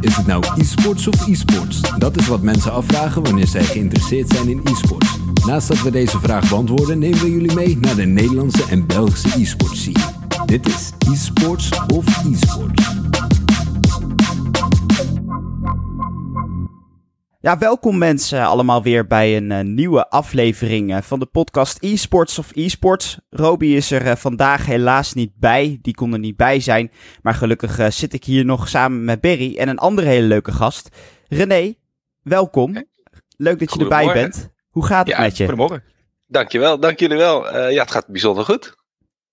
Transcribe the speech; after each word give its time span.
Is 0.00 0.16
het 0.16 0.26
nou 0.26 0.44
e-sports 0.56 1.08
of 1.08 1.28
e-sports? 1.28 1.80
Dat 1.98 2.16
is 2.16 2.26
wat 2.26 2.42
mensen 2.42 2.72
afvragen 2.72 3.22
wanneer 3.22 3.46
zij 3.46 3.64
geïnteresseerd 3.64 4.32
zijn 4.32 4.48
in 4.48 4.60
e-sports. 4.64 5.18
Naast 5.46 5.68
dat 5.68 5.82
we 5.82 5.90
deze 5.90 6.18
vraag 6.18 6.48
beantwoorden, 6.48 6.98
nemen 6.98 7.18
we 7.18 7.30
jullie 7.30 7.54
mee 7.54 7.78
naar 7.78 7.94
de 7.94 8.06
Nederlandse 8.06 8.64
en 8.70 8.86
Belgische 8.86 9.40
e-sports 9.40 9.80
scene. 9.80 10.00
Dit 10.44 10.66
is 10.66 10.92
e-sports 11.12 11.70
of 11.94 12.06
e-sports. 12.26 13.07
Ja, 17.40 17.58
welkom 17.58 17.98
mensen 17.98 18.44
allemaal 18.44 18.82
weer 18.82 19.06
bij 19.06 19.36
een 19.36 19.50
uh, 19.50 19.60
nieuwe 19.60 20.08
aflevering 20.08 20.90
uh, 20.90 21.00
van 21.02 21.18
de 21.18 21.26
podcast 21.26 21.82
eSports 21.82 22.38
of 22.38 22.52
eSports. 22.52 23.18
Roby 23.30 23.66
is 23.66 23.90
er 23.90 24.06
uh, 24.06 24.14
vandaag 24.14 24.66
helaas 24.66 25.12
niet 25.12 25.32
bij, 25.34 25.78
die 25.82 25.94
kon 25.94 26.12
er 26.12 26.18
niet 26.18 26.36
bij 26.36 26.60
zijn. 26.60 26.92
Maar 27.22 27.34
gelukkig 27.34 27.92
zit 27.92 28.12
ik 28.12 28.24
hier 28.24 28.44
nog 28.44 28.68
samen 28.68 29.04
met 29.04 29.20
Berry 29.20 29.56
en 29.56 29.68
een 29.68 29.78
andere 29.78 30.06
hele 30.06 30.26
leuke 30.26 30.52
gast. 30.52 30.88
René, 31.28 31.74
welkom. 32.22 32.86
Leuk 33.36 33.58
dat 33.58 33.74
je 33.74 33.80
erbij 33.80 34.12
bent. 34.12 34.50
Hoe 34.70 34.86
gaat 34.86 35.06
het 35.06 35.16
ja, 35.16 35.22
met 35.22 35.36
je? 35.36 35.44
Goedemorgen. 35.44 35.84
Dankjewel, 36.26 36.80
dank 36.80 36.98
jullie 36.98 37.16
wel. 37.16 37.68
ja, 37.70 37.82
het 37.82 37.90
gaat 37.90 38.06
bijzonder 38.06 38.44
goed. 38.44 38.76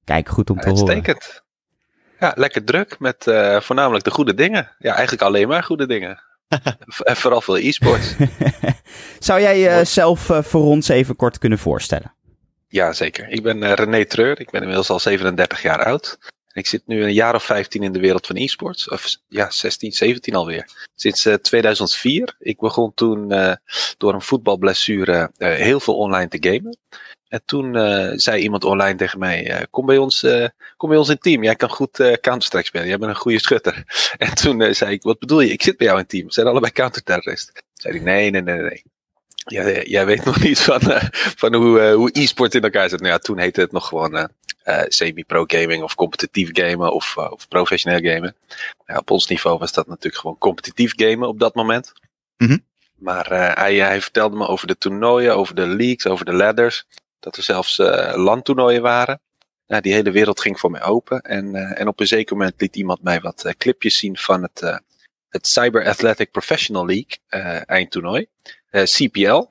Kijk, 0.03 0.29
goed 0.29 0.49
om 0.49 0.59
te 0.59 0.67
Uitstekend. 0.67 1.23
horen. 1.23 1.43
Ja, 2.19 2.33
lekker 2.35 2.63
druk 2.63 2.99
met 2.99 3.23
voornamelijk 3.63 4.03
de 4.03 4.11
goede 4.11 4.33
dingen. 4.33 4.75
Ja, 4.77 4.93
eigenlijk 4.93 5.21
alleen 5.21 5.47
maar 5.47 5.63
goede 5.63 5.87
dingen. 5.87 6.23
En 7.03 7.15
vooral 7.15 7.41
veel 7.41 7.57
e-sports. 7.57 8.15
Zou 9.19 9.41
jij 9.41 9.59
jezelf 9.59 10.29
uh, 10.29 10.43
voor 10.43 10.63
ons 10.63 10.87
even 10.87 11.15
kort 11.15 11.37
kunnen 11.37 11.59
voorstellen? 11.59 12.13
Ja, 12.67 12.93
zeker. 12.93 13.29
Ik 13.29 13.43
ben 13.43 13.73
René 13.73 14.05
Treur. 14.05 14.39
Ik 14.39 14.49
ben 14.49 14.59
inmiddels 14.59 14.89
al 14.89 14.99
37 14.99 15.61
jaar 15.61 15.83
oud. 15.83 16.17
En 16.21 16.61
ik 16.61 16.67
zit 16.67 16.81
nu 16.85 17.03
een 17.03 17.13
jaar 17.13 17.35
of 17.35 17.43
15 17.43 17.83
in 17.83 17.91
de 17.91 17.99
wereld 17.99 18.27
van 18.27 18.35
e-sports. 18.35 18.89
Of 18.89 19.17
ja, 19.27 19.49
16, 19.49 19.91
17 19.91 20.35
alweer. 20.35 20.87
Sinds 20.95 21.25
uh, 21.25 21.33
2004. 21.33 22.35
Ik 22.39 22.59
begon 22.59 22.93
toen 22.93 23.27
door 23.97 24.13
een 24.13 24.21
voetbalblessure 24.21 25.31
heel 25.37 25.79
veel 25.79 25.97
online 25.97 26.27
te 26.27 26.37
gamen. 26.49 26.77
En 27.35 27.41
toen 27.45 27.75
uh, 27.75 28.11
zei 28.15 28.41
iemand 28.41 28.63
online 28.63 28.97
tegen 28.97 29.19
mij: 29.19 29.49
uh, 29.49 29.61
kom, 29.69 29.85
bij 29.85 29.97
ons, 29.97 30.23
uh, 30.23 30.47
kom 30.77 30.89
bij 30.89 30.97
ons 30.97 31.09
in 31.09 31.17
team. 31.17 31.43
Jij 31.43 31.55
kan 31.55 31.69
goed 31.69 31.91
Counter-Strike 32.21 32.65
spelen. 32.65 32.87
Jij 32.87 32.97
bent 32.97 33.11
een 33.11 33.17
goede 33.17 33.39
schutter. 33.39 33.83
En 34.17 34.35
toen 34.35 34.73
zei 34.73 34.91
ik: 34.91 35.01
Wat 35.01 35.19
bedoel 35.19 35.41
je? 35.41 35.51
Ik 35.51 35.61
zit 35.61 35.77
bij 35.77 35.87
jou 35.87 35.99
in 35.99 36.05
team. 36.05 36.25
We 36.25 36.33
zijn 36.33 36.47
allebei 36.47 36.71
counterterroristen. 36.71 37.53
Toen 37.53 37.63
zei 37.73 37.95
ik: 37.95 38.01
Nee, 38.01 38.29
nee, 38.29 38.41
nee, 38.41 38.59
nee. 38.59 38.83
Jij, 39.35 39.85
jij 39.85 40.05
weet 40.05 40.25
nog 40.29 40.43
niet 40.43 40.59
van, 40.59 40.81
van 41.11 41.53
hoe, 41.55 41.91
hoe 41.91 42.09
e-sport 42.13 42.55
in 42.55 42.61
elkaar 42.61 42.89
zit. 42.89 42.99
Nou 42.99 43.11
ja, 43.11 43.19
toen 43.19 43.39
heette 43.39 43.61
het 43.61 43.71
nog 43.71 43.87
gewoon 43.87 44.29
semi-pro 44.87 45.43
gaming 45.47 45.83
of 45.83 45.95
competitief 45.95 46.49
gamen 46.51 46.93
of, 46.93 47.17
of 47.17 47.47
professioneel 47.47 48.11
gamen. 48.13 48.35
Ja, 48.85 48.97
op 48.97 49.11
ons 49.11 49.27
niveau 49.27 49.57
was 49.57 49.73
dat 49.73 49.87
natuurlijk 49.87 50.21
gewoon 50.21 50.37
competitief 50.37 50.93
gamen 50.95 51.27
op 51.27 51.39
dat 51.39 51.55
moment. 51.55 51.93
Mm 52.37 52.47
-hmm. 52.47 52.63
Maar 52.95 53.27
hij, 53.57 53.75
hij 53.75 54.01
vertelde 54.01 54.37
me 54.37 54.47
over 54.47 54.67
de 54.67 54.77
toernooien, 54.77 55.35
over 55.35 55.55
de 55.55 55.67
leagues, 55.67 56.07
over 56.07 56.25
de 56.25 56.33
ladders 56.33 56.85
dat 57.19 57.37
er 57.37 57.43
zelfs 57.43 57.77
uh, 57.77 58.13
landtoernooien 58.15 58.81
waren. 58.81 59.21
Nou, 59.67 59.81
die 59.81 59.93
hele 59.93 60.11
wereld 60.11 60.41
ging 60.41 60.59
voor 60.59 60.71
mij 60.71 60.83
open. 60.83 61.21
En, 61.21 61.55
uh, 61.55 61.79
en 61.79 61.87
op 61.87 61.99
een 61.99 62.07
zeker 62.07 62.37
moment 62.37 62.61
liet 62.61 62.75
iemand 62.75 63.03
mij 63.03 63.21
wat 63.21 63.45
uh, 63.45 63.51
clipjes 63.57 63.97
zien 63.97 64.17
van 64.17 64.41
het, 64.41 64.81
het 65.29 65.47
Cyber 65.47 65.87
Athletic 65.87 66.31
Professional 66.31 66.85
League 66.85 67.19
eindtoernooi. 67.65 68.27
CPL. 68.71 69.47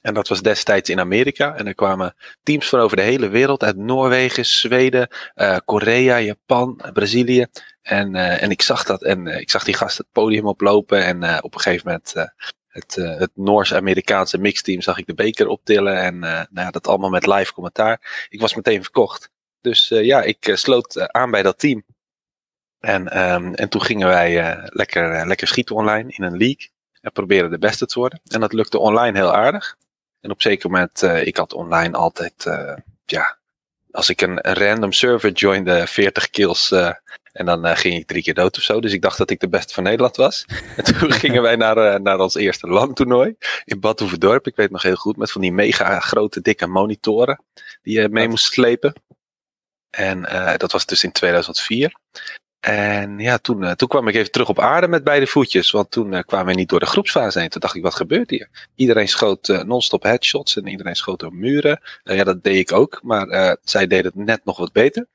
En 0.00 0.14
dat 0.14 0.28
was 0.28 0.42
destijds 0.42 0.90
in 0.90 1.00
Amerika. 1.00 1.54
En 1.54 1.66
er 1.66 1.74
kwamen 1.74 2.14
teams 2.42 2.68
van 2.68 2.80
over 2.80 2.96
de 2.96 3.02
hele 3.02 3.28
wereld. 3.28 3.62
Uit 3.62 3.76
Noorwegen, 3.76 4.46
Zweden, 4.46 5.08
Korea, 5.64 6.20
Japan, 6.20 6.80
Brazilië. 6.92 7.46
En, 7.82 8.14
en 8.14 8.50
ik 8.50 8.62
zag 8.62 8.84
dat. 8.84 9.02
En 9.02 9.26
ik 9.26 9.50
zag 9.50 9.64
die 9.64 9.74
gasten 9.74 10.04
het 10.04 10.12
podium 10.12 10.46
oplopen. 10.46 11.04
En 11.04 11.42
op 11.42 11.54
een 11.54 11.60
gegeven 11.60 11.86
moment 11.86 12.14
het, 12.72 12.96
uh, 12.96 13.18
het 13.18 13.30
Noors-Amerikaanse 13.34 14.38
mixteam 14.38 14.80
zag 14.80 14.98
ik 14.98 15.06
de 15.06 15.14
beker 15.14 15.46
optillen. 15.46 15.96
En 15.96 16.14
uh, 16.14 16.20
nou 16.20 16.46
ja, 16.50 16.70
dat 16.70 16.86
allemaal 16.86 17.10
met 17.10 17.26
live 17.26 17.52
commentaar. 17.52 18.26
Ik 18.28 18.40
was 18.40 18.54
meteen 18.54 18.82
verkocht. 18.82 19.30
Dus 19.60 19.90
uh, 19.90 20.04
ja, 20.04 20.22
ik 20.22 20.50
sloot 20.54 21.12
aan 21.12 21.30
bij 21.30 21.42
dat 21.42 21.58
team. 21.58 21.84
En, 22.80 23.32
um, 23.32 23.54
en 23.54 23.68
toen 23.68 23.82
gingen 23.82 24.08
wij 24.08 24.60
lekker, 24.64 25.26
lekker 25.26 25.46
schieten 25.46 25.76
online 25.76 26.12
in 26.12 26.24
een 26.24 26.36
league. 26.36 26.70
En 27.00 27.12
proberen 27.12 27.50
de 27.50 27.58
beste 27.58 27.86
te 27.86 27.98
worden. 27.98 28.20
En 28.24 28.40
dat 28.40 28.52
lukte 28.52 28.78
online 28.78 29.18
heel 29.18 29.34
aardig. 29.34 29.76
En 30.20 30.30
op 30.30 30.42
zeker 30.42 30.70
moment, 30.70 31.02
ik 31.02 31.36
had 31.36 31.52
online 31.52 31.96
altijd, 31.96 32.44
ja, 33.04 33.38
als 33.92 34.08
ik 34.08 34.20
een, 34.20 34.48
een, 34.48 34.54
random 34.54 34.92
server 34.92 35.32
joinde, 35.32 35.86
40 35.86 36.30
kills 36.30 36.72
en 37.32 37.46
dan 37.46 37.66
uh, 37.66 37.76
ging 37.76 37.94
ik 37.94 38.06
drie 38.06 38.22
keer 38.22 38.34
dood 38.34 38.56
of 38.56 38.62
zo. 38.62 38.80
Dus 38.80 38.92
ik 38.92 39.02
dacht 39.02 39.18
dat 39.18 39.30
ik 39.30 39.40
de 39.40 39.48
beste 39.48 39.74
van 39.74 39.82
Nederland 39.82 40.16
was. 40.16 40.44
En 40.76 40.84
toen 40.84 41.12
gingen 41.12 41.42
wij 41.42 41.56
naar, 41.56 41.76
uh, 41.76 41.94
naar 41.94 42.18
ons 42.18 42.34
eerste 42.34 42.66
landtoernooi 42.66 43.36
in 43.64 43.80
Bad 43.80 43.98
Hoeverdorp. 43.98 44.46
Ik 44.46 44.56
weet 44.56 44.70
nog 44.70 44.82
heel 44.82 44.96
goed, 44.96 45.16
met 45.16 45.32
van 45.32 45.40
die 45.40 45.52
mega 45.52 46.00
grote 46.00 46.40
dikke 46.40 46.66
monitoren 46.66 47.44
die 47.82 48.00
je 48.00 48.08
mee 48.08 48.28
moest 48.28 48.44
slepen. 48.44 48.92
En 49.90 50.22
dat 50.56 50.72
was 50.72 50.86
dus 50.86 51.04
in 51.04 51.12
2004. 51.12 51.94
En 52.62 53.18
ja, 53.18 53.38
toen, 53.38 53.76
toen 53.76 53.88
kwam 53.88 54.08
ik 54.08 54.14
even 54.14 54.30
terug 54.30 54.48
op 54.48 54.60
aarde 54.60 54.88
met 54.88 55.04
beide 55.04 55.26
voetjes. 55.26 55.70
Want 55.70 55.90
toen 55.90 56.24
kwamen 56.24 56.46
we 56.46 56.54
niet 56.54 56.68
door 56.68 56.80
de 56.80 56.86
groepsfase 56.86 57.40
heen. 57.40 57.48
Toen 57.48 57.60
dacht 57.60 57.74
ik, 57.74 57.82
wat 57.82 57.94
gebeurt 57.94 58.30
hier? 58.30 58.48
Iedereen 58.74 59.08
schoot 59.08 59.64
non-stop 59.66 60.02
headshots 60.02 60.56
en 60.56 60.66
iedereen 60.66 60.96
schoot 60.96 61.20
door 61.20 61.34
muren. 61.34 61.80
ja, 62.04 62.24
dat 62.24 62.42
deed 62.42 62.58
ik 62.58 62.72
ook. 62.72 63.00
Maar 63.02 63.56
zij 63.62 63.86
deden 63.86 64.12
het 64.14 64.26
net 64.26 64.44
nog 64.44 64.58
wat 64.58 64.72
beter. 64.72 65.06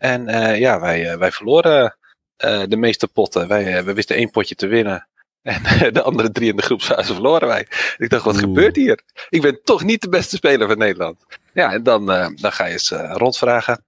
En 0.00 0.28
uh, 0.28 0.58
ja, 0.58 0.80
wij, 0.80 1.12
uh, 1.12 1.18
wij 1.18 1.32
verloren 1.32 1.96
uh, 2.44 2.62
de 2.68 2.76
meeste 2.76 3.08
potten. 3.08 3.48
Wij, 3.48 3.84
we 3.84 3.92
wisten 3.92 4.16
één 4.16 4.30
potje 4.30 4.54
te 4.54 4.66
winnen. 4.66 5.08
En 5.42 5.92
de 5.92 6.02
andere 6.02 6.30
drie 6.32 6.50
in 6.50 6.56
de 6.56 6.62
groepsfase 6.62 7.12
verloren 7.12 7.48
wij. 7.48 7.66
Ik 7.96 8.10
dacht, 8.10 8.24
wat 8.24 8.34
Oeh. 8.34 8.42
gebeurt 8.42 8.76
hier? 8.76 9.00
Ik 9.28 9.42
ben 9.42 9.60
toch 9.64 9.84
niet 9.84 10.02
de 10.02 10.08
beste 10.08 10.36
speler 10.36 10.68
van 10.68 10.78
Nederland. 10.78 11.24
Ja, 11.52 11.72
en 11.72 11.82
dan, 11.82 12.06
dan 12.36 12.52
ga 12.52 12.64
je 12.64 12.72
eens 12.72 12.90
rondvragen. 12.90 13.84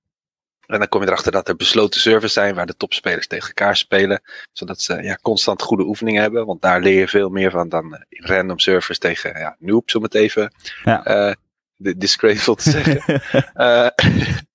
En 0.73 0.79
dan 0.79 0.89
kom 0.89 1.01
je 1.01 1.07
erachter 1.07 1.33
dat 1.33 1.49
er 1.49 1.57
besloten 1.57 2.01
servers 2.01 2.33
zijn 2.33 2.55
waar 2.55 2.67
de 2.67 2.77
topspelers 2.77 3.27
tegen 3.27 3.49
elkaar 3.49 3.77
spelen. 3.77 4.23
Zodat 4.53 4.83
ze 4.83 5.03
ja, 5.03 5.19
constant 5.23 5.63
goede 5.63 5.83
oefeningen 5.83 6.23
hebben. 6.23 6.47
Want 6.47 6.63
daar 6.63 6.81
leer 6.81 6.99
je 6.99 7.09
veel 7.09 7.29
meer 7.29 7.51
van 7.51 7.69
dan 7.69 8.05
in 8.09 8.25
random 8.25 8.59
servers 8.59 8.99
tegen 8.99 9.39
ja, 9.39 9.57
noobs, 9.59 9.95
om 9.95 10.03
het 10.03 10.15
even 10.15 10.55
ja. 10.85 11.37
disgraceful 11.77 12.55
te 12.55 12.71
zeggen. 12.71 13.23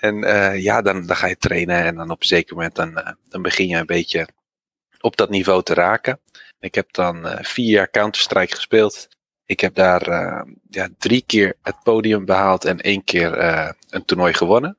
En 0.00 0.16
uh, 0.16 0.62
ja, 0.62 0.82
dan, 0.82 1.06
dan 1.06 1.16
ga 1.16 1.26
je 1.26 1.36
trainen 1.36 1.84
en 1.84 1.94
dan 1.94 2.10
op 2.10 2.20
een 2.20 2.26
zeker 2.26 2.54
moment 2.54 2.74
dan, 2.74 3.16
dan 3.28 3.42
begin 3.42 3.68
je 3.68 3.76
een 3.76 3.86
beetje 3.86 4.28
op 5.00 5.16
dat 5.16 5.30
niveau 5.30 5.62
te 5.62 5.74
raken. 5.74 6.20
Ik 6.60 6.74
heb 6.74 6.92
dan 6.92 7.26
vier 7.40 7.70
jaar 7.70 7.90
Counter-Strike 7.90 8.54
gespeeld. 8.54 9.08
Ik 9.44 9.60
heb 9.60 9.74
daar 9.74 10.02
ja, 10.68 10.88
drie 10.98 11.22
keer 11.26 11.54
het 11.62 11.76
podium 11.82 12.24
behaald 12.24 12.64
en 12.64 12.80
één 12.80 13.04
keer 13.04 13.38
een 13.88 14.04
toernooi 14.04 14.32
gewonnen. 14.32 14.78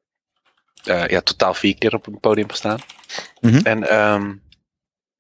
Ja, 0.88 1.22
totaal 1.22 1.54
vier 1.54 1.78
keer 1.78 1.94
op 1.94 2.08
een 2.08 2.20
podium 2.20 2.50
gestaan. 2.50 2.80
Mhm. 3.40 3.54
Mm 3.54 3.58
-hmm. 3.58 3.66
En 3.66 4.00
um, 4.14 4.42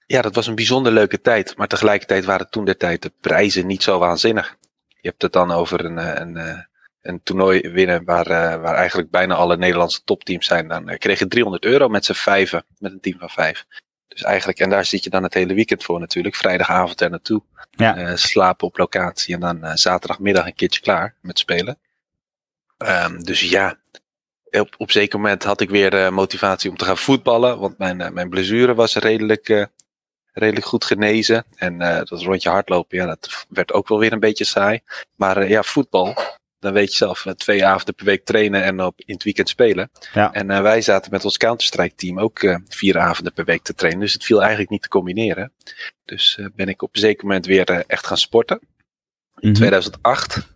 ja, 0.05 0.22
dat 0.22 0.35
was 0.35 0.47
een 0.47 0.55
bijzonder 0.55 0.91
leuke 0.91 1.22
tijd. 1.22 1.57
Maar 1.57 1.67
tegelijkertijd 1.67 2.25
waren 2.25 2.50
toen 2.50 2.66
de 2.66 2.78
tijd 2.78 3.01
de 3.01 3.11
prijzen 3.22 3.67
niet 3.67 3.83
zo 3.83 4.00
waanzinnig. 4.00 4.57
Je 4.88 5.09
hebt 5.09 5.22
het 5.22 5.33
dan 5.33 5.51
over 5.51 5.85
een, 5.85 6.22
een 6.22 6.67
een 7.07 7.23
toernooi 7.23 7.69
winnen 7.69 8.03
waar, 8.03 8.28
uh, 8.29 8.61
waar 8.61 8.75
eigenlijk 8.75 9.11
bijna 9.11 9.35
alle 9.35 9.57
Nederlandse 9.57 10.03
topteams 10.03 10.45
zijn, 10.45 10.67
dan 10.67 10.89
uh, 10.89 10.97
kreeg 10.97 11.19
je 11.19 11.28
300 11.28 11.66
euro 11.66 11.88
met 11.88 12.05
z'n 12.05 12.13
vijven, 12.13 12.66
met 12.79 12.91
een 12.91 12.99
team 12.99 13.19
van 13.19 13.29
vijf. 13.29 13.66
Dus 14.07 14.23
eigenlijk, 14.23 14.59
en 14.59 14.69
daar 14.69 14.85
zit 14.85 15.03
je 15.03 15.09
dan 15.09 15.23
het 15.23 15.34
hele 15.34 15.53
weekend 15.53 15.84
voor 15.84 15.99
natuurlijk. 15.99 16.35
Vrijdagavond 16.35 17.01
er 17.01 17.09
naartoe. 17.09 17.41
Ja. 17.72 17.97
Uh, 17.97 18.16
slapen 18.16 18.67
op 18.67 18.78
locatie 18.78 19.34
en 19.34 19.39
dan 19.39 19.78
zaterdagmiddag 19.78 20.45
een 20.45 20.55
keertje 20.55 20.81
klaar 20.81 21.16
met 21.22 21.39
spelen. 21.39 21.78
Um, 22.78 23.23
dus 23.23 23.41
ja, 23.41 23.79
op, 24.52 24.75
op 24.78 24.91
zeker 24.91 25.19
moment 25.19 25.44
had 25.44 25.62
ik 25.62 25.69
weer 25.69 26.13
motivatie 26.13 26.69
om 26.69 26.78
te 26.78 26.85
gaan 26.85 26.97
voetballen. 26.97 27.59
Want 27.59 27.78
mijn, 27.78 28.13
mijn 28.13 28.30
blessure 28.30 28.75
was 28.75 28.96
redelijk, 28.96 29.68
redelijk 30.34 30.66
goed 30.66 30.85
genezen. 30.85 31.46
En 31.55 31.78
dat 31.79 32.22
rondje 32.22 32.49
hardlopen, 32.49 32.97
ja, 32.97 33.05
dat 33.05 33.46
werd 33.49 33.73
ook 33.73 33.88
wel 33.88 33.99
weer 33.99 34.14
een 34.14 34.20
beetje 34.20 34.44
saai. 34.46 34.79
Maar 35.16 35.49
ja, 35.49 35.64
voetbal, 35.64 36.16
dan 36.59 36.73
weet 36.73 36.90
je 36.90 36.96
zelf, 36.96 37.26
twee 37.38 37.66
avonden 37.66 37.96
per 37.96 38.05
week 38.05 38.26
trainen 38.26 38.64
en 38.64 38.82
op, 38.82 39.02
in 39.05 39.14
het 39.14 39.23
weekend 39.23 39.49
spelen. 39.49 39.91
Ja. 40.14 40.32
En 40.32 40.49
uh, 40.49 40.61
wij 40.61 40.82
zaten 40.82 41.11
met 41.11 41.26
ons 41.26 41.38
Counter-Strike 41.38 41.96
team 41.96 42.20
ook 42.20 42.41
uh, 42.41 42.55
vier 42.67 42.99
avonden 42.99 43.34
per 43.34 43.46
week 43.46 43.64
te 43.64 43.73
trainen. 43.73 44.02
Dus 44.02 44.14
het 44.14 44.23
viel 44.23 44.40
eigenlijk 44.40 44.70
niet 44.70 44.82
te 44.82 44.88
combineren. 44.88 45.53
Dus 46.05 46.38
uh, 46.40 46.46
ben 46.55 46.67
ik 46.67 46.82
op 46.82 46.96
een 46.96 47.02
zeker 47.02 47.23
moment 47.23 47.46
weer 47.46 47.70
echt 47.70 48.08
gaan 48.08 48.17
sporten. 48.17 48.59
In 49.40 49.49
Mhm. 49.49 49.53
2008. 49.53 50.55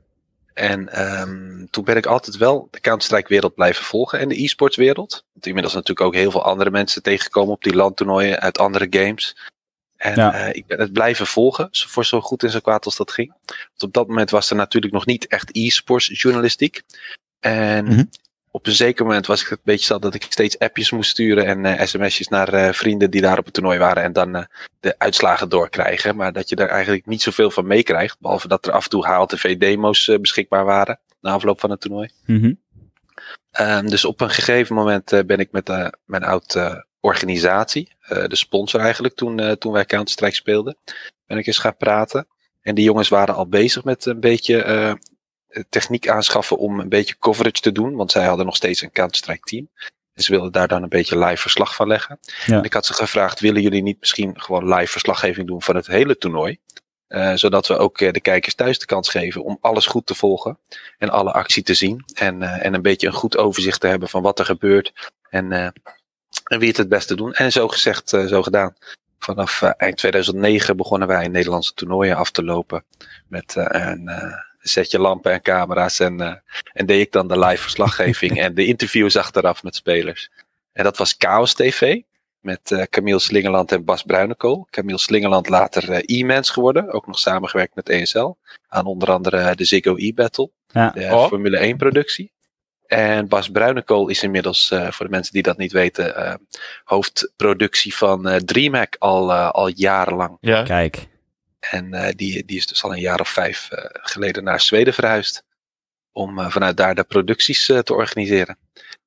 En 0.61 1.01
um, 1.21 1.67
toen 1.69 1.83
ben 1.83 1.95
ik 1.97 2.05
altijd 2.05 2.37
wel 2.37 2.67
de 2.71 2.79
Counter-Strike 2.79 3.27
wereld 3.27 3.55
blijven 3.55 3.85
volgen 3.85 4.19
en 4.19 4.29
de 4.29 4.43
e-sports 4.43 4.75
wereld. 4.75 5.23
Want 5.33 5.45
inmiddels 5.45 5.73
natuurlijk 5.73 6.07
ook 6.07 6.13
heel 6.13 6.31
veel 6.31 6.43
andere 6.43 6.71
mensen 6.71 7.03
tegengekomen 7.03 7.53
op 7.53 7.63
die 7.63 7.75
landtoernooien 7.75 8.39
uit 8.39 8.57
andere 8.57 8.87
games. 8.89 9.37
En 9.97 10.15
Ja. 10.15 10.47
uh, 10.47 10.55
ik 10.55 10.65
ben 10.65 10.79
het 10.79 10.93
blijven 10.93 11.27
volgen, 11.27 11.67
voor 11.71 12.05
zo 12.05 12.21
goed 12.21 12.43
en 12.43 12.49
zo 12.49 12.59
kwaad 12.59 12.85
als 12.85 12.95
dat 12.95 13.11
ging. 13.11 13.33
Want 13.45 13.83
op 13.83 13.93
dat 13.93 14.07
moment 14.07 14.29
was 14.29 14.49
er 14.49 14.55
natuurlijk 14.55 14.93
nog 14.93 15.05
niet 15.05 15.27
echt 15.27 15.49
e-sports 15.51 16.21
journalistiek. 16.21 16.81
En 17.39 17.85
Mhm. 17.85 18.03
Op 18.51 18.67
een 18.67 18.73
zeker 18.73 19.05
moment 19.05 19.25
was 19.25 19.41
ik 19.41 19.47
het 19.47 19.57
een 19.57 19.63
beetje 19.63 19.85
zat 19.85 20.01
dat 20.01 20.13
ik 20.13 20.25
steeds 20.29 20.59
appjes 20.59 20.91
moest 20.91 21.09
sturen 21.09 21.45
en 21.45 21.65
uh, 21.65 21.85
sms'jes 21.85 22.27
naar 22.27 22.53
uh, 22.53 22.71
vrienden 22.71 23.11
die 23.11 23.21
daar 23.21 23.37
op 23.37 23.45
het 23.45 23.53
toernooi 23.53 23.79
waren 23.79 24.03
en 24.03 24.13
dan 24.13 24.35
uh, 24.35 24.43
de 24.79 24.95
uitslagen 24.97 25.49
doorkrijgen. 25.49 26.15
Maar 26.15 26.33
dat 26.33 26.49
je 26.49 26.55
daar 26.55 26.69
eigenlijk 26.69 27.05
niet 27.05 27.21
zoveel 27.21 27.51
van 27.51 27.67
meekrijgt, 27.67 28.19
behalve 28.19 28.47
dat 28.47 28.65
er 28.65 28.71
af 28.71 28.83
en 28.83 28.89
toe 28.89 29.07
HLTV-demo's 29.07 30.17
beschikbaar 30.21 30.65
waren 30.65 30.99
na 31.21 31.31
afloop 31.31 31.59
van 31.59 31.69
het 31.69 31.81
toernooi. 31.81 32.09
Mm 32.25 32.39
-hmm. 32.39 32.59
um, 33.67 33.89
dus 33.89 34.05
op 34.05 34.21
een 34.21 34.29
gegeven 34.29 34.75
moment 34.75 35.23
ben 35.25 35.39
ik 35.39 35.51
met 35.51 35.67
mijn 36.05 36.23
oud 36.23 36.59
organisatie, 36.99 37.95
de 38.07 38.35
sponsor 38.35 38.79
eigenlijk, 38.79 39.15
toen, 39.15 39.57
toen 39.57 39.71
wij 39.71 39.85
Counter-Strike 39.85 40.35
speelden, 40.35 40.77
ben 41.25 41.37
ik 41.37 41.47
eens 41.47 41.57
gaan 41.57 41.77
praten. 41.77 42.27
En 42.61 42.75
die 42.75 42.83
jongens 42.83 43.09
waren 43.09 43.35
al 43.35 43.47
bezig 43.47 43.83
met 43.83 44.05
een 44.05 44.19
beetje 44.19 44.97
techniek 45.69 46.07
aanschaffen 46.07 46.57
om 46.57 46.79
een 46.79 46.89
beetje 46.89 47.17
coverage 47.19 47.61
te 47.61 47.71
doen. 47.71 47.95
Want 47.95 48.11
zij 48.11 48.25
hadden 48.25 48.45
nog 48.45 48.55
steeds 48.55 48.81
een 48.81 48.91
Counter-Strike 48.91 49.43
team. 49.43 49.69
En 50.13 50.23
ze 50.23 50.31
wilden 50.31 50.51
daar 50.51 50.67
dan 50.67 50.83
een 50.83 50.89
beetje 50.89 51.17
live 51.17 51.41
verslag 51.41 51.75
van 51.75 51.87
leggen. 51.87 52.19
Ja. 52.45 52.57
En 52.57 52.63
ik 52.63 52.73
had 52.73 52.85
ze 52.85 52.93
gevraagd, 52.93 53.39
willen 53.39 53.61
jullie 53.61 53.81
niet 53.81 53.99
misschien 53.99 54.41
gewoon 54.41 54.73
live 54.73 54.91
verslaggeving 54.91 55.47
doen 55.47 55.61
van 55.61 55.75
het 55.75 55.87
hele 55.87 56.17
toernooi? 56.17 56.59
Uh, 57.07 57.33
zodat 57.35 57.67
we 57.67 57.77
ook 57.77 58.01
uh, 58.01 58.11
de 58.11 58.21
kijkers 58.21 58.55
thuis 58.55 58.79
de 58.79 58.85
kans 58.85 59.09
geven 59.09 59.43
om 59.43 59.57
alles 59.61 59.85
goed 59.85 60.05
te 60.05 60.15
volgen. 60.15 60.57
En 60.97 61.09
alle 61.09 61.31
actie 61.31 61.63
te 61.63 61.73
zien. 61.73 62.05
En, 62.13 62.41
uh, 62.41 62.65
en 62.65 62.73
een 62.73 62.81
beetje 62.81 63.07
een 63.07 63.13
goed 63.13 63.37
overzicht 63.37 63.79
te 63.79 63.87
hebben 63.87 64.09
van 64.09 64.21
wat 64.21 64.39
er 64.39 64.45
gebeurt. 64.45 65.11
En, 65.29 65.51
en 65.51 66.59
wie 66.59 66.67
het 66.67 66.77
het 66.77 66.89
beste 66.89 67.15
doen. 67.15 67.33
En 67.33 67.51
zo 67.51 67.67
gezegd, 67.67 68.09
zo 68.09 68.41
gedaan. 68.41 68.75
Vanaf 69.19 69.61
eind 69.61 69.97
2009 69.97 70.77
begonnen 70.77 71.07
wij 71.07 71.27
Nederlandse 71.27 71.73
toernooien 71.73 72.15
af 72.15 72.31
te 72.31 72.43
lopen. 72.43 72.83
Met 73.27 73.53
een 73.55 74.09
zet 74.61 74.91
je 74.91 74.99
lampen 74.99 75.31
en 75.31 75.41
camera's 75.41 75.99
en, 75.99 76.21
uh, 76.21 76.33
en 76.73 76.85
deed 76.85 77.01
ik 77.01 77.11
dan 77.11 77.27
de 77.27 77.39
live 77.39 77.61
verslaggeving 77.61 78.39
en 78.41 78.53
de 78.53 78.65
interviews 78.65 79.17
achteraf 79.17 79.63
met 79.63 79.75
spelers. 79.75 80.29
En 80.73 80.83
dat 80.83 80.97
was 80.97 81.15
Chaos 81.17 81.53
TV 81.53 82.01
met 82.39 82.71
uh, 82.71 82.81
Camille 82.81 83.19
Slingerland 83.19 83.71
en 83.71 83.85
Bas 83.85 84.03
Bruinekool. 84.03 84.67
Camille 84.69 84.97
Slingerland 84.97 85.49
later 85.49 85.89
uh, 85.89 86.19
E-Mans 86.19 86.49
geworden, 86.49 86.91
ook 86.91 87.07
nog 87.07 87.19
samengewerkt 87.19 87.75
met 87.75 87.89
ESL. 87.89 88.33
Aan 88.67 88.85
onder 88.85 89.11
andere 89.11 89.55
de 89.55 89.65
Ziggo 89.65 89.95
E-Battle, 89.95 90.49
ja. 90.67 90.89
de 90.89 91.03
oh. 91.03 91.27
Formule 91.27 91.57
1 91.57 91.77
productie. 91.77 92.31
En 92.87 93.27
Bas 93.27 93.49
Bruinekool 93.49 94.09
is 94.09 94.23
inmiddels, 94.23 94.67
voor 94.67 95.05
de 95.05 95.11
mensen 95.11 95.33
die 95.33 95.41
dat 95.41 95.57
niet 95.57 95.71
weten, 95.71 96.39
hoofdproductie 96.83 97.95
van 97.95 98.41
DreamHack 98.45 98.95
al, 98.99 99.33
al 99.33 99.67
jarenlang. 99.67 100.37
Ja. 100.39 100.63
Kijk. 100.63 101.07
En 101.69 101.93
uh, 101.93 102.07
die, 102.15 102.45
die 102.45 102.57
is 102.57 102.67
dus 102.67 102.83
al 102.83 102.93
een 102.93 102.99
jaar 102.99 103.19
of 103.19 103.29
vijf 103.29 103.69
uh, 103.71 103.79
geleden 103.91 104.43
naar 104.43 104.61
Zweden 104.61 104.93
verhuisd. 104.93 105.43
Om 106.11 106.39
uh, 106.39 106.49
vanuit 106.49 106.77
daar 106.77 106.95
de 106.95 107.03
producties 107.03 107.65
te 107.65 107.93
organiseren. 107.93 108.57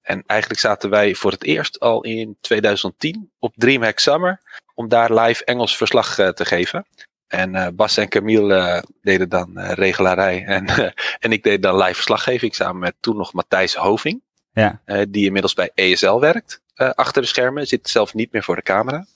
En 0.02 0.22
eigenlijk 0.26 0.60
zaten 0.60 0.90
wij 0.90 1.14
voor 1.14 1.30
het 1.30 1.44
eerst 1.44 1.80
al 1.80 2.02
in 2.02 2.36
2010 2.40 3.30
op 3.38 3.52
DreamHack 3.56 3.98
Summer. 3.98 4.40
Om 4.74 4.88
daar 4.88 5.14
live 5.14 5.44
Engels 5.44 5.76
verslag 5.76 6.14
te 6.14 6.44
geven. 6.44 6.86
En 7.26 7.76
Bas 7.76 7.96
en 7.96 8.08
Camille 8.08 8.84
deden 9.02 9.28
dan 9.28 9.60
regelarij. 9.60 10.44
En, 10.44 10.66
en 11.24 11.32
ik 11.32 11.42
deed 11.42 11.62
dan 11.62 11.76
live 11.76 11.94
verslaggeving 11.94 12.54
samen 12.54 12.80
met 12.80 12.94
toen 13.00 13.16
nog 13.16 13.32
Matthijs 13.32 13.74
Hoving. 13.74 14.22
Ja. 14.52 14.80
die 15.08 15.24
inmiddels 15.24 15.54
bij 15.54 15.70
ESL 15.74 16.18
werkt. 16.18 16.60
achter 16.74 17.22
de 17.22 17.28
schermen. 17.28 17.66
Zit 17.66 17.88
zelf 17.88 18.14
niet 18.14 18.32
meer 18.32 18.42
voor 18.42 18.56
de 18.56 18.62
camera. 18.62 19.06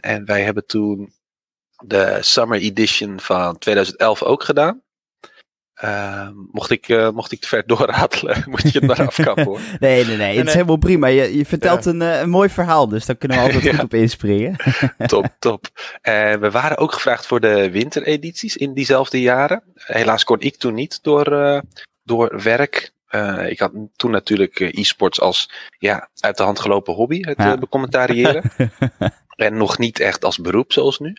en 0.00 0.24
wij 0.24 0.42
hebben 0.42 0.66
toen 0.66 1.12
de 1.84 2.18
Summer 2.20 2.58
Edition 2.58 3.20
van 3.20 3.58
2011 3.58 4.22
ook 4.22 4.44
gedaan. 4.44 4.82
Uh, 5.84 6.28
mocht, 6.52 6.70
ik, 6.70 6.88
uh, 6.88 7.10
mocht 7.10 7.32
ik 7.32 7.40
te 7.40 7.48
ver 7.48 7.62
doorratelen, 7.76 8.44
moet 8.46 8.62
je 8.62 8.78
het 8.78 8.86
maar 8.86 9.06
afkappen 9.06 9.44
hoor. 9.44 9.60
nee, 9.78 10.04
nee, 10.04 10.16
nee, 10.16 10.38
het 10.38 10.46
is 10.46 10.52
helemaal 10.52 10.76
prima. 10.76 11.06
Je, 11.06 11.36
je 11.36 11.44
vertelt 11.44 11.84
ja. 11.84 11.90
een, 11.90 12.00
uh, 12.00 12.20
een 12.20 12.30
mooi 12.30 12.48
verhaal, 12.48 12.88
dus 12.88 13.06
daar 13.06 13.16
kunnen 13.16 13.38
we 13.38 13.42
altijd 13.46 13.62
ja. 13.62 13.72
goed 13.72 13.82
op 13.82 13.94
inspringen. 13.94 14.56
top, 15.06 15.26
top. 15.38 15.66
En 16.00 16.40
we 16.40 16.50
waren 16.50 16.76
ook 16.76 16.92
gevraagd 16.92 17.26
voor 17.26 17.40
de 17.40 17.70
winteredities 17.70 18.56
in 18.56 18.74
diezelfde 18.74 19.20
jaren. 19.20 19.62
Helaas 19.74 20.24
kon 20.24 20.40
ik 20.40 20.56
toen 20.56 20.74
niet 20.74 21.02
door, 21.02 21.62
door 22.02 22.42
werk. 22.42 22.92
ik 23.48 23.58
had 23.58 23.72
toen 23.96 24.10
natuurlijk 24.10 24.60
e-sports 24.60 25.20
als 25.20 25.50
ja, 25.78 26.08
uit 26.20 26.36
de 26.36 26.42
hand 26.42 26.60
gelopen 26.60 26.94
hobby, 26.94 27.20
het 27.20 27.38
ja. 27.38 27.56
becommentariëren. 27.56 28.42
en 29.36 29.56
nog 29.56 29.78
niet 29.78 30.00
echt 30.00 30.24
als 30.24 30.38
beroep 30.38 30.72
zoals 30.72 30.98
nu. 30.98 31.16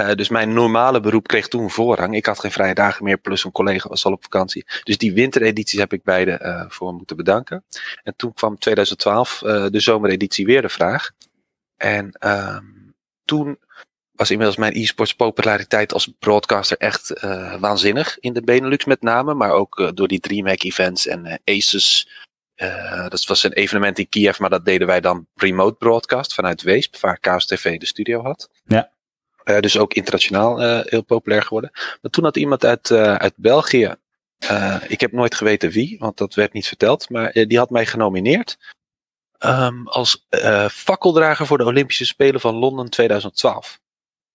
Uh, 0.00 0.14
dus 0.14 0.28
mijn 0.28 0.52
normale 0.52 1.00
beroep 1.00 1.26
kreeg 1.26 1.48
toen 1.48 1.70
voorrang. 1.70 2.14
Ik 2.14 2.26
had 2.26 2.40
geen 2.40 2.50
vrije 2.50 2.74
dagen 2.74 3.04
meer, 3.04 3.18
plus 3.18 3.44
een 3.44 3.52
collega 3.52 3.88
was 3.88 4.04
al 4.04 4.12
op 4.12 4.22
vakantie. 4.22 4.66
Dus 4.82 4.98
die 4.98 5.12
winteredities 5.12 5.78
heb 5.78 5.92
ik 5.92 6.02
beide 6.02 6.40
uh, 6.42 6.64
voor 6.68 6.92
moeten 6.92 7.16
bedanken. 7.16 7.64
En 8.02 8.16
toen 8.16 8.32
kwam 8.34 8.58
2012 8.58 9.42
uh, 9.42 9.66
de 9.70 9.80
zomereditie 9.80 10.46
weer 10.46 10.62
de 10.62 10.68
vraag. 10.68 11.10
En 11.76 12.12
toen 13.24 13.58
was 14.12 14.30
inmiddels 14.30 14.58
mijn 14.58 14.74
e-sports 14.74 15.14
populariteit 15.14 15.92
als 15.92 16.12
broadcaster 16.18 16.76
echt 16.76 17.20
waanzinnig. 17.60 18.18
In 18.18 18.32
de 18.32 18.42
Benelux 18.42 18.84
met 18.84 19.02
name, 19.02 19.34
maar 19.34 19.50
ook 19.50 19.90
door 19.94 20.08
die 20.08 20.20
DreamHack 20.20 20.62
events 20.62 21.06
en 21.06 21.40
Aces. 21.44 22.08
dat 23.08 23.24
was 23.24 23.42
een 23.42 23.52
evenement 23.52 23.98
in 23.98 24.08
Kiev, 24.08 24.38
maar 24.38 24.50
dat 24.50 24.64
deden 24.64 24.86
wij 24.86 25.00
dan 25.00 25.26
remote 25.34 25.74
broadcast 25.74 26.34
vanuit 26.34 26.62
Weesp, 26.62 26.96
waar 26.96 27.18
Chaos 27.20 27.46
TV 27.46 27.78
de 27.78 27.86
studio 27.86 28.22
had. 28.22 28.50
Ja. 28.64 28.90
Uh, 29.44 29.58
dus 29.58 29.78
ook 29.78 29.94
internationaal 29.94 30.62
uh, 30.62 30.80
heel 30.84 31.02
populair 31.02 31.42
geworden. 31.42 31.70
Maar 31.72 32.10
toen 32.10 32.24
had 32.24 32.36
iemand 32.36 32.64
uit, 32.64 32.90
uh, 32.90 33.14
uit 33.14 33.34
België, 33.36 33.94
ik 34.88 35.00
heb 35.00 35.12
nooit 35.12 35.34
geweten 35.34 35.70
wie, 35.70 35.96
want 35.98 36.16
dat 36.16 36.34
werd 36.34 36.52
niet 36.52 36.66
verteld, 36.66 37.10
maar 37.10 37.32
die 37.32 37.58
had 37.58 37.70
mij 37.70 37.86
genomineerd 37.86 38.58
um, 39.38 39.88
als 39.88 40.26
fakkeldrager 40.70 41.46
voor 41.46 41.58
de 41.58 41.64
Olympische 41.64 42.06
Spelen 42.06 42.40
van 42.40 42.54
Londen 42.54 42.90
2012. 42.90 43.80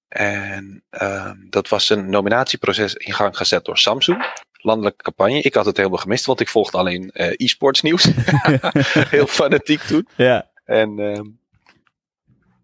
En 0.08 0.84
um, 0.90 1.48
dat 1.50 1.70
was 1.70 1.90
een 1.90 2.10
nominatieproces 2.10 2.94
in 2.94 3.14
gang 3.14 3.38
gezet 3.38 3.66
door 3.66 3.78
Samsung. 3.78 4.26
Landelijke 4.52 5.04
campagne. 5.04 5.42
Ik 5.42 5.54
had 5.54 5.66
het 5.66 5.78
helemaal 5.78 5.98
gemist, 5.98 6.26
want 6.26 6.40
ik 6.40 6.50
volgde 6.50 6.78
alleen 6.78 7.12
e-sports 7.14 7.82
nieuws. 7.82 8.04
heel 9.16 9.28
fanatiek 9.28 9.82
toen. 9.82 10.08
Ja. 10.16 10.50
En 10.66 11.00
um, 11.00 11.40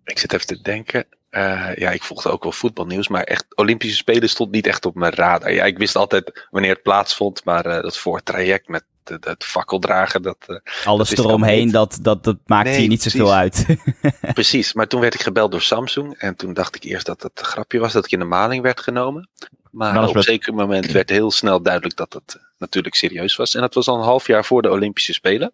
ik 0.03 0.19
zit 0.19 0.33
even 0.33 0.47
te 0.47 0.61
denken. 0.61 1.05
Uh, 1.31 1.75
ja, 1.75 1.91
ik 1.91 2.03
volgde 2.03 2.29
ook 2.29 2.43
wel 2.43 2.51
voetbalnieuws, 2.51 3.07
maar 3.07 3.23
echt 3.23 3.45
Olympische 3.55 3.95
Spelen 3.95 4.29
stond 4.29 4.51
niet 4.51 4.67
echt 4.67 4.85
op 4.85 4.95
mijn 4.95 5.13
radar. 5.13 5.53
Ja, 5.53 5.63
ik 5.63 5.77
wist 5.77 5.95
altijd 5.95 6.47
wanneer 6.49 6.71
het 6.71 6.81
plaatsvond, 6.81 7.45
maar 7.45 7.65
uh, 7.65 7.81
dat 7.81 7.97
voortraject 7.97 8.67
met 8.67 8.83
het, 9.03 9.25
het 9.25 9.43
fakkeldragen, 9.43 10.21
dat... 10.21 10.37
Uh, 10.47 10.57
Alles 10.85 11.09
dat 11.09 11.25
eromheen, 11.25 11.71
dat, 11.71 11.99
dat, 12.01 12.23
dat 12.23 12.37
nee, 12.45 12.81
je 12.81 12.87
niet 12.87 13.03
zoveel 13.03 13.33
uit. 13.33 13.65
precies, 14.33 14.73
maar 14.73 14.87
toen 14.87 15.01
werd 15.01 15.13
ik 15.13 15.21
gebeld 15.21 15.51
door 15.51 15.61
Samsung 15.61 16.17
en 16.17 16.35
toen 16.35 16.53
dacht 16.53 16.75
ik 16.75 16.83
eerst 16.83 17.05
dat 17.05 17.21
het 17.21 17.39
een 17.39 17.45
grapje 17.45 17.79
was 17.79 17.93
dat 17.93 18.05
ik 18.05 18.11
in 18.11 18.19
de 18.19 18.25
maling 18.25 18.63
werd 18.63 18.79
genomen. 18.79 19.29
Maar, 19.71 19.93
maar 19.93 20.07
op 20.07 20.15
een 20.15 20.23
zeker 20.23 20.53
moment 20.53 20.91
werd 20.91 21.09
heel 21.09 21.31
snel 21.31 21.61
duidelijk 21.61 21.95
dat 21.95 22.13
het 22.13 22.39
natuurlijk 22.57 22.95
serieus 22.95 23.35
was. 23.35 23.55
En 23.55 23.61
dat 23.61 23.73
was 23.73 23.87
al 23.87 23.97
een 23.97 24.03
half 24.03 24.27
jaar 24.27 24.45
voor 24.45 24.61
de 24.61 24.69
Olympische 24.71 25.13
Spelen. 25.13 25.53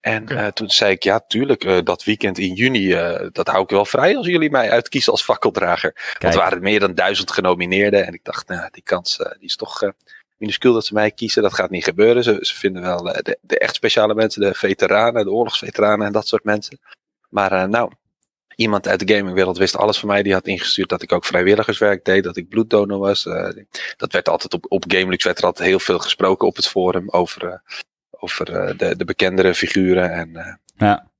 En 0.00 0.22
okay. 0.22 0.46
uh, 0.46 0.46
toen 0.46 0.70
zei 0.70 0.92
ik, 0.92 1.02
ja, 1.02 1.20
tuurlijk, 1.28 1.64
uh, 1.64 1.78
dat 1.84 2.04
weekend 2.04 2.38
in 2.38 2.52
juni, 2.54 2.86
uh, 2.86 3.28
dat 3.32 3.46
hou 3.46 3.62
ik 3.62 3.70
wel 3.70 3.84
vrij 3.84 4.16
als 4.16 4.26
jullie 4.26 4.50
mij 4.50 4.70
uitkiezen 4.70 5.12
als 5.12 5.22
fakkeldrager. 5.22 5.92
Kijk. 5.92 6.18
Want 6.18 6.34
er 6.34 6.40
waren 6.40 6.62
meer 6.62 6.80
dan 6.80 6.94
duizend 6.94 7.30
genomineerden. 7.32 8.06
En 8.06 8.14
ik 8.14 8.24
dacht, 8.24 8.48
nou, 8.48 8.68
die 8.70 8.82
kans 8.82 9.16
die 9.16 9.48
is 9.48 9.56
toch 9.56 9.92
minuscuul 10.36 10.72
dat 10.72 10.86
ze 10.86 10.94
mij 10.94 11.10
kiezen. 11.10 11.42
Dat 11.42 11.54
gaat 11.54 11.70
niet 11.70 11.84
gebeuren. 11.84 12.22
Ze, 12.22 12.38
ze 12.40 12.54
vinden 12.54 12.82
wel 12.82 13.02
de, 13.02 13.38
de, 13.40 13.58
echt 13.58 13.74
speciale 13.74 14.14
mensen, 14.14 14.40
de 14.40 14.54
veteranen, 14.54 15.24
de 15.24 15.30
oorlogsveteranen 15.30 16.06
en 16.06 16.12
dat 16.12 16.28
soort 16.28 16.44
mensen. 16.44 16.80
Maar 17.28 17.68
nou, 17.68 17.92
iemand 18.56 18.88
uit 18.88 19.06
de 19.06 19.14
gamingwereld 19.14 19.58
wist 19.58 19.76
alles 19.76 19.98
van 19.98 20.08
mij. 20.08 20.22
Die 20.22 20.32
had 20.32 20.46
ingestuurd 20.46 20.88
dat 20.88 21.02
ik 21.02 21.12
ook 21.12 21.24
vrijwilligerswerk 21.24 22.04
deed, 22.04 22.24
dat 22.24 22.36
ik 22.36 22.48
bloeddonor 22.48 22.98
was. 22.98 23.22
dat 23.96 24.12
werd 24.12 24.28
altijd 24.28 24.54
op, 24.54 24.66
op 24.68 24.84
GameLux 24.88 25.24
werd 25.24 25.38
er 25.38 25.44
altijd 25.44 25.68
heel 25.68 25.80
veel 25.80 25.98
gesproken 25.98 26.46
op 26.46 26.56
het 26.56 26.68
forum 26.68 27.10
over 27.10 27.62
over 28.20 28.50
uh, 28.50 28.78
de, 28.78 28.96
de 28.96 29.04
bekendere 29.04 29.54
figuren. 29.54 30.12
En, 30.12 30.28
uh, 30.28 30.54
ja. 30.76 31.10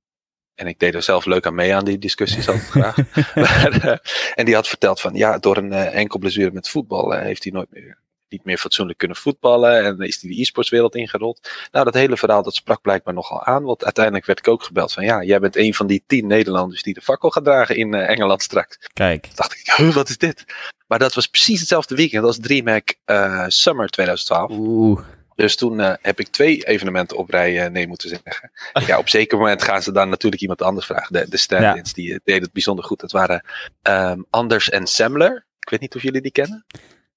en 0.55 0.67
ik 0.67 0.79
deed 0.79 0.93
er 0.93 1.03
zelf 1.03 1.25
leuk 1.25 1.45
aan 1.45 1.55
mee 1.55 1.75
aan 1.75 1.85
die 1.85 1.97
discussies 1.97 2.47
altijd 2.47 2.69
graag. 2.69 2.95
maar, 3.35 3.85
uh, 3.85 3.97
en 4.35 4.45
die 4.45 4.55
had 4.55 4.67
verteld 4.67 5.01
van 5.01 5.13
ja, 5.13 5.37
door 5.37 5.57
een 5.57 5.73
enkel 5.73 6.19
blessure 6.19 6.51
met 6.51 6.69
voetbal 6.69 7.11
heeft 7.11 7.43
hij 7.43 7.51
nooit 7.51 7.71
meer, 7.71 7.97
niet 8.29 8.43
meer 8.43 8.57
fatsoenlijk 8.57 8.97
kunnen 8.97 9.17
voetballen. 9.17 9.83
En 9.83 9.99
is 9.99 10.21
hij 10.21 10.29
de 10.29 10.41
e-sportswereld 10.41 10.95
ingerold. 10.95 11.49
Nou, 11.71 11.85
dat 11.85 11.93
hele 11.93 12.17
verhaal 12.17 12.43
dat 12.43 12.55
sprak 12.55 12.81
blijkbaar 12.81 13.13
nogal 13.13 13.43
aan. 13.43 13.63
Want 13.63 13.83
uiteindelijk 13.83 14.25
werd 14.25 14.39
ik 14.39 14.47
ook 14.47 14.63
gebeld 14.63 14.93
van 14.93 15.03
ja, 15.03 15.23
jij 15.23 15.39
bent 15.39 15.55
een 15.55 15.73
van 15.73 15.87
die 15.87 16.03
tien 16.07 16.27
Nederlanders 16.27 16.83
die 16.83 16.93
de 16.93 17.01
fakkel 17.01 17.29
gaat 17.29 17.43
dragen 17.43 17.75
in 17.75 17.93
Engeland 17.93 18.41
straks. 18.41 18.77
Kijk. 18.93 19.23
Toen 19.23 19.35
dacht 19.35 19.53
ik, 19.53 19.73
huh, 19.75 19.93
wat 19.93 20.09
is 20.09 20.17
dit? 20.17 20.45
Maar 20.87 20.99
dat 20.99 21.13
was 21.13 21.27
precies 21.27 21.59
hetzelfde 21.59 21.95
weekend 21.95 22.23
als 22.23 22.39
DreamHack 22.39 22.95
Summer 23.47 23.89
2012. 23.89 24.51
Oeh. 24.51 25.01
Dus 25.35 25.55
toen 25.55 25.79
uh, 25.79 25.93
heb 26.01 26.19
ik 26.19 26.27
twee 26.27 26.63
evenementen 26.67 27.17
op 27.17 27.29
rij 27.29 27.65
uh, 27.65 27.71
nee 27.71 27.87
moeten 27.87 28.09
zeggen. 28.09 28.51
Ja, 28.87 28.97
op 28.97 29.09
zeker 29.09 29.37
moment 29.37 29.63
gaan 29.63 29.81
ze 29.81 29.91
dan 29.91 30.09
natuurlijk 30.09 30.41
iemand 30.41 30.61
anders 30.61 30.85
vragen. 30.85 31.13
De, 31.13 31.29
de 31.29 31.37
stand-ins, 31.37 31.91
ja. 31.95 32.03
die 32.03 32.21
deden 32.23 32.41
het 32.41 32.53
bijzonder 32.53 32.85
goed. 32.85 32.99
Dat 32.99 33.11
waren 33.11 33.45
um, 33.83 34.25
Anders 34.29 34.69
en 34.69 34.87
Semler. 34.87 35.45
Ik 35.59 35.69
weet 35.69 35.79
niet 35.79 35.95
of 35.95 36.01
jullie 36.01 36.21
die 36.21 36.31
kennen. 36.31 36.65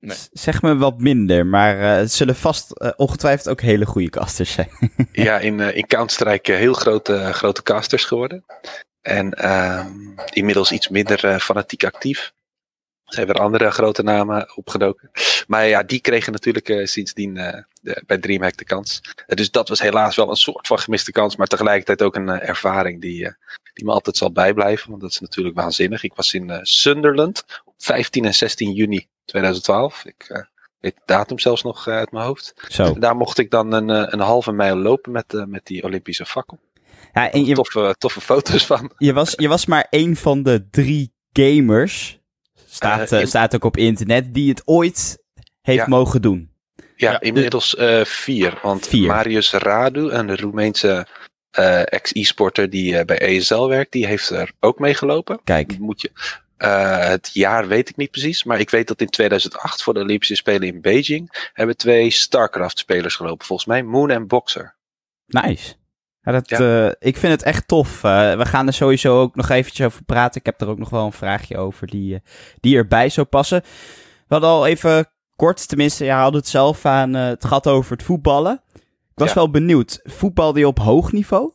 Nee. 0.04 0.16
Zeg 0.32 0.62
me 0.62 0.76
wat 0.76 1.00
minder, 1.00 1.46
maar 1.46 1.76
uh, 1.78 1.94
het 1.94 2.12
zullen 2.12 2.36
vast 2.36 2.70
uh, 2.74 2.90
ongetwijfeld 2.96 3.48
ook 3.48 3.60
hele 3.60 3.86
goede 3.86 4.10
casters 4.10 4.52
zijn. 4.52 4.68
ja, 5.12 5.38
in, 5.38 5.58
uh, 5.58 5.76
in 5.76 5.86
Counter-Strike 5.86 6.52
heel 6.52 6.72
grote, 6.72 7.32
grote 7.32 7.62
casters 7.62 8.04
geworden. 8.04 8.44
En 9.00 9.32
ehm, 9.32 9.90
inmiddels 10.32 10.72
iets 10.72 10.88
minder 10.88 11.40
fanatiek 11.40 11.84
actief. 11.84 12.32
Er 13.04 13.14
zijn 13.14 13.26
weer 13.26 13.40
andere 13.40 13.70
grote 13.70 14.02
namen 14.02 14.56
opgedoken. 14.56 15.10
Maar 15.46 15.66
ja, 15.66 15.82
die 15.82 16.00
kregen 16.00 16.32
natuurlijk 16.32 16.88
sindsdien 16.88 17.34
de, 17.34 18.02
bij 18.06 18.18
DreamHack 18.18 18.56
de 18.56 18.64
kans. 18.64 19.00
dus 19.26 19.50
dat 19.50 19.68
was 19.68 19.80
helaas 19.80 20.16
wel 20.16 20.30
een 20.30 20.36
soort 20.36 20.66
van 20.66 20.78
gemiste 20.78 21.12
kans, 21.12 21.36
maar 21.36 21.46
tegelijkertijd 21.46 22.02
ook 22.02 22.16
een 22.16 22.28
ervaring 22.28 23.00
die, 23.00 23.36
die 23.72 23.84
me 23.84 23.92
altijd 23.92 24.16
zal 24.16 24.32
bijblijven. 24.32 24.90
Want 24.90 25.02
dat 25.02 25.10
is 25.10 25.20
natuurlijk 25.20 25.56
waanzinnig. 25.56 26.02
Ik 26.02 26.14
was 26.14 26.34
in 26.34 26.58
Sunderland 26.62 27.44
op 27.64 27.74
15 27.76 28.24
en 28.24 28.34
16 28.34 28.72
juni 28.72 29.06
2012. 29.24 30.04
Ik 30.04 30.28
uh, 30.28 30.38
weet 30.80 30.94
de 30.94 31.02
datum 31.04 31.38
zelfs 31.38 31.62
nog 31.62 31.86
uh, 31.86 31.94
uit 31.94 32.12
mijn 32.12 32.24
hoofd. 32.24 32.54
Zo. 32.68 32.98
Daar 32.98 33.16
mocht 33.16 33.38
ik 33.38 33.50
dan 33.50 33.72
een, 33.72 33.88
uh, 33.88 34.06
een 34.06 34.20
halve 34.20 34.52
mijl 34.52 34.76
lopen 34.76 35.12
met, 35.12 35.44
met 35.46 35.66
die 35.66 35.82
Olympische 35.82 36.26
fakkel. 36.26 36.58
Ja, 37.12 37.30
en 37.30 37.44
je, 37.44 37.54
toffe, 37.54 37.94
toffe 37.98 38.20
foto's 38.20 38.66
van. 38.66 38.92
Je 38.98 39.12
was, 39.12 39.32
je 39.36 39.48
was 39.48 39.66
maar 39.66 39.86
één 39.90 40.16
van 40.16 40.42
de 40.42 40.68
drie 40.70 41.12
gamers, 41.32 42.18
staat, 42.74 43.12
in, 43.12 43.26
staat 43.26 43.54
ook 43.54 43.64
op 43.64 43.76
internet, 43.76 44.34
die 44.34 44.48
het 44.48 44.62
ooit 44.64 45.18
heeft 45.60 45.78
ja. 45.78 45.88
mogen 45.88 46.22
doen. 46.22 46.50
Ja, 46.76 47.10
ja 47.10 47.20
inmiddels 47.20 47.76
vier. 48.02 48.58
Want 48.62 48.86
vier. 48.86 49.06
Marius 49.06 49.52
Radu, 49.52 50.10
een 50.10 50.36
Roemeense 50.36 51.06
ex-e-sporter 51.84 52.70
die 52.70 53.04
bij 53.04 53.18
ESL 53.18 53.66
werkt, 53.66 53.92
die 53.92 54.06
heeft 54.06 54.30
er 54.30 54.52
ook 54.60 54.78
mee 54.78 54.94
gelopen. 54.94 55.40
Kijk. 55.44 55.78
Moet 55.78 56.00
je, 56.00 56.10
uh, 56.58 57.08
het 57.08 57.30
jaar 57.32 57.68
weet 57.68 57.88
ik 57.88 57.96
niet 57.96 58.10
precies, 58.10 58.44
maar 58.44 58.60
ik 58.60 58.70
weet 58.70 58.88
dat 58.88 59.00
in 59.00 59.08
2008 59.08 59.82
voor 59.82 59.94
de 59.94 60.00
Olympische 60.00 60.34
Spelen 60.34 60.68
in 60.68 60.80
Beijing 60.80 61.50
hebben 61.52 61.76
twee 61.76 62.10
StarCraft-spelers 62.10 63.14
gelopen. 63.14 63.46
Volgens 63.46 63.68
mij 63.68 63.82
Moon 63.82 64.10
en 64.10 64.26
Boxer. 64.26 64.74
Nice. 65.26 65.74
Ja, 66.24 66.32
dat, 66.32 66.48
ja. 66.48 66.60
Uh, 66.60 66.92
ik 66.98 67.16
vind 67.16 67.32
het 67.32 67.42
echt 67.42 67.68
tof. 67.68 68.02
Uh, 68.02 68.36
we 68.36 68.46
gaan 68.46 68.66
er 68.66 68.72
sowieso 68.72 69.20
ook 69.20 69.36
nog 69.36 69.48
eventjes 69.48 69.86
over 69.86 70.04
praten. 70.04 70.40
Ik 70.40 70.46
heb 70.46 70.60
er 70.60 70.68
ook 70.68 70.78
nog 70.78 70.90
wel 70.90 71.04
een 71.04 71.12
vraagje 71.12 71.56
over 71.56 71.86
die, 71.86 72.22
die 72.60 72.76
erbij 72.76 73.08
zou 73.08 73.26
passen. 73.26 73.62
We 74.26 74.34
hadden 74.34 74.50
al 74.50 74.66
even 74.66 75.06
kort, 75.36 75.68
tenminste, 75.68 76.04
ja, 76.04 76.20
hadden 76.20 76.40
het 76.40 76.50
zelf 76.50 76.86
aan 76.86 77.14
het 77.14 77.44
gehad 77.44 77.66
over 77.66 77.92
het 77.92 78.02
voetballen. 78.02 78.62
Ik 78.74 79.20
was 79.20 79.28
ja. 79.28 79.34
wel 79.34 79.50
benieuwd. 79.50 80.00
Voetbalde 80.02 80.58
je 80.58 80.66
op 80.66 80.78
hoog 80.78 81.12
niveau? 81.12 81.50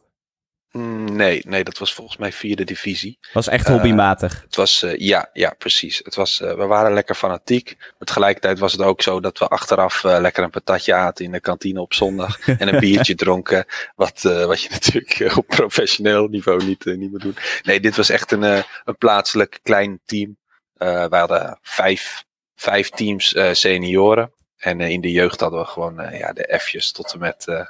Mm, 0.71 1.15
nee, 1.15 1.41
nee, 1.47 1.63
dat 1.63 1.77
was 1.77 1.93
volgens 1.93 2.17
mij 2.17 2.31
vierde 2.31 2.63
divisie. 2.63 3.19
Was 3.33 3.47
echt 3.47 3.67
hobbymatig. 3.67 4.33
Uh, 4.33 4.41
het 4.41 4.55
was, 4.55 4.83
uh, 4.83 4.97
ja, 4.97 5.29
ja, 5.33 5.55
precies. 5.57 6.01
Het 6.03 6.15
was, 6.15 6.41
uh, 6.41 6.53
we 6.53 6.65
waren 6.65 6.93
lekker 6.93 7.15
fanatiek. 7.15 7.75
Maar 7.79 8.07
tegelijkertijd 8.07 8.59
was 8.59 8.71
het 8.71 8.81
ook 8.81 9.01
zo 9.01 9.19
dat 9.19 9.38
we 9.38 9.47
achteraf 9.47 10.03
lekker 10.03 10.43
een 10.43 10.49
patatje 10.49 10.93
aten 10.93 11.25
in 11.25 11.31
de 11.31 11.39
kantine 11.39 11.81
op 11.81 11.93
zondag. 11.93 12.47
en 12.47 12.73
een 12.73 12.79
biertje 12.89 13.15
dronken. 13.15 13.65
Wat, 13.95 14.21
wat 14.21 14.61
je 14.61 14.69
natuurlijk 14.79 15.38
op 15.38 15.47
professioneel 15.47 16.27
niveau 16.27 16.65
niet, 16.65 16.85
niet 16.85 17.11
moet 17.11 17.21
doen. 17.21 17.38
Nee, 17.63 17.79
dit 17.79 17.95
was 17.95 18.09
echt 18.09 18.31
een, 18.31 18.43
een 18.43 18.97
plaatselijk 18.97 19.59
klein 19.63 19.99
team. 20.05 20.38
wij 20.77 21.19
hadden 21.19 21.59
vijf, 21.61 22.23
vijf 22.55 22.89
teams 22.89 23.35
senioren. 23.51 24.33
En 24.57 24.81
in 24.81 25.01
de 25.01 25.11
jeugd 25.11 25.39
hadden 25.39 25.59
we 25.59 25.65
gewoon 25.65 26.17
ja, 26.17 26.33
de 26.33 26.59
F'jes 26.59 26.91
tot 26.91 27.13
en 27.13 27.19
met 27.19 27.67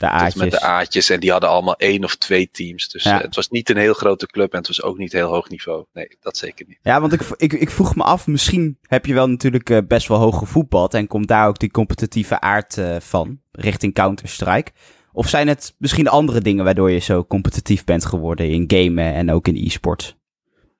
de 0.00 0.08
A'tjes. 0.08 0.34
Met 0.34 0.50
de 0.50 0.60
A'tjes. 0.60 1.10
En 1.10 1.20
die 1.20 1.30
hadden 1.30 1.50
allemaal 1.50 1.76
één 1.76 2.04
of 2.04 2.16
twee 2.16 2.50
teams. 2.50 2.88
Dus 2.88 3.02
ja. 3.02 3.16
uh, 3.16 3.24
het 3.24 3.34
was 3.34 3.48
niet 3.48 3.70
een 3.70 3.76
heel 3.76 3.94
grote 3.94 4.26
club 4.26 4.52
en 4.52 4.58
het 4.58 4.66
was 4.66 4.82
ook 4.82 4.98
niet 4.98 5.12
heel 5.12 5.28
hoog 5.28 5.48
niveau. 5.48 5.84
Nee, 5.92 6.16
dat 6.20 6.36
zeker 6.36 6.66
niet. 6.68 6.78
Ja, 6.82 7.00
want 7.00 7.12
ik, 7.12 7.20
ik, 7.36 7.52
ik 7.52 7.70
vroeg 7.70 7.96
me 7.96 8.02
af, 8.02 8.26
misschien 8.26 8.78
heb 8.82 9.06
je 9.06 9.14
wel 9.14 9.28
natuurlijk 9.28 9.70
uh, 9.70 9.78
best 9.88 10.08
wel 10.08 10.18
hoog 10.18 10.38
gevoetbald. 10.38 10.94
En 10.94 11.06
komt 11.06 11.28
daar 11.28 11.48
ook 11.48 11.58
die 11.58 11.70
competitieve 11.70 12.40
aard 12.40 12.76
uh, 12.76 12.96
van, 13.00 13.40
richting 13.52 13.94
Counter-Strike. 13.94 14.72
Of 15.12 15.28
zijn 15.28 15.48
het 15.48 15.74
misschien 15.78 16.08
andere 16.08 16.40
dingen 16.40 16.64
waardoor 16.64 16.90
je 16.90 16.98
zo 16.98 17.24
competitief 17.24 17.84
bent 17.84 18.04
geworden 18.04 18.48
in 18.48 18.64
gamen 18.66 19.14
en 19.14 19.30
ook 19.30 19.48
in 19.48 19.56
e-sports? 19.56 20.18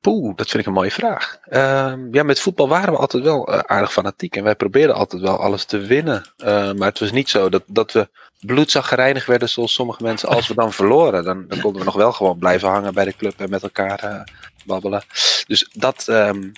Poeh, 0.00 0.36
dat 0.36 0.48
vind 0.48 0.62
ik 0.62 0.68
een 0.68 0.74
mooie 0.74 0.90
vraag. 0.90 1.38
Uh, 1.48 1.92
ja, 2.10 2.22
met 2.22 2.40
voetbal 2.40 2.68
waren 2.68 2.92
we 2.92 2.98
altijd 2.98 3.22
wel 3.22 3.52
uh, 3.52 3.58
aardig 3.58 3.92
fanatiek. 3.92 4.36
En 4.36 4.44
wij 4.44 4.54
probeerden 4.54 4.96
altijd 4.96 5.22
wel 5.22 5.38
alles 5.38 5.64
te 5.64 5.78
winnen. 5.78 6.24
Uh, 6.38 6.72
maar 6.72 6.88
het 6.88 6.98
was 6.98 7.12
niet 7.12 7.28
zo 7.28 7.48
dat, 7.48 7.62
dat 7.66 7.92
we 7.92 8.08
bloedzaggerijnig 8.40 9.26
werden 9.26 9.48
zoals 9.48 9.72
sommige 9.72 10.02
mensen. 10.02 10.28
Als 10.28 10.48
we 10.48 10.54
dan 10.54 10.72
verloren, 10.72 11.24
dan, 11.24 11.44
dan 11.48 11.60
konden 11.60 11.80
we 11.80 11.86
nog 11.86 11.96
wel 11.96 12.12
gewoon 12.12 12.38
blijven 12.38 12.68
hangen 12.68 12.94
bij 12.94 13.04
de 13.04 13.16
club 13.16 13.40
en 13.40 13.50
met 13.50 13.62
elkaar 13.62 14.04
uh, 14.04 14.20
babbelen. 14.64 15.02
Dus 15.46 15.70
dat, 15.72 16.06
um, 16.08 16.52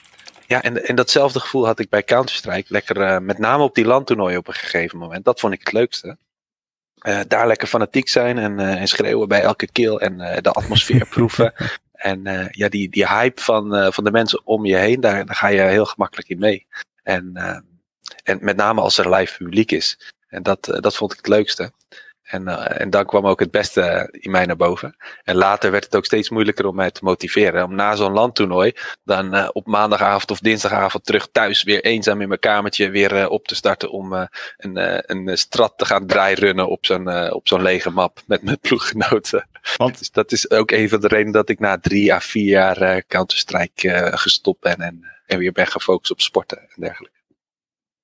ja, 0.47 0.63
en, 0.63 0.87
en 0.87 0.95
datzelfde 0.95 1.41
gevoel 1.41 1.67
had 1.67 1.79
ik 1.79 1.89
bij 1.89 2.03
Counter-Strike. 2.03 2.67
Lekker, 2.69 3.23
met 3.23 3.39
name 3.39 3.63
op 3.63 3.75
die 3.75 3.85
landtoernooi 3.85 4.37
op 4.37 4.49
een 4.49 4.55
gegeven 4.55 4.99
moment. 4.99 5.25
Dat 5.25 5.41
vond 5.41 5.53
ik 5.53 5.61
het 5.61 5.73
leukste. 5.73 6.17
daar 7.29 7.47
lekker 7.47 7.69
fanatiek 7.69 8.09
zijn 8.09 8.39
en, 8.39 8.59
en 8.59 8.89
schreeuwen 8.89 9.29
bij 9.29 9.41
elke 9.43 9.67
kill 9.73 9.97
en 9.97 10.19
de 10.43 10.51
atmosfeer 10.51 11.07
proeven. 11.15 11.53
En 12.03 12.29
uh, 12.29 12.49
ja, 12.51 12.69
die, 12.69 12.89
die 12.89 13.07
hype 13.07 13.41
van, 13.41 13.77
uh, 13.77 13.91
van 13.91 14.05
de 14.05 14.11
mensen 14.11 14.47
om 14.47 14.67
je 14.67 14.77
heen, 14.77 15.01
daar, 15.01 15.27
daar 15.27 15.35
ga 15.37 15.49
je 15.49 15.61
heel 15.61 15.85
gemakkelijk 15.85 16.29
in 16.29 16.39
mee. 16.39 16.67
En, 17.03 17.31
uh, 17.35 17.59
en 18.23 18.39
met 18.41 18.57
name 18.57 18.81
als 18.81 18.99
er 18.99 19.15
live 19.15 19.37
publiek 19.37 19.71
is. 19.71 20.13
En 20.29 20.43
dat, 20.43 20.65
dat 20.65 20.97
vond 20.97 21.13
ik 21.13 21.17
het 21.17 21.29
leukste. 21.29 21.73
En, 22.33 22.49
uh, 22.49 22.81
en 22.81 22.91
dan 22.91 23.07
kwam 23.07 23.27
ook 23.27 23.41
het 23.41 23.51
beste 23.51 24.09
in 24.11 24.31
mij 24.31 24.47
naar 24.47 24.57
boven. 24.57 24.97
En 25.25 25.37
later 25.37 25.71
werd 25.71 25.85
het 25.85 25.97
ook 25.97 26.05
steeds 26.05 26.31
moeilijker 26.31 26.67
om 26.67 26.75
mij 26.75 26.91
te 26.91 27.05
motiveren. 27.05 27.65
Om 27.65 27.75
na 27.75 27.97
zo'n 27.97 28.13
landtoernooi 28.13 28.73
dan 29.05 29.35
uh, 29.35 29.49
op 29.53 29.67
maandagavond 29.67 30.31
of 30.31 30.39
dinsdagavond 30.39 31.05
terug 31.05 31.29
thuis 31.33 31.63
weer 31.63 31.85
eenzaam 31.85 32.21
in 32.21 32.29
mijn 32.29 32.41
kamertje 32.41 32.91
weer 32.91 33.17
uh, 33.17 33.31
op 33.31 33.47
te 33.47 33.55
starten 33.55 33.91
om 33.91 34.13
een, 34.57 35.11
een 35.11 35.39
strat 35.39 35.73
te 35.77 35.85
gaan 35.85 36.07
draairunnen 36.07 36.69
op 36.69 36.87
zo'n 36.87 37.33
op 37.33 37.49
zo'n 37.49 37.63
lege 37.63 37.91
map 37.91 38.21
met 38.27 38.43
mijn 38.43 38.59
ploeggenoten. 38.69 39.49
Want 39.77 39.99
dus 39.99 40.11
dat 40.11 40.33
is 40.33 40.51
ook 40.51 40.71
een 40.71 40.89
van 40.89 41.01
de 41.01 41.09
redenen 41.09 41.33
dat 41.33 41.49
ik 41.49 41.59
na 41.59 41.79
drie 41.79 42.13
à 42.13 42.21
vier 42.21 42.49
jaar 42.49 43.03
Counter-Strike 43.07 44.11
gestopt 44.15 44.61
ben 44.61 44.77
en, 44.77 45.05
en 45.27 45.39
weer 45.39 45.53
ben 45.53 45.67
gefocust 45.67 46.11
op 46.11 46.21
sporten 46.21 46.59
en 46.59 46.81
dergelijke. 46.81 47.22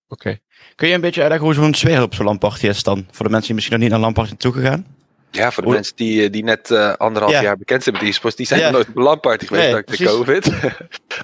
Oké. 0.08 0.28
Okay. 0.28 0.40
Kun 0.74 0.88
je 0.88 0.94
een 0.94 1.00
beetje 1.00 1.20
uitleggen 1.20 1.46
hoe 1.46 1.72
zo'n 1.72 2.02
op 2.02 2.14
zo'n 2.14 2.24
landparty 2.24 2.66
is 2.66 2.82
dan? 2.82 3.06
Voor 3.10 3.24
de 3.24 3.30
mensen 3.30 3.46
die 3.46 3.54
misschien 3.54 3.74
nog 3.74 3.82
niet 3.82 3.90
naar 3.90 4.00
landparty 4.00 4.34
toegegaan? 4.34 4.97
Ja, 5.30 5.52
voor 5.52 5.62
de 5.62 5.68
mensen 5.68 5.96
die, 5.96 6.24
eh, 6.24 6.32
die 6.32 6.44
net 6.44 6.70
uh, 6.70 6.94
anderhalf 6.94 7.32
ja. 7.32 7.42
jaar 7.42 7.56
bekend 7.56 7.82
zijn 7.82 7.94
met 7.94 8.04
e-sports, 8.04 8.36
die 8.36 8.46
zijn 8.46 8.60
ja. 8.60 8.70
nooit 8.70 8.88
op 8.88 8.96
een 8.96 9.02
landparty 9.02 9.46
geweest 9.46 9.64
nee, 9.64 9.72
dankzij 9.72 10.06
de 10.06 10.12
COVID. 10.12 10.46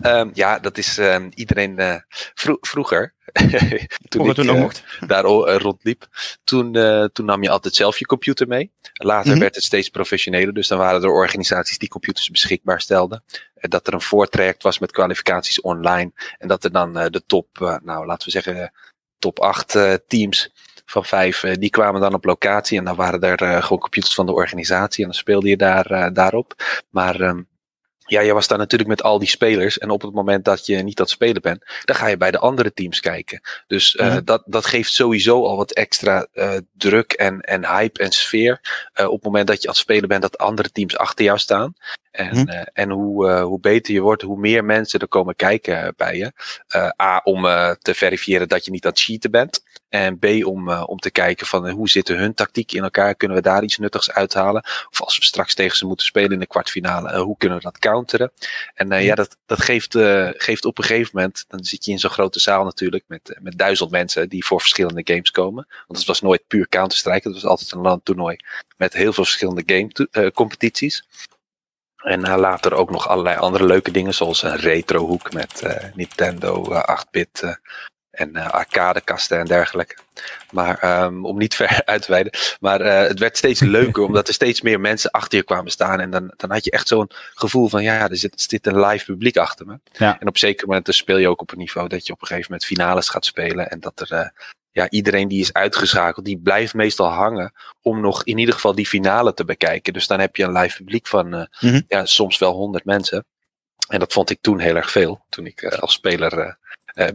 um, 0.03 0.31
ja, 0.43 0.59
dat 0.59 0.79
is 0.79 0.99
um, 0.99 1.31
iedereen 1.35 1.81
uh, 1.81 1.97
vro 2.35 2.57
vroeger. 2.61 3.13
toen 4.09 4.29
ik 4.29 4.35
toen 4.35 4.47
nog 4.47 4.57
mocht. 4.57 4.85
daar 5.07 5.25
rondliep. 5.25 6.07
Toen, 6.45 6.73
toen 7.13 7.27
nam 7.27 7.43
je 7.43 7.51
altijd 7.51 7.75
zelf 7.75 7.99
je 7.99 8.07
computer 8.07 8.49
mee. 8.49 8.73
Later 8.93 9.27
mm 9.27 9.33
-hmm. 9.33 9.41
werd 9.41 9.55
het 9.55 9.65
steeds 9.65 9.89
professioneler, 9.89 10.55
dus 10.55 10.69
dan 10.69 10.79
waren 10.79 11.03
er 11.03 11.09
organisaties 11.09 11.79
die 11.79 11.89
computers 11.89 12.31
beschikbaar 12.31 12.81
stelden. 12.81 13.25
dat 13.55 13.87
er 13.87 13.95
een 13.95 14.01
voortraject 14.01 14.63
was 14.63 14.79
met 14.79 14.93
kwalificaties 14.93 15.61
online. 15.61 16.13
En 16.39 16.49
dat 16.49 16.65
er 16.65 16.73
dan 16.73 16.93
de 16.93 17.23
top, 17.27 17.79
nou 17.83 18.07
laten 18.07 18.25
we 18.25 18.31
zeggen, 18.31 18.73
top 19.19 19.41
8 19.41 19.75
uh, 19.75 19.95
teams 20.07 20.51
van 20.85 21.05
vijf, 21.05 21.43
uh, 21.43 21.55
die 21.55 21.71
kwamen 21.71 22.00
dan 22.00 22.14
op 22.14 22.25
locatie. 22.25 22.79
En 22.79 22.85
dan 22.85 22.97
waren 22.97 23.21
er 23.21 23.43
uh, 23.43 23.62
gewoon 23.62 23.79
computers 23.79 24.14
van 24.14 24.26
de 24.26 24.33
organisatie. 24.33 25.05
En 25.05 25.11
dan 25.11 25.19
speelde 25.19 25.49
je 25.49 25.57
daar, 25.57 26.12
daarop. 26.12 26.55
Maar 26.91 27.21
um, 27.21 27.49
ja, 28.07 28.21
je 28.21 28.33
was 28.33 28.49
daar 28.49 28.59
natuurlijk 28.59 28.91
met 28.91 29.03
al 29.03 29.19
die 29.19 29.29
spelers. 29.29 29.79
En 29.79 29.91
op 29.91 30.03
het 30.03 30.14
moment 30.14 30.45
dat 30.45 30.67
je 30.67 30.76
niet 30.76 30.99
het 30.99 31.11
spelen 31.11 31.43
bent, 31.43 31.64
dan 31.85 31.97
ga 31.97 32.07
je 32.07 32.17
bij 32.17 32.31
de 32.31 32.38
andere 32.38 32.73
teams 32.73 33.00
kijken. 33.00 33.41
Dus 33.67 33.95
uh, 33.95 34.17
dat, 34.25 34.43
dat 34.47 34.67
geeft 34.67 34.93
sowieso 34.93 35.45
al 35.45 35.57
wat 35.57 35.73
extra 35.73 36.26
uh, 36.35 36.57
druk 36.73 37.12
en, 37.12 37.41
en 37.41 37.67
hype 37.67 38.03
en 38.03 38.11
sfeer. 38.11 38.61
Uh, 39.00 39.07
op 39.07 39.14
het 39.14 39.25
moment 39.25 39.47
dat 39.47 39.62
je 39.62 39.69
aan 39.69 39.75
het 39.75 39.83
spelen 39.83 40.09
bent, 40.09 40.23
dat 40.23 40.38
andere 40.38 40.71
teams 40.71 40.97
achter 40.97 41.25
jou 41.25 41.38
staan. 41.38 41.75
En, 42.14 42.37
hm. 42.37 42.50
uh, 42.50 42.61
en 42.73 42.90
hoe, 42.90 43.28
uh, 43.28 43.42
hoe 43.42 43.61
beter 43.61 43.94
je 43.94 44.00
wordt, 44.00 44.23
hoe 44.23 44.38
meer 44.38 44.64
mensen 44.64 45.00
er 45.00 45.09
komen 45.09 45.37
kijken 45.37 45.94
bij 45.97 46.16
je. 46.16 46.33
A, 47.02 47.21
om 47.25 47.42
te 47.78 47.94
verifiëren 47.94 48.49
dat 48.49 48.64
je 48.64 48.71
niet 48.71 48.85
aan 48.85 48.90
het 48.90 49.00
cheaten 49.00 49.30
bent. 49.30 49.62
En 49.88 50.18
B, 50.18 50.25
om, 50.25 50.71
om 50.71 50.99
te 50.99 51.11
kijken 51.11 51.47
van 51.47 51.68
hoe 51.68 51.88
zitten 51.88 52.18
hun 52.18 52.35
tactiek 52.35 52.73
in 52.73 52.83
elkaar. 52.83 53.14
Kunnen 53.14 53.37
we 53.37 53.42
daar 53.42 53.62
iets 53.62 53.78
nuttigs 53.78 54.11
uithalen? 54.11 54.62
Of 54.90 55.00
als 55.00 55.18
we 55.18 55.25
straks 55.25 55.54
tegen 55.54 55.76
ze 55.76 55.87
moeten 55.87 56.06
spelen 56.06 56.33
in 56.33 56.38
de 56.38 56.47
kwartfinale, 56.47 57.18
hoe 57.18 57.37
kunnen 57.37 57.59
we 57.59 57.64
dat 57.64 57.78
counteren? 57.78 58.33
En 58.75 58.92
hm. 58.92 59.00
ja, 59.00 59.14
dat, 59.14 59.37
dat 59.47 59.62
geeft, 59.62 59.99
geeft 60.37 60.64
op 60.64 60.78
een 60.78 60.85
gegeven 60.85 61.11
moment, 61.14 61.44
dan 61.49 61.64
zit 61.64 61.85
je 61.85 61.90
in 61.90 61.99
zo'n 61.99 62.11
grote 62.11 62.40
zaal 62.40 62.64
natuurlijk 62.64 63.04
met, 63.06 63.38
met 63.40 63.59
duizend 63.59 63.90
mensen 63.90 64.28
die 64.28 64.44
voor 64.44 64.61
verschillende 64.61 65.02
games 65.04 65.30
komen. 65.30 65.66
Want 65.87 65.99
het 65.99 66.06
was 66.06 66.21
nooit 66.21 66.47
puur 66.47 66.68
Counter-Strike, 66.68 67.28
het 67.28 67.42
was 67.42 67.47
altijd 67.47 67.73
een 67.73 67.80
landtoernooi 67.80 68.37
met 68.76 68.92
heel 68.92 69.12
veel 69.12 69.25
verschillende 69.25 69.62
game 69.66 70.30
competities. 70.33 71.04
En 72.05 72.21
uh, 72.21 72.37
later 72.37 72.75
ook 72.75 72.91
nog 72.91 73.09
allerlei 73.09 73.37
andere 73.37 73.65
leuke 73.65 73.91
dingen, 73.91 74.15
zoals 74.15 74.43
een 74.43 74.57
retrohoek 74.57 75.33
met 75.33 75.63
uh, 75.65 75.73
Nintendo 75.95 76.65
8-bit 76.75 77.43
uh, 77.45 77.51
en 78.11 78.37
arcadekasten 78.37 79.39
en 79.39 79.47
dergelijke. 79.47 79.97
Maar 80.51 81.03
um, 81.03 81.27
om 81.27 81.39
niet 81.39 81.55
ver 81.61 81.83
uit 81.85 82.03
te 82.03 82.11
wijden. 82.11 82.33
Maar 82.61 82.81
het 82.81 83.19
werd 83.19 83.37
steeds 83.37 83.61
leuker 83.61 84.03
omdat 84.09 84.29
er 84.29 84.35
steeds 84.35 84.61
meer 84.61 84.81
mensen 84.81 85.11
achter 85.11 85.39
je 85.39 85.45
kwamen 85.45 85.71
staan. 85.71 86.01
En 86.01 86.11
dan, 86.11 86.33
dan 86.37 86.51
had 86.51 86.65
je 86.65 86.71
echt 86.71 86.89
zo'n 86.89 87.11
gevoel 87.35 87.69
van 87.69 87.83
ja, 87.83 88.09
er 88.09 88.17
zit, 88.17 88.41
zit 88.41 88.67
een 88.67 88.81
live 88.81 89.05
publiek 89.05 89.37
achter 89.37 89.67
me. 89.67 89.79
Ja. 89.93 90.17
En 90.21 90.29
op 90.29 90.39
zeker 90.39 90.67
moment 90.67 90.95
speel 90.95 91.19
je 91.19 91.29
ook 91.29 91.41
op 91.41 91.53
een 91.53 91.59
niveau 91.59 91.89
dat 91.89 92.07
je 92.07 92.13
op 92.13 92.21
een 92.21 92.27
gegeven 92.27 92.51
moment 92.51 92.69
finales 92.69 93.09
gaat 93.09 93.25
spelen. 93.25 93.71
En 93.71 93.81
dat 93.81 94.01
er 94.01 94.33
ja, 94.75 94.90
iedereen 94.90 95.28
die 95.28 95.40
is 95.40 95.52
uitgeschakeld, 95.52 96.25
die 96.25 96.38
blijft 96.38 96.75
meestal 96.75 97.09
hangen 97.09 97.52
om 97.83 98.00
nog 98.00 98.25
in 98.25 98.38
ieder 98.38 98.54
geval 98.54 98.75
die 98.75 98.87
finale 98.87 99.35
te 99.35 99.45
bekijken. 99.45 99.93
Dus 99.93 100.07
dan 100.07 100.21
heb 100.21 100.37
je 100.37 100.45
een 100.45 100.52
live 100.52 100.76
publiek 100.76 101.07
van 101.07 101.28
mm 101.28 101.47
-hmm. 101.50 101.85
ja, 101.88 102.04
soms 102.04 102.38
wel 102.38 102.52
honderd 102.52 102.85
mensen. 102.85 103.25
En 103.88 103.99
dat 103.99 104.12
vond 104.12 104.31
ik 104.31 104.38
toen 104.40 104.59
heel 104.59 104.76
erg 104.76 104.90
veel, 104.90 105.25
toen 105.28 105.47
ik 105.47 105.64
als 105.64 105.93
speler 105.93 106.38
uh, 106.38 106.52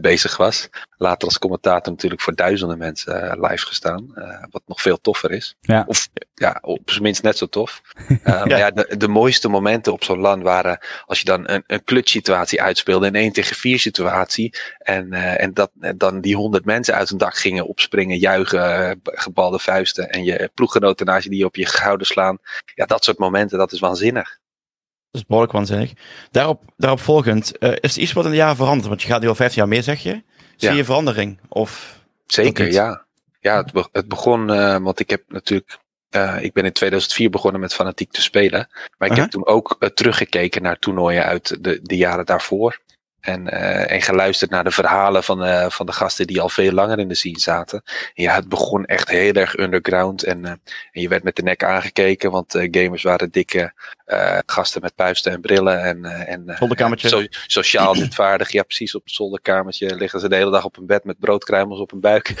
bezig 0.00 0.36
was. 0.36 0.68
Later 0.96 1.28
als 1.28 1.38
commentator 1.38 1.92
natuurlijk 1.92 2.20
voor 2.20 2.34
duizenden 2.34 2.78
mensen 2.78 3.24
uh, 3.24 3.48
live 3.48 3.66
gestaan. 3.66 4.12
Uh, 4.14 4.44
wat 4.50 4.62
nog 4.66 4.80
veel 4.80 5.00
toffer 5.00 5.30
is. 5.30 5.56
Ja. 5.60 5.84
Of 5.86 6.08
ja, 6.34 6.58
op 6.60 6.90
zijn 6.90 7.02
minst 7.02 7.22
net 7.22 7.38
zo 7.38 7.46
tof. 7.46 7.80
ja. 8.24 8.44
Maar 8.44 8.58
ja, 8.58 8.70
de, 8.70 8.96
de 8.96 9.08
mooiste 9.08 9.48
momenten 9.48 9.92
op 9.92 10.04
zo'n 10.04 10.18
land 10.18 10.42
waren 10.42 10.78
als 11.06 11.18
je 11.18 11.24
dan 11.24 11.48
een, 11.48 11.64
een 11.66 11.84
clutch-situatie 11.84 12.62
uitspeelde. 12.62 13.06
Een 13.06 13.14
1 13.14 13.32
tegen 13.32 13.56
4 13.56 13.78
situatie. 13.78 14.54
En, 14.78 15.12
en 15.12 15.54
dat 15.54 15.70
en 15.80 15.98
dan 15.98 16.20
die 16.20 16.36
honderd 16.36 16.64
mensen 16.64 16.94
uit 16.94 17.10
een 17.10 17.18
dak 17.18 17.36
gingen 17.36 17.66
opspringen, 17.66 18.18
juichen, 18.18 19.00
gebalde 19.02 19.58
vuisten. 19.58 20.10
En 20.10 20.24
je 20.24 20.50
ploeggenoten 20.54 21.06
naast 21.06 21.24
je 21.24 21.30
die 21.30 21.44
op 21.44 21.56
je 21.56 21.68
schouder 21.68 22.06
slaan. 22.06 22.38
Ja, 22.74 22.86
dat 22.86 23.04
soort 23.04 23.18
momenten, 23.18 23.58
dat 23.58 23.72
is 23.72 23.80
waanzinnig. 23.80 24.38
Dat 25.10 25.20
is 25.20 25.26
behoorlijk 25.26 25.52
waanzinnig. 25.52 25.92
Daarop, 26.30 26.62
daarop 26.76 27.00
volgend, 27.00 27.52
uh, 27.58 27.72
is 27.80 27.96
er 27.96 28.02
iets 28.02 28.12
wat 28.12 28.24
in 28.24 28.30
de 28.30 28.36
jaren 28.36 28.56
veranderd? 28.56 28.88
Want 28.88 29.02
je 29.02 29.08
gaat 29.08 29.20
nu 29.20 29.28
al 29.28 29.34
15 29.34 29.58
jaar 29.58 29.68
mee, 29.68 29.82
zeg 29.82 30.02
je. 30.02 30.22
Zie 30.56 30.68
Ja. 30.70 30.72
je 30.74 30.84
verandering? 30.84 31.38
Of 31.48 31.98
Zeker, 32.26 32.72
ja. 32.72 33.04
Ja, 33.40 33.56
het, 33.56 33.72
be- 33.72 33.88
het 33.92 34.08
begon, 34.08 34.50
eh, 34.50 34.76
want 34.76 35.00
ik 35.00 35.10
heb 35.10 35.22
natuurlijk, 35.28 35.78
eh, 36.10 36.36
ik 36.40 36.52
ben 36.52 36.64
in 36.64 36.72
2004 36.72 37.30
begonnen 37.30 37.60
met 37.60 37.74
fanatiek 37.74 38.10
te 38.12 38.22
spelen. 38.22 38.68
Maar 38.98 39.10
ik 39.10 39.16
heb 39.16 39.30
toen 39.30 39.46
ook 39.46 39.76
eh, 39.78 39.88
teruggekeken 39.88 40.62
naar 40.62 40.78
toernooien 40.78 41.24
uit 41.24 41.64
de, 41.64 41.80
de 41.82 41.96
jaren 41.96 42.26
daarvoor. 42.26 42.80
En, 43.20 43.48
eh, 43.48 43.92
en 43.92 44.02
geluisterd 44.02 44.50
naar 44.50 44.64
de 44.64 44.70
verhalen 44.70 45.24
van, 45.24 45.44
eh, 45.44 45.70
van 45.70 45.86
de 45.86 45.92
gasten 45.92 46.26
die 46.26 46.40
al 46.40 46.48
veel 46.48 46.72
langer 46.72 46.98
in 46.98 47.08
de 47.08 47.14
scene 47.14 47.40
zaten. 47.40 47.82
En 48.14 48.22
ja, 48.22 48.34
het 48.34 48.48
begon 48.48 48.84
echt 48.84 49.08
heel 49.08 49.32
erg 49.32 49.58
underground. 49.58 50.22
En, 50.22 50.44
eh, 50.44 50.50
en 50.92 51.00
je 51.00 51.08
werd 51.08 51.22
met 51.22 51.36
de 51.36 51.42
nek 51.42 51.64
aangekeken, 51.64 52.30
want 52.30 52.58
gamers 52.70 53.02
waren 53.02 53.30
dikke 53.30 53.72
gasten 54.46 54.80
met 54.80 54.94
puisten 54.94 55.32
en 55.32 55.40
brillen. 55.40 55.82
En, 55.82 56.04
en, 56.04 56.54
Zolderkamertje. 56.58 57.08
So, 57.08 57.24
sociaal 57.46 57.94
vaardig, 58.10 58.50
ja 58.50 58.62
precies, 58.62 58.94
op 58.94 59.04
het 59.04 59.12
zolderkamertje 59.12 59.96
liggen 59.96 60.20
ze 60.20 60.28
de 60.28 60.36
hele 60.36 60.50
dag 60.50 60.64
op 60.64 60.76
een 60.76 60.86
bed 60.86 61.04
met 61.04 61.18
broodkruimels 61.18 61.80
op 61.80 61.90
hun 61.90 62.00
buik. 62.00 62.28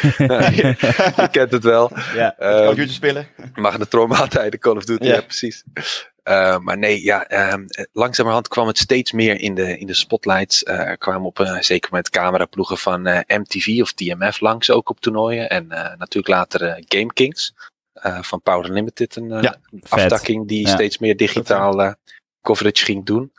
je 1.16 1.28
kent 1.30 1.52
het 1.52 1.64
wel. 1.64 1.90
Ja. 2.14 2.34
Ehm, 2.38 2.66
computer 2.66 2.94
spelen? 2.94 3.26
magnetronmaaltijden, 3.54 4.60
Call 4.60 4.76
of 4.76 4.84
Duty, 4.84 5.06
Ja. 5.06 5.14
ja, 5.14 5.20
precies. 5.20 5.64
Uh, 6.30 6.58
maar 6.58 6.78
nee, 6.78 7.02
ja, 7.02 7.52
um, 7.52 7.66
langzamerhand 7.92 8.48
kwam 8.48 8.66
het 8.66 8.78
steeds 8.78 9.12
meer 9.12 9.40
in 9.40 9.54
de, 9.54 9.78
in 9.78 9.86
de 9.86 9.94
spotlights. 9.94 10.62
Uh, 10.62 10.78
er 10.78 10.98
kwamen 10.98 11.26
op 11.26 11.38
een 11.38 11.64
zeker 11.64 11.92
met 11.92 12.10
cameraploegen 12.10 12.78
van 12.78 13.08
uh, 13.08 13.18
MTV 13.26 13.78
of 13.80 13.92
TMF 13.92 14.40
langs 14.40 14.70
ook 14.70 14.88
op 14.88 15.00
toernooien. 15.00 15.48
En 15.48 15.66
natuurlijk 15.98 16.28
later 16.28 16.82
Game 16.88 17.12
Kings 17.12 17.54
van 18.02 18.42
Power 18.42 18.72
Limited, 18.72 19.16
een 19.16 19.42
Ja, 19.42 19.56
aftakking 19.88 20.48
die 20.48 20.66
Ja. 20.66 20.72
steeds 20.72 20.98
meer 20.98 21.16
digitaal 21.16 21.94
coverage 22.42 22.84
ging 22.84 23.06
doen. 23.06 23.32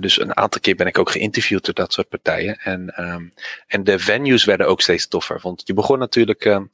Dus 0.00 0.20
een 0.20 0.36
aantal 0.36 0.60
keer 0.60 0.74
ben 0.74 0.86
ik 0.86 0.98
ook 0.98 1.10
geïnterviewd 1.10 1.64
door 1.64 1.74
dat 1.74 1.92
soort 1.92 2.08
partijen. 2.08 2.56
En, 2.56 3.02
um, 3.10 3.32
en 3.66 3.84
de 3.84 3.98
venues 3.98 4.44
werden 4.44 4.66
ook 4.66 4.80
steeds 4.80 5.08
toffer. 5.08 5.38
Want 5.42 5.62
je 5.64 5.74
begon 5.74 5.98
natuurlijk. 5.98 6.44
Um, 6.44 6.70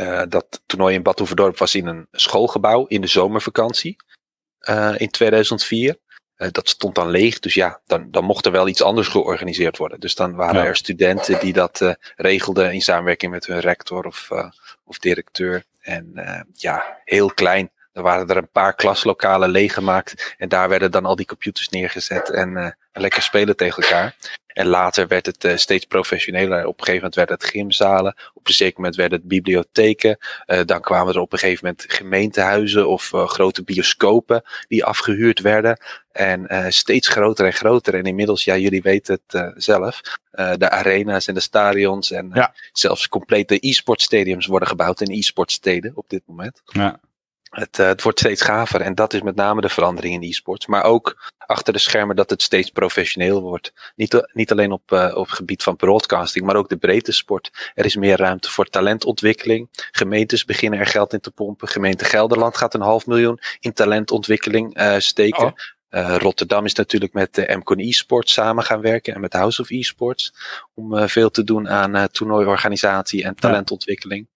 uh, 0.00 0.22
dat 0.28 0.62
toernooi 0.66 0.94
in 0.94 1.02
Bad 1.02 1.18
Hoeverdorp 1.18 1.58
was 1.58 1.74
in 1.74 1.86
een 1.86 2.06
schoolgebouw 2.12 2.86
in 2.86 3.00
de 3.00 3.06
zomervakantie 3.06 3.96
uh, 4.68 4.94
in 4.96 5.10
2004. 5.10 5.96
Uh, 6.36 6.48
dat 6.52 6.68
stond 6.68 6.94
dan 6.94 7.10
leeg, 7.10 7.38
dus 7.38 7.54
ja, 7.54 7.80
dan, 7.86 8.10
dan 8.10 8.24
mocht 8.24 8.46
er 8.46 8.52
wel 8.52 8.68
iets 8.68 8.82
anders 8.82 9.08
georganiseerd 9.08 9.76
worden. 9.76 10.00
Dus 10.00 10.14
dan 10.14 10.34
waren 10.34 10.62
Ja. 10.62 10.66
er 10.66 10.76
studenten 10.76 11.40
die 11.40 11.52
dat 11.52 11.80
uh, 11.80 11.92
regelden 12.16 12.72
in 12.72 12.80
samenwerking 12.82 13.32
met 13.32 13.46
hun 13.46 13.60
rector 13.60 14.04
of, 14.04 14.28
of 14.84 14.98
directeur. 14.98 15.64
En 15.80 16.12
ja, 16.54 16.98
heel 17.04 17.30
klein. 17.30 17.70
Er 17.92 18.02
waren 18.02 18.28
er 18.28 18.36
een 18.36 18.50
paar 18.50 18.74
klaslokalen 18.74 19.48
leeggemaakt. 19.48 20.34
En 20.38 20.48
daar 20.48 20.68
werden 20.68 20.90
dan 20.90 21.04
al 21.04 21.16
die 21.16 21.26
computers 21.26 21.68
neergezet 21.68 22.30
en 22.30 22.76
lekker 22.92 23.22
spelen 23.22 23.56
tegen 23.56 23.82
elkaar. 23.82 24.14
En 24.56 24.66
later 24.66 25.06
werd 25.06 25.26
het 25.26 25.44
uh, 25.44 25.56
steeds 25.56 25.84
professioneler. 25.84 26.58
Op 26.66 26.78
een 26.78 26.84
gegeven 26.84 26.94
moment 26.94 27.14
werden 27.14 27.34
het 27.34 27.44
gymzalen. 27.44 28.16
Op 28.34 28.46
een 28.48 28.54
zeker 28.54 28.76
moment 28.76 28.96
werden 28.96 29.18
het 29.18 29.28
bibliotheken. 29.28 30.18
Uh, 30.46 30.60
dan 30.64 30.80
kwamen 30.80 31.14
er 31.14 31.20
op 31.20 31.32
een 31.32 31.38
gegeven 31.38 31.64
moment 31.66 31.84
gemeentehuizen 31.88 32.88
of 32.88 33.12
uh, 33.12 33.26
grote 33.26 33.64
bioscopen 33.64 34.42
die 34.68 34.84
afgehuurd 34.84 35.40
werden. 35.40 35.78
En 36.12 36.72
steeds 36.72 37.08
groter 37.08 37.46
en 37.46 37.52
groter. 37.52 37.94
En 37.94 38.04
inmiddels, 38.04 38.44
ja, 38.44 38.56
jullie 38.56 38.82
weten 38.82 39.20
het 39.26 39.52
zelf. 39.56 40.00
De 40.30 40.70
arena's 40.70 41.26
en 41.26 41.34
de 41.34 41.40
stadions 41.40 42.10
en 42.10 42.30
Ja. 42.34 42.54
zelfs 42.72 43.08
complete 43.08 43.58
e-sport 43.60 44.00
stadiums 44.02 44.46
worden 44.46 44.68
gebouwd 44.68 45.00
in 45.00 45.10
e-sport 45.18 45.52
steden 45.52 45.92
op 45.94 46.08
dit 46.08 46.22
moment. 46.26 46.62
Ja. 46.64 47.00
Het, 47.56 47.78
uh, 47.78 47.86
het 47.86 48.02
wordt 48.02 48.18
steeds 48.18 48.42
gaver 48.42 48.80
en 48.80 48.94
dat 48.94 49.14
is 49.14 49.22
met 49.22 49.36
name 49.36 49.60
de 49.60 49.68
verandering 49.68 50.14
in 50.14 50.28
e-sports. 50.28 50.66
Maar 50.66 50.84
ook 50.84 51.32
achter 51.38 51.72
de 51.72 51.78
schermen 51.78 52.16
dat 52.16 52.30
het 52.30 52.42
steeds 52.42 52.70
professioneel 52.70 53.40
wordt. 53.42 53.92
Niet, 53.94 54.28
niet 54.32 54.50
alleen 54.50 54.72
op, 54.72 54.90
uh, 54.90 55.12
op 55.14 55.26
het 55.26 55.36
gebied 55.36 55.62
van 55.62 55.76
broadcasting, 55.76 56.46
maar 56.46 56.56
ook 56.56 56.68
de 56.68 56.76
breedte 56.76 57.12
sport. 57.12 57.70
Er 57.74 57.84
is 57.84 57.96
meer 57.96 58.16
ruimte 58.16 58.50
voor 58.50 58.64
talentontwikkeling. 58.64 59.68
Gemeentes 59.90 60.44
beginnen 60.44 60.78
er 60.78 60.86
geld 60.86 61.12
in 61.12 61.20
te 61.20 61.30
pompen. 61.30 61.68
Gemeente 61.68 62.04
Gelderland 62.04 62.56
gaat 62.56 62.74
een 62.74 62.80
half 62.80 63.06
miljoen 63.06 63.38
in 63.60 63.72
talentontwikkeling 63.72 64.80
uh, 64.80 64.98
steken. 64.98 65.44
Oh. 65.44 65.52
Uh, 65.90 66.16
Rotterdam 66.16 66.64
is 66.64 66.74
natuurlijk 66.74 67.12
met 67.12 67.34
de 67.34 67.56
MCON 67.58 67.78
e-sports 67.78 68.32
samen 68.32 68.64
gaan 68.64 68.80
werken 68.80 69.14
en 69.14 69.20
met 69.20 69.32
House 69.32 69.60
of 69.60 69.70
e-sports. 69.70 70.34
Om 70.74 71.08
veel 71.08 71.30
te 71.30 71.44
doen 71.44 71.68
aan 71.68 72.08
toernooiorganisatie 72.08 73.24
en 73.24 73.34
talentontwikkeling. 73.34 74.26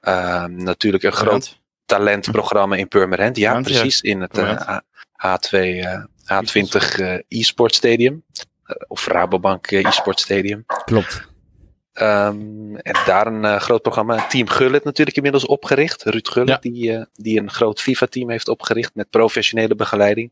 Ja. 0.00 0.46
natuurlijk 0.46 1.04
een 1.04 1.12
groot 1.12 1.62
talentprogramma 1.84 2.76
in 2.76 2.88
Purmerend. 2.88 3.36
Ja, 3.36 3.60
precies. 3.60 4.00
In 4.00 4.20
het 4.20 4.38
uh, 4.38 4.78
H2, 5.26 5.58
uh, 5.58 6.04
H20 6.24 7.00
uh, 7.00 7.18
e-sport 7.28 7.74
stadium. 7.74 8.24
Uh, 8.66 8.76
of 8.88 9.06
Rabobank 9.06 9.70
uh, 9.70 9.86
e-sport 9.86 10.20
stadium. 10.20 10.64
Klopt. 10.84 11.32
Um, 12.00 12.76
en 12.76 12.96
daar 13.06 13.26
een 13.26 13.44
uh, 13.44 13.60
groot 13.60 13.82
programma. 13.82 14.26
Team 14.26 14.48
Gullit 14.48 14.84
natuurlijk 14.84 15.16
inmiddels 15.16 15.46
opgericht. 15.46 16.02
Ruud 16.02 16.28
Gullit, 16.28 16.48
ja. 16.62 16.70
die, 16.70 17.06
die 17.12 17.40
een 17.40 17.50
groot 17.50 17.80
FIFA-team 17.80 18.30
heeft 18.30 18.48
opgericht 18.48 18.94
met 18.94 19.10
professionele 19.10 19.74
begeleiding. 19.74 20.30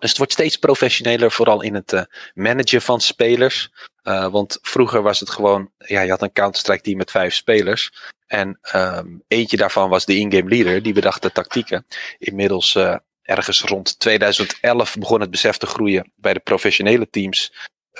Dus 0.00 0.08
het 0.08 0.18
wordt 0.18 0.32
steeds 0.32 0.56
professioneler, 0.56 1.30
vooral 1.30 1.62
in 1.62 1.74
het 1.74 1.92
uh, 1.92 2.02
managen 2.34 2.82
van 2.82 3.00
spelers. 3.00 3.70
Uh, 4.02 4.28
want 4.28 4.58
vroeger 4.62 5.02
was 5.02 5.20
het 5.20 5.30
gewoon, 5.30 5.70
ja, 5.78 6.00
je 6.00 6.10
had 6.10 6.22
een 6.22 6.32
Counter-Strike 6.32 6.82
team 6.82 6.96
met 6.96 7.10
vijf 7.10 7.34
spelers. 7.34 8.10
En 8.30 8.58
um, 8.74 9.22
eentje 9.28 9.56
daarvan 9.56 9.88
was 9.88 10.04
de 10.04 10.16
in-game 10.16 10.48
leader, 10.48 10.82
die 10.82 10.92
bedacht 10.92 11.22
de 11.22 11.32
tactieken. 11.32 11.86
Inmiddels 12.18 12.74
uh, 12.74 12.96
ergens 13.22 13.60
rond 13.62 13.98
2011 13.98 14.96
begon 14.98 15.20
het 15.20 15.30
besef 15.30 15.56
te 15.56 15.66
groeien 15.66 16.12
bij 16.16 16.32
de 16.32 16.40
professionele 16.40 17.10
teams. 17.10 17.52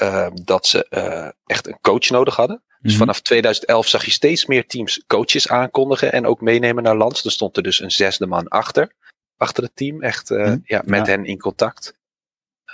Uh, 0.02 0.26
dat 0.44 0.66
ze 0.66 0.86
uh, 0.90 1.28
echt 1.46 1.66
een 1.66 1.78
coach 1.80 2.10
nodig 2.10 2.36
hadden. 2.36 2.62
Dus 2.80 2.90
Mhm. 2.92 3.00
vanaf 3.00 3.20
2011 3.20 3.88
zag 3.88 4.04
je 4.04 4.10
steeds 4.10 4.46
meer 4.46 4.66
teams 4.66 5.02
coaches 5.06 5.48
aankondigen 5.48 6.12
en 6.12 6.26
ook 6.26 6.40
meenemen 6.40 6.82
naar 6.82 6.96
lands. 6.96 7.24
Er 7.24 7.30
stond 7.30 7.56
er 7.56 7.62
dus 7.62 7.80
een 7.80 7.90
zesde 7.90 8.26
man 8.26 8.48
achter, 8.48 8.92
achter 9.36 9.62
het 9.62 9.76
team, 9.76 10.02
echt 10.02 10.30
uh, 10.30 10.54
ja, 10.64 10.82
met 10.84 11.06
Ja. 11.06 11.12
hen 11.12 11.24
in 11.24 11.38
contact. 11.38 11.94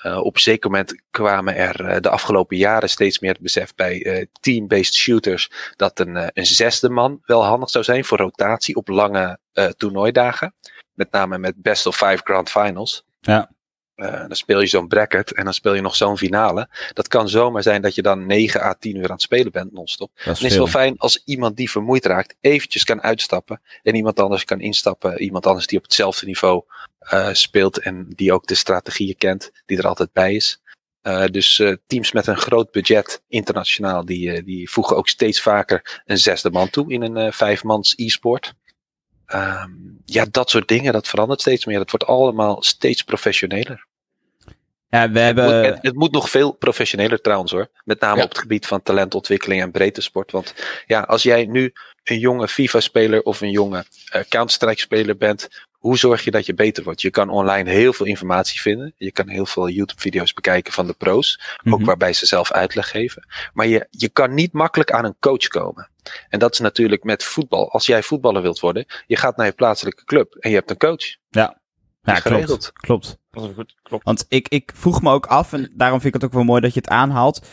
Uh, 0.07 0.19
op 0.19 0.35
een 0.35 0.41
zeker 0.41 0.71
moment 0.71 1.03
kwamen 1.11 1.57
er 1.57 1.81
uh, 1.81 1.97
de 2.01 2.11
afgelopen 2.11 2.57
jaren 2.57 2.89
steeds 2.89 3.19
meer 3.19 3.33
het 3.33 3.41
besef 3.41 3.75
bij 3.75 4.05
uh, 4.05 4.25
team-based 4.41 4.95
shooters 4.95 5.51
dat 5.77 5.99
een, 5.99 6.31
een 6.33 6.47
zesde 6.47 6.91
man 6.91 7.19
wel 7.23 7.45
handig 7.45 7.71
zou 7.71 7.85
zijn 7.85 8.05
voor 8.05 8.19
rotatie 8.19 8.77
op 8.77 8.89
lange 8.89 9.39
toernooidagen. 9.77 10.55
Met 10.93 11.11
name 11.11 11.39
met 11.39 11.55
best 11.57 11.87
of 11.87 11.97
five 11.97 12.21
grand 12.25 12.51
finals. 12.51 13.05
Ja. 13.21 13.51
Uh, 13.97 14.11
dan 14.11 14.37
speel 14.37 14.61
je 14.61 14.67
zo'n 14.67 14.89
bracket 14.89 15.33
en 15.33 15.45
dan 15.45 15.55
speel 15.55 15.75
je 15.75 15.81
nog 15.81 15.97
zo'n 15.97 16.19
finale. 16.19 16.69
Dat 16.93 17.09
kan 17.09 17.29
zomaar 17.29 17.63
zijn 17.63 17.83
dat 17.83 17.95
je 17.95 18.03
dan 18.03 18.27
9 18.27 18.63
à 18.63 18.75
10 18.75 18.97
uur 18.97 19.05
aan 19.05 19.11
het 19.11 19.23
spelen 19.23 19.53
bent 19.53 19.73
non-stop. 19.73 20.11
Dan 20.25 20.33
is 20.33 20.39
is 20.39 20.45
het 20.45 20.53
veel. 20.53 20.63
wel 20.63 20.73
fijn 20.73 20.99
als 20.99 21.23
iemand 21.25 21.57
die 21.57 21.71
vermoeid 21.71 22.05
raakt 22.05 22.37
eventjes 22.41 22.85
kan 22.85 23.03
uitstappen. 23.03 23.61
En 23.83 23.95
iemand 23.95 24.21
anders 24.21 24.45
kan 24.45 24.61
instappen. 24.61 25.23
Iemand 25.23 25.47
anders 25.47 25.67
die 25.67 25.79
op 25.79 25.85
hetzelfde 25.85 26.27
niveau 26.27 26.63
uh, 27.13 27.29
speelt 27.33 27.79
en 27.79 28.07
die 28.09 28.33
ook 28.33 28.47
de 28.47 28.55
strategieën 28.55 29.17
kent. 29.17 29.51
Die 29.67 29.79
er 29.79 29.87
altijd 29.87 30.13
bij 30.13 30.35
is. 30.35 30.61
Uh, 31.03 31.25
dus 31.27 31.63
teams 31.87 32.13
met 32.13 32.27
een 32.27 32.37
groot 32.37 32.71
budget 32.71 33.23
internationaal, 33.29 34.05
die, 34.05 34.43
die 34.43 34.71
voegen 34.71 34.97
ook 34.97 35.09
steeds 35.09 35.41
vaker 35.41 36.03
een 36.05 36.19
zesde 36.19 36.51
man 36.51 36.71
toe 36.71 36.93
in 36.93 37.03
een 37.03 37.33
vijfmans 37.33 37.93
e-sport. 37.97 38.55
Um, 39.35 39.99
ja, 40.05 40.27
dat 40.31 40.51
soort 40.51 40.69
dingen, 40.69 40.93
dat 40.93 41.09
verandert 41.09 41.41
steeds 41.41 41.65
meer. 41.65 41.79
Dat 41.79 41.91
wordt 41.91 42.07
allemaal 42.07 42.63
steeds 42.63 43.03
professioneler. 43.03 43.87
Ja, 44.89 45.11
we 45.11 45.19
Het, 45.19 45.37
hebben... 45.37 45.45
moet, 45.45 45.67
het, 45.67 45.79
het 45.81 45.95
moet 45.95 46.13
nog 46.13 46.31
veel 46.31 46.53
professioneler 46.53 47.21
trouwens 47.21 47.53
hoor. 47.53 47.69
Met 47.85 48.01
name 48.01 48.17
Ja. 48.17 48.23
op 48.23 48.29
het 48.29 48.39
gebied 48.39 48.67
van 48.67 48.83
talentontwikkeling 48.83 49.63
en 49.63 49.71
breedte 49.71 50.01
sport. 50.01 50.31
Want 50.33 50.55
ja, 50.87 51.01
als 51.01 51.23
jij 51.23 51.45
nu 51.45 51.73
een 52.05 52.19
jonge 52.19 52.49
FIFA-speler 52.49 53.23
of 53.23 53.41
een 53.41 53.51
jonge 53.51 53.85
eh, 54.11 54.23
Counter-Strike-speler 54.29 55.17
bent, 55.17 55.66
hoe 55.87 55.99
zorg 55.99 56.25
je 56.25 56.31
dat 56.31 56.47
je 56.47 56.55
beter 56.55 56.85
wordt? 56.85 57.01
Je 57.01 57.11
kan 57.11 57.31
online 57.31 57.71
heel 57.71 57.93
veel 57.93 58.07
informatie 58.07 58.61
vinden. 58.61 58.93
Je 58.97 59.13
kan 59.13 59.29
heel 59.29 59.47
veel 59.47 59.69
YouTube-video's 59.69 60.33
bekijken 60.33 60.73
van 60.73 60.87
de 60.87 60.93
pro's. 60.93 61.41
Ook 61.65 61.79
Mhm. 61.79 61.85
waarbij 61.85 62.13
ze 62.13 62.27
zelf 62.27 62.53
uitleg 62.53 62.91
geven. 62.91 63.27
Maar 63.53 63.67
je, 63.67 63.87
je 63.91 64.09
kan 64.09 64.35
niet 64.35 64.53
makkelijk 64.53 64.91
aan 64.91 65.05
een 65.05 65.17
coach 65.21 65.47
komen. 65.49 65.89
En 66.29 66.39
dat 66.39 66.53
is 66.53 66.59
natuurlijk 66.59 67.05
met 67.05 67.25
voetbal. 67.25 67.71
Als 67.73 67.87
jij 67.87 68.03
voetballer 68.03 68.43
wilt 68.43 68.61
worden, 68.61 68.87
je 69.07 69.17
gaat 69.17 69.37
naar 69.37 69.47
je 69.47 69.53
plaatselijke 69.53 70.05
club 70.05 70.35
en 70.35 70.51
je 70.51 70.57
hebt 70.57 70.71
een 70.71 70.77
coach. 70.77 71.17
Ja, 71.31 71.61
is 72.05 72.23
klopt. 72.23 72.73
klopt. 72.73 73.19
Dat 73.31 73.45
is 73.45 73.51
goed, 73.55 73.75
klopt. 73.83 74.05
Want 74.05 74.27
ik, 74.29 74.49
ik 74.49 74.73
vroeg 74.75 75.03
me 75.03 75.11
ook 75.13 75.27
af, 75.27 75.53
en 75.53 75.73
daarom 75.75 76.01
vind 76.01 76.15
ik 76.15 76.21
het 76.21 76.31
ook 76.31 76.37
wel 76.37 76.45
mooi 76.45 76.61
dat 76.61 76.75
je 76.75 76.81
het 76.81 76.89
aanhaalt. 76.89 77.47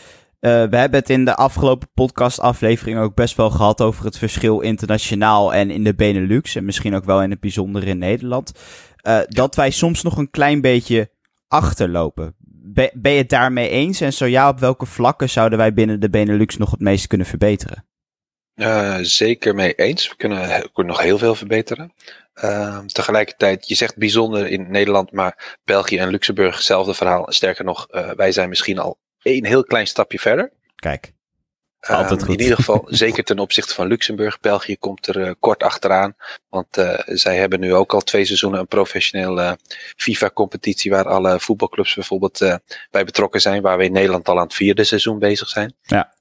Eh, 0.44 0.50
we 0.50 0.76
hebben 0.76 1.00
het 1.00 1.10
in 1.10 1.24
de 1.24 1.34
afgelopen 1.34 1.88
podcastaflevering 1.94 2.98
ook 2.98 3.14
best 3.14 3.36
wel 3.36 3.50
gehad 3.50 3.80
over 3.80 4.04
het 4.04 4.18
verschil 4.18 4.60
internationaal 4.60 5.54
en 5.54 5.70
in 5.70 5.84
de 5.84 5.94
Benelux. 5.94 6.54
En 6.54 6.64
misschien 6.64 6.94
ook 6.94 7.04
wel 7.04 7.22
in 7.22 7.30
het 7.30 7.40
bijzonder 7.40 7.86
in 7.86 7.98
Nederland. 7.98 8.52
Eh, 8.96 9.20
dat 9.28 9.54
wij 9.54 9.70
soms 9.70 10.02
nog 10.02 10.16
een 10.16 10.30
klein 10.30 10.60
beetje 10.60 11.10
achterlopen. 11.48 12.34
Ben, 12.62 12.90
je 13.02 13.08
het 13.08 13.28
daarmee 13.28 13.68
eens? 13.68 14.00
En 14.00 14.12
zo 14.12 14.24
ja, 14.26 14.48
op 14.48 14.58
welke 14.58 14.86
vlakken 14.86 15.30
zouden 15.30 15.58
wij 15.58 15.72
binnen 15.72 16.00
de 16.00 16.10
Benelux 16.10 16.56
nog 16.56 16.70
het 16.70 16.80
meest 16.80 17.06
kunnen 17.06 17.26
verbeteren? 17.26 17.86
Eh, 18.54 18.98
zeker 19.00 19.54
mee 19.54 19.74
eens. 19.74 20.08
We 20.08 20.16
kunnen, 20.16 20.70
nog 20.74 21.00
heel 21.00 21.18
veel 21.18 21.34
verbeteren. 21.34 21.92
Ehm, 22.34 22.86
tegelijkertijd, 22.86 23.68
je 23.68 23.74
zegt 23.74 23.96
bijzonder 23.96 24.46
in 24.46 24.70
Nederland, 24.70 25.12
maar 25.12 25.58
België 25.64 25.98
en 25.98 26.08
Luxemburg, 26.08 26.54
hetzelfde 26.54 26.94
verhaal. 26.94 27.26
Sterker 27.32 27.64
nog, 27.64 27.86
wij 28.16 28.32
zijn 28.32 28.48
misschien 28.48 28.78
al 28.78 29.02
één 29.24 29.46
heel 29.46 29.64
klein 29.64 29.86
stapje 29.86 30.18
verder. 30.18 30.52
Kijk, 30.76 31.14
Ehm, 31.84 31.96
Altijd 31.96 32.22
goed. 32.22 32.34
In 32.34 32.40
ieder 32.40 32.56
geval, 32.56 32.86
zeker 33.04 33.24
ten 33.24 33.38
opzichte 33.38 33.74
van 33.74 33.86
Luxemburg. 33.86 34.40
België 34.40 34.76
komt 34.76 35.06
er 35.06 35.22
eh, 35.22 35.32
kort 35.40 35.62
achteraan. 35.62 36.16
Want 36.48 36.76
eh, 36.76 36.98
zij 37.04 37.36
hebben 37.36 37.60
nu 37.60 37.74
ook 37.74 37.94
al 37.94 38.00
twee 38.00 38.24
seizoenen 38.24 38.60
een 38.60 38.66
professionele 38.66 39.42
eh, 39.42 39.52
FIFA-competitie. 39.96 40.90
Waar 40.90 41.08
alle 41.08 41.40
voetbalclubs 41.40 41.94
bijvoorbeeld 41.94 42.38
bij 42.90 43.04
betrokken 43.04 43.40
zijn. 43.40 43.62
Waar 43.62 43.78
we 43.78 43.84
in 43.84 43.92
Nederland 43.92 44.28
al 44.28 44.38
aan 44.38 44.44
het 44.44 44.54
vierde 44.54 44.84
seizoen 44.84 45.18
bezig 45.18 45.48
zijn. 45.48 45.74
Ja. 45.82 46.14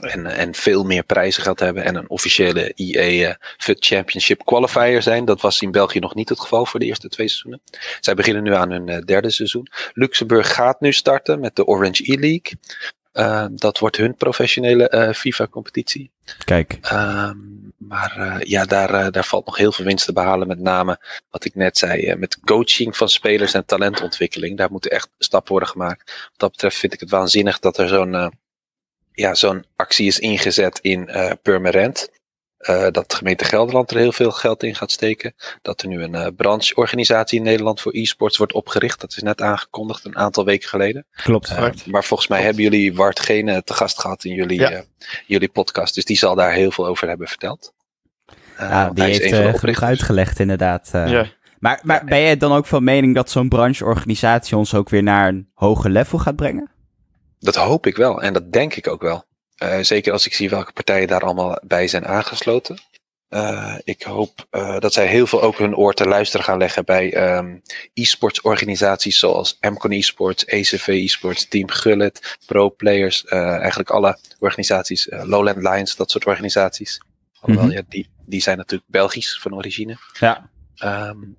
En, 0.00 0.26
en 0.26 0.54
veel 0.54 0.84
meer 0.84 1.02
prijzen 1.02 1.42
gehad 1.42 1.58
hebben. 1.58 1.84
En 1.84 1.94
een 1.94 2.10
officiële 2.10 2.72
EA 2.74 3.28
eh, 3.28 3.34
FUT 3.58 3.86
Championship 3.86 4.44
qualifier 4.44 5.02
zijn. 5.02 5.24
Dat 5.24 5.40
was 5.40 5.60
in 5.60 5.70
België 5.70 5.98
nog 5.98 6.14
niet 6.14 6.28
het 6.28 6.40
geval 6.40 6.66
voor 6.66 6.80
de 6.80 6.86
eerste 6.86 7.08
twee 7.08 7.28
seizoenen. 7.28 7.60
Zij 8.00 8.14
beginnen 8.14 8.42
nu 8.42 8.54
aan 8.54 8.70
hun 8.70 8.88
eh, 8.88 8.98
derde 8.98 9.30
seizoen. 9.30 9.68
Luxemburg 9.92 10.54
gaat 10.54 10.80
nu 10.80 10.92
starten 10.92 11.40
met 11.40 11.56
de 11.56 11.64
Orange 11.64 12.12
E-League. 12.12 12.52
Uh, 13.12 13.46
dat 13.50 13.78
wordt 13.78 13.96
hun 13.96 14.14
professionele 14.14 14.92
uh, 14.94 15.12
FIFA-competitie. 15.12 16.10
kijk. 16.44 16.78
Um, 16.92 17.72
maar 17.78 18.40
ja, 18.46 18.64
daar, 18.64 19.10
daar 19.10 19.24
valt 19.24 19.46
nog 19.46 19.56
heel 19.56 19.72
veel 19.72 19.84
winst 19.84 20.04
te 20.04 20.12
behalen. 20.12 20.48
Met 20.48 20.60
name 20.60 20.98
wat 21.30 21.44
ik 21.44 21.54
net 21.54 21.78
zei, 21.78 22.14
met 22.16 22.40
coaching 22.40 22.96
van 22.96 23.08
spelers 23.08 23.54
en 23.54 23.64
talentontwikkeling. 23.64 24.56
Daar 24.56 24.70
moeten 24.70 24.90
echt 24.90 25.08
stappen 25.18 25.50
worden 25.50 25.68
gemaakt. 25.68 26.12
Wat 26.28 26.38
dat 26.38 26.50
betreft 26.50 26.76
vind 26.76 26.92
ik 26.92 27.00
het 27.00 27.10
waanzinnig 27.10 27.58
dat 27.58 27.78
er 27.78 27.88
zo'n 27.88 28.32
ja, 29.16 29.34
zo'n 29.34 29.64
actie 29.76 30.06
is 30.06 30.18
ingezet 30.18 30.78
in 30.82 31.10
Purmerend. 31.42 32.08
Uh, 32.70 32.86
dat 32.90 33.10
de 33.10 33.16
gemeente 33.16 33.44
Gelderland 33.44 33.90
er 33.90 33.96
heel 33.96 34.12
veel 34.12 34.30
geld 34.30 34.62
in 34.62 34.74
gaat 34.74 34.90
steken. 34.90 35.34
Dat 35.62 35.82
er 35.82 35.88
nu 35.88 36.02
een 36.02 36.14
uh, 36.14 36.26
brancheorganisatie 36.36 37.38
in 37.38 37.44
Nederland 37.44 37.80
voor 37.80 37.92
e-sports 37.94 38.36
wordt 38.36 38.52
opgericht. 38.52 39.00
Dat 39.00 39.10
is 39.10 39.22
net 39.22 39.40
aangekondigd 39.40 40.04
een 40.04 40.16
aantal 40.16 40.44
weken 40.44 40.68
geleden. 40.68 41.06
Klopt. 41.22 41.50
Uh, 41.50 41.68
maar 41.86 42.04
volgens 42.04 42.28
mij 42.28 42.42
hebben 42.42 42.62
jullie 42.62 42.94
Wart 42.94 43.20
Gene 43.20 43.62
te 43.62 43.74
gast 43.74 44.00
gehad 44.00 44.24
in 44.24 44.34
jullie, 44.34 44.60
Ja. 44.60 44.82
jullie 45.26 45.48
podcast. 45.48 45.94
Dus 45.94 46.04
die 46.04 46.16
zal 46.16 46.34
daar 46.34 46.52
heel 46.52 46.70
veel 46.70 46.86
over 46.86 47.08
hebben 47.08 47.28
verteld. 47.28 47.72
ja, 48.58 48.90
die 48.90 49.04
heeft 49.04 49.32
uh, 49.32 49.54
genoeg 49.54 49.82
uitgelegd 49.82 50.38
inderdaad. 50.38 50.88
eh. 50.92 51.08
ja. 51.10 51.26
Maar, 51.58 51.80
maar 51.82 52.04
ben 52.04 52.18
je 52.18 52.36
dan 52.36 52.52
ook 52.52 52.66
van 52.66 52.84
mening 52.84 53.14
dat 53.14 53.30
zo'n 53.30 53.48
brancheorganisatie 53.48 54.56
ons 54.56 54.74
ook 54.74 54.88
weer 54.88 55.02
naar 55.02 55.28
een 55.28 55.50
hoger 55.54 55.90
level 55.90 56.18
gaat 56.18 56.36
brengen? 56.36 56.70
Dat 57.46 57.54
hoop 57.54 57.86
ik 57.86 57.96
wel 57.96 58.22
en 58.22 58.32
dat 58.32 58.52
denk 58.52 58.74
ik 58.74 58.86
ook 58.88 59.02
wel. 59.02 59.24
Uh, 59.62 59.78
zeker 59.80 60.12
als 60.12 60.26
ik 60.26 60.34
zie 60.34 60.50
welke 60.50 60.72
partijen 60.72 61.08
daar 61.08 61.20
allemaal 61.20 61.58
bij 61.62 61.88
zijn 61.88 62.06
aangesloten. 62.06 62.78
Uh, 63.30 63.76
ik 63.84 64.02
hoop 64.02 64.46
uh, 64.50 64.78
dat 64.78 64.92
zij 64.92 65.06
heel 65.06 65.26
veel 65.26 65.42
ook 65.42 65.58
hun 65.58 65.76
oor 65.76 65.94
te 65.94 66.08
luisteren 66.08 66.44
gaan 66.46 66.58
leggen 66.58 66.84
bij 66.84 67.36
um, 67.36 67.62
e-sports 67.94 68.40
organisaties 68.40 69.18
zoals 69.18 69.56
Mcon 69.60 69.90
eSports, 69.90 70.44
ECV 70.44 70.88
eSports, 70.88 71.48
Team 71.48 71.70
Gullet, 71.70 72.38
Pro 72.46 72.70
Players, 72.70 73.24
eigenlijk 73.24 73.90
alle 73.90 74.18
organisaties, 74.38 75.08
Lowland 75.10 75.56
Lions, 75.56 75.96
dat 75.96 76.10
soort 76.10 76.26
organisaties. 76.26 77.00
Alhoewel, 77.40 77.66
Mhm. 77.66 77.76
ja, 77.76 77.82
die, 77.88 78.08
die 78.26 78.40
zijn 78.40 78.56
natuurlijk 78.56 78.90
Belgisch 78.90 79.38
van 79.40 79.54
origine. 79.54 79.96
Ja. 80.18 80.50
Um, 80.84 81.36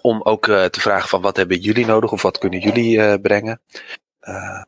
om 0.00 0.22
ook 0.22 0.44
te 0.44 0.80
vragen 0.80 1.08
van 1.08 1.20
wat 1.20 1.36
hebben 1.36 1.58
jullie 1.60 1.86
nodig 1.86 2.12
of 2.12 2.22
wat 2.22 2.38
kunnen 2.38 2.60
jullie 2.60 3.20
brengen. 3.20 3.60
Uh, 4.22 4.62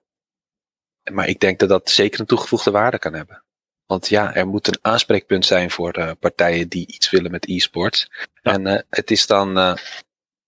maar 1.12 1.28
ik 1.28 1.40
denk 1.40 1.58
dat 1.58 1.68
dat 1.68 1.90
zeker 1.90 2.20
een 2.20 2.26
toegevoegde 2.26 2.70
waarde 2.70 2.98
kan 2.98 3.14
hebben. 3.14 3.42
Want 3.86 4.08
ja, 4.08 4.34
er 4.34 4.46
moet 4.46 4.66
een 4.66 4.78
aanspreekpunt 4.82 5.46
zijn 5.46 5.70
voor 5.70 5.98
uh, 5.98 6.10
partijen 6.20 6.68
die 6.68 6.86
iets 6.86 7.10
willen 7.10 7.30
met 7.30 7.48
e-sports. 7.48 8.10
Ja. 8.42 8.52
En 8.52 8.66
uh, 8.66 8.78
het 8.90 9.10
is 9.10 9.26
dan 9.26 9.58
uh, 9.58 9.74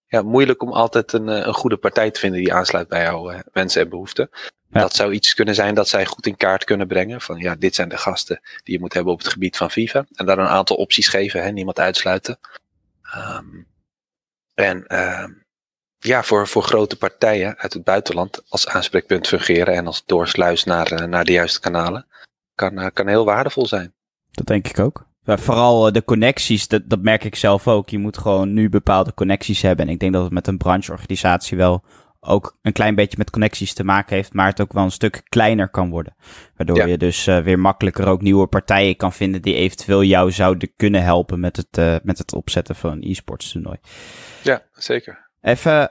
ja, 0.07 0.23
moeilijk 0.23 0.63
om 0.63 0.73
altijd 0.73 1.13
een, 1.13 1.27
een 1.27 1.55
goede 1.55 1.77
partij 1.77 2.11
te 2.11 2.21
vinden 2.21 2.41
die 2.41 2.55
aansluit 2.55 2.89
bij 2.89 3.03
jouw 3.03 3.43
wensen 3.53 3.83
en 3.83 3.89
behoeften. 3.89 4.31
Ja. 4.71 4.81
Dat 4.81 4.95
zou 4.95 5.13
iets 5.13 5.35
kunnen 5.35 5.55
zijn 5.55 5.75
dat 5.75 5.89
zij 5.89 6.07
goed 6.07 6.27
in 6.27 6.37
kaart 6.37 6.65
kunnen 6.65 6.87
brengen. 6.87 7.21
Van 7.21 7.39
ja, 7.39 7.55
dit 7.55 7.75
zijn 7.75 7.89
de 7.89 7.97
gasten 7.97 8.41
die 8.63 8.75
je 8.75 8.81
moet 8.81 8.93
hebben 8.93 9.13
op 9.13 9.19
het 9.19 9.29
gebied 9.29 9.57
van 9.57 9.71
FIFA. 9.71 10.07
En 10.15 10.27
daar 10.27 10.39
een 10.39 10.47
aantal 10.47 10.77
opties 10.77 11.09
geven, 11.09 11.43
hè, 11.43 11.51
niemand 11.51 11.79
uitsluiten. 11.79 12.39
Um, 13.17 13.67
en 14.55 14.85
uh, 14.89 15.25
ja, 16.07 16.23
voor, 16.23 16.49
voor 16.49 16.63
grote 16.63 16.99
partijen 16.99 17.59
uit 17.59 17.73
het 17.73 17.85
buitenland 17.85 18.43
als 18.49 18.69
aanspreekpunt 18.69 19.27
fungeren 19.27 19.75
en 19.75 19.87
als 19.87 20.05
doorsluis 20.05 20.65
naar, 20.65 20.93
uh, 20.93 21.07
naar 21.07 21.25
de 21.25 21.33
juiste 21.33 21.61
kanalen, 21.61 22.07
kan, 22.55 22.79
uh, 22.79 22.87
kan 22.93 23.07
heel 23.07 23.25
waardevol 23.25 23.67
zijn. 23.67 23.95
Dat 24.31 24.47
denk 24.47 24.69
ik 24.69 24.79
ook. 24.79 25.07
Ja, 25.23 25.39
vooral 25.39 25.87
uh, 25.87 25.93
de 25.93 26.05
connecties, 26.05 26.69
dat, 26.69 26.83
dat 26.85 27.01
merk 27.03 27.25
ik 27.25 27.37
zelf 27.37 27.69
ook. 27.69 27.89
Je 27.89 27.99
moet 27.99 28.19
gewoon 28.19 28.53
nu 28.53 28.69
bepaalde 28.69 29.15
connecties 29.15 29.63
hebben. 29.63 29.87
En 29.87 29.93
ik 29.93 30.01
denk 30.01 30.13
dat 30.13 30.23
het 30.23 30.33
met 30.33 30.47
een 30.47 30.57
brancheorganisatie 30.59 31.57
wel 31.57 31.85
ook 32.21 32.59
een 32.63 32.73
klein 32.73 32.95
beetje 32.95 33.19
met 33.19 33.31
connecties 33.31 33.75
te 33.75 33.85
maken 33.85 34.17
heeft, 34.17 34.33
maar 34.33 34.47
het 34.47 34.61
ook 34.61 34.73
wel 34.73 34.85
een 34.85 34.91
stuk 34.91 35.23
kleiner 35.29 35.69
kan 35.69 35.91
worden. 35.91 36.17
Waardoor 36.57 36.77
Ja. 36.77 36.87
je 36.87 36.99
dus 36.99 37.27
uh, 37.27 37.39
weer 37.39 37.59
makkelijker 37.59 38.07
ook 38.07 38.21
nieuwe 38.21 38.47
partijen 38.47 38.97
kan 38.97 39.13
vinden 39.13 39.43
die 39.43 39.55
eventueel 39.55 40.03
jou 40.03 40.33
zouden 40.33 40.73
kunnen 40.77 41.03
helpen 41.03 41.41
met 41.41 41.57
het, 41.57 41.79
uh, 41.79 41.97
met 42.03 42.19
het 42.19 42.33
opzetten 42.33 42.77
van 42.77 42.93
een 42.93 43.03
e-sports 43.11 43.53
toernooi. 43.53 43.77
Ja, 44.43 44.63
zeker. 44.73 45.29
Even 45.41 45.91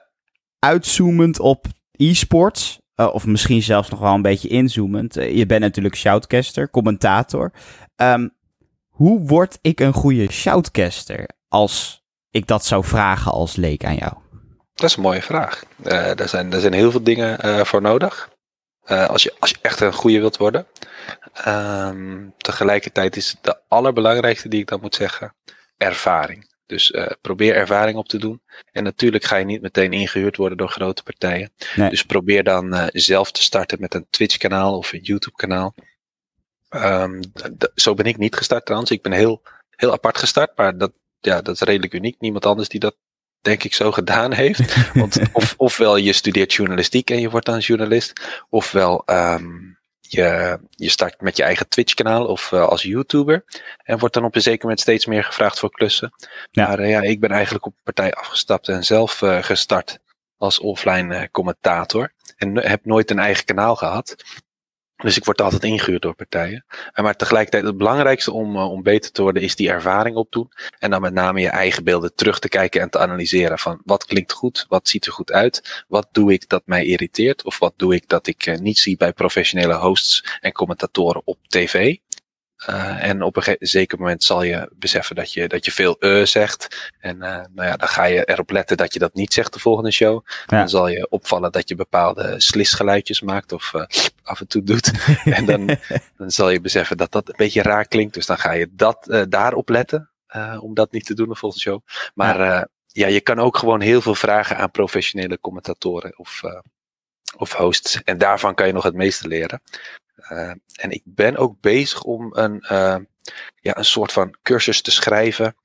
uitzoomend 0.66 1.40
op 1.40 1.66
e-sports. 1.92 2.80
Uh, 2.96 3.14
of 3.14 3.26
misschien 3.26 3.62
zelfs 3.62 3.90
nog 3.90 4.00
wel 4.00 4.14
een 4.14 4.22
beetje 4.22 4.48
inzoomend. 4.48 5.18
Uh, 5.18 5.38
je 5.38 5.46
bent 5.46 5.62
natuurlijk 5.62 5.96
shoutcaster, 5.96 6.70
commentator. 6.70 7.52
Um, 7.96 8.36
hoe 8.88 9.28
word 9.28 9.58
ik 9.62 9.80
een 9.80 9.94
goede 9.94 10.32
shoutcaster 10.32 11.30
als 11.48 12.04
ik 12.30 12.48
dat 12.48 12.66
zou 12.66 12.84
vragen 12.84 13.32
als 13.32 13.56
leek 13.56 13.86
aan 13.86 13.96
jou? 13.96 14.14
Dat 14.74 14.90
is 14.90 14.96
een 14.96 15.02
mooie 15.02 15.22
vraag. 15.22 15.64
Uh, 15.84 15.86
daar, 16.16 16.30
zijn, 16.30 16.50
daar 16.50 16.60
zijn 16.60 16.74
heel 16.74 16.92
veel 16.92 17.04
dingen 17.04 17.66
voor 17.66 17.82
nodig. 17.82 18.30
Als, 18.86 19.24
je, 19.24 19.34
als 19.40 19.50
je 19.50 19.58
echt 19.62 19.80
een 19.82 19.94
goede 19.94 20.20
wilt 20.20 20.38
worden. 20.38 20.66
Um, 21.48 22.34
tegelijkertijd 22.38 23.16
is 23.16 23.36
de 23.42 23.60
allerbelangrijkste 23.68 24.48
die 24.48 24.60
ik 24.60 24.68
dan 24.68 24.82
moet 24.82 24.96
zeggen, 24.96 25.36
ervaring. 25.78 26.55
Dus 26.66 26.92
uh, 26.92 27.08
probeer 27.22 27.56
ervaring 27.56 27.98
op 27.98 28.08
te 28.08 28.18
doen. 28.18 28.42
En 28.72 28.84
natuurlijk 28.84 29.24
ga 29.24 29.36
je 29.36 29.46
niet 29.46 29.62
meteen 29.62 29.94
ingehuurd 29.94 30.38
worden 30.38 30.58
door 30.58 30.70
grote 30.70 31.04
partijen. 31.04 31.52
Nee. 31.76 31.90
Dus 31.90 32.04
probeer 32.04 32.44
dan 32.44 32.74
uh, 32.74 32.86
zelf 32.92 33.32
te 33.32 33.42
starten 33.42 33.80
met 33.80 33.94
een 33.94 34.08
Twitch 34.10 34.38
kanaal 34.38 34.78
of 34.78 34.94
een 34.94 35.02
YouTube 35.02 35.36
kanaal. 35.36 35.76
Um, 36.70 37.20
zo 37.76 37.94
ben 37.94 38.06
ik 38.06 38.18
niet 38.18 38.36
gestart 38.36 38.66
trouwens. 38.66 38.92
Ik 38.92 39.02
ben 39.02 39.12
heel, 39.12 39.42
heel 39.70 39.92
apart 39.92 40.18
gestart. 40.18 40.58
Maar 40.58 40.78
dat, 40.78 40.92
ja, 41.20 41.42
dat 41.42 41.56
is 41.56 41.62
redelijk 41.62 41.94
uniek. 41.94 42.16
Niemand 42.20 42.46
anders 42.46 42.70
die 42.70 42.80
dat 42.80 42.96
denk 43.42 43.64
ik 43.64 43.74
zo 43.74 43.92
gedaan 44.02 44.34
heeft. 44.34 44.92
Want 44.94 45.20
of, 45.34 45.54
ofwel 45.58 45.98
je 45.98 46.14
studeert 46.14 46.54
journalistiek 46.54 47.10
en 47.10 47.20
je 47.20 47.30
wordt 47.30 47.46
dan 47.46 47.60
journalist. 47.60 48.22
Ofwel 48.50 49.04
um, 49.06 49.75
je, 50.16 50.60
je 50.70 50.90
start 50.90 51.22
met 51.22 51.38
je 51.38 51.44
eigen 51.44 51.68
Twitch 51.68 51.94
kanaal 51.94 52.26
of 52.26 52.52
uh, 52.52 52.68
als 52.68 52.82
YouTuber. 52.82 53.46
En 53.84 54.00
wordt 54.00 54.14
dan 54.14 54.26
op 54.26 54.36
een 54.36 54.42
zeker 54.42 54.62
moment 54.62 54.80
steeds 54.80 55.06
meer 55.06 55.24
gevraagd 55.24 55.60
voor 55.60 55.72
klussen. 55.72 56.14
Ja. 56.52 56.68
Maar 56.68 56.80
uh, 56.80 56.90
ja, 56.90 57.02
ik 57.02 57.20
ben 57.20 57.30
eigenlijk 57.32 57.66
op 57.66 57.74
partij 57.84 58.14
afgestapt 58.14 58.68
en 58.68 58.84
zelf 58.84 59.22
uh, 59.22 59.44
gestart 59.44 60.00
als 60.38 60.60
offline 60.60 61.30
commentator. 61.32 62.14
En 62.38 62.68
heb 62.68 62.86
nooit 62.86 63.12
een 63.12 63.20
eigen 63.20 63.46
kanaal 63.46 63.76
gehad. 63.76 64.16
Dus 64.98 65.18
ik 65.18 65.26
word 65.26 65.42
altijd 65.42 65.64
ingehuurd 65.64 66.02
door 66.02 66.16
partijen. 66.16 66.66
En 66.94 67.04
maar 67.04 67.16
tegelijkertijd 67.16 67.64
het 67.64 67.78
belangrijkste 67.78 68.32
om, 68.32 68.56
uh, 68.56 68.72
om 68.72 68.84
beter 68.84 69.12
te 69.12 69.22
worden 69.22 69.42
is 69.42 69.56
die 69.56 69.70
ervaring 69.70 70.16
opdoen. 70.16 70.52
En 70.80 70.90
dan 70.90 71.02
met 71.02 71.14
name 71.14 71.40
je 71.40 71.50
eigen 71.50 71.84
beelden 71.84 72.16
terug 72.16 72.40
te 72.40 72.50
kijken 72.50 72.82
en 72.82 72.90
te 72.90 73.00
analyseren. 73.00 73.60
Van 73.60 73.82
wat 73.84 74.06
klinkt 74.06 74.32
goed, 74.32 74.66
wat 74.70 74.88
ziet 74.88 75.06
er 75.06 75.12
goed 75.12 75.32
uit, 75.32 75.84
wat 75.88 76.08
doe 76.12 76.34
ik 76.34 76.50
dat 76.50 76.62
mij 76.66 76.86
irriteert. 76.86 77.44
Of 77.44 77.60
wat 77.60 77.74
doe 77.76 77.96
ik 77.96 78.08
dat 78.08 78.28
ik 78.28 78.46
uh, 78.46 78.58
niet 78.58 78.80
zie 78.80 78.98
bij 78.98 79.14
professionele 79.14 79.76
hosts 79.76 80.38
en 80.42 80.52
commentatoren 80.52 81.22
op 81.26 81.38
tv. 81.48 81.96
Uh, 82.70 83.04
en 83.04 83.22
op 83.22 83.36
een 83.36 83.56
zeker 83.60 83.98
moment 84.00 84.24
zal 84.24 84.44
je 84.44 84.72
beseffen 84.76 85.16
dat 85.16 85.34
je, 85.34 85.48
dat 85.48 85.66
je 85.66 85.72
veel 85.72 85.96
uh 86.00 86.26
zegt. 86.26 86.92
En 87.00 87.16
uh, 87.16 87.22
nou 87.24 87.68
ja, 87.68 87.76
dan 87.76 87.88
ga 87.88 88.04
je 88.04 88.26
erop 88.26 88.50
letten 88.50 88.78
dat 88.78 88.94
je 88.94 89.00
dat 89.00 89.14
niet 89.14 89.34
zegt 89.34 89.54
de 89.54 89.60
volgende 89.60 89.92
show. 89.92 90.26
Ja. 90.46 90.58
Dan 90.58 90.70
zal 90.70 90.88
je 90.88 91.10
opvallen 91.10 91.52
dat 91.52 91.70
je 91.70 91.76
bepaalde 91.76 92.36
slisgeluidjes 92.38 93.22
maakt 93.22 93.52
of 93.52 93.72
af 94.24 94.40
en 94.40 94.48
toe 94.48 94.64
doet. 94.64 94.92
en 95.24 95.46
dan, 95.46 95.78
dan 96.18 96.32
zal 96.32 96.50
je 96.50 96.62
beseffen 96.62 96.98
dat 96.98 97.12
dat 97.12 97.28
een 97.28 97.36
beetje 97.38 97.62
raar 97.62 97.88
klinkt. 97.88 98.14
Dus 98.14 98.26
dan 98.26 98.38
ga 98.38 98.52
je 98.52 98.70
dat, 98.72 99.26
daarop 99.30 99.70
letten 99.70 100.10
om 100.60 100.74
dat 100.74 100.92
niet 100.92 101.06
te 101.06 101.14
doen 101.14 101.30
de 101.30 101.36
volgende 101.36 101.64
show. 101.64 101.82
Maar 102.14 102.40
ja. 102.40 102.68
ja, 102.88 103.08
je 103.08 103.22
kan 103.22 103.40
ook 103.40 103.58
gewoon 103.58 103.82
heel 103.82 104.02
veel 104.02 104.16
vragen 104.16 104.58
aan 104.58 104.72
professionele 104.72 105.40
commentatoren 105.40 106.18
of, 106.18 106.42
of 107.38 107.54
hosts. 107.54 108.04
En 108.04 108.18
daarvan 108.18 108.56
kan 108.56 108.68
je 108.68 108.74
nog 108.74 108.84
het 108.84 108.96
meeste 108.96 109.28
leren. 109.28 109.62
Uh, 110.32 110.52
en 110.76 110.92
ik 110.92 111.02
ben 111.06 111.38
ook 111.38 111.62
bezig 111.62 112.04
om 112.04 112.30
een, 112.32 112.66
uh, 112.72 112.98
ja, 113.60 113.78
een 113.78 113.86
soort 113.86 114.12
van 114.12 114.36
cursus 114.44 114.82
te 114.82 114.92
schrijven. 114.92 115.56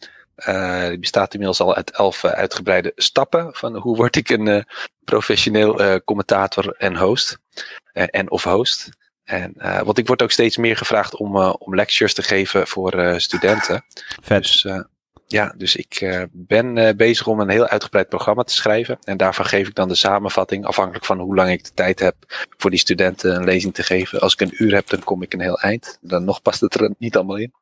Uh, 0.48 0.88
die 0.88 0.98
bestaat 0.98 1.32
inmiddels 1.32 1.60
al 1.60 1.74
uit 1.74 1.90
elf 1.90 2.24
uitgebreide 2.24 2.92
stappen 2.96 3.48
van 3.54 3.76
hoe 3.76 3.96
word 3.96 4.16
ik 4.16 4.28
een 4.28 4.64
professioneel 5.04 6.02
commentator 6.04 6.74
en 6.76 6.96
host. 6.96 7.38
en 7.92 8.30
of 8.30 8.44
host. 8.44 8.88
En, 9.24 9.54
want 9.84 9.98
ik 9.98 10.06
word 10.06 10.22
ook 10.22 10.30
steeds 10.30 10.56
meer 10.56 10.76
gevraagd 10.76 11.16
om, 11.16 11.36
om 11.36 11.74
lectures 11.74 12.14
te 12.14 12.22
geven 12.22 12.66
voor 12.66 13.20
studenten. 13.20 13.84
Vet. 14.22 14.42
Dus 14.42 14.66
ja, 15.33 15.55
dus 15.57 15.77
ik 15.77 16.01
uh, 16.01 16.23
ben 16.33 16.77
uh, 16.77 16.90
bezig 16.97 17.27
om 17.27 17.40
een 17.40 17.49
heel 17.49 17.66
uitgebreid 17.66 18.09
programma 18.09 18.43
te 18.43 18.55
schrijven. 18.55 18.99
En 19.03 19.16
daarvan 19.16 19.45
geef 19.45 19.69
ik 19.69 19.75
dan 19.75 19.88
de 19.88 19.95
samenvatting, 19.95 20.64
afhankelijk 20.64 21.05
van 21.05 21.19
hoe 21.19 21.35
lang 21.35 21.51
ik 21.51 21.64
de 21.64 21.71
tijd 21.75 21.99
heb 21.99 22.14
voor 22.57 22.71
die 22.71 22.79
studenten 22.79 23.35
een 23.35 23.45
lezing 23.45 23.75
te 23.75 23.83
geven. 23.83 24.21
Als 24.21 24.33
ik 24.33 24.40
een 24.40 24.55
uur 24.64 24.75
heb, 24.75 24.88
dan 24.88 25.05
kom 25.05 25.23
ik 25.23 25.33
een 25.33 25.40
heel 25.40 25.59
eind. 25.59 25.99
Dan 26.01 26.25
nog 26.25 26.43
past 26.43 26.61
het 26.61 26.75
er 26.75 26.95
niet 26.99 27.16
allemaal 27.16 27.37
in. 27.37 27.53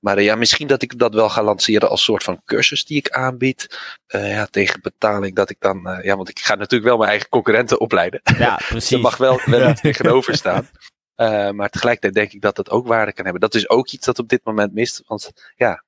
Maar 0.00 0.18
uh, 0.18 0.24
ja, 0.24 0.34
misschien 0.34 0.66
dat 0.66 0.82
ik 0.82 0.98
dat 0.98 1.14
wel 1.14 1.28
ga 1.28 1.42
lanceren 1.42 1.88
als 1.88 2.04
soort 2.04 2.22
van 2.22 2.42
cursus 2.44 2.84
die 2.84 2.98
ik 2.98 3.10
aanbied. 3.10 3.78
ja, 4.06 4.46
tegen 4.46 4.80
betaling 4.82 5.34
dat 5.34 5.50
ik 5.50 5.56
dan, 5.58 6.00
ja, 6.02 6.16
want 6.16 6.28
ik 6.28 6.38
ga 6.38 6.54
natuurlijk 6.54 6.88
wel 6.88 6.98
mijn 6.98 7.10
eigen 7.10 7.28
concurrenten 7.28 7.80
opleiden. 7.80 8.20
Ja, 8.38 8.60
precies. 8.68 8.90
er 8.90 9.00
mag 9.00 9.16
wel, 9.16 9.40
wel 9.44 9.70
iets 9.70 9.80
tegenover 9.80 10.34
staan. 10.36 10.68
maar 11.56 11.70
tegelijkertijd 11.70 12.14
denk 12.14 12.32
ik 12.32 12.40
dat 12.40 12.56
dat 12.56 12.70
ook 12.70 12.86
waarde 12.86 13.12
kan 13.12 13.24
hebben. 13.24 13.42
Dat 13.42 13.54
is 13.54 13.68
ook 13.68 13.90
iets 13.90 14.06
dat 14.06 14.18
op 14.18 14.28
dit 14.28 14.40
moment 14.44 14.72
mist. 14.72 15.02
Want 15.06 15.32
ja, 15.56 15.84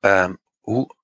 Um, 0.00 0.38
hoe, 0.60 0.94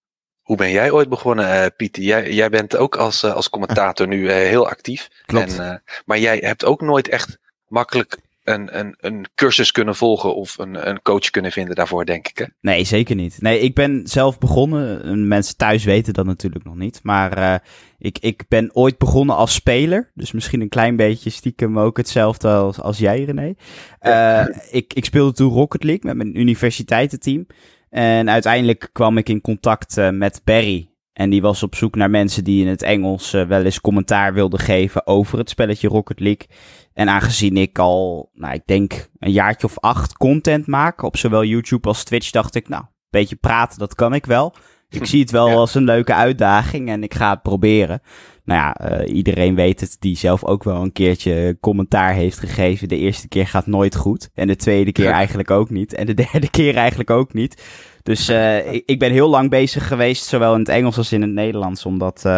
hoe 0.43 0.57
ben 0.57 0.71
jij 0.71 0.91
ooit 0.91 1.09
begonnen, 1.09 1.45
uh, 1.45 1.67
Pieter? 1.77 2.03
Jij, 2.03 2.33
jij 2.33 2.51
bent 2.51 2.77
ook 2.77 2.97
als, 2.97 3.23
uh, 3.23 3.35
als 3.35 3.51
commentator 3.51 4.09
nu 4.09 4.23
uh, 4.23 4.31
heel 4.31 4.69
actief. 4.69 5.09
Klopt. 5.27 5.59
En, 5.59 5.83
maar 6.05 6.19
jij 6.19 6.37
hebt 6.37 6.65
ook 6.65 6.81
nooit 6.81 7.09
echt 7.09 7.39
makkelijk 7.69 8.19
een, 8.45 8.79
een, 8.79 8.95
een 8.99 9.27
cursus 9.35 9.73
kunnen 9.73 9.97
volgen 9.97 10.35
of 10.35 10.59
een, 10.59 10.89
een 10.89 11.03
coach 11.03 11.31
kunnen 11.31 11.53
vinden 11.53 11.75
daarvoor, 11.75 12.05
denk 12.05 12.29
ik. 12.29 12.39
Hè? 12.39 12.45
Nee, 12.61 12.85
zeker 12.85 13.15
niet. 13.15 13.37
Nee, 13.41 13.61
ik 13.61 13.75
ben 13.75 14.01
zelf 14.05 14.39
begonnen. 14.39 15.29
Mensen 15.29 15.57
thuis 15.57 15.85
weten 15.85 16.13
dat 16.13 16.27
natuurlijk 16.27 16.65
nog 16.65 16.77
niet. 16.77 17.01
Maar 17.03 17.63
ik, 17.99 18.19
ik 18.19 18.45
ben 18.49 18.75
ooit 18.75 18.99
begonnen 18.99 19.37
als 19.37 19.55
speler. 19.55 20.11
Dus 20.15 20.33
misschien 20.33 20.61
een 20.61 20.69
klein 20.69 20.97
beetje 20.97 21.31
stiekem 21.31 21.79
ook 21.79 21.97
hetzelfde 21.97 22.49
als, 22.49 22.81
als 22.81 22.99
jij, 22.99 23.25
René. 23.25 23.55
Ja. 24.01 24.49
ik, 24.71 24.95
ik 24.95 25.05
speelde 25.05 25.33
toen 25.33 25.53
Rocket 25.53 25.85
League 25.85 26.05
met 26.05 26.17
mijn 26.17 26.41
universiteitenteam. 26.41 27.47
En 27.95 28.31
uiteindelijk 28.31 28.89
kwam 28.93 29.19
ik 29.19 29.29
in 29.29 29.41
contact 29.41 29.97
uh, 29.97 30.11
met 30.11 30.41
Barry. 30.45 30.91
En 31.13 31.31
die 31.31 31.43
was 31.43 31.63
op 31.63 31.75
zoek 31.75 31.95
naar 31.97 32.11
mensen 32.11 32.45
die 32.45 32.63
in 32.63 32.69
het 32.69 32.83
Engels 32.83 33.35
uh, 33.35 33.47
wel 33.47 33.65
eens 33.65 33.81
commentaar 33.81 34.35
wilden 34.35 34.61
geven 34.61 35.07
over 35.07 35.39
het 35.39 35.51
spelletje 35.51 35.89
Rocket 35.89 36.21
League. 36.21 36.47
En 36.93 37.09
aangezien 37.09 37.57
ik 37.57 37.79
al, 37.79 38.31
nou, 38.33 38.55
ik 38.55 38.63
denk 38.67 39.09
een 39.19 39.33
jaartje 39.33 39.67
of 39.67 39.79
acht 39.79 40.17
content 40.17 40.67
maak 40.67 41.03
op 41.03 41.17
zowel 41.17 41.45
YouTube 41.45 41.89
als 41.89 42.05
Twitch, 42.05 42.31
dacht 42.31 42.55
ik, 42.55 42.69
nou, 42.69 42.83
een 42.83 42.89
beetje 43.11 43.37
praten, 43.37 43.79
dat 43.79 43.95
kan 43.95 44.15
ik 44.15 44.27
wel. 44.27 44.55
Ik 44.88 45.07
zie 45.07 45.20
het 45.20 45.31
wel 45.31 45.49
ja. 45.49 45.55
als 45.55 45.75
een 45.75 45.85
leuke 45.85 46.14
uitdaging 46.14 46.88
en 46.88 47.03
ik 47.03 47.14
ga 47.14 47.31
het 47.31 47.42
proberen. 47.42 48.01
Nou 48.44 48.61
ja, 48.61 49.01
uh, 49.01 49.14
iedereen 49.16 49.55
weet 49.55 49.81
het, 49.81 49.97
die 49.99 50.16
zelf 50.16 50.44
ook 50.44 50.64
wel 50.64 50.83
een 50.83 50.92
keertje 50.92 51.57
commentaar 51.61 52.14
heeft 52.14 52.38
gegeven. 52.38 52.88
De 52.88 52.99
eerste 52.99 53.29
keer 53.29 53.47
gaat 53.47 53.66
nooit 53.66 53.97
goed. 53.97 54.31
En 54.35 54.47
de 54.47 54.57
tweede 54.57 54.92
keer 54.92 55.11
eigenlijk 55.11 55.51
ook 55.51 55.70
niet. 55.70 55.94
En 55.94 56.07
de 56.07 56.14
derde 56.33 56.51
keer 56.51 56.77
eigenlijk 56.77 57.11
ook 57.11 57.33
niet. 57.33 57.62
Dus 58.03 58.31
uh, 58.31 58.73
ik, 58.73 58.83
ik, 58.87 58.99
ben 58.99 59.12
heel 59.12 59.29
lang 59.29 59.51
bezig 59.51 59.87
geweest, 59.87 60.25
zowel 60.25 60.53
in 60.53 60.59
het 60.59 60.68
Engels 60.68 60.97
als 60.97 61.12
in 61.12 61.23
het 61.23 61.31
Nederlands, 61.31 61.87
om 61.87 61.99
dat, 61.99 62.23
uh, 62.27 62.33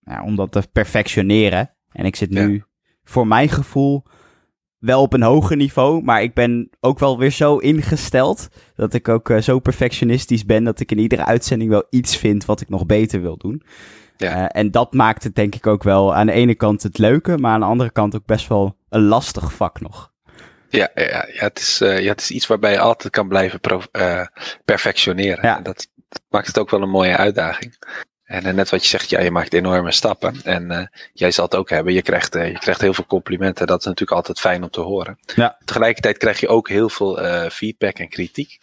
ja, 0.00 0.22
om 0.24 0.36
dat 0.36 0.52
te 0.52 0.62
perfectioneren. 0.72 1.70
En 1.92 2.04
ik 2.04 2.16
zit 2.16 2.30
nu, 2.30 2.54
ja. 2.54 2.66
voor 3.04 3.26
mijn 3.26 3.48
gevoel, 3.48 4.04
wel 4.78 5.02
op 5.02 5.12
een 5.12 5.22
hoger 5.22 5.56
niveau. 5.56 6.02
Maar 6.02 6.22
ik 6.22 6.34
ben 6.34 6.70
ook 6.80 6.98
wel 6.98 7.18
weer 7.18 7.30
zo 7.30 7.56
ingesteld 7.56 8.48
dat 8.74 8.94
ik 8.94 9.08
ook 9.08 9.28
uh, 9.28 9.40
zo 9.40 9.58
perfectionistisch 9.58 10.44
ben 10.44 10.64
dat 10.64 10.80
ik 10.80 10.90
in 10.90 10.98
iedere 10.98 11.24
uitzending 11.24 11.70
wel 11.70 11.86
iets 11.90 12.16
vind 12.16 12.44
wat 12.44 12.60
ik 12.60 12.68
nog 12.68 12.86
beter 12.86 13.20
wil 13.20 13.36
doen. 13.36 13.62
Ja. 14.16 14.36
Uh, 14.36 14.46
en 14.48 14.70
dat 14.70 14.92
maakt 14.92 15.24
het 15.24 15.34
denk 15.34 15.54
ik 15.54 15.66
ook 15.66 15.82
wel 15.82 16.14
aan 16.14 16.26
de 16.26 16.32
ene 16.32 16.54
kant 16.54 16.82
het 16.82 16.98
leuke, 16.98 17.38
maar 17.38 17.52
aan 17.52 17.60
de 17.60 17.66
andere 17.66 17.90
kant 17.90 18.14
ook 18.14 18.26
best 18.26 18.48
wel 18.48 18.76
een 18.88 19.02
lastig 19.02 19.52
vak 19.52 19.80
nog. 19.80 20.12
Ja, 20.68 20.90
ja, 20.94 21.04
ja, 21.04 21.44
het, 21.44 21.58
is, 21.58 21.80
uh, 21.82 22.00
ja 22.00 22.10
het 22.10 22.20
is 22.20 22.30
iets 22.30 22.46
waarbij 22.46 22.72
je 22.72 22.78
altijd 22.78 23.12
kan 23.12 23.28
blijven 23.28 23.60
perfectioneren. 24.64 25.46
Ja. 25.46 25.60
Dat, 25.60 25.88
dat, 26.08 26.22
maakt 26.30 26.46
het 26.46 26.58
ook 26.58 26.70
wel 26.70 26.82
een 26.82 26.90
mooie 26.90 27.16
uitdaging. 27.16 27.74
En 28.28 28.54
net 28.54 28.70
wat 28.70 28.82
je 28.82 28.88
zegt, 28.88 29.10
ja, 29.10 29.20
je 29.20 29.30
maakt 29.30 29.52
enorme 29.52 29.92
stappen. 29.92 30.40
En 30.44 30.90
jij 31.12 31.30
zal 31.30 31.44
het 31.44 31.54
ook 31.54 31.70
hebben, 31.70 31.92
je 31.92 32.02
krijgt, 32.02 32.34
je 32.34 32.58
krijgt 32.58 32.80
heel 32.80 32.94
veel 32.94 33.06
complimenten. 33.06 33.66
Dat 33.66 33.78
is 33.78 33.84
natuurlijk 33.84 34.16
altijd 34.16 34.40
fijn 34.40 34.62
om 34.62 34.70
te 34.70 34.80
horen. 34.80 35.18
Ja. 35.34 35.58
Tegelijkertijd 35.64 36.18
krijg 36.18 36.40
je 36.40 36.48
ook 36.48 36.68
heel 36.68 36.88
veel 36.88 37.16
feedback 37.50 37.98
en 37.98 38.08
kritiek. 38.08 38.58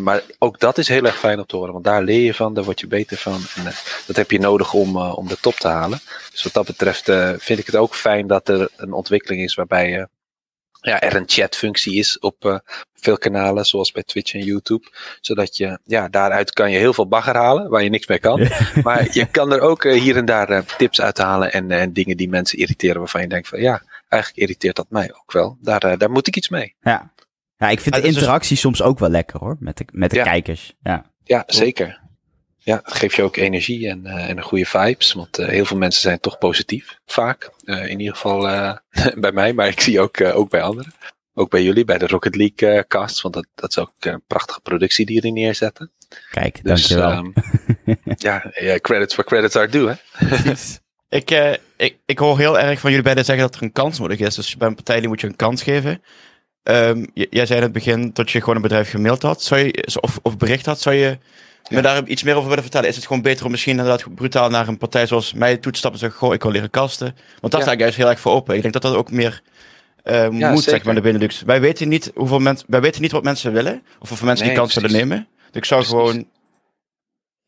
Maar 0.00 0.22
ook 0.38 0.60
dat 0.60 0.78
is 0.78 0.88
heel 0.88 1.04
erg 1.04 1.18
fijn 1.18 1.38
om 1.38 1.46
te 1.46 1.56
horen, 1.56 1.72
want 1.72 1.84
daar 1.84 2.02
leer 2.02 2.22
je 2.22 2.34
van, 2.34 2.54
daar 2.54 2.64
word 2.64 2.80
je 2.80 2.86
beter 2.86 3.16
van. 3.16 3.40
En 3.54 3.64
dat 4.06 4.16
heb 4.16 4.30
je 4.30 4.38
nodig 4.38 4.72
om, 4.72 4.96
om 4.96 5.28
de 5.28 5.40
top 5.40 5.54
te 5.54 5.68
halen. 5.68 6.00
Dus 6.30 6.42
wat 6.42 6.52
dat 6.52 6.66
betreft 6.66 7.04
vind 7.42 7.58
ik 7.58 7.66
het 7.66 7.76
ook 7.76 7.94
fijn 7.94 8.26
dat 8.26 8.48
er 8.48 8.68
een 8.76 8.92
ontwikkeling 8.92 9.42
is 9.42 9.54
waarbij 9.54 10.06
ja, 10.84 11.00
er 11.00 11.16
een 11.16 11.24
chatfunctie 11.26 11.94
is 11.94 12.18
op 12.18 12.62
veel 12.94 13.18
kanalen, 13.18 13.64
zoals 13.64 13.92
bij 13.92 14.02
Twitch 14.02 14.34
en 14.34 14.44
YouTube. 14.44 14.88
Zodat 15.20 15.56
je, 15.56 15.78
ja, 15.84 16.08
daaruit 16.08 16.52
kan 16.52 16.70
je 16.70 16.78
heel 16.78 16.92
veel 16.92 17.08
bagger 17.08 17.36
halen, 17.36 17.70
waar 17.70 17.82
je 17.82 17.90
niks 17.90 18.06
mee 18.06 18.18
kan. 18.18 18.48
maar 18.84 19.08
je 19.10 19.26
kan 19.26 19.52
er 19.52 19.60
ook 19.60 19.84
hier 19.84 20.16
en 20.16 20.24
daar 20.24 20.76
tips 20.76 21.00
uithalen 21.00 21.52
en, 21.52 21.70
en 21.70 21.92
dingen 21.92 22.16
die 22.16 22.28
mensen 22.28 22.58
irriteren, 22.58 22.98
waarvan 22.98 23.20
je 23.20 23.28
denkt 23.28 23.48
van 23.48 23.60
ja, 23.60 23.82
eigenlijk 24.08 24.42
irriteert 24.42 24.76
dat 24.76 24.86
mij 24.88 25.12
ook 25.12 25.32
wel. 25.32 25.56
Daar, 25.60 25.98
daar 25.98 26.10
moet 26.10 26.26
ik 26.26 26.36
iets 26.36 26.48
mee. 26.48 26.74
Ja. 26.80 27.12
Ja, 27.56 27.68
ik 27.68 27.80
vind 27.80 27.94
de 27.94 28.02
interactie 28.02 28.50
dus... 28.50 28.60
soms 28.60 28.82
ook 28.82 28.98
wel 28.98 29.08
lekker 29.08 29.38
hoor, 29.40 29.56
met 29.58 29.76
de, 29.76 29.84
met 29.92 30.10
de 30.10 30.16
ja. 30.16 30.22
kijkers. 30.22 30.74
Ja, 30.82 31.04
ja 31.24 31.42
zeker. 31.46 32.00
Ja, 32.64 32.80
het 32.84 32.94
geeft 32.94 33.16
je 33.16 33.22
ook 33.22 33.36
energie 33.36 33.88
en, 33.88 34.00
uh, 34.04 34.28
en 34.28 34.36
een 34.36 34.42
goede 34.42 34.66
vibes. 34.66 35.12
Want 35.12 35.38
uh, 35.38 35.48
heel 35.48 35.64
veel 35.64 35.76
mensen 35.76 36.00
zijn 36.00 36.20
toch 36.20 36.38
positief, 36.38 36.98
vaak. 37.06 37.50
Uh, 37.64 37.86
in 37.86 38.00
ieder 38.00 38.14
geval 38.14 38.40
bij 39.24 39.32
mij, 39.32 39.52
maar 39.52 39.68
ik 39.68 39.80
zie 39.80 40.00
ook, 40.00 40.20
ook 40.20 40.50
bij 40.50 40.62
anderen. 40.62 40.92
Ook 41.34 41.50
bij 41.50 41.62
jullie, 41.62 41.84
bij 41.84 41.98
de 41.98 42.06
Rocket 42.06 42.36
League 42.36 42.86
casts. 42.86 43.22
Want 43.22 43.34
dat, 43.34 43.46
dat 43.54 43.70
is 43.70 43.78
ook 43.78 43.92
een 44.00 44.22
prachtige 44.26 44.60
productie 44.60 45.06
die 45.06 45.14
jullie 45.14 45.32
neerzetten. 45.32 45.90
Kijk, 46.30 46.64
dus, 46.64 46.86
dankjewel. 46.86 47.18
Um, 47.18 47.32
ja, 48.16 48.52
ja, 48.54 48.78
credits 48.78 49.14
for 49.14 49.24
credits 49.24 49.56
are 49.56 49.68
due, 49.68 49.88
hè? 49.88 50.52
ik, 51.18 51.58
ik, 51.76 51.96
ik 52.06 52.18
hoor 52.18 52.38
heel 52.38 52.58
erg 52.58 52.80
van 52.80 52.90
jullie 52.90 53.04
beiden 53.04 53.24
zeggen 53.24 53.44
dat 53.44 53.54
er 53.54 53.62
een 53.62 53.72
kans 53.72 53.98
nodig 53.98 54.18
is. 54.18 54.34
Dus 54.34 54.56
bij 54.56 54.68
een 54.68 54.74
partij 54.74 55.00
die 55.00 55.08
moet 55.08 55.20
je 55.20 55.26
een 55.26 55.36
kans 55.36 55.62
geven. 55.62 56.02
Um, 56.62 57.10
jij 57.14 57.46
zei 57.46 57.58
in 57.58 57.64
het 57.64 57.72
begin 57.72 58.10
dat 58.12 58.30
je 58.30 58.40
gewoon 58.40 58.56
een 58.56 58.62
bedrijf 58.62 58.90
gemaild 58.90 59.22
had, 59.22 59.42
zou 59.42 59.60
je, 59.60 59.98
of, 60.00 60.18
of 60.22 60.36
bericht 60.36 60.66
had. 60.66 60.80
Zou 60.80 60.96
je. 60.96 61.18
Me 61.68 61.82
daar 61.82 62.06
iets 62.06 62.22
meer 62.22 62.34
over 62.34 62.48
willen 62.48 62.62
vertellen? 62.62 62.88
Is 62.88 62.96
het 62.96 63.06
gewoon 63.06 63.22
beter 63.22 63.44
om 63.44 63.50
misschien 63.50 63.78
inderdaad 63.78 64.14
brutaal 64.14 64.50
naar 64.50 64.68
een 64.68 64.78
partij 64.78 65.06
zoals 65.06 65.32
mij 65.32 65.56
toe 65.56 65.72
te 65.72 65.78
stappen 65.78 66.00
en 66.00 66.06
zeggen: 66.06 66.26
Goh, 66.26 66.34
ik 66.34 66.42
wil 66.42 66.52
leren 66.52 66.70
kasten? 66.70 67.16
Want 67.40 67.52
daar 67.52 67.62
sta 67.62 67.72
ik 67.72 67.78
juist 67.78 67.96
heel 67.96 68.08
erg 68.08 68.20
voor 68.20 68.32
open. 68.32 68.54
Ik 68.54 68.62
denk 68.62 68.72
dat 68.72 68.82
dat 68.82 68.94
ook 68.94 69.10
meer 69.10 69.42
uh, 70.04 70.38
ja, 70.38 70.50
moet, 70.50 70.62
zeg 70.62 70.84
maar, 70.84 70.94
de 70.94 71.00
Benelux. 71.00 71.42
Wij 71.42 71.60
weten 71.60 71.88
niet 71.88 72.10
hoeveel 72.14 72.38
mensen, 72.38 72.66
wij 72.68 72.80
weten 72.80 73.02
niet 73.02 73.12
wat 73.12 73.22
mensen 73.22 73.52
willen, 73.52 73.82
of 73.98 74.08
hoeveel 74.08 74.26
mensen 74.26 74.46
nee, 74.46 74.54
die 74.54 74.64
kans 74.64 74.74
willen 74.74 74.92
nemen. 74.92 75.28
Dus 75.36 75.56
ik 75.56 75.64
zou 75.64 75.80
precies. 75.80 75.98
gewoon 75.98 76.28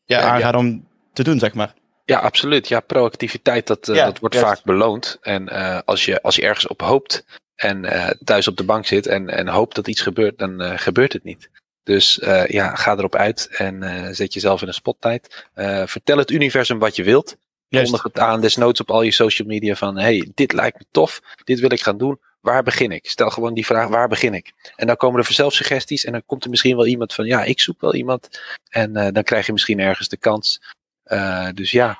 ja, 0.05 0.21
aanraden 0.21 0.59
om 0.59 0.87
te 1.13 1.23
doen, 1.23 1.39
zeg 1.39 1.53
maar. 1.53 1.73
Ja, 2.05 2.19
absoluut. 2.19 2.67
Ja, 2.67 2.79
proactiviteit, 2.79 3.67
dat, 3.67 3.87
uh, 3.87 3.95
dat 3.95 4.19
wordt 4.19 4.35
juist. 4.35 4.49
vaak 4.49 4.63
beloond. 4.63 5.17
En 5.21 5.49
uh, 5.51 5.79
als, 5.85 6.05
je, 6.05 6.21
als 6.21 6.35
je 6.35 6.41
ergens 6.41 6.67
op 6.67 6.81
hoopt, 6.81 7.25
en 7.55 7.83
uh, 7.83 8.09
thuis 8.23 8.47
op 8.47 8.57
de 8.57 8.63
bank 8.63 8.85
zit 8.85 9.07
en, 9.07 9.29
en 9.29 9.47
hoopt 9.47 9.75
dat 9.75 9.87
iets 9.87 10.01
gebeurt, 10.01 10.37
dan 10.37 10.79
gebeurt 10.79 11.13
het 11.13 11.23
niet. 11.23 11.49
Dus 11.87 12.17
uh, 12.17 12.47
ja, 12.47 12.75
ga 12.75 12.97
erop 12.97 13.15
uit 13.15 13.47
en 13.51 14.15
zet 14.15 14.33
jezelf 14.33 14.61
in 14.61 14.67
een 14.67 14.73
spotlight. 14.73 15.47
vertel 15.85 16.17
het 16.17 16.31
universum 16.31 16.79
wat 16.79 16.95
je 16.95 17.03
wilt. 17.03 17.37
Kondig 17.69 18.03
het 18.03 18.19
aan, 18.19 18.41
desnoods 18.41 18.79
op 18.79 18.91
al 18.91 19.01
je 19.01 19.11
social 19.11 19.47
media 19.47 19.75
van 19.75 19.97
hey, 19.97 20.31
dit 20.33 20.53
lijkt 20.53 20.79
me 20.79 20.85
tof, 20.91 21.21
dit 21.43 21.59
wil 21.59 21.71
ik 21.71 21.81
gaan 21.81 21.97
doen. 21.97 22.19
waar 22.41 22.63
begin 22.63 22.91
ik? 22.91 23.09
Stel 23.09 23.29
gewoon 23.29 23.53
die 23.53 23.65
vraag, 23.65 23.87
waar 23.87 24.07
begin 24.07 24.33
ik? 24.33 24.51
En 24.75 24.87
dan 24.87 24.95
komen 24.95 25.19
er 25.19 25.25
vanzelf 25.25 25.53
suggesties 25.53 26.05
en 26.05 26.11
dan 26.11 26.23
komt 26.25 26.43
er 26.43 26.49
misschien 26.49 26.75
wel 26.75 26.87
iemand 26.87 27.13
van, 27.13 27.25
ja, 27.25 27.43
ik 27.43 27.59
zoek 27.59 27.81
wel 27.81 27.93
iemand. 27.93 28.41
En 28.69 28.97
uh, 28.97 29.07
dan 29.11 29.23
krijg 29.23 29.45
je 29.45 29.51
misschien 29.51 29.79
ergens 29.79 30.07
de 30.07 30.17
kans. 30.17 30.61
Uh, 31.05 31.49
dus 31.53 31.71
ja, 31.71 31.99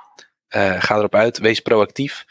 uh, 0.56 0.82
ga 0.82 0.96
erop 0.96 1.16
uit, 1.16 1.38
wees 1.38 1.60
proactief. 1.60 2.26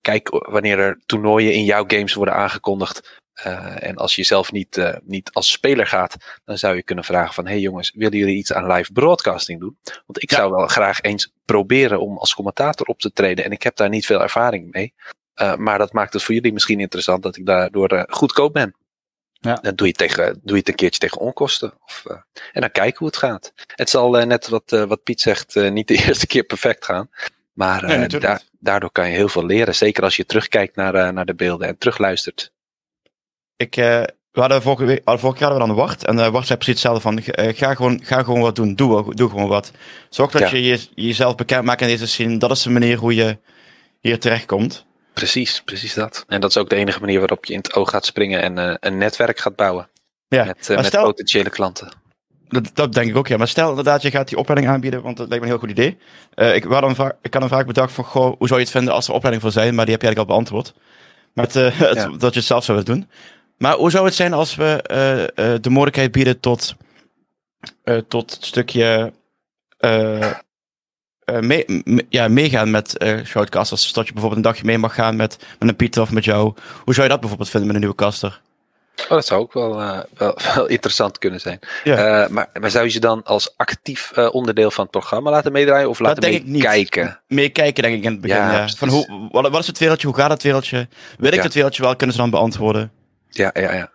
kijk 0.00 0.28
wanneer 0.28 0.78
er 0.78 0.98
toernooien 1.06 1.52
in 1.52 1.64
jouw 1.64 1.84
games 1.86 2.14
worden 2.14 2.34
aangekondigd. 2.34 3.20
En 3.32 3.96
als 3.96 4.16
je 4.16 4.24
zelf 4.24 4.52
niet, 4.52 5.00
niet 5.02 5.30
als 5.32 5.50
speler 5.50 5.86
gaat, 5.86 6.16
dan 6.44 6.58
zou 6.58 6.76
je 6.76 6.82
kunnen 6.82 7.04
vragen 7.04 7.34
van, 7.34 7.46
hey 7.46 7.60
jongens, 7.60 7.92
willen 7.94 8.18
jullie 8.18 8.36
iets 8.36 8.52
aan 8.52 8.72
live 8.72 8.92
broadcasting 8.92 9.60
doen? 9.60 9.78
Want 9.82 10.22
ik 10.22 10.30
ja. 10.30 10.36
zou 10.36 10.50
wel 10.50 10.66
graag 10.66 11.00
eens 11.00 11.32
proberen 11.44 12.00
om 12.00 12.18
als 12.18 12.34
commentator 12.34 12.86
op 12.86 13.00
te 13.00 13.12
treden. 13.12 13.44
En 13.44 13.50
ik 13.50 13.62
heb 13.62 13.76
daar 13.76 13.88
niet 13.88 14.06
veel 14.06 14.22
ervaring 14.22 14.72
mee. 14.72 14.94
Uh, 15.40 15.54
maar 15.54 15.78
dat 15.78 15.92
maakt 15.92 16.12
het 16.12 16.22
voor 16.22 16.34
jullie 16.34 16.52
misschien 16.52 16.80
interessant 16.80 17.22
dat 17.22 17.36
ik 17.36 17.46
daardoor 17.46 18.06
goedkoop 18.08 18.52
ben. 18.52 18.74
Ja. 19.32 19.54
Dan 19.54 19.74
doe 19.74 19.86
je, 19.86 19.92
tegen, 19.92 20.32
doe 20.32 20.52
je 20.52 20.58
het 20.58 20.68
een 20.68 20.74
keertje 20.74 21.00
tegen 21.00 21.18
onkosten. 21.20 21.72
Of, 21.84 22.04
en 22.52 22.60
dan 22.60 22.70
kijken 22.70 22.98
hoe 22.98 23.06
het 23.06 23.16
gaat. 23.16 23.52
Het 23.66 23.90
zal 23.90 24.10
net 24.10 24.48
wat, 24.48 24.70
wat 24.70 25.02
Piet 25.02 25.20
zegt, 25.20 25.54
niet 25.54 25.88
de 25.88 25.94
eerste 26.06 26.26
keer 26.26 26.42
perfect 26.42 26.84
gaan. 26.84 27.10
Maar 27.52 27.86
nee, 27.86 28.06
da 28.06 28.40
daardoor 28.58 28.92
kan 28.92 29.08
je 29.08 29.16
heel 29.16 29.28
veel 29.28 29.46
leren. 29.46 29.74
Zeker 29.74 30.02
als 30.02 30.16
je 30.16 30.26
terugkijkt 30.26 30.76
naar, 30.76 31.12
naar 31.12 31.26
de 31.26 31.34
beelden 31.34 31.68
en 31.68 31.78
terugluistert. 31.78 32.52
Ik, 33.60 33.74
we 33.74 34.40
hadden 34.40 34.62
vorige, 34.62 34.84
week, 34.84 35.02
vorige 35.04 35.38
keer 35.38 35.46
hadden 35.46 35.68
we 35.68 35.74
dan 35.74 35.84
Wart. 35.84 36.04
En 36.04 36.16
uh, 36.16 36.28
Wart 36.28 36.46
zei 36.46 36.58
precies 36.58 36.82
hetzelfde 36.82 37.00
van, 37.00 37.22
ga, 37.54 37.74
gewoon, 37.74 38.00
ga 38.02 38.22
gewoon 38.22 38.40
wat 38.40 38.56
doen. 38.56 38.74
Doe, 38.74 39.14
doe 39.14 39.28
gewoon 39.28 39.48
wat. 39.48 39.70
Zorg 40.08 40.30
dat 40.30 40.40
ja. 40.40 40.56
je, 40.56 40.62
je 40.62 40.88
jezelf 40.94 41.34
bekend 41.34 41.64
maakt 41.64 41.80
in 41.80 41.86
deze 41.86 42.06
scene. 42.06 42.36
Dat 42.36 42.50
is 42.50 42.62
de 42.62 42.70
manier 42.70 42.96
hoe 42.96 43.14
je 43.14 43.38
hier 44.00 44.18
terechtkomt. 44.18 44.84
Precies, 45.12 45.62
precies 45.64 45.94
dat. 45.94 46.24
En 46.28 46.40
dat 46.40 46.50
is 46.50 46.56
ook 46.56 46.68
de 46.68 46.76
enige 46.76 47.00
manier 47.00 47.18
waarop 47.18 47.44
je 47.44 47.52
in 47.52 47.58
het 47.58 47.74
oog 47.74 47.90
gaat 47.90 48.06
springen 48.06 48.42
en 48.42 48.58
uh, 48.58 48.74
een 48.80 48.98
netwerk 48.98 49.40
gaat 49.40 49.56
bouwen. 49.56 49.88
Ja, 50.28 50.44
met, 50.44 50.68
uh, 50.70 50.76
met 50.76 50.86
stel, 50.86 51.04
potentiële 51.04 51.50
klanten. 51.50 51.92
Dat, 52.48 52.70
dat, 52.74 52.92
denk 52.92 53.10
ik 53.10 53.16
ook, 53.16 53.28
ja. 53.28 53.36
Maar 53.36 53.48
stel 53.48 53.68
inderdaad, 53.68 54.02
je 54.02 54.10
gaat 54.10 54.28
die 54.28 54.38
opleiding 54.38 54.72
aanbieden, 54.72 55.02
want 55.02 55.16
dat 55.16 55.28
lijkt 55.28 55.44
me 55.44 55.50
een 55.50 55.58
heel 55.58 55.68
goed 55.68 55.78
idee. 55.78 55.98
Uh, 56.34 56.54
ik, 56.54 56.64
een 56.64 56.94
vraag, 56.94 57.12
ik 57.22 57.34
had 57.34 57.42
een 57.42 57.48
vraag 57.48 57.66
bedacht 57.66 57.92
van, 57.92 58.04
goh, 58.04 58.38
hoe 58.38 58.46
zou 58.46 58.60
je 58.60 58.66
het 58.66 58.74
vinden 58.74 58.94
als 58.94 59.08
er 59.08 59.14
opleiding 59.14 59.42
voor 59.42 59.52
zijn? 59.52 59.74
Maar 59.74 59.84
die 59.84 59.94
heb 59.94 60.02
je 60.02 60.08
eigenlijk 60.08 60.30
al 60.30 60.36
beantwoord. 60.36 60.74
Met, 61.34 61.52
ja. 61.94 62.08
dat 62.08 62.32
je 62.32 62.38
het 62.38 62.48
zelf 62.48 62.64
zou 62.64 62.78
willen 62.78 62.94
doen. 62.94 63.10
Maar 63.60 63.74
hoe 63.74 63.90
zou 63.90 64.04
het 64.04 64.14
zijn 64.14 64.32
als 64.32 64.54
we 64.54 64.82
de 65.60 65.70
mogelijkheid 65.70 66.12
bieden 66.12 66.40
tot, 66.40 66.74
tot 68.08 68.30
het 68.30 68.44
stukje 68.44 69.12
uh, 71.30 71.40
mee, 71.40 71.64
me, 71.84 72.06
ja, 72.08 72.28
meegaan 72.28 72.70
met 72.70 72.94
uh, 72.98 73.24
shoutcasters. 73.24 73.92
Dat 73.92 74.06
je 74.06 74.12
bijvoorbeeld 74.12 74.44
een 74.44 74.50
dagje 74.50 74.66
mee 74.66 74.78
mag 74.78 74.94
gaan 74.94 75.16
met, 75.16 75.36
met 75.58 75.68
een 75.68 75.76
Pieter 75.76 76.02
of 76.02 76.10
met 76.10 76.24
jou. 76.24 76.54
Hoe 76.84 76.94
zou 76.94 77.02
je 77.02 77.12
dat 77.12 77.20
bijvoorbeeld 77.20 77.50
vinden 77.50 77.66
met 77.66 77.76
een 77.76 77.82
nieuwe 77.82 78.02
caster? 78.02 78.40
Oh, 79.02 79.08
dat 79.08 79.26
zou 79.26 79.40
ook 79.40 79.52
wel, 79.52 79.80
uh, 79.80 79.98
wel, 80.16 80.38
wel, 80.54 80.66
interessant 80.66 81.18
kunnen 81.18 81.40
zijn. 81.40 81.58
Ja. 81.84 82.26
maar, 82.30 82.48
maar 82.60 82.70
zou 82.70 82.84
je 82.84 82.90
ze 82.90 83.00
dan 83.00 83.22
als 83.24 83.54
actief 83.56 84.12
onderdeel 84.12 84.70
van 84.70 84.82
het 84.82 84.92
programma 84.92 85.30
laten 85.30 85.52
meedraaien 85.52 85.88
of 85.88 85.98
laten 85.98 86.20
dat 86.20 86.30
denk 86.30 86.44
ik 86.44 86.60
kijken? 86.60 87.20
Meekijken 87.26 87.82
denk 87.82 87.96
ik 87.96 88.04
in 88.04 88.10
het 88.10 88.20
begin, 88.20 88.36
ja. 88.36 88.52
ja. 88.52 88.68
Van 88.68 88.88
hoe, 88.88 89.28
wat, 89.30 89.48
wat, 89.48 89.60
is 89.60 89.66
het 89.66 89.78
wereldje, 89.78 90.06
hoe 90.06 90.16
gaat 90.16 90.30
het 90.30 90.42
wereldje? 90.42 90.88
Weet 91.18 91.34
ik 91.34 91.42
het 91.42 91.54
wereldje 91.54 91.82
wel, 91.82 91.96
kunnen 91.96 92.16
ze 92.16 92.22
dan 92.22 92.30
beantwoorden? 92.30 92.92
Ja, 93.30 93.50
ja, 93.54 93.72
ja. 93.72 93.90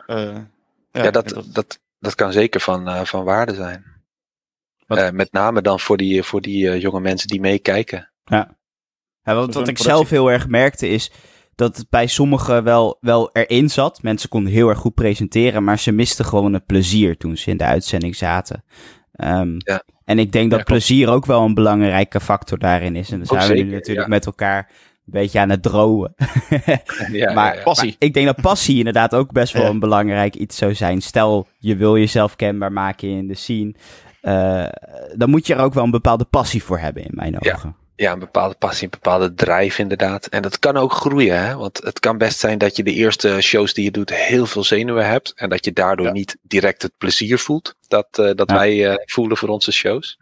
ja, 0.92 1.12
dat, 1.12 1.30
dat, 1.30 1.46
dat, 1.54 1.80
dat 2.00 2.16
kan 2.16 2.32
zeker 2.32 2.60
van, 2.62 3.06
van 3.06 3.24
waarde 3.24 3.54
zijn. 3.54 3.94
Uh, 4.88 5.10
met 5.10 5.32
name 5.32 5.62
dan 5.62 5.80
voor 5.80 5.98
die, 5.98 6.24
voor 6.24 6.42
die 6.42 6.66
uh, 6.66 6.82
jonge 6.82 7.00
mensen 7.00 7.28
die 7.28 7.40
meekijken. 7.40 8.12
Ja, 8.24 8.58
ja 9.24 9.36
wat, 9.36 9.54
wat 9.54 9.68
ik 9.68 9.78
zelf 9.78 10.10
heel 10.10 10.32
erg 10.32 10.48
merkte 10.48 10.88
is 10.88 11.12
dat 11.56 11.78
het 11.78 11.90
bij 11.90 12.08
sommigen 12.08 12.64
wel, 12.64 12.98
wel 13.00 13.30
erin 13.34 13.70
zat. 13.70 14.02
Mensen 14.02 14.30
konden 14.30 14.52
heel 14.52 14.70
erg 14.70 14.78
goed 14.78 14.94
presenteren, 14.94 15.64
maar 15.64 15.80
ze 15.80 15.92
misten 15.92 16.26
gewoon 16.26 16.54
het 16.54 16.66
plezier 16.66 17.18
toen 17.18 17.38
ze 17.38 17.50
in 17.50 17.58
de 17.58 17.64
uitzending 17.64 18.16
zaten. 18.16 18.64
Um, 19.24 19.56
ja. 19.58 19.84
En 20.04 20.20
ik 20.20 20.32
denk 20.32 20.50
dat 20.50 20.60
ja, 20.60 20.66
plezier 20.66 21.10
ook 21.10 21.26
wel 21.26 21.42
een 21.42 21.54
belangrijke 21.54 22.20
factor 22.20 22.60
daarin 22.60 22.96
is. 22.96 23.12
En 23.12 23.18
dan 23.18 23.42
zijn 23.42 23.58
we 23.58 23.64
nu 23.64 23.72
natuurlijk 23.72 24.08
ja. 24.08 24.14
met 24.14 24.26
elkaar 24.26 24.72
een 25.06 25.12
beetje 25.12 25.40
aan 25.40 25.50
het 25.50 25.64
dromen. 25.64 26.16
ja, 27.12 27.34
maar, 27.34 27.62
maar, 27.66 27.86
ik 27.98 28.14
denk 28.14 28.26
dat 28.26 28.42
passie 28.42 28.78
inderdaad 28.78 29.16
ook 29.16 29.32
best 29.32 29.54
wel 29.54 29.66
een 29.66 29.80
belangrijk 29.80 30.36
iets 30.36 30.58
zou 30.58 30.76
zijn. 30.76 31.02
Stel, 31.02 31.48
je 31.60 31.76
wil 31.76 31.98
jezelf 31.98 32.36
kenbaar 32.36 32.72
maken 32.72 33.10
in 33.10 33.28
de 33.28 33.36
scene. 33.36 33.74
Uh, 34.22 34.66
dan 35.16 35.30
moet 35.30 35.48
je 35.48 35.54
er 35.54 35.62
ook 35.62 35.74
wel 35.74 35.84
een 35.84 35.92
bepaalde 35.92 36.26
passie 36.26 36.64
voor 36.64 36.80
hebben, 36.80 37.04
in 37.04 37.12
mijn 37.14 37.36
ogen. 37.40 37.76
Ja, 37.96 38.12
een 38.12 38.20
bepaalde 38.20 38.56
passie, 38.56 38.84
een 38.84 39.00
bepaalde 39.02 39.34
drive 39.34 39.82
inderdaad. 39.82 40.26
En 40.26 40.42
dat 40.42 40.60
kan 40.60 40.78
ook 40.78 40.92
groeien, 40.92 41.46
hè? 41.46 41.56
want 41.56 41.78
het 41.84 42.00
kan 42.00 42.18
best 42.18 42.40
zijn 42.40 42.58
dat 42.58 42.76
je 42.76 42.84
de 42.84 42.94
eerste 42.94 43.42
shows 43.42 43.74
die 43.74 43.84
je 43.84 43.92
doet 43.92 44.14
heel 44.14 44.46
veel 44.46 44.64
zenuwen 44.64 45.08
hebt. 45.08 45.34
En 45.36 45.50
dat 45.50 45.66
je 45.66 45.74
daardoor 45.74 46.06
ja. 46.06 46.12
niet 46.12 46.38
direct 46.42 46.82
het 46.82 46.92
plezier 46.98 47.40
voelt 47.40 47.76
dat, 47.88 48.08
uh, 48.20 48.32
dat 48.36 48.50
ja. 48.50 48.56
wij 48.56 48.92
uh, 48.92 48.96
voelen 49.06 49.38
voor 49.38 49.50
onze 49.50 49.72
shows. 49.72 50.20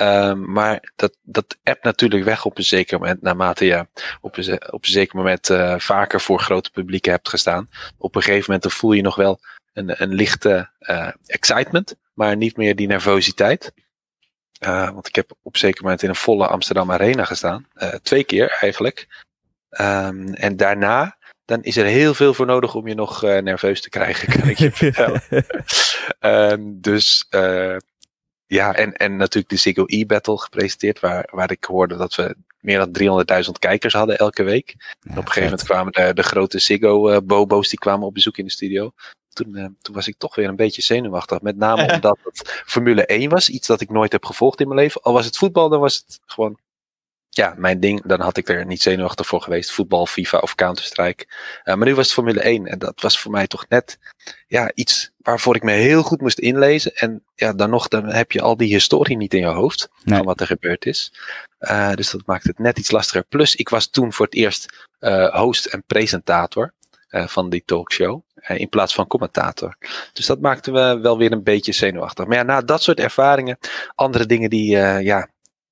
Um, 0.00 0.52
maar 0.52 0.92
dat, 0.96 1.16
dat 1.22 1.56
appt 1.62 1.84
natuurlijk 1.84 2.24
weg 2.24 2.44
op 2.44 2.58
een 2.58 2.64
zeker 2.64 2.98
moment, 2.98 3.22
naarmate 3.22 3.64
je 3.64 3.86
op 4.20 4.36
een, 4.36 4.72
op 4.72 4.84
een 4.84 4.90
zeker 4.90 5.16
moment 5.16 5.50
uh, 5.50 5.78
vaker 5.78 6.20
voor 6.20 6.40
grote 6.40 6.70
publieken 6.70 7.12
hebt 7.12 7.28
gestaan. 7.28 7.68
Op 7.98 8.14
een 8.14 8.22
gegeven 8.22 8.44
moment 8.46 8.62
dan 8.62 8.72
voel 8.72 8.92
je 8.92 9.02
nog 9.02 9.16
wel 9.16 9.40
een, 9.72 10.02
een 10.02 10.14
lichte 10.14 10.70
excitement 11.26 11.96
maar 12.18 12.36
niet 12.36 12.56
meer 12.56 12.76
die 12.76 12.86
nervositeit. 12.86 13.72
Uh, 14.60 14.90
want 14.90 15.08
ik 15.08 15.14
heb 15.14 15.30
op 15.42 15.52
een 15.52 15.60
zeker 15.60 15.82
moment 15.82 16.02
in 16.02 16.08
een 16.08 16.14
volle 16.14 16.46
Amsterdam 16.46 16.90
Arena 16.90 17.24
gestaan. 17.24 17.66
Twee 18.02 18.24
keer 18.24 18.56
eigenlijk. 18.60 19.24
Um, 19.80 20.34
en 20.34 20.56
daarna, 20.56 21.16
dan 21.44 21.62
is 21.62 21.76
er 21.76 21.84
heel 21.84 22.14
veel 22.14 22.34
voor 22.34 22.46
nodig 22.46 22.74
om 22.74 22.88
je 22.88 22.94
nog 22.94 23.24
uh, 23.24 23.38
nerveus 23.38 23.80
te 23.80 23.88
krijgen, 23.88 24.40
kan 24.40 24.48
ik 24.48 24.58
je 24.58 24.72
vertellen. 24.92 25.22
um, 26.52 26.80
dus 26.80 27.26
ja, 28.48 28.74
en, 28.74 28.92
en 28.92 29.16
natuurlijk 29.16 29.48
de 29.48 29.56
Ziggo 29.56 29.84
E-Battle 29.86 30.38
gepresenteerd, 30.38 31.00
waar, 31.00 31.28
waar 31.32 31.50
ik 31.50 31.64
hoorde 31.64 31.96
dat 31.96 32.14
we 32.14 32.36
meer 32.60 32.78
dan 32.78 33.24
300.000 33.44 33.50
kijkers 33.58 33.94
hadden 33.94 34.18
elke 34.18 34.42
week. 34.42 34.74
Ja, 34.78 34.86
en 35.02 35.10
op 35.10 35.16
een 35.16 35.32
gegeven 35.32 35.42
moment 35.42 35.62
kwamen 35.62 35.92
de, 35.92 36.14
de 36.14 36.22
grote 36.22 36.58
Ziggo-bobo's, 36.58 37.68
die 37.68 37.78
kwamen 37.78 38.06
op 38.06 38.14
bezoek 38.14 38.36
in 38.36 38.44
de 38.44 38.50
studio 38.50 38.92
toen, 39.38 39.56
uh, 39.56 39.66
toen 39.82 39.94
was 39.94 40.08
ik 40.08 40.18
toch 40.18 40.34
weer 40.34 40.48
een 40.48 40.56
beetje 40.56 40.82
zenuwachtig. 40.82 41.40
Met 41.40 41.56
name 41.56 41.82
omdat 41.94 42.18
het 42.22 42.62
Formule 42.66 43.06
1 43.06 43.30
was. 43.30 43.48
Iets 43.48 43.66
dat 43.66 43.80
ik 43.80 43.90
nooit 43.90 44.12
heb 44.12 44.24
gevolgd 44.24 44.60
in 44.60 44.68
mijn 44.68 44.80
leven. 44.80 45.02
Al 45.02 45.12
was 45.12 45.26
het 45.26 45.36
voetbal, 45.36 45.68
dan 45.68 45.80
was 45.80 45.96
het 45.96 46.20
gewoon 46.26 46.58
ja, 47.38 47.54
mijn 47.56 47.80
ding. 47.80 48.02
Dan 48.04 48.20
had 48.20 48.36
ik 48.36 48.48
er 48.48 48.66
niet 48.66 48.82
zenuwachtig 48.82 49.26
voor 49.26 49.42
geweest. 49.42 49.72
Voetbal, 49.72 50.06
FIFA 50.06 50.38
of 50.38 50.54
Counter-Strike. 50.54 51.26
Uh, 51.64 51.74
maar 51.74 51.86
nu 51.86 51.94
was 51.94 52.04
het 52.04 52.14
Formule 52.14 52.40
1. 52.40 52.66
En 52.66 52.78
dat 52.78 53.00
was 53.00 53.20
voor 53.20 53.30
mij 53.30 53.46
toch 53.46 53.68
net 53.68 53.98
ja, 54.46 54.70
iets 54.74 55.10
waarvoor 55.18 55.56
ik 55.56 55.62
me 55.62 55.72
heel 55.72 56.02
goed 56.02 56.20
moest 56.20 56.38
inlezen. 56.38 56.94
En 56.94 57.22
ja, 57.34 57.52
dan 57.52 57.70
nog, 57.70 57.88
dan 57.88 58.04
heb 58.04 58.32
je 58.32 58.40
al 58.40 58.56
die 58.56 58.72
historie 58.72 59.16
niet 59.16 59.34
in 59.34 59.40
je 59.40 59.46
hoofd. 59.46 59.88
Nee. 60.04 60.16
Van 60.16 60.26
wat 60.26 60.40
er 60.40 60.46
gebeurd 60.46 60.86
is. 60.86 61.12
Uh, 61.60 61.92
dus 61.92 62.10
dat 62.10 62.26
maakt 62.26 62.44
het 62.44 62.58
net 62.58 62.78
iets 62.78 62.90
lastiger. 62.90 63.24
Plus, 63.28 63.56
ik 63.56 63.68
was 63.68 63.90
toen 63.90 64.12
voor 64.12 64.26
het 64.26 64.34
eerst 64.34 64.86
host 65.32 65.66
en 65.66 65.84
presentator. 65.86 66.72
Uh, 67.10 67.26
van 67.26 67.50
die 67.50 67.62
talkshow. 67.64 68.22
Uh, 68.50 68.58
in 68.58 68.68
plaats 68.68 68.94
van 68.94 69.06
commentator. 69.06 69.76
Dus 70.12 70.26
dat 70.26 70.40
maakte 70.40 70.72
we 70.72 70.98
wel 71.02 71.18
weer 71.18 71.32
een 71.32 71.42
beetje 71.42 71.72
zenuwachtig. 71.72 72.26
Maar 72.26 72.36
ja, 72.36 72.42
na 72.42 72.60
dat 72.60 72.82
soort 72.82 73.00
ervaringen, 73.00 73.58
andere 73.94 74.26
dingen 74.26 74.50
die, 74.50 74.76
uh, 74.76 75.02
ja, 75.02 75.28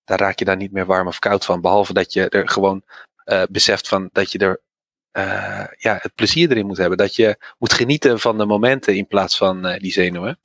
daar 0.06 0.18
raak 0.18 0.38
je 0.38 0.44
dan 0.44 0.58
niet 0.58 0.72
meer 0.72 0.86
warm 0.86 1.06
of 1.06 1.18
koud 1.18 1.44
van. 1.44 1.60
Behalve 1.60 1.92
dat 1.92 2.12
je 2.12 2.28
er 2.28 2.48
gewoon 2.48 2.82
beseft 3.50 3.88
van 3.88 4.08
dat 4.12 4.32
je 4.32 4.38
er 4.38 4.60
ja, 5.76 5.98
het 6.00 6.14
plezier 6.14 6.50
erin 6.50 6.66
moet 6.66 6.76
hebben. 6.76 6.98
Dat 6.98 7.16
je 7.16 7.36
moet 7.58 7.72
genieten 7.72 8.20
van 8.20 8.38
de 8.38 8.46
momenten 8.46 8.96
in 8.96 9.06
plaats 9.06 9.36
van 9.36 9.62
die 9.78 9.92
zenuwen. 9.92 10.38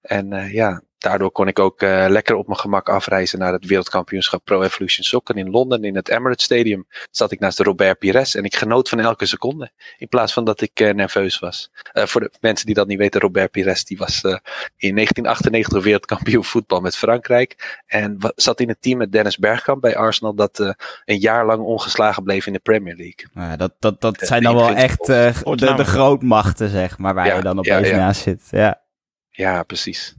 En 0.00 0.52
ja, 0.52 0.82
daardoor 1.04 1.30
kon 1.30 1.48
ik 1.48 1.58
ook 1.58 1.82
uh, 1.82 2.04
lekker 2.08 2.34
op 2.34 2.46
mijn 2.46 2.58
gemak 2.58 2.88
afreizen 2.88 3.38
naar 3.38 3.52
het 3.52 3.66
wereldkampioenschap 3.66 4.44
Pro 4.44 4.62
Evolution 4.62 5.04
Soccer 5.04 5.36
in 5.36 5.50
Londen. 5.50 5.84
In 5.84 5.96
het 5.96 6.08
Emirates 6.08 6.44
Stadium 6.44 6.86
zat 7.10 7.32
ik 7.32 7.40
naast 7.40 7.56
de 7.56 7.62
Robert 7.62 7.98
Pires 7.98 8.34
en 8.34 8.44
ik 8.44 8.56
genoot 8.56 8.88
van 8.88 9.00
elke 9.00 9.26
seconde. 9.26 9.70
In 9.96 10.08
plaats 10.08 10.32
van 10.32 10.44
dat 10.44 10.60
ik 10.60 10.80
uh, 10.80 10.92
nerveus 10.92 11.38
was. 11.38 11.70
Uh, 11.92 12.04
voor 12.04 12.20
de 12.20 12.30
mensen 12.40 12.66
die 12.66 12.74
dat 12.74 12.86
niet 12.86 12.98
weten, 12.98 13.20
Robert 13.20 13.50
Pires 13.50 13.84
die 13.84 13.98
was 13.98 14.22
in 14.76 14.94
1998 14.94 15.82
wereldkampioen 15.82 16.44
voetbal 16.44 16.80
met 16.80 16.96
Frankrijk. 16.96 17.82
En 17.86 18.18
zat 18.36 18.60
in 18.60 18.68
het 18.68 18.82
team 18.82 18.98
met 18.98 19.12
Dennis 19.12 19.36
Bergkamp 19.36 19.80
bij 19.80 19.96
Arsenal 19.96 20.34
dat 20.34 20.74
een 21.04 21.18
jaar 21.18 21.46
lang 21.46 21.62
ongeslagen 21.62 22.22
bleef 22.22 22.46
in 22.46 22.52
de 22.52 22.58
Premier 22.58 22.96
League. 22.96 23.26
Ja, 23.34 23.56
dat, 23.56 23.72
dat, 23.78 24.00
dat 24.00 24.18
zijn 24.18 24.42
dan 24.42 24.54
wel 24.54 24.74
echt 24.74 25.06
de, 25.06 25.32
de 25.76 25.84
grootmachten, 25.84 26.68
zeg 26.68 26.98
maar, 26.98 27.14
waar 27.14 27.26
ja, 27.26 27.36
je 27.36 27.42
dan 27.42 27.58
opeens 27.58 27.88
ja, 27.88 27.94
ja. 27.94 27.96
naast 27.96 28.22
zit. 28.22 28.42
Ja. 28.50 28.80
ja, 29.30 29.62
precies 29.62 30.14